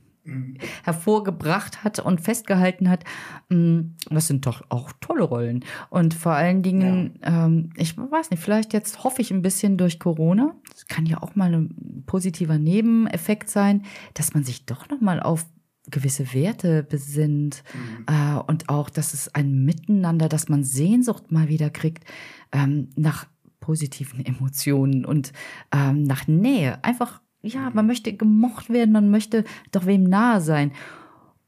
hervorgebracht 0.84 1.84
hat 1.84 1.98
und 1.98 2.20
festgehalten 2.20 2.88
hat. 2.88 3.04
Mm, 3.48 3.80
das 4.10 4.26
sind 4.26 4.46
doch 4.46 4.62
auch 4.70 4.92
tolle 5.00 5.24
Rollen. 5.24 5.64
Und 5.90 6.14
vor 6.14 6.32
allen 6.32 6.62
Dingen, 6.62 7.18
ja. 7.22 7.46
ähm, 7.46 7.70
ich 7.76 7.96
weiß 7.96 8.30
nicht, 8.30 8.42
vielleicht 8.42 8.72
jetzt 8.72 9.04
hoffe 9.04 9.22
ich 9.22 9.30
ein 9.30 9.42
bisschen 9.42 9.76
durch 9.76 9.98
Corona. 9.98 10.54
Das 10.72 10.86
kann 10.86 11.06
ja 11.06 11.22
auch 11.22 11.34
mal 11.34 11.52
ein 11.54 12.04
positiver 12.06 12.58
Nebeneffekt 12.58 13.50
sein, 13.50 13.82
dass 14.14 14.34
man 14.34 14.44
sich 14.44 14.66
doch 14.66 14.88
noch 14.88 15.00
mal 15.00 15.20
auf 15.20 15.46
gewisse 15.90 16.32
Werte 16.32 16.82
besinnt 16.82 17.62
mhm. 17.74 18.06
äh, 18.06 18.38
und 18.46 18.70
auch, 18.70 18.88
dass 18.88 19.12
es 19.12 19.34
ein 19.34 19.64
Miteinander, 19.64 20.28
dass 20.28 20.48
man 20.48 20.64
Sehnsucht 20.64 21.30
mal 21.30 21.48
wieder 21.48 21.68
kriegt 21.68 22.04
ähm, 22.52 22.88
nach 22.96 23.26
positiven 23.60 24.24
Emotionen 24.24 25.04
und 25.04 25.32
ähm, 25.72 26.02
nach 26.02 26.26
Nähe. 26.26 26.82
Einfach 26.84 27.20
ja, 27.44 27.70
man 27.70 27.86
möchte 27.86 28.16
gemocht 28.16 28.70
werden, 28.70 28.92
man 28.92 29.10
möchte 29.10 29.44
doch 29.70 29.86
wem 29.86 30.04
nahe 30.04 30.40
sein. 30.40 30.72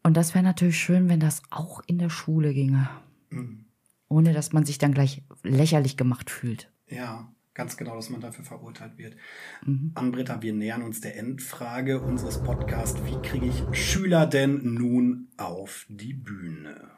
Und 0.02 0.16
das 0.16 0.34
wäre 0.34 0.44
natürlich 0.44 0.78
schön, 0.78 1.08
wenn 1.08 1.20
das 1.20 1.42
auch 1.50 1.80
in 1.86 1.98
der 1.98 2.10
Schule 2.10 2.54
ginge. 2.54 2.88
Mhm. 3.30 3.64
Ohne 4.08 4.32
dass 4.32 4.52
man 4.52 4.64
sich 4.64 4.78
dann 4.78 4.94
gleich 4.94 5.22
lächerlich 5.42 5.96
gemacht 5.96 6.30
fühlt. 6.30 6.70
Ja, 6.86 7.32
ganz 7.54 7.76
genau, 7.76 7.96
dass 7.96 8.10
man 8.10 8.20
dafür 8.20 8.44
verurteilt 8.44 8.98
wird. 8.98 9.16
Mhm. 9.64 9.92
Anbritta, 9.94 10.42
wir 10.42 10.52
nähern 10.52 10.82
uns 10.82 11.00
der 11.00 11.18
Endfrage 11.18 12.00
unseres 12.00 12.40
Podcasts. 12.42 13.00
Wie 13.04 13.20
kriege 13.28 13.46
ich 13.46 13.64
Schüler 13.76 14.26
denn 14.26 14.74
nun 14.74 15.28
auf 15.38 15.86
die 15.88 16.14
Bühne? 16.14 16.90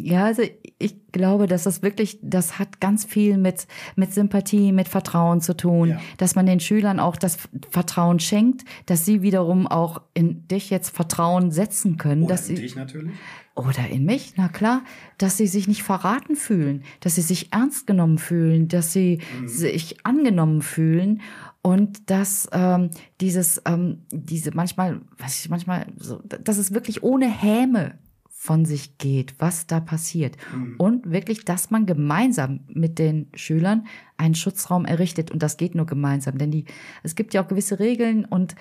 Ja, 0.00 0.24
also 0.24 0.42
ich 0.78 1.12
glaube, 1.12 1.46
dass 1.46 1.64
das 1.64 1.82
wirklich, 1.82 2.18
das 2.22 2.58
hat 2.58 2.80
ganz 2.80 3.04
viel 3.04 3.36
mit, 3.36 3.66
mit 3.94 4.12
Sympathie, 4.12 4.72
mit 4.72 4.88
Vertrauen 4.88 5.40
zu 5.40 5.56
tun, 5.56 5.90
ja. 5.90 6.00
dass 6.16 6.34
man 6.34 6.46
den 6.46 6.60
Schülern 6.60 6.98
auch 6.98 7.16
das 7.16 7.38
Vertrauen 7.70 8.20
schenkt, 8.20 8.64
dass 8.86 9.04
sie 9.04 9.22
wiederum 9.22 9.66
auch 9.66 10.00
in 10.14 10.48
dich 10.48 10.70
jetzt 10.70 10.94
Vertrauen 10.94 11.50
setzen 11.50 11.98
können. 11.98 12.22
Oder 12.22 12.34
dass 12.34 12.48
in 12.48 12.56
sie, 12.56 12.62
dich 12.62 12.76
natürlich. 12.76 13.12
Oder 13.54 13.86
in 13.88 14.04
mich, 14.04 14.32
na 14.36 14.48
klar, 14.48 14.82
dass 15.18 15.36
sie 15.36 15.46
sich 15.46 15.68
nicht 15.68 15.82
verraten 15.82 16.34
fühlen, 16.34 16.82
dass 17.00 17.14
sie 17.14 17.22
sich 17.22 17.52
ernst 17.52 17.86
genommen 17.86 18.18
fühlen, 18.18 18.68
dass 18.68 18.92
sie 18.92 19.20
mhm. 19.40 19.48
sich 19.48 20.04
angenommen 20.04 20.62
fühlen 20.62 21.20
und 21.62 22.10
dass 22.10 22.48
ähm, 22.52 22.90
dieses, 23.20 23.62
ähm, 23.66 24.02
diese 24.10 24.50
manchmal, 24.54 25.00
weiß 25.18 25.44
ich, 25.44 25.50
manchmal 25.50 25.86
so, 25.96 26.20
dass 26.24 26.58
es 26.58 26.74
wirklich 26.74 27.02
ohne 27.02 27.26
Häme 27.26 27.98
von 28.44 28.66
sich 28.66 28.98
geht, 28.98 29.36
was 29.38 29.66
da 29.66 29.80
passiert. 29.80 30.36
Mhm. 30.54 30.74
Und 30.76 31.10
wirklich, 31.10 31.46
dass 31.46 31.70
man 31.70 31.86
gemeinsam 31.86 32.60
mit 32.68 32.98
den 32.98 33.30
Schülern 33.34 33.86
einen 34.18 34.34
Schutzraum 34.34 34.84
errichtet. 34.84 35.30
Und 35.30 35.42
das 35.42 35.56
geht 35.56 35.74
nur 35.74 35.86
gemeinsam, 35.86 36.36
denn 36.36 36.50
die, 36.50 36.66
es 37.02 37.14
gibt 37.14 37.32
ja 37.32 37.42
auch 37.42 37.48
gewisse 37.48 37.78
Regeln 37.78 38.26
und 38.26 38.54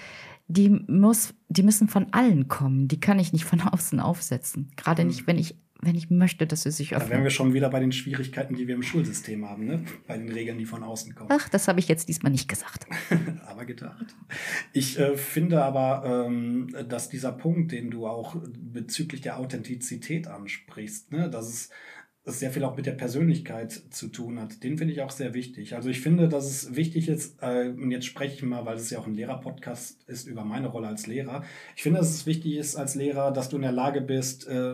die 0.48 0.70
muss, 0.70 1.34
die 1.50 1.64
müssen 1.64 1.90
von 1.90 2.14
allen 2.14 2.48
kommen. 2.48 2.88
Die 2.88 3.02
kann 3.02 3.20
ich 3.20 3.34
nicht 3.34 3.44
von 3.44 3.60
außen 3.74 4.00
aufsetzen. 4.00 4.72
Gerade 4.78 5.02
mhm. 5.02 5.10
nicht, 5.10 5.28
wenn 5.28 5.38
ich 5.38 5.58
wenn 5.86 5.96
ich 5.96 6.10
möchte, 6.10 6.48
dass 6.48 6.64
sie 6.64 6.72
sich 6.72 6.94
öffnen. 6.94 7.10
Da 7.10 7.16
wären 7.16 7.24
wir 7.24 7.30
schon 7.30 7.54
wieder 7.54 7.70
bei 7.70 7.80
den 7.80 7.92
Schwierigkeiten, 7.92 8.56
die 8.56 8.68
wir 8.68 8.76
im 8.76 8.84
Schulsystem 8.84 9.48
haben, 9.48 9.66
ne? 9.66 9.84
bei 10.08 10.18
den 10.18 10.30
Regeln, 10.30 10.58
die 10.58 10.66
von 10.66 10.84
außen 10.84 11.16
kommen. 11.16 11.30
Ach, 11.32 11.50
das 11.50 11.68
habe 11.68 11.80
ich 11.80 11.88
jetzt 11.88 12.08
diesmal 12.10 12.32
nicht 12.32 12.48
gesagt. 12.48 12.86
aber 13.46 13.66
gedacht. 13.66 14.16
Ich 14.72 15.00
äh, 15.00 15.16
finde 15.18 15.64
aber, 15.64 16.26
ähm, 16.28 16.76
dass 16.88 17.10
dieser 17.10 17.32
Punkt, 17.32 17.72
den 17.72 17.92
du 17.92 18.08
auch 18.08 18.36
bezüglich 18.58 19.22
der 19.22 19.40
Authentizität 19.40 20.28
ansprichst, 20.28 21.12
ne? 21.12 21.30
dass 21.30 21.48
es 21.48 21.70
das 22.26 22.40
sehr 22.40 22.52
viel 22.52 22.64
auch 22.64 22.78
mit 22.78 22.86
der 22.86 22.94
Persönlichkeit 22.94 23.72
zu 23.72 24.08
tun 24.08 24.40
hat. 24.40 24.64
Den 24.64 24.78
finde 24.78 24.94
ich 24.94 25.02
auch 25.02 25.12
sehr 25.12 25.34
wichtig. 25.34 25.76
Also 25.76 25.90
ich 25.90 26.00
finde, 26.00 26.30
dass 26.30 26.46
es 26.46 26.76
wichtig 26.76 27.10
ist, 27.10 27.42
äh, 27.42 27.70
und 27.70 27.92
jetzt 27.92 28.06
spreche 28.06 28.36
ich 28.36 28.44
mal, 28.44 28.66
weil 28.66 28.78
es 28.78 28.90
ja 28.90 29.00
auch 29.00 29.08
ein 29.08 29.14
Lehrer-Podcast 29.14 30.04
ist, 30.08 30.28
über 30.28 30.46
meine 30.46 30.68
Rolle 30.68 30.88
als 30.88 31.06
Lehrer. 31.06 31.44
Ich 31.76 31.84
finde, 31.84 32.00
dass 32.00 32.14
es 32.14 32.26
wichtig 32.26 32.56
ist 32.56 32.78
als 32.78 32.96
Lehrer, 32.96 33.32
dass 33.32 33.50
du 33.50 33.58
in 33.58 33.62
der 33.62 33.74
Lage 33.74 34.00
bist, 34.00 34.48
äh, 34.48 34.74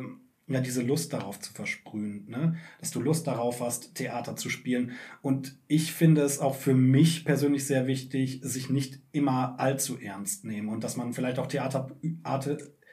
ja, 0.50 0.62
diese 0.62 0.82
Lust 0.82 1.14
darauf 1.14 1.40
zu 1.40 1.54
versprühen, 1.54 2.26
ne? 2.28 2.56
dass 2.80 2.92
du 2.92 3.00
Lust 3.00 3.28
darauf 3.28 3.62
hast, 3.62 3.96
Theater 3.96 4.36
zu 4.36 4.50
spielen. 4.50 4.94
Und 5.22 5.58
ich 5.68 5.94
finde 5.94 6.22
es 6.22 6.40
auch 6.40 6.56
für 6.56 6.74
mich 6.74 7.24
persönlich 7.24 7.66
sehr 7.68 7.88
wichtig, 7.88 8.42
sich 8.44 8.70
nicht 8.70 9.00
immer 9.12 9.60
allzu 9.60 10.00
ernst 10.00 10.46
nehmen 10.46 10.70
und 10.70 10.84
dass 10.84 10.98
man 10.98 11.14
vielleicht 11.14 11.40
auch 11.40 11.48
Theater, 11.48 11.92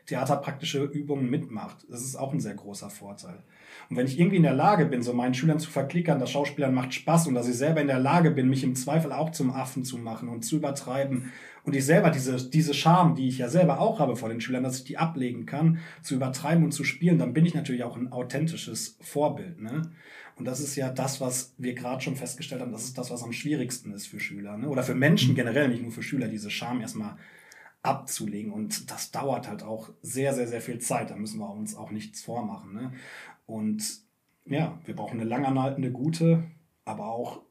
theaterpraktische 0.07 0.85
Übungen 0.85 1.31
mitmacht. 1.31 1.87
Das 1.89 2.03
ist 2.03 2.17
auch 2.17 2.33
ein 2.33 2.41
sehr 2.41 2.55
großer 2.55 2.91
Vorteil. 2.91 3.43
Und 3.89 3.97
wenn 3.97 4.07
ich 4.07 4.19
irgendwie 4.19 4.37
in 4.37 4.43
der 4.43 4.55
Lage 4.55 4.87
bin, 4.87 5.03
so 5.03 5.13
meinen 5.13 5.35
Schülern 5.35 5.61
zu 5.61 5.71
verklickern, 5.71 6.19
dass 6.19 6.31
Schauspielern 6.31 6.75
macht 6.75 6.95
Spaß 6.95 7.29
und 7.29 7.35
dass 7.35 7.49
ich 7.49 7.57
selber 7.57 7.81
in 7.81 7.87
der 7.87 8.01
Lage 8.01 8.31
bin, 8.31 8.49
mich 8.49 8.65
im 8.65 8.75
Zweifel 8.75 9.13
auch 9.13 9.31
zum 9.31 9.53
Affen 9.53 9.85
zu 9.85 9.99
machen 9.99 10.29
und 10.29 10.43
zu 10.43 10.57
übertreiben 10.57 11.33
und 11.67 11.75
ich 11.75 11.85
selber 11.85 12.11
diese, 12.11 12.49
diese 12.49 12.75
Scham, 12.75 13.17
die 13.17 13.27
ich 13.27 13.39
ja 13.39 13.49
selber 13.49 13.81
auch 13.81 13.99
habe 13.99 14.15
vor 14.15 14.29
den 14.29 14.41
Schülern, 14.41 14.63
dass 14.63 14.79
ich 14.79 14.85
die 14.85 14.99
ablegen 14.99 15.47
kann, 15.47 15.79
zu 16.01 16.15
übertreiben 16.15 16.63
und 16.63 16.71
zu 16.71 16.85
spielen, 16.85 17.19
dann 17.19 17.33
bin 17.33 17.45
ich 17.45 17.55
natürlich 17.55 17.83
auch 17.83 17.97
ein 17.97 18.13
authentisches 18.13 18.97
Vorbild. 19.01 19.61
Ne? 19.61 19.83
Und 20.37 20.45
das 20.45 20.61
ist 20.61 20.77
ja 20.77 20.91
das, 20.91 21.21
was 21.21 21.55
wir 21.59 21.75
gerade 21.75 22.03
schon 22.03 22.15
festgestellt 22.15 22.61
haben, 22.61 22.71
das 22.71 22.85
ist 22.85 22.97
das, 22.97 23.11
was 23.11 23.25
am 23.25 23.33
schwierigsten 23.33 23.93
ist 23.93 24.07
für 24.07 24.21
Schüler. 24.21 24.57
Ne? 24.57 24.69
Oder 24.69 24.85
für 24.85 24.95
Menschen 24.95 25.35
generell, 25.35 25.69
nicht 25.69 25.83
nur 25.83 25.91
für 25.91 26.05
Schüler, 26.05 26.29
diese 26.29 26.51
Scham 26.51 26.81
erstmal 26.81 27.17
abzulegen. 27.83 28.53
Und 28.53 28.89
das 28.93 29.11
dauert 29.11 29.49
halt 29.49 29.65
auch 29.65 29.91
sehr, 30.03 30.35
sehr, 30.35 30.47
sehr 30.47 30.61
viel 30.61 30.79
Zeit. 30.79 31.11
Da 31.11 31.17
müssen 31.17 31.41
wir 31.41 31.51
uns 31.51 31.75
auch 31.75 31.91
nichts 31.91 32.23
vormachen. 32.23 32.75
Ne? 32.75 32.93
Und 33.47 33.83
ja, 34.45 34.79
wir 34.85 34.95
brauchen 34.95 35.21
eine 35.21 35.29
langanhaltende, 35.29 35.91
gute, 35.91 36.45
aber 36.85 37.07
auch 37.07 37.47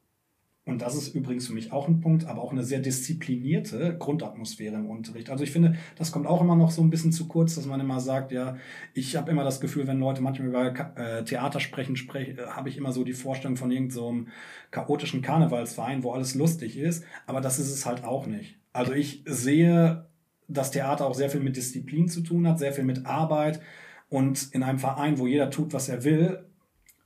und 0.68 0.82
das 0.82 0.96
ist 0.96 1.14
übrigens 1.14 1.46
für 1.46 1.54
mich 1.54 1.70
auch 1.70 1.86
ein 1.86 2.00
Punkt, 2.00 2.26
aber 2.26 2.42
auch 2.42 2.50
eine 2.50 2.64
sehr 2.64 2.80
disziplinierte 2.80 3.96
Grundatmosphäre 3.96 4.74
im 4.74 4.90
Unterricht. 4.90 5.30
Also 5.30 5.44
ich 5.44 5.52
finde, 5.52 5.76
das 5.94 6.10
kommt 6.10 6.26
auch 6.26 6.40
immer 6.40 6.56
noch 6.56 6.72
so 6.72 6.82
ein 6.82 6.90
bisschen 6.90 7.12
zu 7.12 7.28
kurz, 7.28 7.54
dass 7.54 7.66
man 7.66 7.78
immer 7.78 8.00
sagt, 8.00 8.32
ja, 8.32 8.56
ich 8.92 9.14
habe 9.14 9.30
immer 9.30 9.44
das 9.44 9.60
Gefühl, 9.60 9.86
wenn 9.86 10.00
Leute 10.00 10.22
manchmal 10.22 10.48
über 10.48 10.96
äh, 10.96 11.22
Theater 11.22 11.60
sprechen, 11.60 11.94
sprech, 11.94 12.30
äh, 12.30 12.46
habe 12.48 12.68
ich 12.68 12.76
immer 12.76 12.90
so 12.90 13.04
die 13.04 13.12
Vorstellung 13.12 13.56
von 13.56 13.70
irgendeinem 13.70 13.90
so 13.92 14.24
chaotischen 14.72 15.22
Karnevalsverein, 15.22 16.02
wo 16.02 16.10
alles 16.10 16.34
lustig 16.34 16.76
ist, 16.76 17.04
aber 17.28 17.40
das 17.40 17.60
ist 17.60 17.70
es 17.70 17.86
halt 17.86 18.02
auch 18.02 18.26
nicht. 18.26 18.58
Also 18.72 18.92
ich 18.92 19.22
sehe, 19.24 20.06
dass 20.48 20.72
Theater 20.72 21.06
auch 21.06 21.14
sehr 21.14 21.30
viel 21.30 21.40
mit 21.40 21.56
Disziplin 21.56 22.08
zu 22.08 22.22
tun 22.22 22.46
hat, 22.48 22.58
sehr 22.58 22.72
viel 22.72 22.84
mit 22.84 23.06
Arbeit 23.06 23.60
und 24.08 24.52
in 24.52 24.62
einem 24.62 24.78
Verein, 24.78 25.18
wo 25.18 25.26
jeder 25.26 25.50
tut, 25.50 25.72
was 25.72 25.88
er 25.88 26.04
will, 26.04 26.44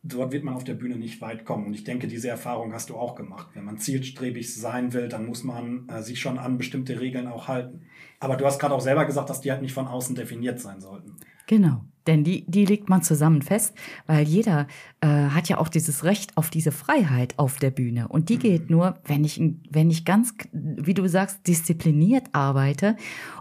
dort 0.03 0.33
wird 0.33 0.45
man 0.45 0.55
auf 0.55 0.65
der 0.65 0.75
Bühne 0.75 0.97
nicht 0.97 1.21
weit 1.21 1.45
kommen. 1.45 1.67
Und 1.67 1.75
ich 1.75 1.85
denke, 1.85 2.07
diese 2.07 2.29
Erfahrung 2.29 2.73
hast 2.73 2.91
du 2.91 2.97
auch 2.97 3.15
gemacht. 3.15 3.49
Wenn 3.55 3.65
man 3.65 3.79
zielstrebig 3.79 4.55
sein 4.55 4.93
will, 4.93 5.09
dann 5.09 5.27
muss 5.27 5.45
man 5.45 5.89
äh, 5.89 6.03
sich 6.03 6.21
schon 6.21 6.39
an 6.39 6.59
bestimmte 6.59 7.01
Regeln 7.01 7.27
auch 7.27 7.49
halten. 7.49 7.83
Aber 8.19 8.37
du 8.37 8.45
hast 8.45 8.59
gerade 8.59 8.75
auch 8.75 8.81
selber 8.81 9.05
gesagt, 9.07 9.31
dass 9.31 9.41
die 9.41 9.51
halt 9.51 9.63
nicht 9.63 9.73
von 9.73 9.87
außen 9.87 10.15
definiert 10.15 10.61
sein 10.61 10.81
sollten. 10.81 11.17
Genau. 11.47 11.85
Denn 12.07 12.25
die, 12.25 12.45
die 12.47 12.65
legt 12.65 12.89
man 12.89 13.03
zusammen 13.03 13.43
fest, 13.43 13.75
weil 14.07 14.27
jeder 14.27 14.67
äh, 15.01 15.07
hat 15.07 15.49
ja 15.49 15.59
auch 15.59 15.69
dieses 15.69 16.05
Recht 16.05 16.37
auf 16.37 16.51
diese 16.51 16.73
Freiheit 16.73 17.39
auf 17.39 17.59
der 17.59 17.71
Bühne. 17.71 18.09
Und 18.09 18.29
die 18.29 18.37
mhm. 18.37 18.41
geht 18.41 18.71
nur, 18.71 18.99
wenn 19.05 19.25
ich, 19.25 19.41
wenn 19.71 19.91
ich 19.91 20.05
ganz, 20.05 20.35
wie 20.53 20.95
du 20.95 21.09
sagst, 21.09 21.47
diszipliniert 21.47 22.29
arbeite, 22.33 22.97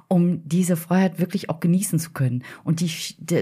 um 0.07 0.47
diese 0.47 0.75
Freiheit 0.75 1.19
wirklich 1.19 1.49
auch 1.49 1.59
genießen 1.59 1.99
zu 1.99 2.11
können. 2.11 2.43
Und 2.63 2.81
die, 2.81 2.89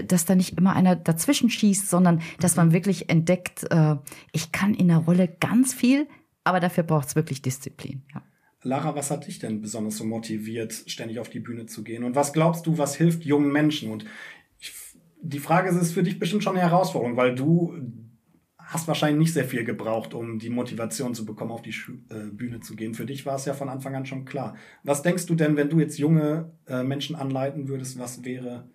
dass 0.06 0.24
da 0.24 0.34
nicht 0.34 0.56
immer 0.56 0.74
einer 0.74 0.96
dazwischen 0.96 1.50
schießt, 1.50 1.88
sondern 1.88 2.22
dass 2.40 2.56
man 2.56 2.68
mhm. 2.68 2.72
wirklich 2.72 3.10
entdeckt, 3.10 3.66
äh, 3.70 3.96
ich 4.32 4.52
kann 4.52 4.74
in 4.74 4.88
der 4.88 4.98
Rolle 4.98 5.28
ganz 5.28 5.74
viel, 5.74 6.06
aber 6.44 6.60
dafür 6.60 6.84
braucht 6.84 7.08
es 7.08 7.16
wirklich 7.16 7.42
Disziplin. 7.42 8.02
Ja. 8.14 8.22
Lara, 8.64 8.96
was 8.96 9.10
hat 9.10 9.26
dich 9.26 9.38
denn 9.38 9.60
besonders 9.60 9.96
so 9.96 10.04
motiviert, 10.04 10.72
ständig 10.86 11.20
auf 11.20 11.30
die 11.30 11.38
Bühne 11.38 11.66
zu 11.66 11.84
gehen? 11.84 12.02
Und 12.02 12.16
was 12.16 12.32
glaubst 12.32 12.66
du, 12.66 12.76
was 12.76 12.96
hilft 12.96 13.24
jungen 13.24 13.52
Menschen? 13.52 13.90
Und 13.90 14.04
die 15.22 15.38
Frage 15.38 15.68
ist, 15.68 15.76
ist 15.76 15.92
für 15.92 16.02
dich 16.02 16.18
bestimmt 16.18 16.42
schon 16.42 16.56
eine 16.56 16.68
Herausforderung, 16.68 17.16
weil 17.16 17.34
du 17.34 17.74
hast 18.68 18.86
wahrscheinlich 18.86 19.18
nicht 19.18 19.32
sehr 19.32 19.46
viel 19.46 19.64
gebraucht, 19.64 20.12
um 20.12 20.38
die 20.38 20.50
Motivation 20.50 21.14
zu 21.14 21.24
bekommen, 21.24 21.50
auf 21.50 21.62
die 21.62 21.74
äh, 22.10 22.30
Bühne 22.30 22.60
zu 22.60 22.76
gehen. 22.76 22.92
Für 22.94 23.06
dich 23.06 23.24
war 23.24 23.36
es 23.36 23.46
ja 23.46 23.54
von 23.54 23.70
Anfang 23.70 23.94
an 23.94 24.04
schon 24.04 24.26
klar. 24.26 24.56
Was 24.82 25.02
denkst 25.02 25.24
du 25.24 25.34
denn, 25.34 25.56
wenn 25.56 25.70
du 25.70 25.80
jetzt 25.80 25.98
junge 25.98 26.52
äh, 26.66 26.82
Menschen 26.82 27.16
anleiten 27.16 27.68
würdest, 27.68 27.98
was 27.98 28.24
wäre, 28.24 28.68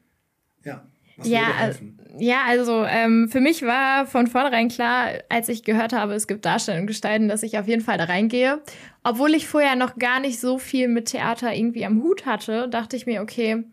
ja, 0.64 0.88
was 1.16 1.28
ja, 1.28 1.42
würde 1.42 1.54
helfen? 1.60 2.02
ja, 2.18 2.42
also 2.48 2.84
ähm, 2.86 3.30
für 3.30 3.40
mich 3.40 3.62
war 3.62 4.08
von 4.08 4.26
vornherein 4.26 4.70
klar, 4.70 5.10
als 5.30 5.48
ich 5.48 5.64
gehört 5.64 5.94
habe, 5.94 6.14
es 6.16 6.26
gibt 6.26 6.44
Darstellungen 6.44 6.84
und 6.84 6.88
Gestalten, 6.88 7.28
dass 7.28 7.44
ich 7.44 7.60
auf 7.60 7.68
jeden 7.68 7.84
Fall 7.84 8.00
da 8.00 8.06
reingehe. 8.06 8.64
Obwohl 9.04 9.36
ich 9.36 9.48
vorher 9.48 9.76
noch 9.76 9.98
gar 9.98 10.20
nicht 10.20 10.40
so 10.40 10.58
viel 10.58 10.88
mit 10.88 11.06
Theater 11.06 11.54
irgendwie 11.54 11.86
am 11.86 12.02
Hut 12.02 12.26
hatte, 12.26 12.68
dachte 12.68 12.96
ich 12.96 13.06
mir, 13.06 13.22
okay, 13.22 13.64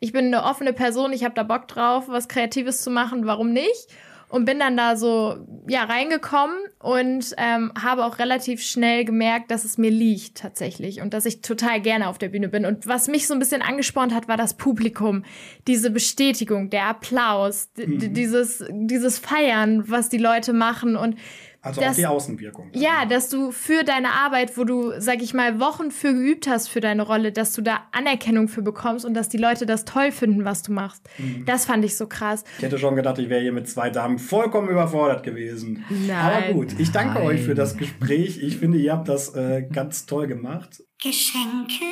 ich 0.00 0.12
bin 0.12 0.26
eine 0.26 0.44
offene 0.44 0.72
Person, 0.72 1.12
ich 1.12 1.24
habe 1.24 1.34
da 1.34 1.42
Bock 1.42 1.68
drauf, 1.68 2.04
was 2.08 2.28
Kreatives 2.28 2.82
zu 2.82 2.90
machen, 2.90 3.26
warum 3.26 3.52
nicht? 3.52 3.88
Und 4.28 4.46
bin 4.46 4.58
dann 4.58 4.76
da 4.76 4.96
so 4.96 5.36
ja 5.68 5.84
reingekommen 5.84 6.56
und 6.80 7.34
ähm, 7.36 7.72
habe 7.80 8.04
auch 8.04 8.18
relativ 8.18 8.62
schnell 8.62 9.04
gemerkt, 9.04 9.50
dass 9.50 9.64
es 9.64 9.78
mir 9.78 9.90
liegt 9.90 10.38
tatsächlich 10.38 11.00
und 11.00 11.14
dass 11.14 11.24
ich 11.24 11.40
total 11.40 11.80
gerne 11.80 12.08
auf 12.08 12.18
der 12.18 12.30
Bühne 12.30 12.48
bin. 12.48 12.66
Und 12.66 12.86
was 12.86 13.06
mich 13.06 13.28
so 13.28 13.34
ein 13.34 13.38
bisschen 13.38 13.62
angespornt 13.62 14.12
hat, 14.12 14.26
war 14.26 14.36
das 14.36 14.54
Publikum, 14.54 15.24
diese 15.68 15.90
Bestätigung, 15.90 16.68
der 16.68 16.86
Applaus, 16.86 17.68
mhm. 17.76 18.12
dieses 18.12 18.64
dieses 18.70 19.20
Feiern, 19.20 19.88
was 19.88 20.08
die 20.08 20.18
Leute 20.18 20.52
machen 20.52 20.96
und 20.96 21.16
also 21.64 21.80
dass, 21.80 21.92
auch 21.92 21.96
die 21.96 22.06
Außenwirkung. 22.06 22.70
Ja, 22.74 23.06
dass 23.06 23.30
du 23.30 23.50
für 23.50 23.84
deine 23.84 24.10
Arbeit, 24.10 24.58
wo 24.58 24.64
du, 24.64 24.92
sag 24.98 25.22
ich 25.22 25.32
mal, 25.32 25.60
Wochen 25.60 25.90
für 25.90 26.12
geübt 26.12 26.46
hast 26.46 26.68
für 26.68 26.80
deine 26.80 27.02
Rolle, 27.02 27.32
dass 27.32 27.54
du 27.54 27.62
da 27.62 27.88
Anerkennung 27.90 28.48
für 28.48 28.60
bekommst 28.60 29.06
und 29.06 29.14
dass 29.14 29.30
die 29.30 29.38
Leute 29.38 29.64
das 29.64 29.86
toll 29.86 30.12
finden, 30.12 30.44
was 30.44 30.62
du 30.62 30.72
machst. 30.72 31.08
Mhm. 31.16 31.46
Das 31.46 31.64
fand 31.64 31.82
ich 31.82 31.96
so 31.96 32.06
krass. 32.06 32.44
Ich 32.58 32.64
hätte 32.64 32.78
schon 32.78 32.96
gedacht, 32.96 33.18
ich 33.18 33.30
wäre 33.30 33.40
hier 33.40 33.52
mit 33.52 33.66
zwei 33.66 33.88
Damen 33.88 34.18
vollkommen 34.18 34.68
überfordert 34.68 35.22
gewesen. 35.22 35.84
Nein. 35.88 36.10
Aber 36.10 36.52
gut, 36.52 36.78
ich 36.78 36.92
danke 36.92 37.14
Nein. 37.14 37.28
euch 37.28 37.42
für 37.42 37.54
das 37.54 37.78
Gespräch. 37.78 38.42
Ich 38.42 38.58
finde, 38.58 38.76
ihr 38.76 38.92
habt 38.92 39.08
das 39.08 39.34
äh, 39.34 39.62
ganz 39.62 40.04
toll 40.04 40.26
gemacht. 40.26 40.82
Geschenke? 41.02 41.84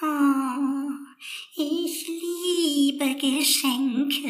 Oh, 0.00 0.88
ich 1.56 2.08
liebe 2.08 3.16
Geschenke. 3.16 4.28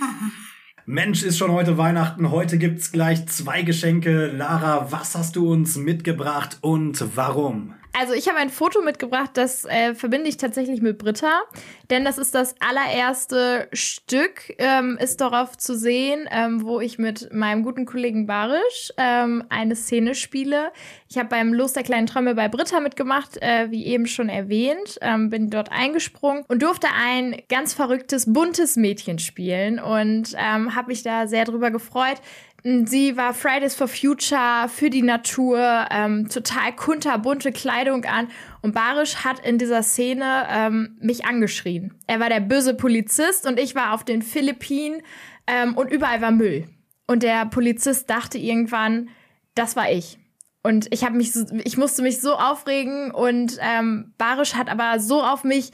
Mensch, 0.90 1.22
ist 1.22 1.36
schon 1.36 1.52
heute 1.52 1.76
Weihnachten. 1.76 2.30
Heute 2.30 2.56
gibt's 2.56 2.92
gleich 2.92 3.26
zwei 3.26 3.60
Geschenke. 3.60 4.28
Lara, 4.28 4.90
was 4.90 5.14
hast 5.14 5.36
du 5.36 5.52
uns 5.52 5.76
mitgebracht 5.76 6.56
und 6.62 7.14
warum? 7.14 7.74
Also 7.92 8.12
ich 8.12 8.28
habe 8.28 8.38
ein 8.38 8.50
Foto 8.50 8.80
mitgebracht, 8.82 9.30
das 9.34 9.64
äh, 9.64 9.94
verbinde 9.94 10.28
ich 10.28 10.36
tatsächlich 10.36 10.82
mit 10.82 10.98
Britta, 10.98 11.42
denn 11.90 12.04
das 12.04 12.18
ist 12.18 12.34
das 12.34 12.54
allererste 12.60 13.68
Stück, 13.72 14.54
ähm, 14.58 14.98
ist 15.00 15.20
darauf 15.20 15.56
zu 15.56 15.76
sehen, 15.76 16.28
ähm, 16.30 16.62
wo 16.62 16.80
ich 16.80 16.98
mit 16.98 17.32
meinem 17.32 17.62
guten 17.62 17.86
Kollegen 17.86 18.26
Barisch 18.26 18.92
ähm, 18.98 19.44
eine 19.48 19.74
Szene 19.74 20.14
spiele. 20.14 20.70
Ich 21.08 21.18
habe 21.18 21.28
beim 21.28 21.52
Los 21.52 21.72
der 21.72 21.82
kleinen 21.82 22.06
Träume 22.06 22.34
bei 22.34 22.48
Britta 22.48 22.80
mitgemacht, 22.80 23.38
äh, 23.42 23.70
wie 23.70 23.86
eben 23.86 24.06
schon 24.06 24.28
erwähnt, 24.28 24.98
ähm, 25.00 25.30
bin 25.30 25.50
dort 25.50 25.72
eingesprungen 25.72 26.44
und 26.46 26.62
durfte 26.62 26.88
ein 26.94 27.42
ganz 27.48 27.72
verrücktes, 27.74 28.32
buntes 28.32 28.76
Mädchen 28.76 29.18
spielen 29.18 29.80
und 29.80 30.34
ähm, 30.36 30.74
habe 30.74 30.88
mich 30.88 31.02
da 31.02 31.26
sehr 31.26 31.46
drüber 31.46 31.70
gefreut. 31.70 32.20
Sie 32.64 33.16
war 33.16 33.34
Fridays 33.34 33.76
for 33.76 33.86
Future 33.86 34.68
für 34.68 34.90
die 34.90 35.02
Natur, 35.02 35.86
ähm, 35.90 36.28
total 36.28 36.74
kunterbunte 36.74 37.52
Kleidung 37.52 38.04
an. 38.04 38.28
Und 38.62 38.74
Barisch 38.74 39.16
hat 39.24 39.46
in 39.46 39.58
dieser 39.58 39.84
Szene 39.84 40.46
ähm, 40.50 40.96
mich 41.00 41.24
angeschrien. 41.24 41.94
Er 42.08 42.18
war 42.18 42.28
der 42.28 42.40
böse 42.40 42.74
Polizist 42.74 43.46
und 43.46 43.60
ich 43.60 43.76
war 43.76 43.94
auf 43.94 44.04
den 44.04 44.22
Philippinen 44.22 45.02
ähm, 45.46 45.76
und 45.76 45.92
überall 45.92 46.20
war 46.20 46.32
Müll. 46.32 46.68
Und 47.06 47.22
der 47.22 47.46
Polizist 47.46 48.10
dachte 48.10 48.38
irgendwann, 48.38 49.08
das 49.54 49.76
war 49.76 49.90
ich. 49.90 50.18
Und 50.64 50.92
ich 50.92 51.04
habe 51.04 51.16
mich, 51.16 51.32
ich 51.64 51.78
musste 51.78 52.02
mich 52.02 52.20
so 52.20 52.34
aufregen 52.34 53.12
und 53.12 53.56
ähm, 53.60 54.12
Barisch 54.18 54.54
hat 54.54 54.68
aber 54.68 54.98
so 54.98 55.22
auf 55.22 55.44
mich 55.44 55.70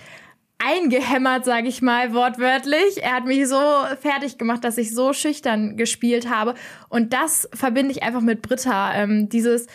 eingehämmert, 0.59 1.44
sage 1.44 1.68
ich 1.68 1.82
mal, 1.82 2.14
wortwörtlich. 2.14 3.02
Er 3.02 3.14
hat 3.14 3.26
mich 3.26 3.48
so 3.48 3.61
fertig 4.00 4.38
gemacht, 4.38 4.64
dass 4.64 4.78
ich 4.78 4.94
so 4.94 5.12
schüchtern 5.12 5.76
gespielt 5.76 6.28
habe. 6.28 6.55
Und 6.88 7.12
das 7.12 7.48
verbinde 7.52 7.92
ich 7.92 8.02
einfach 8.02 8.20
mit 8.20 8.42
Britta. 8.42 8.94
Ähm, 8.94 9.28
dieses 9.28 9.66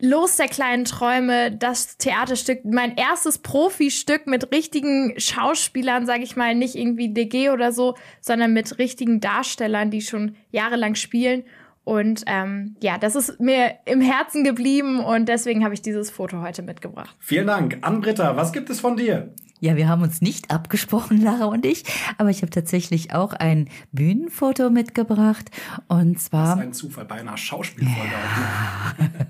Los 0.00 0.36
der 0.36 0.46
kleinen 0.46 0.84
Träume, 0.84 1.50
das 1.50 1.98
Theaterstück, 1.98 2.64
mein 2.64 2.96
erstes 2.96 3.38
Profistück 3.38 4.28
mit 4.28 4.52
richtigen 4.52 5.18
Schauspielern, 5.18 6.06
sage 6.06 6.22
ich 6.22 6.36
mal, 6.36 6.54
nicht 6.54 6.76
irgendwie 6.76 7.12
DG 7.12 7.50
oder 7.50 7.72
so, 7.72 7.96
sondern 8.20 8.52
mit 8.52 8.78
richtigen 8.78 9.18
Darstellern, 9.20 9.90
die 9.90 10.00
schon 10.00 10.36
jahrelang 10.52 10.94
spielen. 10.94 11.42
Und 11.82 12.22
ähm, 12.26 12.76
ja, 12.80 12.96
das 12.98 13.16
ist 13.16 13.40
mir 13.40 13.74
im 13.86 14.00
Herzen 14.00 14.44
geblieben 14.44 15.00
und 15.00 15.28
deswegen 15.28 15.64
habe 15.64 15.74
ich 15.74 15.82
dieses 15.82 16.10
Foto 16.10 16.42
heute 16.42 16.62
mitgebracht. 16.62 17.16
Vielen 17.18 17.48
Dank. 17.48 17.78
An 17.80 18.00
Britta, 18.00 18.36
was 18.36 18.52
gibt 18.52 18.70
es 18.70 18.78
von 18.78 18.96
dir? 18.96 19.34
Ja, 19.60 19.76
wir 19.76 19.88
haben 19.88 20.02
uns 20.02 20.20
nicht 20.20 20.50
abgesprochen, 20.50 21.20
Lara 21.22 21.46
und 21.46 21.66
ich, 21.66 21.84
aber 22.16 22.30
ich 22.30 22.42
habe 22.42 22.50
tatsächlich 22.50 23.12
auch 23.14 23.32
ein 23.32 23.68
Bühnenfoto 23.92 24.70
mitgebracht 24.70 25.50
und 25.88 26.20
zwar. 26.20 26.56
Das 26.56 26.56
ist 26.56 26.62
ein 26.62 26.72
Zufall 26.72 27.04
bei 27.04 27.16
einer 27.16 27.36
Schauspielfolge. 27.36 28.12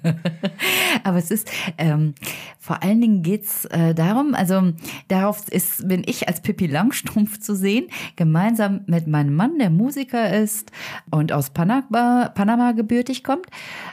Ja. 0.05 0.15
aber 1.05 1.19
es 1.19 1.31
ist 1.31 1.51
ähm, 1.79 2.15
vor 2.59 2.83
allen 2.83 3.01
Dingen 3.01 3.23
geht's 3.23 3.65
äh, 3.67 3.95
darum, 3.95 4.35
also 4.35 4.73
darauf 5.09 5.49
ist 5.49 5.89
bin 5.89 6.03
ich 6.07 6.29
als 6.29 6.43
Pippi 6.43 6.67
Langstrumpf 6.67 7.39
zu 7.39 7.55
sehen, 7.55 7.89
gemeinsam 8.17 8.83
mit 8.87 9.07
meinem 9.07 9.35
Mann, 9.35 9.59
der 9.59 9.71
Musiker 9.71 10.37
ist 10.37 10.71
und 11.11 11.33
aus 11.33 11.51
Panama, 11.51 12.29
Panama 12.35 12.73
gebürtig 12.73 13.25
kommt. 13.25 13.47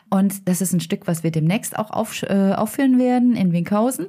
Und 0.10 0.48
das 0.48 0.62
ist 0.62 0.72
ein 0.72 0.80
Stück, 0.80 1.08
was 1.08 1.24
wir 1.24 1.32
demnächst 1.32 1.78
auch 1.78 1.90
auf, 1.90 2.22
äh, 2.24 2.54
aufführen 2.54 3.00
werden 3.00 3.36
in 3.36 3.52
Winkhausen. 3.52 4.08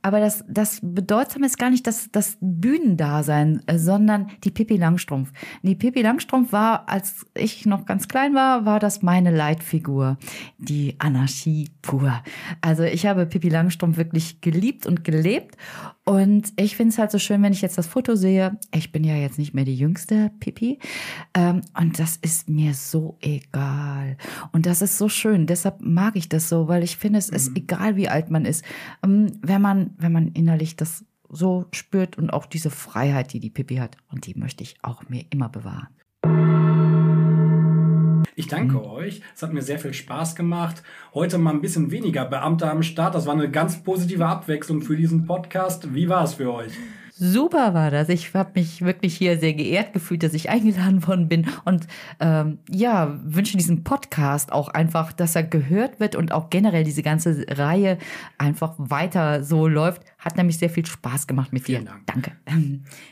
Aber 0.00 0.20
das, 0.20 0.44
das 0.48 0.78
Bedeutsame 0.82 1.46
ist 1.46 1.58
gar 1.58 1.70
nicht 1.70 1.86
das, 1.86 2.08
das 2.12 2.38
Bühnendasein, 2.40 3.62
äh, 3.66 3.78
sondern 3.78 4.28
die 4.44 4.50
Pippi 4.50 4.76
Langstrumpf. 4.76 5.32
Die 5.62 5.74
Pippi 5.74 6.02
Langstrumpf 6.02 6.52
war, 6.52 6.88
als 6.88 7.26
ich 7.34 7.66
noch 7.66 7.86
ganz 7.86 8.08
klein 8.08 8.34
war, 8.34 8.64
war 8.64 8.78
das 8.78 9.02
meine 9.02 9.34
Leitfigur. 9.34 10.16
Die 10.58 10.96
Anarchie 10.98 11.70
pur. 11.82 12.22
Also 12.60 12.84
ich 12.84 13.06
habe 13.06 13.26
Pippi 13.26 13.48
Langstrumpf 13.48 13.96
wirklich 13.96 14.40
geliebt 14.40 14.86
und 14.86 15.02
gelebt. 15.02 15.56
Und 16.04 16.52
ich 16.56 16.76
finde 16.76 16.92
es 16.92 16.98
halt 16.98 17.12
so 17.12 17.18
schön, 17.18 17.42
wenn 17.42 17.52
ich 17.52 17.62
jetzt 17.62 17.78
das 17.78 17.86
Foto 17.86 18.16
sehe. 18.16 18.58
Ich 18.74 18.90
bin 18.90 19.04
ja 19.04 19.14
jetzt 19.14 19.38
nicht 19.38 19.54
mehr 19.54 19.64
die 19.64 19.76
jüngste 19.76 20.32
Pippi. 20.40 20.80
Ähm, 21.32 21.60
und 21.78 21.98
das 21.98 22.16
ist 22.16 22.48
mir 22.48 22.74
so 22.74 23.18
egal. 23.20 24.16
Und 24.50 24.66
das 24.66 24.82
ist 24.82 24.98
so 24.98 25.08
schön. 25.08 25.46
Deshalb 25.46 25.80
mag 25.80 26.16
ich 26.16 26.28
das 26.28 26.48
so, 26.48 26.66
weil 26.66 26.82
ich 26.82 26.96
finde, 26.96 27.20
es 27.20 27.28
ist 27.28 27.50
mhm. 27.50 27.56
egal, 27.56 27.96
wie 27.96 28.08
alt 28.08 28.30
man 28.30 28.44
ist. 28.44 28.64
Ähm, 29.04 29.38
wenn 29.42 29.62
man, 29.62 29.90
wenn 29.96 30.12
man 30.12 30.28
innerlich 30.32 30.74
das 30.74 31.04
so 31.28 31.66
spürt 31.72 32.18
und 32.18 32.30
auch 32.30 32.46
diese 32.46 32.70
Freiheit, 32.70 33.32
die 33.32 33.40
die 33.40 33.50
Pippi 33.50 33.76
hat. 33.76 33.96
Und 34.10 34.26
die 34.26 34.34
möchte 34.34 34.64
ich 34.64 34.76
auch 34.82 35.08
mir 35.08 35.24
immer 35.30 35.48
bewahren. 35.48 35.88
Ich 38.34 38.48
danke 38.48 38.76
mhm. 38.76 38.84
euch. 38.84 39.22
Es 39.34 39.42
hat 39.42 39.52
mir 39.52 39.62
sehr 39.62 39.78
viel 39.78 39.94
Spaß 39.94 40.34
gemacht. 40.36 40.82
Heute 41.14 41.38
mal 41.38 41.52
ein 41.52 41.60
bisschen 41.60 41.90
weniger 41.90 42.24
Beamte 42.24 42.70
am 42.70 42.82
Start. 42.82 43.14
Das 43.14 43.26
war 43.26 43.34
eine 43.34 43.50
ganz 43.50 43.82
positive 43.82 44.26
Abwechslung 44.26 44.82
für 44.82 44.96
diesen 44.96 45.26
Podcast. 45.26 45.94
Wie 45.94 46.08
war 46.08 46.24
es 46.24 46.34
für 46.34 46.52
euch? 46.52 46.72
Super 47.14 47.74
war 47.74 47.90
das. 47.90 48.08
Ich 48.08 48.32
habe 48.34 48.52
mich 48.54 48.80
wirklich 48.82 49.14
hier 49.16 49.38
sehr 49.38 49.52
geehrt 49.52 49.92
gefühlt, 49.92 50.22
dass 50.22 50.32
ich 50.32 50.48
eingeladen 50.50 51.06
worden 51.06 51.28
bin 51.28 51.46
und 51.64 51.86
ähm, 52.20 52.58
ja, 52.68 53.18
wünsche 53.22 53.56
diesem 53.56 53.84
Podcast 53.84 54.50
auch 54.50 54.68
einfach, 54.68 55.12
dass 55.12 55.36
er 55.36 55.42
gehört 55.42 56.00
wird 56.00 56.16
und 56.16 56.32
auch 56.32 56.48
generell 56.48 56.84
diese 56.84 57.02
ganze 57.02 57.44
Reihe 57.48 57.98
einfach 58.38 58.74
weiter 58.78 59.44
so 59.44 59.68
läuft. 59.68 60.02
Hat 60.22 60.36
nämlich 60.36 60.56
sehr 60.56 60.70
viel 60.70 60.86
Spaß 60.86 61.26
gemacht 61.26 61.52
mit 61.52 61.66
dir. 61.66 61.80
Dank. 61.80 62.06
Danke. 62.06 62.32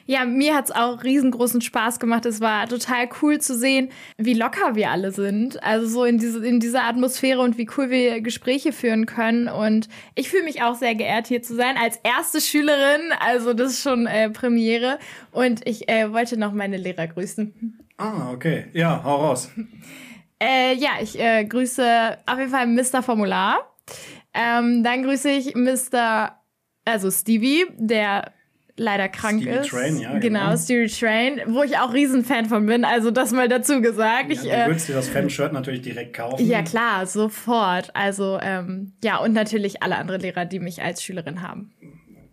Ja, 0.06 0.24
mir 0.24 0.54
hat's 0.54 0.70
auch 0.70 1.02
riesengroßen 1.02 1.60
Spaß 1.60 1.98
gemacht. 1.98 2.24
Es 2.24 2.40
war 2.40 2.68
total 2.68 3.08
cool 3.20 3.40
zu 3.40 3.58
sehen, 3.58 3.90
wie 4.16 4.34
locker 4.34 4.76
wir 4.76 4.90
alle 4.90 5.10
sind. 5.10 5.60
Also 5.64 5.88
so 5.88 6.04
in, 6.04 6.18
diese, 6.18 6.46
in 6.46 6.60
dieser 6.60 6.84
Atmosphäre 6.84 7.40
und 7.40 7.58
wie 7.58 7.68
cool 7.76 7.90
wir 7.90 8.20
Gespräche 8.20 8.70
führen 8.70 9.06
können. 9.06 9.48
Und 9.48 9.88
ich 10.14 10.28
fühle 10.28 10.44
mich 10.44 10.62
auch 10.62 10.76
sehr 10.76 10.94
geehrt, 10.94 11.26
hier 11.26 11.42
zu 11.42 11.56
sein 11.56 11.76
als 11.76 11.98
erste 12.04 12.40
Schülerin. 12.40 13.00
Also 13.18 13.54
das 13.54 13.72
ist 13.72 13.82
schon 13.82 14.06
äh, 14.06 14.30
Premiere. 14.30 15.00
Und 15.32 15.66
ich 15.66 15.88
äh, 15.88 16.12
wollte 16.12 16.36
noch 16.36 16.52
meine 16.52 16.76
Lehrer 16.76 17.08
grüßen. 17.08 17.80
Ah, 17.96 18.30
okay. 18.32 18.66
Ja, 18.72 19.02
hau 19.02 19.16
raus. 19.16 19.50
Äh, 20.40 20.74
ja, 20.76 20.90
ich 21.02 21.18
äh, 21.18 21.44
grüße 21.44 22.18
auf 22.24 22.38
jeden 22.38 22.50
Fall 22.50 22.68
Mr. 22.68 23.02
Formular. 23.02 23.58
Ähm, 24.32 24.84
dann 24.84 25.02
grüße 25.02 25.28
ich 25.28 25.54
Mr 25.56 26.39
also 26.90 27.10
Stevie, 27.10 27.64
der 27.76 28.32
leider 28.76 29.08
krank 29.08 29.42
Stevie 29.42 29.56
ist. 29.56 29.68
Train, 29.68 29.98
ja, 29.98 30.18
genau. 30.18 30.20
genau, 30.20 30.56
Stevie 30.56 30.88
Train, 30.88 31.40
wo 31.46 31.62
ich 31.62 31.76
auch 31.78 31.92
Riesenfan 31.92 32.46
von 32.46 32.66
bin, 32.66 32.84
also 32.84 33.10
das 33.10 33.32
mal 33.32 33.48
dazu 33.48 33.80
gesagt. 33.80 34.30
Ja, 34.30 34.34
ich, 34.34 34.40
du 34.40 34.66
würdest 34.66 34.88
dir 34.88 34.94
das 34.94 35.08
Fan-Shirt 35.08 35.52
natürlich 35.52 35.82
direkt 35.82 36.16
kaufen. 36.16 36.44
Ja, 36.46 36.62
klar, 36.62 37.06
sofort. 37.06 37.94
Also, 37.94 38.38
ähm, 38.42 38.92
ja, 39.04 39.18
und 39.18 39.32
natürlich 39.32 39.82
alle 39.82 39.96
anderen 39.96 40.20
Lehrer, 40.20 40.46
die 40.46 40.60
mich 40.60 40.82
als 40.82 41.02
Schülerin 41.02 41.42
haben. 41.42 41.72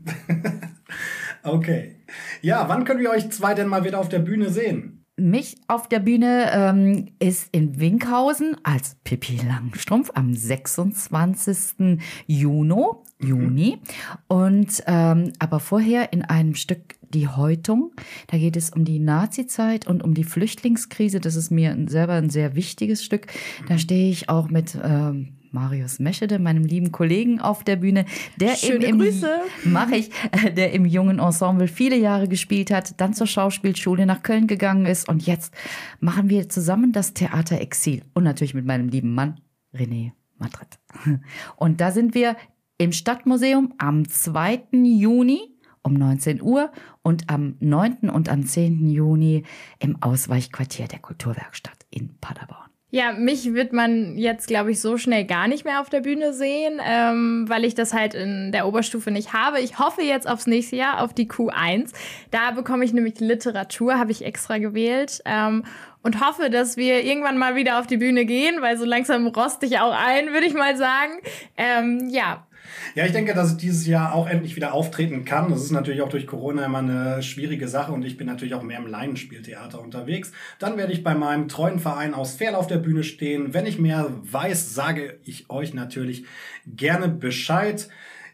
okay. 1.44 1.96
Ja, 2.42 2.70
wann 2.70 2.86
können 2.86 3.02
wir 3.02 3.10
euch 3.10 3.30
zwei 3.32 3.54
denn 3.54 3.68
mal 3.68 3.84
wieder 3.84 4.00
auf 4.00 4.10
der 4.10 4.20
Bühne 4.20 4.50
sehen? 4.50 4.97
Mich 5.18 5.58
auf 5.68 5.90
der 5.90 6.00
Bühne 6.00 6.52
ähm, 6.54 7.08
ist 7.20 7.50
in 7.52 7.80
Winkhausen 7.80 8.56
als 8.64 8.96
Pippi 9.04 9.42
Langstrumpf 9.46 10.12
am 10.14 10.34
26. 10.34 12.00
Juni. 12.28 12.86
Juni. 13.20 13.80
Und 14.28 14.84
ähm, 14.86 15.34
aber 15.40 15.60
vorher 15.60 16.14
in 16.14 16.24
einem 16.24 16.54
Stück 16.54 16.96
Die 17.10 17.28
Häutung. 17.28 17.94
Da 18.28 18.38
geht 18.38 18.58
es 18.58 18.70
um 18.70 18.86
die 18.86 19.00
Nazi-Zeit 19.00 19.88
und 19.88 20.04
um 20.04 20.14
die 20.14 20.26
Flüchtlingskrise. 20.26 21.20
Das 21.20 21.36
ist 21.36 21.52
mir 21.52 21.76
selber 21.88 22.14
ein 22.14 22.30
sehr 22.30 22.56
wichtiges 22.56 23.04
Stück. 23.04 23.28
Da 23.68 23.78
stehe 23.78 24.12
ich 24.12 24.30
auch 24.30 24.50
mit 24.50 24.78
ähm, 24.84 25.37
Marius 25.58 25.98
Meschede, 25.98 26.38
meinem 26.38 26.66
lieben 26.66 26.92
Kollegen 26.92 27.42
auf 27.42 27.64
der 27.64 27.78
Bühne, 27.78 28.06
der 28.40 28.56
Schöne 28.56 28.86
im, 28.86 29.00
Grüße. 29.00 29.28
mache 29.64 29.96
ich, 29.96 30.12
äh, 30.32 30.52
der 30.54 30.72
im 30.74 30.86
jungen 30.86 31.18
Ensemble 31.18 31.68
viele 31.68 31.98
Jahre 31.98 32.28
gespielt 32.28 32.70
hat, 32.70 33.02
dann 33.02 33.16
zur 33.16 33.26
Schauspielschule 33.26 34.06
nach 34.06 34.22
Köln 34.22 34.46
gegangen 34.46 34.86
ist 34.86 35.10
und 35.10 35.26
jetzt 35.26 35.52
machen 36.00 36.30
wir 36.30 36.48
zusammen 36.48 36.92
das 36.92 37.16
Theater 37.16 37.60
Exil 37.60 38.04
und 38.14 38.24
natürlich 38.24 38.54
mit 38.54 38.66
meinem 38.66 38.88
lieben 38.90 39.16
Mann 39.16 39.42
René 39.74 40.12
Madrid. 40.38 40.68
Und 41.56 41.82
da 41.82 41.90
sind 41.90 42.14
wir 42.14 42.36
im 42.78 42.92
Stadtmuseum 42.92 43.74
am 43.80 44.08
2. 44.08 44.68
Juni 44.72 45.58
um 45.82 45.96
19 45.96 46.44
Uhr 46.44 46.72
und 47.02 47.30
am 47.30 47.56
9. 47.60 48.10
und 48.12 48.30
am 48.30 48.46
10. 48.46 48.88
Juni 48.90 49.44
im 49.80 50.02
Ausweichquartier 50.04 50.88
der 50.88 51.00
Kulturwerkstatt 51.00 51.88
in 51.90 52.20
Paderborn. 52.20 52.67
Ja, 52.90 53.12
mich 53.12 53.54
wird 53.54 53.74
man 53.74 54.18
jetzt, 54.18 54.48
glaube 54.48 54.72
ich, 54.72 54.80
so 54.80 54.98
schnell 54.98 55.26
gar 55.26 55.50
nicht 55.50 55.66
mehr 55.66 55.82
auf 55.82 55.90
der 55.90 56.00
Bühne 56.00 56.32
sehen, 56.32 56.80
ähm, 56.82 57.44
weil 57.50 57.66
ich 57.66 57.76
das 57.76 57.94
halt 57.94 58.14
in 58.14 58.54
der 58.54 58.66
Oberstufe 58.66 59.12
nicht 59.12 59.34
habe. 59.34 59.60
Ich 59.60 59.78
hoffe 59.78 60.02
jetzt 60.02 60.26
aufs 60.26 60.48
nächste 60.48 60.78
Jahr, 60.78 61.02
auf 61.02 61.14
die 61.14 61.28
Q1. 61.28 61.92
Da 62.32 62.52
bekomme 62.52 62.86
ich 62.86 62.94
nämlich 62.94 63.20
Literatur, 63.20 64.00
habe 64.00 64.12
ich 64.12 64.24
extra 64.24 64.58
gewählt. 64.58 65.22
Ähm, 65.26 65.66
und 66.02 66.26
hoffe, 66.26 66.50
dass 66.50 66.78
wir 66.78 67.04
irgendwann 67.04 67.38
mal 67.38 67.56
wieder 67.56 67.80
auf 67.80 67.88
die 67.88 67.98
Bühne 67.98 68.24
gehen, 68.24 68.62
weil 68.62 68.78
so 68.78 68.86
langsam 68.86 69.28
roste 69.28 69.66
ich 69.66 69.80
auch 69.80 69.94
ein, 69.94 70.32
würde 70.32 70.48
ich 70.48 70.54
mal 70.54 70.78
sagen. 70.78 71.20
Ähm, 71.58 72.08
ja, 72.10 72.47
Ja, 72.96 73.06
ich 73.06 73.12
denke, 73.12 73.34
dass 73.34 73.52
ich 73.52 73.58
dieses 73.58 73.86
Jahr 73.88 74.14
auch 74.14 74.28
endlich 74.28 74.56
wieder 74.56 74.74
auftreten 74.74 75.26
kann. 75.26 75.50
Das 75.50 75.62
ist 75.62 75.72
natürlich 75.72 76.02
auch 76.02 76.10
durch 76.10 76.28
Corona 76.28 76.66
immer 76.66 76.80
eine 76.80 77.24
schwierige 77.24 77.68
Sache 77.68 77.92
und 77.92 78.04
ich 78.04 78.18
bin 78.18 78.28
natürlich 78.28 78.54
auch 78.54 78.64
mehr 78.64 78.80
im 78.80 78.88
Laienspieltheater 78.88 79.82
unterwegs. 79.82 80.32
Dann 80.60 80.78
werde 80.78 80.94
ich 80.94 81.04
bei 81.04 81.16
meinem 81.16 81.48
treuen 81.48 81.80
Verein 81.80 82.14
aus 82.14 82.36
Ferl 82.36 82.56
auf 82.56 82.68
der 82.68 82.78
Bühne 82.78 83.04
stehen. 83.04 83.54
Wenn 83.54 83.66
ich 83.66 83.80
mehr 83.80 84.10
weiß, 84.24 84.74
sage 84.74 85.20
ich 85.24 85.50
euch 85.50 85.74
natürlich 85.74 86.26
gerne 86.66 87.08
Bescheid. 87.08 87.88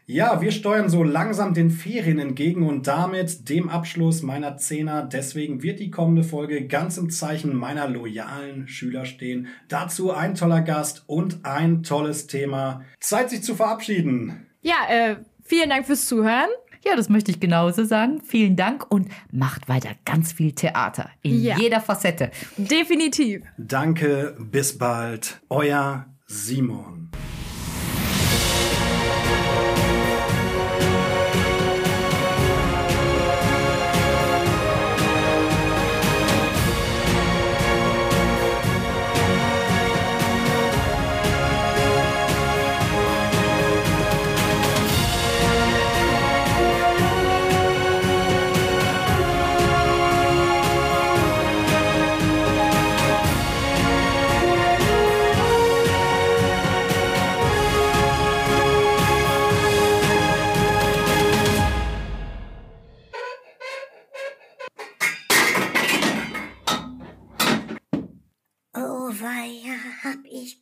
Ja, 0.06 0.42
wir 0.42 0.50
steuern 0.52 0.90
so 0.90 1.02
langsam 1.02 1.54
den 1.54 1.70
Ferien 1.70 2.18
entgegen 2.18 2.62
und 2.66 2.86
damit 2.86 3.48
dem 3.48 3.70
Abschluss 3.70 4.22
meiner 4.22 4.58
Zehner. 4.58 5.02
Deswegen 5.02 5.62
wird 5.62 5.80
die 5.80 5.90
kommende 5.90 6.22
Folge 6.24 6.66
ganz 6.66 6.98
im 6.98 7.08
Zeichen 7.08 7.56
meiner 7.56 7.88
loyalen 7.88 8.68
Schüler 8.68 9.06
stehen. 9.06 9.46
Dazu 9.68 10.12
ein 10.12 10.34
toller 10.34 10.60
Gast 10.60 11.04
und 11.06 11.44
ein 11.46 11.82
tolles 11.82 12.26
Thema. 12.26 12.82
Zeit, 13.00 13.30
sich 13.30 13.42
zu 13.42 13.54
verabschieden. 13.54 14.46
ja 14.60 14.76
äh, 14.90 15.16
vielen 15.42 15.70
Dank 15.70 15.86
fürs 15.86 16.04
Zuhören. 16.06 16.50
Ja, 16.84 16.96
das 16.96 17.08
möchte 17.08 17.30
ich 17.30 17.40
genauso 17.40 17.84
sagen. 17.84 18.20
Vielen 18.20 18.56
Dank 18.56 18.84
und 18.92 19.08
macht 19.32 19.70
weiter 19.70 19.88
ganz 20.04 20.32
viel 20.32 20.52
Theater 20.52 21.08
in 21.22 21.42
Ja. 21.42 21.56
jeder 21.58 21.80
Facette. 21.80 22.30
Definitiv. 22.58 23.40
Danke, 23.56 24.36
bis 24.38 24.76
bald. 24.76 25.40
Euer 25.48 26.04
Simon. 26.26 27.08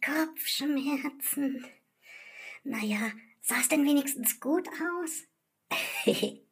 Kopfschmerzen. 0.05 1.65
Naja, 2.65 3.13
sah 3.41 3.61
es 3.61 3.69
denn 3.69 3.85
wenigstens 3.85 4.41
gut 4.41 4.69
aus? 4.69 5.25